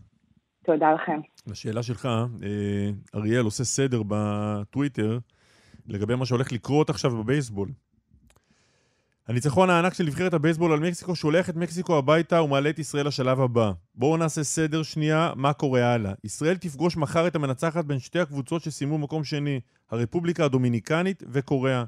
תודה 0.64 0.92
לכם. 0.92 1.20
לשאלה 1.46 1.82
שלך, 1.82 2.06
אה, 2.42 2.90
אריאל 3.14 3.44
עושה 3.44 3.64
סדר 3.64 4.02
בטוויטר 4.08 5.18
לגבי 5.86 6.14
מה 6.14 6.26
שהולך 6.26 6.52
לקרות 6.52 6.90
עכשיו 6.90 7.10
בבייסבול. 7.10 7.68
הניצחון 9.28 9.70
הענק 9.70 9.94
של 9.94 10.04
נבחרת 10.04 10.34
הבייסבול 10.34 10.72
על 10.72 10.80
מקסיקו 10.80 11.16
שולח 11.16 11.50
את 11.50 11.56
מקסיקו 11.56 11.98
הביתה 11.98 12.42
ומעלה 12.42 12.70
את 12.70 12.78
ישראל 12.78 13.06
לשלב 13.06 13.40
הבא. 13.40 13.72
בואו 13.94 14.16
נעשה 14.16 14.44
סדר 14.44 14.82
שנייה, 14.82 15.32
מה 15.36 15.52
קורה 15.52 15.92
הלאה. 15.92 16.12
ישראל 16.24 16.56
תפגוש 16.56 16.96
מחר 16.96 17.26
את 17.26 17.36
המנצחת 17.36 17.84
בין 17.84 17.98
שתי 17.98 18.18
הקבוצות 18.18 18.62
שסיימו 18.62 18.98
מקום 18.98 19.24
שני, 19.24 19.60
הרפובליקה 19.90 20.44
הדומיניקנית 20.44 21.22
וקוריאה. 21.32 21.84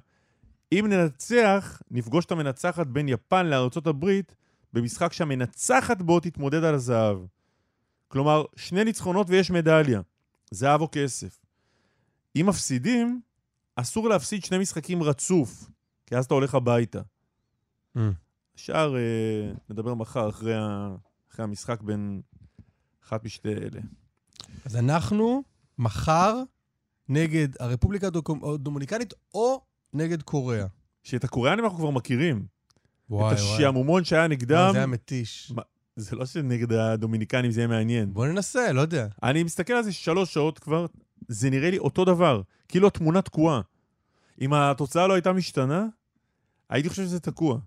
אם 0.73 0.87
ננצח, 0.89 1.83
נפגוש 1.91 2.25
את 2.25 2.33
המנצחת 2.33 2.87
בין 2.87 3.09
יפן 3.09 3.47
לארצות 3.47 3.87
הברית 3.87 4.35
במשחק 4.73 5.13
שהמנצחת 5.13 6.03
בו 6.03 6.21
תתמודד 6.21 6.65
על 6.65 6.75
הזהב. 6.75 7.19
כלומר, 8.09 8.45
שני 8.57 8.85
ניצחונות 8.85 9.27
ויש 9.31 9.51
מדליה. 9.51 10.01
זהב 10.51 10.81
או 10.81 10.89
כסף. 10.93 11.41
אם 12.37 12.47
מפסידים, 12.49 13.21
אסור 13.77 14.09
להפסיד 14.09 14.45
שני 14.45 14.59
משחקים 14.59 15.03
רצוף, 15.03 15.71
כי 16.07 16.17
אז 16.17 16.25
אתה 16.25 16.35
הולך 16.35 16.55
הביתה. 16.55 17.01
Mm. 17.97 18.01
השאר 18.55 18.97
אה, 18.97 19.53
נדבר 19.71 19.95
מחר 19.95 20.29
אחרי, 20.29 20.55
ה... 20.55 20.95
אחרי 21.31 21.45
המשחק 21.45 21.83
בין 21.83 22.21
אחת 23.05 23.25
משתי 23.25 23.49
אלה. 23.49 23.81
אז 24.65 24.77
אנחנו 24.77 25.43
מחר 25.79 26.43
נגד 27.09 27.49
הרפובליקה 27.61 28.09
הדומיניקנית 28.55 29.15
או 29.35 29.65
נגד 29.93 30.23
קוריאה. 30.23 30.67
שאת 31.03 31.25
הקוריאנים 31.25 31.65
אנחנו 31.65 31.79
כבר 31.79 31.91
מכירים. 31.91 32.47
וואי, 33.11 33.35
את. 33.35 33.39
השעמומון 33.39 34.05
שהיה 34.05 34.27
נגדם. 34.27 34.71
זה 34.73 34.79
היה 34.79 34.87
מתיש. 34.87 35.53
מה, 35.55 35.63
זה 35.97 36.17
לא 36.17 36.27
שנגד 36.27 36.73
הדומיניקנים 36.73 37.51
זה 37.51 37.61
יהיה 37.61 37.69
מעניין. 37.69 38.15
בוא 38.15 38.27
ננסה, 38.27 38.73
לא 38.73 38.81
יודע. 38.81 39.07
אני 39.23 39.43
מסתכל 39.43 39.73
על 39.73 39.83
זה 39.83 39.93
שלוש 39.93 40.35
שעות 40.35 40.59
כבר, 40.59 40.87
זה 41.29 41.51
נראה 41.51 41.71
לי 41.71 41.79
אותו 41.79 42.05
דבר. 42.05 42.43
כאילו 42.69 42.87
התמונה 42.89 43.23
תקועה. 43.23 43.61
אם 44.41 44.55
התוצאה 44.55 45.07
לא 45.07 45.15
הייתה 45.15 45.33
משתנה, 45.33 45.87
הייתי 46.71 46.89
חושב 46.89 47.03
שזה 47.03 47.21
תקוע. 47.21 47.59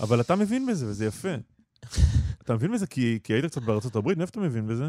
אבל 0.00 0.20
אתה 0.20 0.36
מבין 0.36 0.66
בזה, 0.66 0.86
וזה 0.86 1.06
יפה. 1.06 1.34
אתה 2.42 2.54
מבין 2.54 2.72
בזה 2.72 2.86
כי, 2.86 3.18
כי 3.24 3.32
היית 3.32 3.44
קצת 3.44 3.62
בארצות 3.62 3.96
הברית? 3.96 4.18
מאיפה 4.18 4.30
אתה 4.30 4.40
מבין 4.40 4.66
בזה? 4.66 4.88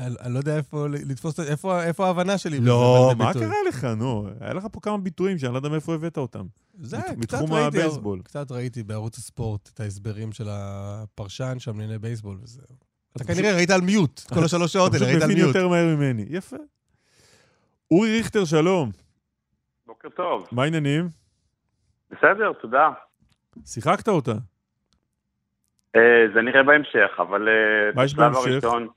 אני 0.00 0.34
לא 0.34 0.38
יודע 0.38 0.56
איפה 0.56 0.86
לתפוס, 1.08 1.40
את- 1.40 1.46
איפה 1.46 1.82
איפה 1.84 2.06
ההבנה 2.06 2.38
שלי. 2.38 2.60
לא, 2.60 3.10
מה. 3.18 3.32
קרה 3.34 3.54
לך, 3.68 3.84
נו? 3.84 4.28
היה 4.40 4.54
לך 4.54 4.66
פה 4.72 4.80
כמה 4.80 4.98
ביטויים 4.98 5.38
שאני 5.38 5.52
לא 5.52 5.58
יודע 5.58 5.68
מאיפה 5.68 5.94
הבאת 5.94 6.18
אותם. 6.18 6.44
זה, 6.74 6.98
מת- 6.98 7.04
קצת 7.04 7.16
מתחום 7.16 7.52
ראיתי- 7.52 7.66
הבייסבול. 7.82 8.20
קצת 8.24 8.52
ראיתי 8.52 8.82
בערוץ 8.82 9.18
הספורט 9.18 9.70
את 9.74 9.80
ההסברים 9.80 10.32
של 10.32 10.44
הפרשן 10.50 11.58
שם 11.58 11.70
לענייני 11.72 11.98
בייסבול 11.98 12.38
וזהו. 12.42 12.64
אתה 13.16 13.24
כנראה 13.24 13.54
ראית 13.54 13.70
על 13.70 13.80
מיוט, 13.80 14.20
כל 14.34 14.44
השלוש 14.44 14.72
שעות 14.72 14.94
האלה, 14.94 15.06
ראית 15.06 15.22
על 15.22 15.28
מיוט. 15.28 15.46
יותר 15.54 15.68
מהר 15.68 15.96
ממני. 15.96 16.26
יפה. 16.30 16.56
אורי 17.90 18.16
ריכטר, 18.18 18.44
שלום. 18.44 18.90
בוקר 19.86 20.08
טוב. 20.16 20.46
מה 20.52 20.62
העניינים? 20.62 21.08
בסדר, 22.10 22.52
תודה. 22.62 22.90
שיחקת 23.66 24.08
אותה. 24.08 24.32
אה, 25.96 26.00
זה 26.34 26.42
נראה 26.42 26.62
בהמשך, 26.62 27.20
אבל 27.20 27.48
אה, 27.48 27.54
מה 27.94 28.04
יש 28.04 28.14
בהמשך? 28.14 28.38
הראשון... 28.46 28.88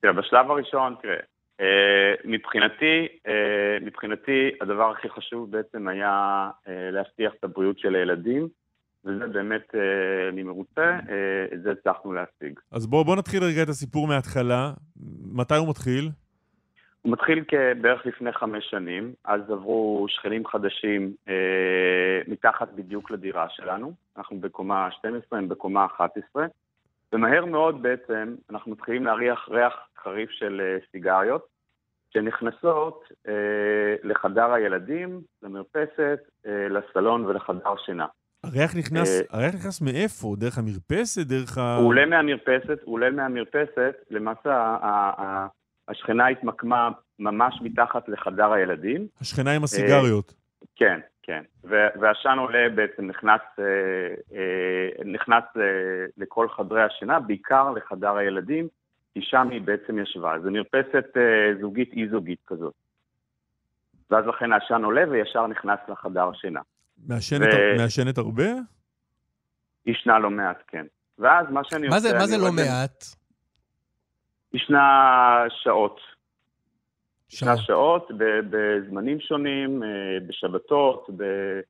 תראה, 0.00 0.12
בשלב 0.12 0.50
הראשון, 0.50 0.94
תראה, 1.02 1.20
אה, 1.60 2.14
מבחינתי, 2.24 3.08
אה, 3.26 3.78
מבחינתי 3.80 4.50
הדבר 4.60 4.90
הכי 4.90 5.08
חשוב 5.08 5.50
בעצם 5.50 5.88
היה 5.88 6.48
אה, 6.68 6.90
להבטיח 6.90 7.32
את 7.38 7.44
הבריאות 7.44 7.78
של 7.78 7.94
הילדים, 7.94 8.48
וזה 9.04 9.26
באמת, 9.26 9.74
אני 10.28 10.42
מרוצה, 10.42 10.98
את 11.52 11.62
זה 11.62 11.70
הצלחנו 11.70 12.12
להשיג. 12.12 12.60
אז 12.72 12.86
בוא, 12.86 13.04
בוא 13.04 13.16
נתחיל 13.16 13.44
רגע 13.44 13.62
את 13.62 13.68
הסיפור 13.68 14.06
מההתחלה. 14.06 14.72
מתי 15.32 15.54
הוא 15.54 15.68
מתחיל? 15.68 16.08
הוא 17.02 17.12
מתחיל 17.12 17.44
בערך 17.80 18.06
לפני 18.06 18.32
חמש 18.32 18.70
שנים, 18.70 19.12
אז 19.24 19.40
עברו 19.50 20.06
שכנים 20.08 20.46
חדשים 20.46 21.14
אה, 21.28 22.20
מתחת 22.28 22.68
בדיוק 22.74 23.10
לדירה 23.10 23.46
שלנו, 23.48 23.92
אנחנו 24.16 24.40
בקומה 24.40 24.88
12, 24.90 25.38
הם 25.38 25.48
בקומה 25.48 25.84
11, 25.84 26.46
ומהר 27.14 27.44
מאוד 27.44 27.82
בעצם 27.82 28.34
אנחנו 28.50 28.72
מתחילים 28.72 29.04
להריח 29.04 29.48
ריח 29.48 29.72
חריף 30.02 30.30
של 30.30 30.60
אה, 30.64 30.78
סיגריות, 30.92 31.46
שנכנסות 32.14 33.04
אה, 33.28 33.32
לחדר 34.02 34.52
הילדים, 34.52 35.20
למרפסת, 35.42 36.18
אה, 36.46 36.68
לסלון 36.68 37.24
ולחדר 37.26 37.76
שינה. 37.86 38.06
הריח 38.44 38.76
נכנס, 38.76 39.20
אה, 39.20 39.38
הריח 39.38 39.54
נכנס 39.54 39.80
מאיפה? 39.80 40.34
דרך 40.38 40.58
המרפסת? 40.58 41.26
דרך 41.26 41.58
ה... 41.58 41.76
הוא 41.76 41.88
עולה 41.88 42.06
מהמרפסת, 42.06 42.78
הוא 42.84 42.94
עולה 42.94 43.10
מהמרפסת, 43.10 43.94
למעשה 44.10 44.50
ה- 44.54 44.76
ה- 44.82 45.22
ה- 45.22 45.46
השכנה 45.88 46.28
התמקמה 46.28 46.90
ממש 47.18 47.54
מתחת 47.62 48.08
לחדר 48.08 48.52
הילדים. 48.52 49.06
השכנה 49.20 49.52
עם 49.52 49.64
הסיגריות. 49.64 50.34
כן, 50.76 51.00
כן. 51.30 51.42
והעשן 52.00 52.36
עולה 52.38 52.68
בעצם 52.74 53.06
נכנס, 53.06 53.40
אה, 53.58 53.64
אה, 54.36 55.04
נכנס 55.04 55.44
אה, 55.56 55.62
לכל 56.16 56.48
חדרי 56.48 56.82
השינה, 56.82 57.20
בעיקר 57.20 57.70
לחדר 57.70 58.16
הילדים, 58.16 58.68
כי 59.14 59.20
שם 59.22 59.48
היא 59.50 59.60
בעצם 59.62 59.98
ישבה. 59.98 60.34
זו 60.42 60.50
מרפסת 60.50 61.16
אה, 61.16 61.60
זוגית 61.60 61.92
אי-זוגית 61.92 62.38
כזאת. 62.46 62.74
ואז 64.10 64.26
לכן 64.26 64.52
העשן 64.52 64.84
עולה 64.84 65.10
וישר 65.10 65.46
נכנס 65.46 65.78
לחדר 65.88 66.28
השינה. 66.28 66.60
מעשנת, 67.06 67.48
ו- 67.54 67.82
מעשנת 67.82 68.18
הרבה? 68.18 68.44
ישנה 69.86 70.18
לא 70.18 70.30
מעט, 70.30 70.62
כן. 70.68 70.86
ואז 71.18 71.46
מה 71.50 71.60
שאני 71.64 71.88
מה 71.88 71.96
עושה... 71.96 72.08
זה- 72.08 72.18
מה 72.18 72.26
זה 72.26 72.36
לא 72.38 72.52
מעט? 72.52 73.04
ישנה 74.52 75.44
שעות. 75.48 76.00
ישנה 77.32 77.56
שעות. 77.56 78.08
בזמנים 78.50 79.20
שונים, 79.20 79.82
אה, 79.82 79.88
בשבתות, 80.26 81.10
ב- 81.16 81.60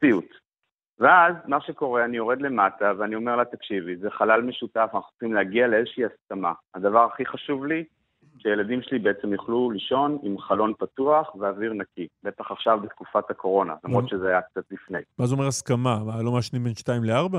סיוט. 0.00 0.28
ואז 0.98 1.34
מה 1.46 1.60
שקורה, 1.60 2.04
אני 2.04 2.16
יורד 2.16 2.40
למטה 2.42 2.92
ואני 2.98 3.14
אומר 3.14 3.36
לה, 3.36 3.44
תקשיבי, 3.44 3.96
זה 3.96 4.10
חלל 4.10 4.42
משותף, 4.42 4.90
אנחנו 4.94 5.10
צריכים 5.10 5.34
להגיע 5.34 5.66
לאיזושהי 5.66 6.04
הסכמה. 6.04 6.52
הדבר 6.74 7.04
הכי 7.12 7.26
חשוב 7.26 7.66
לי, 7.66 7.84
שהילדים 8.38 8.82
שלי 8.82 8.98
בעצם 8.98 9.32
יוכלו 9.32 9.70
לישון 9.70 10.18
עם 10.22 10.38
חלון 10.38 10.72
פתוח 10.78 11.34
ואוויר 11.34 11.72
נקי. 11.72 12.06
בטח 12.22 12.50
עכשיו 12.50 12.80
בתקופת 12.80 13.30
הקורונה, 13.30 13.74
למרות 13.84 14.08
שזה 14.08 14.28
היה 14.28 14.40
קצת 14.42 14.62
לפני. 14.70 14.98
מה 15.18 15.26
זה 15.26 15.34
אומר 15.34 15.46
הסכמה? 15.46 15.98
מה, 16.04 16.22
לא 16.22 16.32
מעשנים 16.32 16.64
בין 16.64 16.74
2 16.74 17.04
ל-4? 17.04 17.36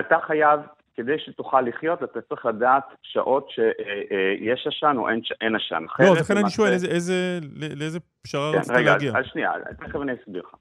אתה 0.00 0.16
חייב, 0.26 0.60
כדי 0.94 1.18
שתוכל 1.18 1.60
לחיות, 1.60 2.02
אתה 2.02 2.20
צריך 2.20 2.46
לדעת 2.46 2.84
שעות 3.02 3.50
שיש 3.50 4.66
עשן 4.66 4.96
או 4.98 5.08
אין 5.40 5.56
עשן. 5.56 5.84
לא, 5.98 6.14
לכן 6.20 6.36
אני 6.36 6.50
שואל 6.50 6.72
איזה, 6.72 6.86
איזה, 6.86 7.38
לא- 7.56 7.68
לאיזה 7.76 7.98
פשרה 8.22 8.52
כן, 8.52 8.58
רצית 8.58 8.72
רגע, 8.76 8.92
להגיע. 8.92 9.10
אז, 9.10 9.16
אז 9.16 9.24
שנייה, 9.32 9.52
תכף 9.80 10.00
אני 10.02 10.12
אסביר 10.22 10.42
לך. 10.42 10.54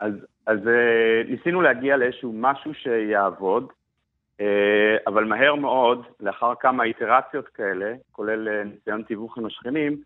אז, 0.00 0.12
אז 0.46 0.58
אה, 0.68 1.22
ניסינו 1.28 1.60
להגיע 1.60 1.96
לאיזשהו 1.96 2.32
משהו 2.34 2.74
שיעבוד, 2.74 3.72
אה, 4.40 4.96
אבל 5.06 5.24
מהר 5.24 5.54
מאוד, 5.54 6.06
לאחר 6.20 6.52
כמה 6.60 6.84
איטרציות 6.84 7.48
כאלה, 7.48 7.94
כולל 8.12 8.48
אה, 8.48 8.64
ניסיון 8.64 9.02
תיווך 9.02 9.38
עם 9.38 9.46
השכנים, 9.46 10.02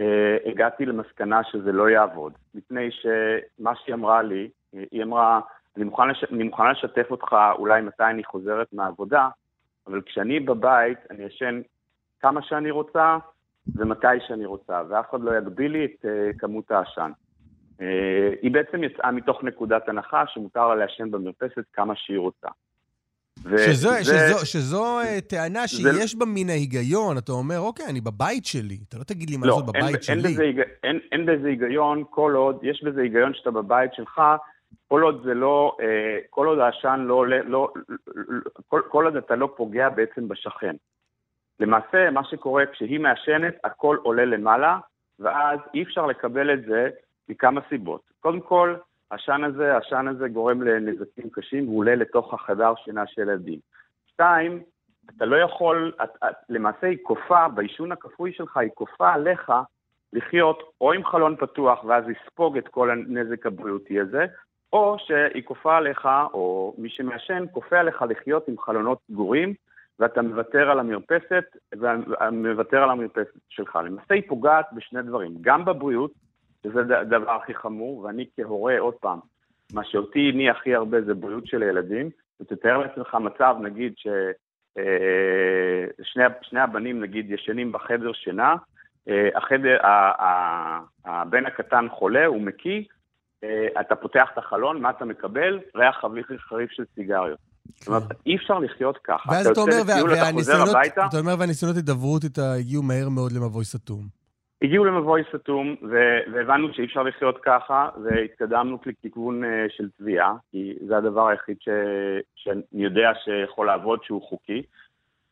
אה, 0.00 0.36
הגעתי 0.46 0.86
למסקנה 0.86 1.40
שזה 1.44 1.72
לא 1.72 1.90
יעבוד. 1.90 2.32
מפני 2.54 2.90
שמה 2.90 3.72
שהיא 3.76 3.94
אמרה 3.94 4.22
לי, 4.22 4.48
אה, 4.74 4.82
היא 4.90 5.02
אמרה, 5.02 5.40
אני 5.76 5.84
מוכנה, 5.84 6.12
לש... 6.12 6.24
אני 6.32 6.44
מוכנה 6.44 6.72
לשתף 6.72 7.06
אותך 7.10 7.36
אולי 7.58 7.80
מתי 7.82 8.04
אני 8.10 8.24
חוזרת 8.24 8.66
מהעבודה, 8.72 9.28
אבל 9.86 10.00
כשאני 10.06 10.40
בבית, 10.40 10.98
אני 11.10 11.24
ישן 11.24 11.60
כמה 12.20 12.40
שאני 12.42 12.70
רוצה 12.70 13.16
ומתי 13.76 14.06
שאני 14.28 14.46
רוצה, 14.46 14.82
ואף 14.88 15.10
אחד 15.10 15.20
לא 15.20 15.38
יגביל 15.38 15.72
לי 15.72 15.84
את 15.84 16.04
uh, 16.04 16.38
כמות 16.38 16.70
העשן. 16.70 17.10
Uh, 17.78 17.82
היא 18.42 18.50
בעצם 18.50 18.84
יצאה 18.84 19.10
מתוך 19.12 19.44
נקודת 19.44 19.88
הנחה 19.88 20.24
שמותר 20.26 20.68
לה 20.68 20.74
לעשן 20.74 21.10
במרפסת 21.10 21.64
כמה 21.72 21.94
שהיא 21.96 22.18
רוצה. 22.18 22.48
שזו, 23.56 23.88
וזה- 23.88 24.02
שזו, 24.04 24.46
שזו 24.46 24.98
אה, 25.00 25.20
טענה 25.20 25.60
זה- 25.60 25.68
שיש 25.68 26.16
בה 26.16 26.26
מן 26.28 26.48
ההיגיון, 26.50 27.18
אתה 27.18 27.32
אומר, 27.32 27.58
אוקיי, 27.60 27.86
אני 27.86 28.00
בבית 28.00 28.44
שלי, 28.44 28.78
אתה 28.88 28.98
לא 28.98 29.04
תגיד 29.04 29.30
לי 29.30 29.36
מה 29.36 29.46
לא, 29.46 29.56
לעשות 29.60 29.74
אין, 29.76 29.82
בבית 29.84 29.94
אין, 29.94 30.02
שלי. 30.20 30.32
בזה, 30.32 30.42
היג- 30.42 30.62
אין, 30.84 30.98
אין 31.12 31.26
בזה 31.26 31.48
היגיון 31.48 32.04
כל 32.10 32.32
עוד, 32.36 32.58
יש 32.62 32.82
בזה 32.84 33.00
היגיון 33.02 33.34
שאתה 33.34 33.50
בבית 33.50 33.94
שלך, 33.94 34.20
כל 34.92 35.02
עוד 35.02 35.22
זה 35.24 35.34
לא, 35.34 35.76
אה, 35.80 36.18
כל 36.30 36.46
עוד 36.46 36.58
העשן 36.58 37.04
לא 37.06 37.14
עולה, 37.14 37.42
לא, 37.42 37.72
כל, 38.68 38.80
כל 38.88 39.04
עוד 39.04 39.16
אתה 39.16 39.36
לא 39.36 39.54
פוגע 39.56 39.88
בעצם 39.88 40.28
בשכן. 40.28 40.76
למעשה, 41.60 42.10
מה 42.10 42.24
שקורה 42.24 42.66
כשהיא 42.66 43.00
מעשנת, 43.00 43.54
הכל 43.64 43.96
עולה 44.02 44.24
למעלה, 44.24 44.78
ואז 45.18 45.58
אי 45.74 45.82
אפשר 45.82 46.06
לקבל 46.06 46.54
את 46.54 46.64
זה 46.64 46.90
מכמה 47.28 47.60
סיבות. 47.68 48.00
קודם 48.20 48.40
כל, 48.40 48.74
העשן 49.10 49.44
הזה, 49.44 49.74
העשן 49.74 50.08
הזה 50.08 50.28
גורם 50.28 50.62
לנזקים 50.62 51.30
קשים, 51.32 51.68
והוא 51.68 51.78
עולה 51.78 51.94
לתוך 51.94 52.34
החדר 52.34 52.72
שינה 52.84 53.06
של 53.06 53.22
ילדים. 53.22 53.58
שתיים, 54.06 54.62
אתה 55.16 55.24
לא 55.24 55.36
יכול, 55.36 55.92
את, 56.04 56.10
את, 56.24 56.36
למעשה 56.48 56.86
היא 56.86 56.98
כופה, 57.02 57.48
בעישון 57.48 57.92
הכפוי 57.92 58.32
שלך, 58.32 58.56
היא 58.56 58.70
כופה 58.74 59.12
עליך 59.12 59.52
לחיות 60.12 60.62
או 60.80 60.92
עם 60.92 61.04
חלון 61.04 61.36
פתוח 61.36 61.84
ואז 61.84 62.04
לספוג 62.06 62.56
את 62.56 62.68
כל 62.68 62.90
הנזק 62.90 63.46
הבריאותי 63.46 64.00
הזה, 64.00 64.26
או 64.72 64.96
שהיא 64.98 65.42
כופה 65.44 65.76
עליך, 65.76 66.08
או 66.32 66.74
מי 66.78 66.88
שמעשן, 66.90 67.44
כופה 67.52 67.78
עליך 67.78 68.04
לחיות 68.08 68.48
עם 68.48 68.58
חלונות 68.58 68.98
סגורים, 69.10 69.54
ואתה 69.98 70.22
מוותר 70.22 70.70
על 70.70 70.80
המרפסת, 70.80 71.44
ומוותר 71.74 72.82
על 72.82 72.90
המרפסת 72.90 73.38
שלך. 73.48 73.78
למעשה 73.84 74.14
היא 74.14 74.22
פוגעת 74.28 74.66
בשני 74.72 75.02
דברים, 75.02 75.34
גם 75.40 75.64
בבריאות, 75.64 76.12
שזה 76.62 76.98
הדבר 76.98 77.30
הכי 77.30 77.54
חמור, 77.54 77.98
ואני 77.98 78.26
כהורה, 78.36 78.78
עוד 78.78 78.94
פעם, 78.94 79.18
מה 79.72 79.84
שאותי 79.84 80.30
הניע 80.34 80.52
הכי 80.52 80.74
הרבה 80.74 81.02
זה 81.02 81.14
בריאות 81.14 81.46
של 81.46 81.62
הילדים, 81.62 82.10
ותתאר 82.40 82.78
לעצמך 82.78 83.14
מצב, 83.14 83.56
נגיד, 83.60 83.92
ש... 83.96 84.06
אה, 84.78 86.62
הבנים, 86.62 87.00
נגיד, 87.00 87.30
ישנים 87.30 87.72
בחדר 87.72 88.12
שינה, 88.12 88.54
אה, 89.08 89.28
החדר, 89.34 89.78
הבן 91.04 91.46
הקטן 91.46 91.86
חולה, 91.90 92.26
הוא 92.26 92.40
מקיא, 92.40 92.82
אתה 93.80 93.96
פותח 93.96 94.28
את 94.32 94.38
החלון, 94.38 94.82
מה 94.82 94.90
אתה 94.90 95.04
מקבל? 95.04 95.58
ריח 95.74 95.96
חריף 96.00 96.26
חריף 96.48 96.70
של 96.70 96.84
סיגריות. 96.94 97.38
זאת 97.74 97.88
אומרת, 97.88 98.02
אי 98.26 98.36
אפשר 98.36 98.58
לחיות 98.58 98.98
ככה. 99.04 99.32
ואז 99.32 99.46
אתה 99.46 99.60
אומר, 99.60 99.82
אתה 101.08 101.18
אומר, 101.18 101.34
והניסיונות 101.38 101.76
הידברות 101.76 102.24
איתה 102.24 102.52
הגיעו 102.52 102.82
מהר 102.82 103.08
מאוד 103.08 103.32
למבוי 103.32 103.64
סתום. 103.64 104.22
הגיעו 104.62 104.84
למבוי 104.84 105.22
סתום, 105.36 105.76
והבנו 106.32 106.68
שאי 106.72 106.84
אפשר 106.84 107.02
לחיות 107.02 107.38
ככה, 107.44 107.88
והתקדמנו 108.04 108.78
לכיוון 108.86 109.44
אה, 109.44 109.66
של 109.68 109.88
תביעה, 109.98 110.34
כי 110.50 110.74
זה 110.88 110.96
הדבר 110.96 111.28
היחיד 111.28 111.56
שאני 112.34 112.62
יודע 112.72 113.10
שיכול 113.24 113.66
לעבוד 113.66 113.98
שהוא 114.02 114.22
חוקי. 114.22 114.62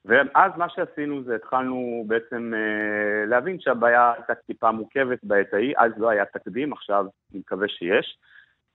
ואז 0.04 0.52
מה 0.56 0.66
שעשינו 0.68 1.24
זה 1.24 1.34
התחלנו 1.34 2.04
בעצם 2.06 2.52
אה, 2.54 3.26
להבין 3.26 3.60
שהבעיה 3.60 4.12
הייתה 4.16 4.34
טיפה 4.34 4.70
מורכבת 4.70 5.18
בעת 5.22 5.54
ההיא, 5.54 5.74
אז 5.78 5.92
לא 5.96 6.08
היה 6.08 6.24
תקדים, 6.24 6.72
עכשיו 6.72 7.04
אני 7.32 7.40
מקווה 7.40 7.68
שיש. 7.68 8.18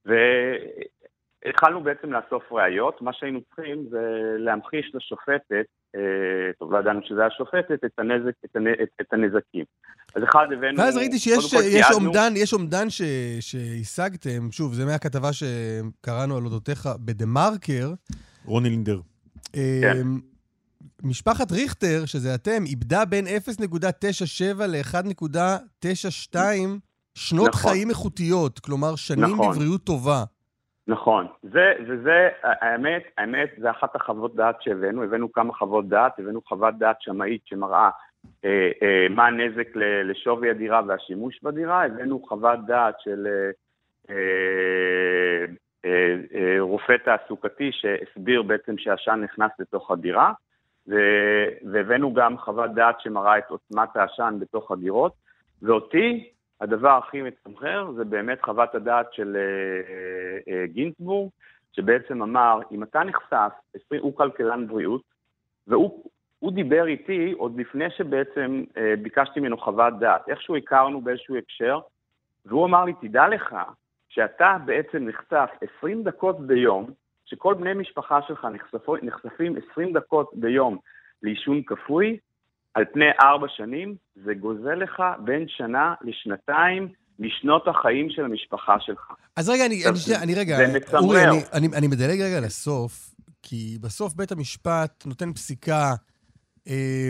והתחלנו 0.06 1.84
בעצם 1.84 2.14
לאסוף 2.14 2.52
ראיות, 2.52 3.02
מה 3.02 3.14
שהיינו 3.14 3.41
צריכים 3.41 3.85
זה 3.89 4.35
להמחיש 4.38 4.91
לשופטת, 4.93 5.65
אה, 5.95 6.53
טוב, 6.60 6.73
לא 6.73 6.80
ידענו 6.80 6.99
שזה 7.03 7.22
היה 7.22 7.31
שופטת, 7.31 7.84
את, 7.85 7.99
הנזק, 7.99 8.34
את, 8.45 8.56
הנ, 8.56 8.68
את, 8.68 8.89
את 9.02 9.14
הנזקים. 9.14 9.65
אז 10.15 10.23
אחד 10.23 10.47
הבאנו... 10.53 10.80
ואז 10.80 10.97
ראיתי 10.97 11.19
שיש 11.19 11.53
יש 11.53 11.85
אומדן, 11.93 12.34
יש 12.35 12.53
אומדן 12.53 12.89
ש, 12.89 13.02
שהשגתם, 13.39 14.52
שוב, 14.52 14.73
זה 14.73 14.85
מהכתבה 14.85 15.30
שקראנו 15.34 16.38
על 16.38 16.43
אודותיך 16.43 16.89
בדה-מרקר. 17.06 17.93
רוני 18.45 18.69
לינדר. 18.69 18.99
כן. 19.53 20.34
משפחת 21.03 21.51
ריכטר, 21.51 22.05
שזה 22.05 22.35
אתם, 22.35 22.63
איבדה 22.65 23.05
בין 23.05 23.25
0.97 23.27 24.63
ל-1.92 24.67 26.35
שנות 27.17 27.47
נכון. 27.47 27.71
חיים 27.71 27.89
איכותיות, 27.89 28.59
כלומר 28.59 28.95
שנים 28.95 29.23
נכון. 29.23 29.51
לבריאות 29.51 29.83
טובה. 29.83 30.23
נכון, 30.87 31.27
זה, 31.41 31.73
וזה, 31.87 32.29
האמת, 32.43 33.03
האמת, 33.17 33.49
זה 33.57 33.71
אחת 33.71 33.95
החוות 33.95 34.35
דעת 34.35 34.61
שהבאנו, 34.61 35.03
הבאנו 35.03 35.31
כמה 35.31 35.53
חוות 35.53 35.89
דעת, 35.89 36.19
הבאנו 36.19 36.41
חוות 36.41 36.77
דעת 36.77 36.95
שמאית 36.99 37.41
שמראה 37.45 37.89
אה, 38.45 38.69
אה, 38.81 39.07
מה 39.09 39.27
הנזק 39.27 39.75
ל- 39.75 40.11
לשווי 40.11 40.49
הדירה 40.49 40.81
והשימוש 40.87 41.39
בדירה, 41.43 41.85
הבאנו 41.85 42.25
חוות 42.27 42.59
דעת 42.65 42.95
של 42.99 43.27
אה, 43.27 43.51
אה, 44.09 45.45
אה, 45.85 46.15
אה, 46.35 46.55
רופא 46.59 46.95
תעסוקתי 47.05 47.69
שהסביר 47.71 48.41
בעצם 48.41 48.77
שהעשן 48.77 49.21
נכנס 49.23 49.51
לתוך 49.59 49.91
הדירה, 49.91 50.33
והבאנו 51.71 52.13
גם 52.13 52.37
חוות 52.37 52.73
דעת 52.73 53.01
שמראה 53.01 53.37
את 53.37 53.49
עוצמת 53.49 53.95
העשן 53.95 54.37
בתוך 54.39 54.71
הדירות, 54.71 55.13
ואותי 55.61 56.29
הדבר 56.61 56.89
הכי 56.89 57.21
מצמחר 57.21 57.91
זה 57.95 58.03
באמת 58.03 58.41
חוות 58.41 58.75
הדעת 58.75 59.13
של 59.13 59.37
אה, 59.37 60.53
אה, 60.53 60.67
גינצבורג, 60.67 61.29
שבעצם 61.71 62.21
אמר, 62.21 62.59
אם 62.71 62.83
אתה 62.83 63.03
נחשף, 63.03 63.51
20, 63.85 64.01
הוא 64.01 64.15
כלכלן 64.15 64.67
בריאות, 64.67 65.01
והוא 65.67 66.03
הוא 66.39 66.51
דיבר 66.51 66.87
איתי 66.87 67.31
עוד 67.31 67.59
לפני 67.59 67.89
שבעצם 67.89 68.63
אה, 68.77 68.93
ביקשתי 69.01 69.39
ממנו 69.39 69.57
חוות 69.57 69.99
דעת. 69.99 70.29
איכשהו 70.29 70.55
הכרנו 70.55 71.01
באיזשהו 71.01 71.37
הקשר, 71.37 71.79
והוא 72.45 72.65
אמר 72.65 72.85
לי, 72.85 72.93
תדע 73.01 73.27
לך 73.27 73.55
שאתה 74.09 74.57
בעצם 74.65 75.07
נחשף 75.07 75.49
20 75.77 76.03
דקות 76.03 76.39
ביום, 76.39 76.91
שכל 77.26 77.53
בני 77.53 77.73
משפחה 77.73 78.19
שלך 78.27 78.47
נחשפו, 78.53 78.95
נחשפים 79.02 79.56
20 79.72 79.93
דקות 79.93 80.31
ביום 80.34 80.77
לעישון 81.23 81.61
כפוי, 81.65 82.18
על 82.73 82.85
פני 82.93 83.06
ארבע 83.22 83.47
שנים, 83.49 83.95
זה 84.15 84.34
גוזל 84.34 84.76
לך 84.76 85.03
בין 85.23 85.45
שנה 85.47 85.93
לשנתיים 86.02 86.88
משנות 87.19 87.68
החיים 87.68 88.10
של 88.10 88.26
המשפחה 88.26 88.76
שלך. 88.80 89.11
אז 89.35 89.49
רגע, 89.49 89.65
אני, 89.65 89.85
אני, 89.89 89.95
שנייה, 89.95 90.23
אני 90.23 90.35
רגע. 90.35 90.57
אורי, 90.93 91.23
אני, 91.23 91.38
אני, 91.53 91.68
אני 91.77 91.88
מדלג 91.88 92.22
רגע 92.22 92.39
לסוף, 92.39 93.15
כי 93.41 93.77
בסוף 93.81 94.14
בית 94.14 94.31
המשפט 94.31 95.03
נותן 95.06 95.34
פסיקה 95.34 95.93
אה, 96.68 97.10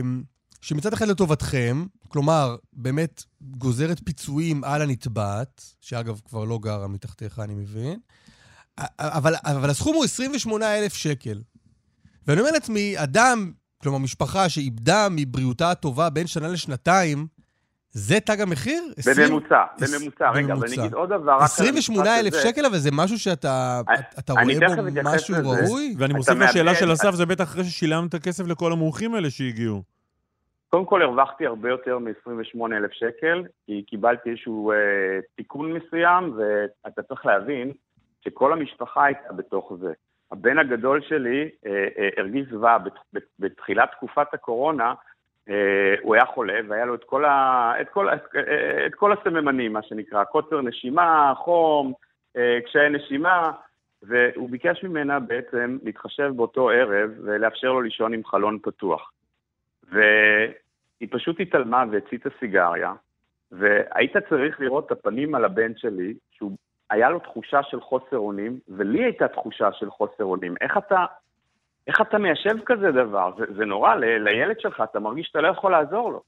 שמצד 0.62 0.94
אחד 0.94 1.08
לטובתכם, 1.08 1.86
כלומר, 2.08 2.56
באמת 2.74 3.24
גוזרת 3.42 4.00
פיצויים 4.06 4.64
על 4.64 4.82
הנתבעת, 4.82 5.62
שאגב 5.82 6.20
כבר 6.26 6.44
לא 6.44 6.60
גרה 6.62 6.88
מתחתיך, 6.88 7.40
אני 7.40 7.54
מבין, 7.56 8.00
אבל, 9.00 9.34
אבל 9.44 9.70
הסכום 9.70 9.96
הוא 9.96 10.04
28,000 10.04 10.94
שקל. 10.94 11.38
ואני 12.28 12.40
אומר 12.40 12.52
לעצמי, 12.52 12.94
אדם, 12.98 13.52
כלומר 13.84 13.98
משפחה 13.98 14.50
שאיבדה 14.50 15.08
מבריאותה 15.12 15.72
הטובה 15.72 16.10
בין 16.10 16.28
שנה 16.28 16.48
לשנתיים, 16.48 17.28
זה 17.92 18.20
תג 18.20 18.42
המחיר? 18.42 18.84
20 18.98 19.28
בממוצע, 19.28 19.64
עש- 19.82 19.94
בממוצע. 19.94 20.30
רגע, 20.32 20.54
אבל. 20.54 20.68
אני 20.68 20.76
אגיד 20.82 20.94
עוד 20.94 21.10
דבר, 21.10 21.32
רק 21.32 21.50
על 21.60 21.68
המשפט 21.68 21.68
28,000 21.68 22.34
הזה. 22.34 22.42
שקל, 22.50 22.66
אבל 22.66 22.78
זה 22.78 22.90
משהו 22.94 23.20
שאתה 23.20 23.82
אתה 24.20 24.34
רואה 24.34 24.44
בו 24.78 25.02
משהו 25.04 25.34
לזה. 25.34 25.48
ראוי? 25.48 25.96
ואני 25.98 26.14
מוסיף 26.14 26.36
לשאלה 26.38 26.76
של 26.76 26.94
אסף, 26.94 27.12
זה 27.12 27.26
בטח 27.26 27.44
אחרי 27.44 27.64
ששילמת 27.64 28.16
כסף 28.16 28.48
לכל 28.48 28.72
המומחים 28.72 29.16
האלה 29.16 29.30
שהגיעו. 29.30 29.84
קודם 30.70 30.86
כל 30.86 31.02
הרווחתי 31.02 31.46
הרבה 31.46 31.70
יותר 31.70 32.00
מ-28,000 32.00 32.92
שקל, 32.92 33.44
כי 33.66 33.84
קיבלתי 33.88 34.30
איזשהו 34.30 34.72
אה, 34.72 34.78
תיקון 35.36 35.74
מסוים, 35.74 36.38
ואתה 36.38 37.02
צריך 37.02 37.26
להבין 37.26 37.72
שכל 38.26 38.54
המשפחה 38.54 39.06
הייתה 39.06 39.34
בתוך 39.34 39.74
זה. 39.80 39.94
הבן 40.32 40.60
הגדול 40.60 41.02
שלי 41.02 41.50
אה, 41.66 41.88
אה, 41.98 42.10
הרגיש 42.18 42.48
זוועה 42.48 42.78
בת, 42.78 42.94
בת, 43.14 43.24
בתחילת 43.40 43.92
תקופת 43.92 44.34
הקורונה, 44.34 44.94
אה, 45.50 45.96
הוא 46.02 46.16
היה 46.16 46.26
חולה 46.26 46.60
והיה 46.68 46.86
לו 46.86 46.96
את 46.96 47.04
כל, 47.04 47.26
ה, 47.26 47.74
את, 47.82 47.90
כל, 47.90 48.10
את, 48.10 48.22
אה, 48.36 48.86
את 48.86 48.96
כל 48.96 49.14
הסממנים, 49.14 49.74
מה 49.74 49.82
שנקרא, 49.82 50.24
קוצר 50.24 50.62
נשימה, 50.62 51.34
חום, 51.38 51.94
אה, 52.38 52.60
קשיי 52.66 52.90
נשימה, 52.90 53.52
והוא 54.04 54.50
ביקש 54.50 54.84
ממנה 54.84 55.20
בעצם 55.20 55.78
להתחשב 55.84 56.32
באותו 56.36 56.70
ערב 56.70 57.10
ולאפשר 57.24 57.72
לו 57.72 57.82
לישון 57.82 58.14
עם 58.14 58.26
חלון 58.26 58.60
פתוח. 58.64 59.12
והיא 59.84 61.10
פשוט 61.12 61.40
התעלמה 61.40 61.84
והציתה 61.92 62.30
סיגריה, 62.40 62.94
והיית 63.52 64.18
צריך 64.30 64.60
לראות 64.60 64.86
את 64.86 64.92
הפנים 64.92 65.36
על 65.36 65.46
הבן 65.46 65.72
שלי, 65.78 66.14
שהוא, 66.32 66.52
היה 66.96 67.10
לו 67.10 67.20
תחושה 67.20 67.60
של 67.64 67.82
חוסר 67.82 68.18
אונים, 68.18 68.60
ולי 68.70 69.04
הייתה 69.04 69.28
תחושה 69.28 69.70
של 69.80 69.90
חוסר 69.92 70.24
אונים. 70.24 70.56
איך 70.62 70.78
אתה, 70.78 71.06
איך 71.88 72.02
אתה 72.02 72.18
מיישב 72.18 72.56
כזה 72.66 72.92
דבר? 72.92 73.32
זה, 73.38 73.46
זה 73.58 73.66
נורא, 73.66 73.96
ל, 73.96 74.06
לילד 74.24 74.60
שלך, 74.60 74.84
אתה 74.92 75.00
מרגיש 75.00 75.28
שאתה 75.28 75.42
לא 75.42 75.48
יכול 75.48 75.72
לעזור 75.72 76.12
לו. 76.12 76.22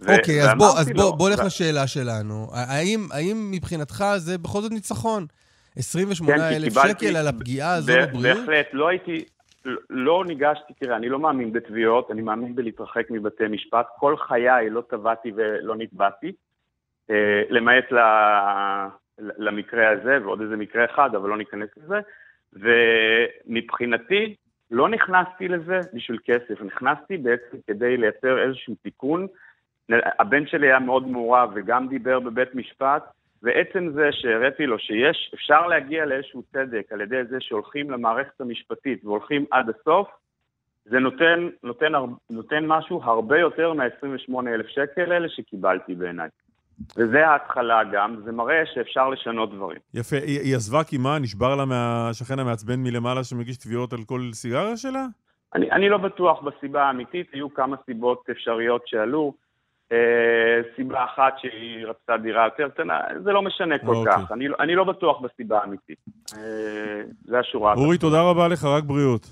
אוקיי, 0.00 0.42
אז 0.42 0.50
בוא, 0.58 0.66
אז 0.78 0.90
בוא, 0.96 1.16
בוא 1.16 1.30
נלך 1.30 1.38
ו- 1.38 1.46
לשאלה 1.46 1.86
שלנו. 1.86 2.46
האם, 2.52 3.00
האם 3.12 3.50
מבחינתך 3.50 4.04
זה 4.16 4.38
בכל 4.38 4.60
זאת 4.60 4.72
ניצחון? 4.72 5.26
כן, 5.74 5.80
28,000 5.80 6.62
כי 6.62 6.68
קיבלתי- 6.68 7.06
שקל 7.06 7.16
על 7.16 7.26
הפגיעה 7.28 7.74
הזו 7.74 7.92
בבריאות? 7.92 8.38
בהחלט, 8.38 8.66
לא 8.72 8.88
הייתי, 8.88 9.24
לא- 9.64 9.80
לא 9.90 10.24
ניגשתי, 10.26 10.72
תראה, 10.80 10.96
אני 10.96 11.08
לא 11.08 11.18
מאמין 11.18 11.52
בתביעות, 11.52 12.10
אני 12.10 12.22
מאמין 12.22 12.54
בלהתרחק 12.54 13.06
מבתי 13.10 13.44
משפט. 13.50 13.86
כל 13.98 14.16
חיי 14.16 14.70
לא 14.70 14.82
תבעתי 14.90 15.32
ולא 15.36 15.76
נתבעתי, 15.76 16.32
אה, 17.10 17.14
למעט 17.50 17.92
ל- 17.92 19.03
למקרה 19.18 19.90
הזה, 19.90 20.18
ועוד 20.22 20.40
איזה 20.40 20.56
מקרה 20.56 20.84
אחד, 20.84 21.14
אבל 21.14 21.28
לא 21.28 21.36
ניכנס 21.36 21.68
לזה. 21.76 22.00
ומבחינתי, 22.52 24.34
לא 24.70 24.88
נכנסתי 24.88 25.48
לזה 25.48 25.80
בשביל 25.92 26.18
כסף, 26.24 26.62
נכנסתי 26.62 27.16
בעצם 27.16 27.56
כדי 27.66 27.96
לייצר 27.96 28.42
איזשהו 28.42 28.74
תיקון. 28.82 29.26
הבן 30.18 30.46
שלי 30.46 30.66
היה 30.66 30.78
מאוד 30.78 31.08
מעורב 31.08 31.50
וגם 31.54 31.88
דיבר 31.88 32.20
בבית 32.20 32.54
משפט, 32.54 33.04
ועצם 33.42 33.90
זה 33.94 34.12
שהראיתי 34.12 34.66
לו 34.66 34.78
שיש, 34.78 35.30
אפשר 35.34 35.66
להגיע 35.66 36.04
לאיזשהו 36.04 36.42
צדק 36.42 36.92
על 36.92 37.00
ידי 37.00 37.24
זה 37.24 37.36
שהולכים 37.40 37.90
למערכת 37.90 38.40
המשפטית 38.40 39.04
והולכים 39.04 39.44
עד 39.50 39.68
הסוף, 39.68 40.08
זה 40.84 40.98
נותן, 40.98 41.48
נותן, 41.62 41.92
נותן 42.30 42.66
משהו 42.66 43.02
הרבה 43.02 43.38
יותר 43.38 43.72
מה-28,000 43.72 44.68
שקל 44.68 45.12
האלה 45.12 45.28
שקיבלתי 45.28 45.94
בעיניי. 45.94 46.28
וזה 46.96 47.26
ההתחלה 47.28 47.80
גם, 47.92 48.16
זה 48.24 48.32
מראה 48.32 48.62
שאפשר 48.74 49.08
לשנות 49.08 49.54
דברים. 49.54 49.78
יפה. 49.94 50.16
היא 50.16 50.40
היא 50.40 50.56
עזבה 50.56 50.84
כי 50.84 50.98
מה? 50.98 51.18
נשבר 51.18 51.56
לה 51.56 51.64
מהשכן 51.64 52.38
המעצבן 52.38 52.82
מלמעלה 52.82 53.24
שמגיש 53.24 53.56
תביעות 53.56 53.92
על 53.92 53.98
כל 54.06 54.20
סיגריה 54.32 54.76
שלה? 54.76 55.06
אני, 55.54 55.70
אני 55.70 55.88
לא 55.88 55.98
בטוח 55.98 56.42
בסיבה 56.42 56.82
האמיתית, 56.82 57.26
היו 57.32 57.54
כמה 57.54 57.76
סיבות 57.86 58.22
אפשריות 58.30 58.82
שעלו. 58.86 59.34
אה, 59.92 60.60
סיבה 60.76 61.04
אחת 61.04 61.34
שהיא 61.38 61.86
רצתה 61.86 62.16
דירה 62.16 62.44
יותר 62.44 62.68
קטנה, 62.68 63.00
זה 63.24 63.32
לא 63.32 63.42
משנה 63.42 63.78
כל 63.78 63.94
אוקיי. 63.94 64.12
כך. 64.12 64.32
אני, 64.32 64.48
לא- 64.48 64.56
אני 64.60 64.74
לא 64.74 64.84
בטוח 64.84 65.20
בסיבה 65.20 65.58
האמיתית. 65.58 65.98
אה, 66.36 67.02
זה 67.24 67.38
השורה. 67.38 67.74
אורי, 67.74 67.98
תודה 67.98 68.22
רבה 68.22 68.48
לך, 68.48 68.64
רק 68.64 68.84
בריאות. 68.84 69.26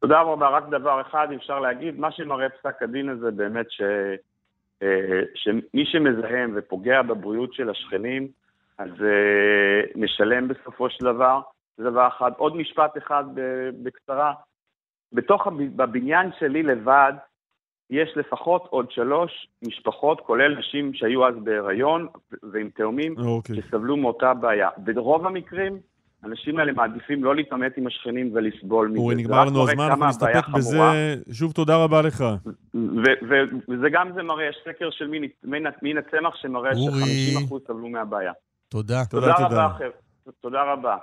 תודה 0.00 0.20
רבה, 0.20 0.48
רק 0.48 0.64
דבר 0.70 1.00
אחד 1.00 1.28
אפשר 1.36 1.60
להגיד, 1.60 1.98
מה 1.98 2.12
שמראה 2.12 2.48
פסק 2.48 2.82
הדין 2.82 3.08
הזה 3.08 3.30
באמת 3.30 3.66
ש... 3.70 3.82
אה, 4.82 5.20
שמי 5.34 5.86
שמזהם 5.86 6.52
ופוגע 6.56 7.02
בבריאות 7.02 7.54
של 7.54 7.70
השכנים, 7.70 8.28
אז 8.78 8.88
אה, 8.88 9.80
משלם 9.96 10.48
בסופו 10.48 10.90
של 10.90 11.04
דבר, 11.04 11.40
זה 11.76 11.84
דבר 11.84 12.08
אחד. 12.08 12.32
עוד 12.36 12.56
משפט 12.56 12.98
אחד 12.98 13.24
בקצרה, 13.82 14.32
בתוך 15.12 15.46
בבניין 15.76 16.30
שלי 16.38 16.62
לבד, 16.62 17.12
יש 17.90 18.16
לפחות 18.16 18.66
עוד 18.70 18.90
שלוש 18.90 19.48
משפחות, 19.66 20.20
כולל 20.20 20.58
נשים 20.58 20.94
שהיו 20.94 21.26
אז 21.26 21.34
בהיריון 21.44 22.08
ועם 22.52 22.70
תאומים, 22.70 23.14
אוקיי. 23.18 23.56
שסבלו 23.56 23.96
מאותה 23.96 24.34
בעיה. 24.34 24.68
ברוב 24.76 25.26
המקרים, 25.26 25.78
האנשים 26.22 26.58
האלה 26.58 26.72
מעדיפים 26.72 27.24
לא 27.24 27.36
להתעמת 27.36 27.72
עם 27.76 27.86
השכנים 27.86 28.30
ולסבול 28.34 28.88
מזה. 28.88 28.98
אורי, 28.98 29.14
זה 29.14 29.20
נגמר 29.20 29.44
לנו 29.44 29.68
הזמן, 29.70 29.84
אנחנו 29.84 30.06
נסתפק 30.06 30.48
בזה. 30.54 30.78
שוב, 31.32 31.52
תודה 31.52 31.76
רבה 31.76 32.02
לך. 32.02 32.24
וזה 33.68 33.86
גם 33.92 34.10
זה 34.14 34.22
מראה, 34.22 34.44
יש 34.48 34.56
סקר 34.68 34.88
של 34.90 35.06
מין- 35.82 35.96
הצמח 35.96 36.34
שמראה 36.42 36.70
אורי. 36.76 37.02
ש-50% 37.02 37.54
סבלו 37.68 37.88
מהבעיה. 37.88 38.32
תודה. 38.68 39.04
תודה, 39.04 39.26
תודה 39.26 39.48
תודה. 39.48 39.64
רבה, 39.66 39.76
אחר. 39.76 39.90
תודה 40.40 40.58
רבה. 40.72 40.96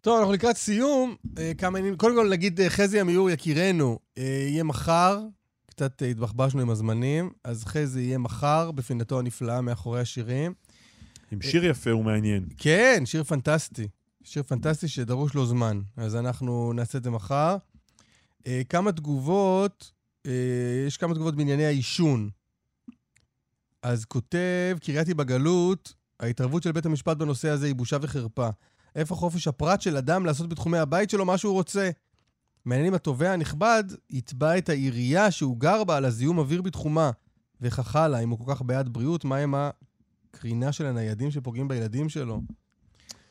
טוב, 0.00 0.18
אנחנו 0.18 0.32
לקראת 0.32 0.56
סיום. 0.56 1.14
אה, 1.38 1.52
כמה 1.58 1.78
עניינים. 1.78 1.98
קודם 1.98 2.14
כל, 2.16 2.28
נגיד 2.30 2.60
אה, 2.60 2.70
חזי 2.70 3.00
עמיור, 3.00 3.30
יקירנו, 3.30 3.98
אה, 4.18 4.22
יהיה 4.48 4.64
מחר, 4.64 5.18
קצת 5.66 6.02
התבחבשנו 6.10 6.60
עם 6.60 6.70
הזמנים, 6.70 7.30
אז 7.44 7.64
חזי 7.64 8.00
יהיה 8.00 8.18
מחר 8.18 8.70
בפינתו 8.70 9.18
הנפלאה 9.18 9.60
מאחורי 9.60 10.00
השירים. 10.00 10.52
עם 11.32 11.42
שיר 11.42 11.64
יפה 11.64 11.94
ומעניין. 11.94 12.42
כן, 12.58 13.02
שיר 13.04 13.22
פנטסטי. 13.24 13.88
שיר 14.24 14.42
פנטסטי 14.42 14.88
שדרוש 14.88 15.34
לו 15.34 15.46
זמן. 15.46 15.80
אז 15.96 16.16
אנחנו 16.16 16.72
נעשה 16.72 16.98
את 16.98 17.04
זה 17.04 17.10
מחר. 17.10 17.56
אה, 18.46 18.62
כמה 18.68 18.92
תגובות, 18.92 19.92
אה, 20.26 20.84
יש 20.86 20.96
כמה 20.96 21.14
תגובות 21.14 21.36
בענייני 21.36 21.64
העישון. 21.64 22.30
אז 23.82 24.04
כותב, 24.04 24.78
קרייתי 24.82 25.14
בגלות, 25.14 25.94
ההתערבות 26.20 26.62
של 26.62 26.72
בית 26.72 26.86
המשפט 26.86 27.16
בנושא 27.16 27.48
הזה 27.48 27.66
היא 27.66 27.74
בושה 27.74 27.96
וחרפה. 28.02 28.48
איפה 28.96 29.14
חופש 29.14 29.48
הפרט 29.48 29.80
של 29.80 29.96
אדם 29.96 30.26
לעשות 30.26 30.48
בתחומי 30.48 30.78
הבית 30.78 31.10
שלו 31.10 31.24
מה 31.24 31.38
שהוא 31.38 31.52
רוצה? 31.52 31.90
מעניין 32.64 32.86
אם 32.86 32.94
התובע 32.94 33.32
הנכבד 33.32 33.84
יתבע 34.10 34.58
את 34.58 34.68
העירייה 34.68 35.30
שהוא 35.30 35.56
גר 35.56 35.84
בה 35.84 35.96
על 35.96 36.04
הזיהום 36.04 36.38
אוויר 36.38 36.62
בתחומה. 36.62 37.10
וכך 37.60 37.96
הלאה, 37.96 38.20
אם 38.20 38.30
הוא 38.30 38.38
כל 38.38 38.54
כך 38.54 38.62
בעד 38.62 38.88
בריאות, 38.88 39.24
מה 39.24 39.36
עם 39.36 39.54
הקרינה 39.54 40.72
של 40.72 40.86
הניידים 40.86 41.30
שפוגעים 41.30 41.68
בילדים 41.68 42.08
שלו? 42.08 42.40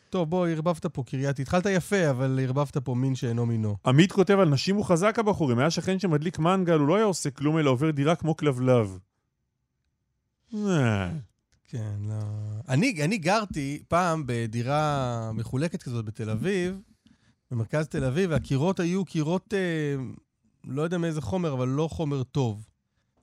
טוב, 0.10 0.30
בוא, 0.30 0.48
ערבבת 0.48 0.86
פה, 0.86 1.04
קרייתי. 1.04 1.42
התחלת 1.42 1.66
יפה, 1.66 2.10
אבל 2.10 2.40
ערבבת 2.44 2.78
פה 2.78 2.96
מין 2.96 3.16
שאינו 3.16 3.46
מינו. 3.46 3.78
עמית 3.86 4.12
כותב 4.12 4.40
על 4.40 4.50
נשים 4.50 4.76
הוא 4.76 4.86
חזק 4.86 5.20
הבחורים, 5.20 5.60
היה 5.60 5.70
שכן 5.70 6.00
שמדליק 6.00 6.40
מנגל, 6.40 6.80
הוא 6.80 6.88
לא 6.88 6.96
היה 6.96 7.06
עושה 7.06 7.32
כלום 7.32 7.58
אלא 7.58 7.72
עובר 7.72 7.92
דירה 7.92 8.16
כמו 8.16 8.38
כלבלב. 8.38 8.98
אה, 10.54 11.10
כן, 11.68 11.94
לא... 12.00 12.16
אני, 12.70 13.04
אני 13.04 13.18
גרתי 13.18 13.84
פעם 13.88 14.24
בדירה 14.26 15.32
מחולקת 15.34 15.84
כזאת 15.84 16.06
בתל 16.06 16.30
אביב, 16.30 16.80
במרכז 17.52 17.88
תל 17.88 18.04
אביב, 18.04 18.32
והקירות 18.32 18.80
היו 18.80 19.06
קירות, 19.06 19.54
אה, 19.54 20.04
לא 20.64 20.82
יודע 20.82 20.98
מאיזה 20.98 21.22
חומר, 21.22 21.54
אבל 21.54 21.68
לא 21.68 21.88
חומר 21.88 22.24
טוב. 22.24 22.68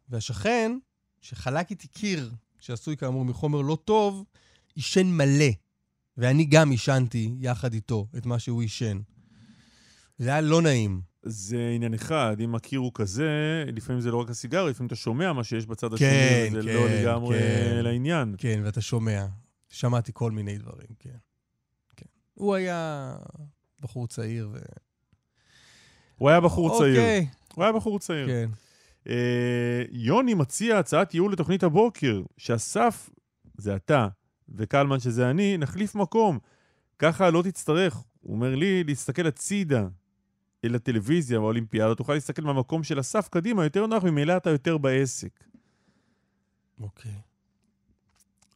והשכן, 0.09 0.79
שחלק 1.21 1.71
איתי 1.71 1.89
קיר, 1.89 2.31
שעשוי 2.59 2.97
כאמור 2.97 3.25
מחומר 3.25 3.61
לא 3.61 3.79
טוב, 3.85 4.25
עישן 4.75 5.07
מלא. 5.07 5.66
ואני 6.19 6.45
גם 6.45 6.71
עישנתי 6.71 7.35
יחד 7.41 7.73
איתו 7.73 8.07
את 8.17 8.27
מה 8.27 8.39
שהוא 8.39 8.63
עישן. 8.63 8.99
זה 10.19 10.29
היה 10.29 10.41
לא 10.41 10.63
נעים. 10.63 11.01
זה 11.23 11.73
עניין 11.75 11.95
אחד, 11.95 12.37
אם 12.41 12.55
הקיר 12.55 12.81
הוא 12.81 12.93
כזה, 12.95 13.65
לפעמים 13.73 14.01
זה 14.01 14.11
לא 14.11 14.17
רק 14.17 14.31
הסיגריה, 14.31 14.71
לפעמים 14.71 14.87
אתה 14.87 14.97
שומע 14.97 15.33
מה 15.33 15.45
שיש 15.45 15.67
בצד 15.67 15.95
השני, 15.95 16.09
כן, 16.09 16.49
וזה 16.53 16.69
כן, 16.69 16.75
לא 16.75 16.89
לגמרי 16.89 17.39
כן. 17.39 17.81
לעניין. 17.83 18.35
כן, 18.39 18.61
ואתה 18.65 18.81
שומע. 18.81 19.27
שמעתי 19.69 20.11
כל 20.15 20.31
מיני 20.31 20.59
דברים, 20.59 20.89
כן. 20.99 21.17
כן. 21.97 22.07
הוא 22.35 22.55
היה 22.55 23.15
בחור 23.81 24.07
צעיר 24.07 24.49
ו... 24.53 24.59
הוא 26.17 26.29
היה 26.31 26.41
בחור 26.41 26.79
צעיר. 26.79 27.01
אוקיי. 27.01 27.27
הוא 27.55 27.65
היה 27.65 27.73
בחור 27.73 27.99
צעיר. 27.99 28.27
כן. 28.27 28.51
אה, 29.09 29.83
יוני 29.91 30.35
מציע 30.35 30.79
הצעת 30.79 31.15
ייעול 31.15 31.33
לתוכנית 31.33 31.63
הבוקר, 31.63 32.23
שאסף, 32.37 33.11
זה 33.59 33.77
אתה, 33.77 34.09
וקלמן, 34.49 35.01
שזה 35.01 35.31
אני, 35.31 35.59
נחליף 35.59 35.95
מקום. 35.95 36.39
ככה 36.99 37.31
לא 37.31 37.43
תצטרך, 37.43 37.95
הוא 38.21 38.35
אומר 38.35 38.55
לי, 38.55 38.85
להסתכל 38.85 39.27
הצידה 39.27 39.87
אל 40.65 40.75
הטלוויזיה 40.75 41.39
באולימפיאדה, 41.39 41.95
תוכל 41.95 42.15
להסתכל 42.15 42.43
מהמקום 42.43 42.83
של 42.85 43.01
אסף 43.01 43.29
קדימה, 43.29 43.65
יותר 43.65 43.87
נוח, 43.87 44.05
ממילא 44.05 44.37
אתה 44.37 44.51
יותר 44.51 44.79
בעסק. 44.79 45.45
אוקיי. 46.81 47.13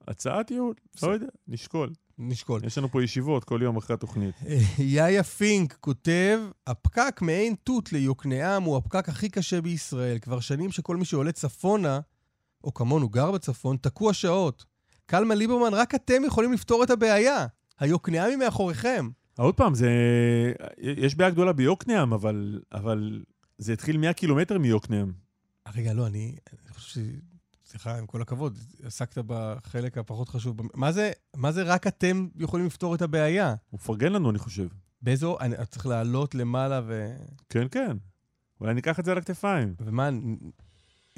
הצעת 0.08 0.50
ייעול, 0.50 0.74
לא 1.02 1.08
יודע, 1.08 1.26
נשקול. 1.48 1.90
נשקול. 2.18 2.64
יש 2.64 2.78
לנו 2.78 2.88
פה 2.88 3.02
ישיבות 3.02 3.44
כל 3.44 3.60
יום 3.62 3.76
אחרי 3.76 3.94
התוכנית. 3.94 4.34
יאיה 4.78 5.22
פינק 5.22 5.76
כותב, 5.80 6.40
הפקק 6.66 7.18
מעין 7.22 7.54
תות 7.64 7.92
ליוקנעם 7.92 8.62
הוא 8.62 8.76
הפקק 8.76 9.08
הכי 9.08 9.28
קשה 9.28 9.60
בישראל. 9.60 10.18
כבר 10.18 10.40
שנים 10.40 10.72
שכל 10.72 10.96
מי 10.96 11.04
שעולה 11.04 11.32
צפונה, 11.32 12.00
או 12.64 12.74
כמונו 12.74 13.08
גר 13.08 13.30
בצפון, 13.30 13.76
תקוע 13.76 14.12
שעות. 14.12 14.64
קלמן 15.10 15.38
ליברמן, 15.38 15.74
רק 15.74 15.94
אתם 15.94 16.24
יכולים 16.26 16.52
לפתור 16.52 16.84
את 16.84 16.90
הבעיה. 16.90 17.46
היוקנעמי 17.78 18.36
מאחוריכם. 18.36 19.10
עוד 19.38 19.54
פעם, 19.54 19.74
זה... 19.74 19.90
יש 20.78 21.14
בעיה 21.14 21.30
גדולה 21.30 21.52
ביוקנעם, 21.52 22.12
אבל, 22.12 22.60
אבל 22.72 23.22
זה 23.58 23.72
התחיל 23.72 23.96
100 23.96 24.12
קילומטר 24.12 24.58
מיוקנעם. 24.58 25.12
רגע, 25.74 25.92
לא, 25.92 26.06
אני, 26.06 26.36
אני 26.64 26.74
חושב 26.74 27.00
ש... 27.00 27.04
סליחה, 27.66 27.98
עם 27.98 28.06
כל 28.06 28.22
הכבוד, 28.22 28.58
עסקת 28.82 29.18
בחלק 29.26 29.98
הפחות 29.98 30.28
חשוב. 30.28 30.56
מה 30.74 30.92
זה, 30.92 31.10
מה 31.36 31.52
זה 31.52 31.62
רק 31.62 31.86
אתם 31.86 32.28
יכולים 32.36 32.66
לפתור 32.66 32.94
את 32.94 33.02
הבעיה? 33.02 33.54
הוא 33.70 33.80
מפרגן 33.82 34.12
לנו, 34.12 34.30
אני 34.30 34.38
חושב. 34.38 34.68
באיזו... 35.02 35.38
אני 35.40 35.56
צריך 35.70 35.86
לעלות 35.86 36.34
למעלה 36.34 36.80
ו... 36.86 37.16
כן, 37.48 37.66
כן. 37.70 37.96
אולי 38.60 38.74
ניקח 38.74 39.00
את 39.00 39.04
זה 39.04 39.12
על 39.12 39.18
הכתפיים. 39.18 39.74
ומה, 39.80 40.10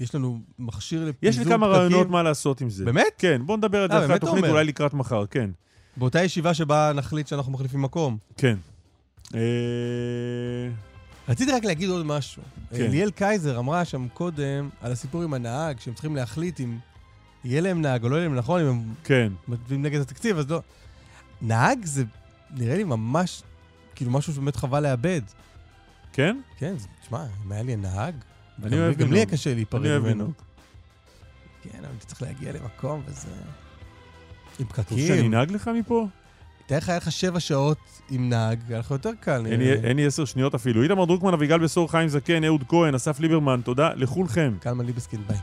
יש 0.03 0.15
לנו 0.15 0.41
מכשיר 0.59 1.05
לפיזור 1.05 1.29
יש 1.31 1.39
לי 1.39 1.45
כמה 1.45 1.67
פקקים? 1.67 1.81
רעיונות 1.81 2.11
מה 2.11 2.23
לעשות 2.23 2.61
עם 2.61 2.71
זה. 2.71 2.85
באמת? 2.85 3.13
כן, 3.19 3.43
בוא 3.47 3.57
נדבר 3.57 3.83
על 3.83 3.89
זה 3.89 3.95
אה, 3.95 4.05
אחרי 4.05 4.15
התוכנית? 4.17 4.45
אולי 4.45 4.65
לקראת 4.65 4.95
מחר, 4.95 5.27
כן. 5.27 5.51
באותה 5.97 6.23
ישיבה 6.25 6.55
שבה 6.55 6.93
נחליט 6.95 7.27
שאנחנו 7.27 7.53
מחליפים 7.53 7.83
מקום. 7.83 8.19
כן. 8.37 8.57
אה, 9.35 9.41
רציתי 11.29 11.53
רק 11.53 11.65
להגיד 11.65 11.91
עוד 11.91 12.07
משהו. 12.07 12.43
כן. 12.71 12.91
ליאל 12.91 13.11
קייזר 13.11 13.59
אמרה 13.59 13.85
שם 13.85 14.09
קודם 14.15 14.69
על 14.81 14.93
הסיפור 14.93 15.23
עם 15.23 15.35
הנהג, 15.35 15.81
שהם 15.81 15.95
צריכים 15.95 16.17
להחליט 16.17 16.61
אם 16.61 16.79
יהיה 17.45 17.61
להם 17.61 17.83
נהג 17.83 18.05
או 18.05 18.09
לא 18.09 18.17
יהיה 18.17 18.29
להם 18.29 18.37
נכון, 18.37 18.61
אם 18.61 18.67
הם 18.67 18.83
כן. 19.05 19.33
מצביעים 19.49 19.83
נגד 19.83 20.01
התקציב, 20.01 20.39
אז 20.39 20.51
לא. 20.51 20.61
נהג 21.43 21.85
זה 21.85 22.05
נראה 22.51 22.77
לי 22.77 22.85
ממש, 22.85 23.43
כאילו 23.95 24.11
משהו 24.11 24.33
שבאמת 24.33 24.57
חבל 24.57 24.83
לאבד. 24.83 25.21
כן? 26.13 26.41
כן, 26.59 26.75
תשמע, 27.03 27.25
אם 27.47 27.53
היה 27.53 27.63
לי 27.63 27.77
נהג, 27.77 28.15
אני 28.63 28.71
גם 28.71 28.79
אוהב 28.83 28.99
לי- 28.99 29.05
גם 29.05 29.13
לי. 29.13 29.19
היה 29.19 29.27
קשה 29.27 29.55
להיפרד 29.55 29.81
אני 29.81 29.91
אוהב 29.91 30.03
ממנו. 30.03 30.31
כן, 31.63 31.79
אבל 31.79 31.95
אתה 31.99 32.07
צריך 32.07 32.23
להגיע 32.23 32.53
למקום 32.53 33.03
וזה... 33.07 33.29
עם 34.59 34.67
אתה 34.67 34.83
רוצה 34.83 34.83
פקקים. 34.83 35.07
שאני 35.07 35.27
אנהג 35.29 35.51
לך 35.53 35.71
מפה? 35.79 36.07
תאר 36.67 36.79
לך, 36.79 36.89
היה 36.89 36.99
לך 36.99 37.13
שבע 37.13 37.41
שעות 37.41 37.79
עם 38.11 38.29
נהג, 38.29 38.59
היה 38.69 38.79
לך 38.79 38.91
יותר 38.91 39.11
קל. 39.21 39.47
אין 39.85 39.97
לי 39.97 40.07
עשר 40.07 40.25
שניות 40.25 40.55
אפילו. 40.55 40.83
איתמר 40.83 41.05
דרוקמן, 41.05 41.33
אביגל 41.33 41.59
בשור, 41.59 41.91
חיים 41.91 42.09
זקן, 42.09 42.45
אהוד 42.45 42.65
כהן, 42.69 42.95
אסף 42.95 43.21
ליברמן, 43.21 43.61
תודה 43.65 43.91
לכולכם. 43.95 44.55
קלמן 44.61 44.87
ליבסקין, 44.87 45.21
ביי. 45.29 45.37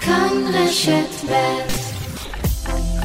כאן 0.00 0.30
רשת 0.54 1.30
ב' 1.30 1.87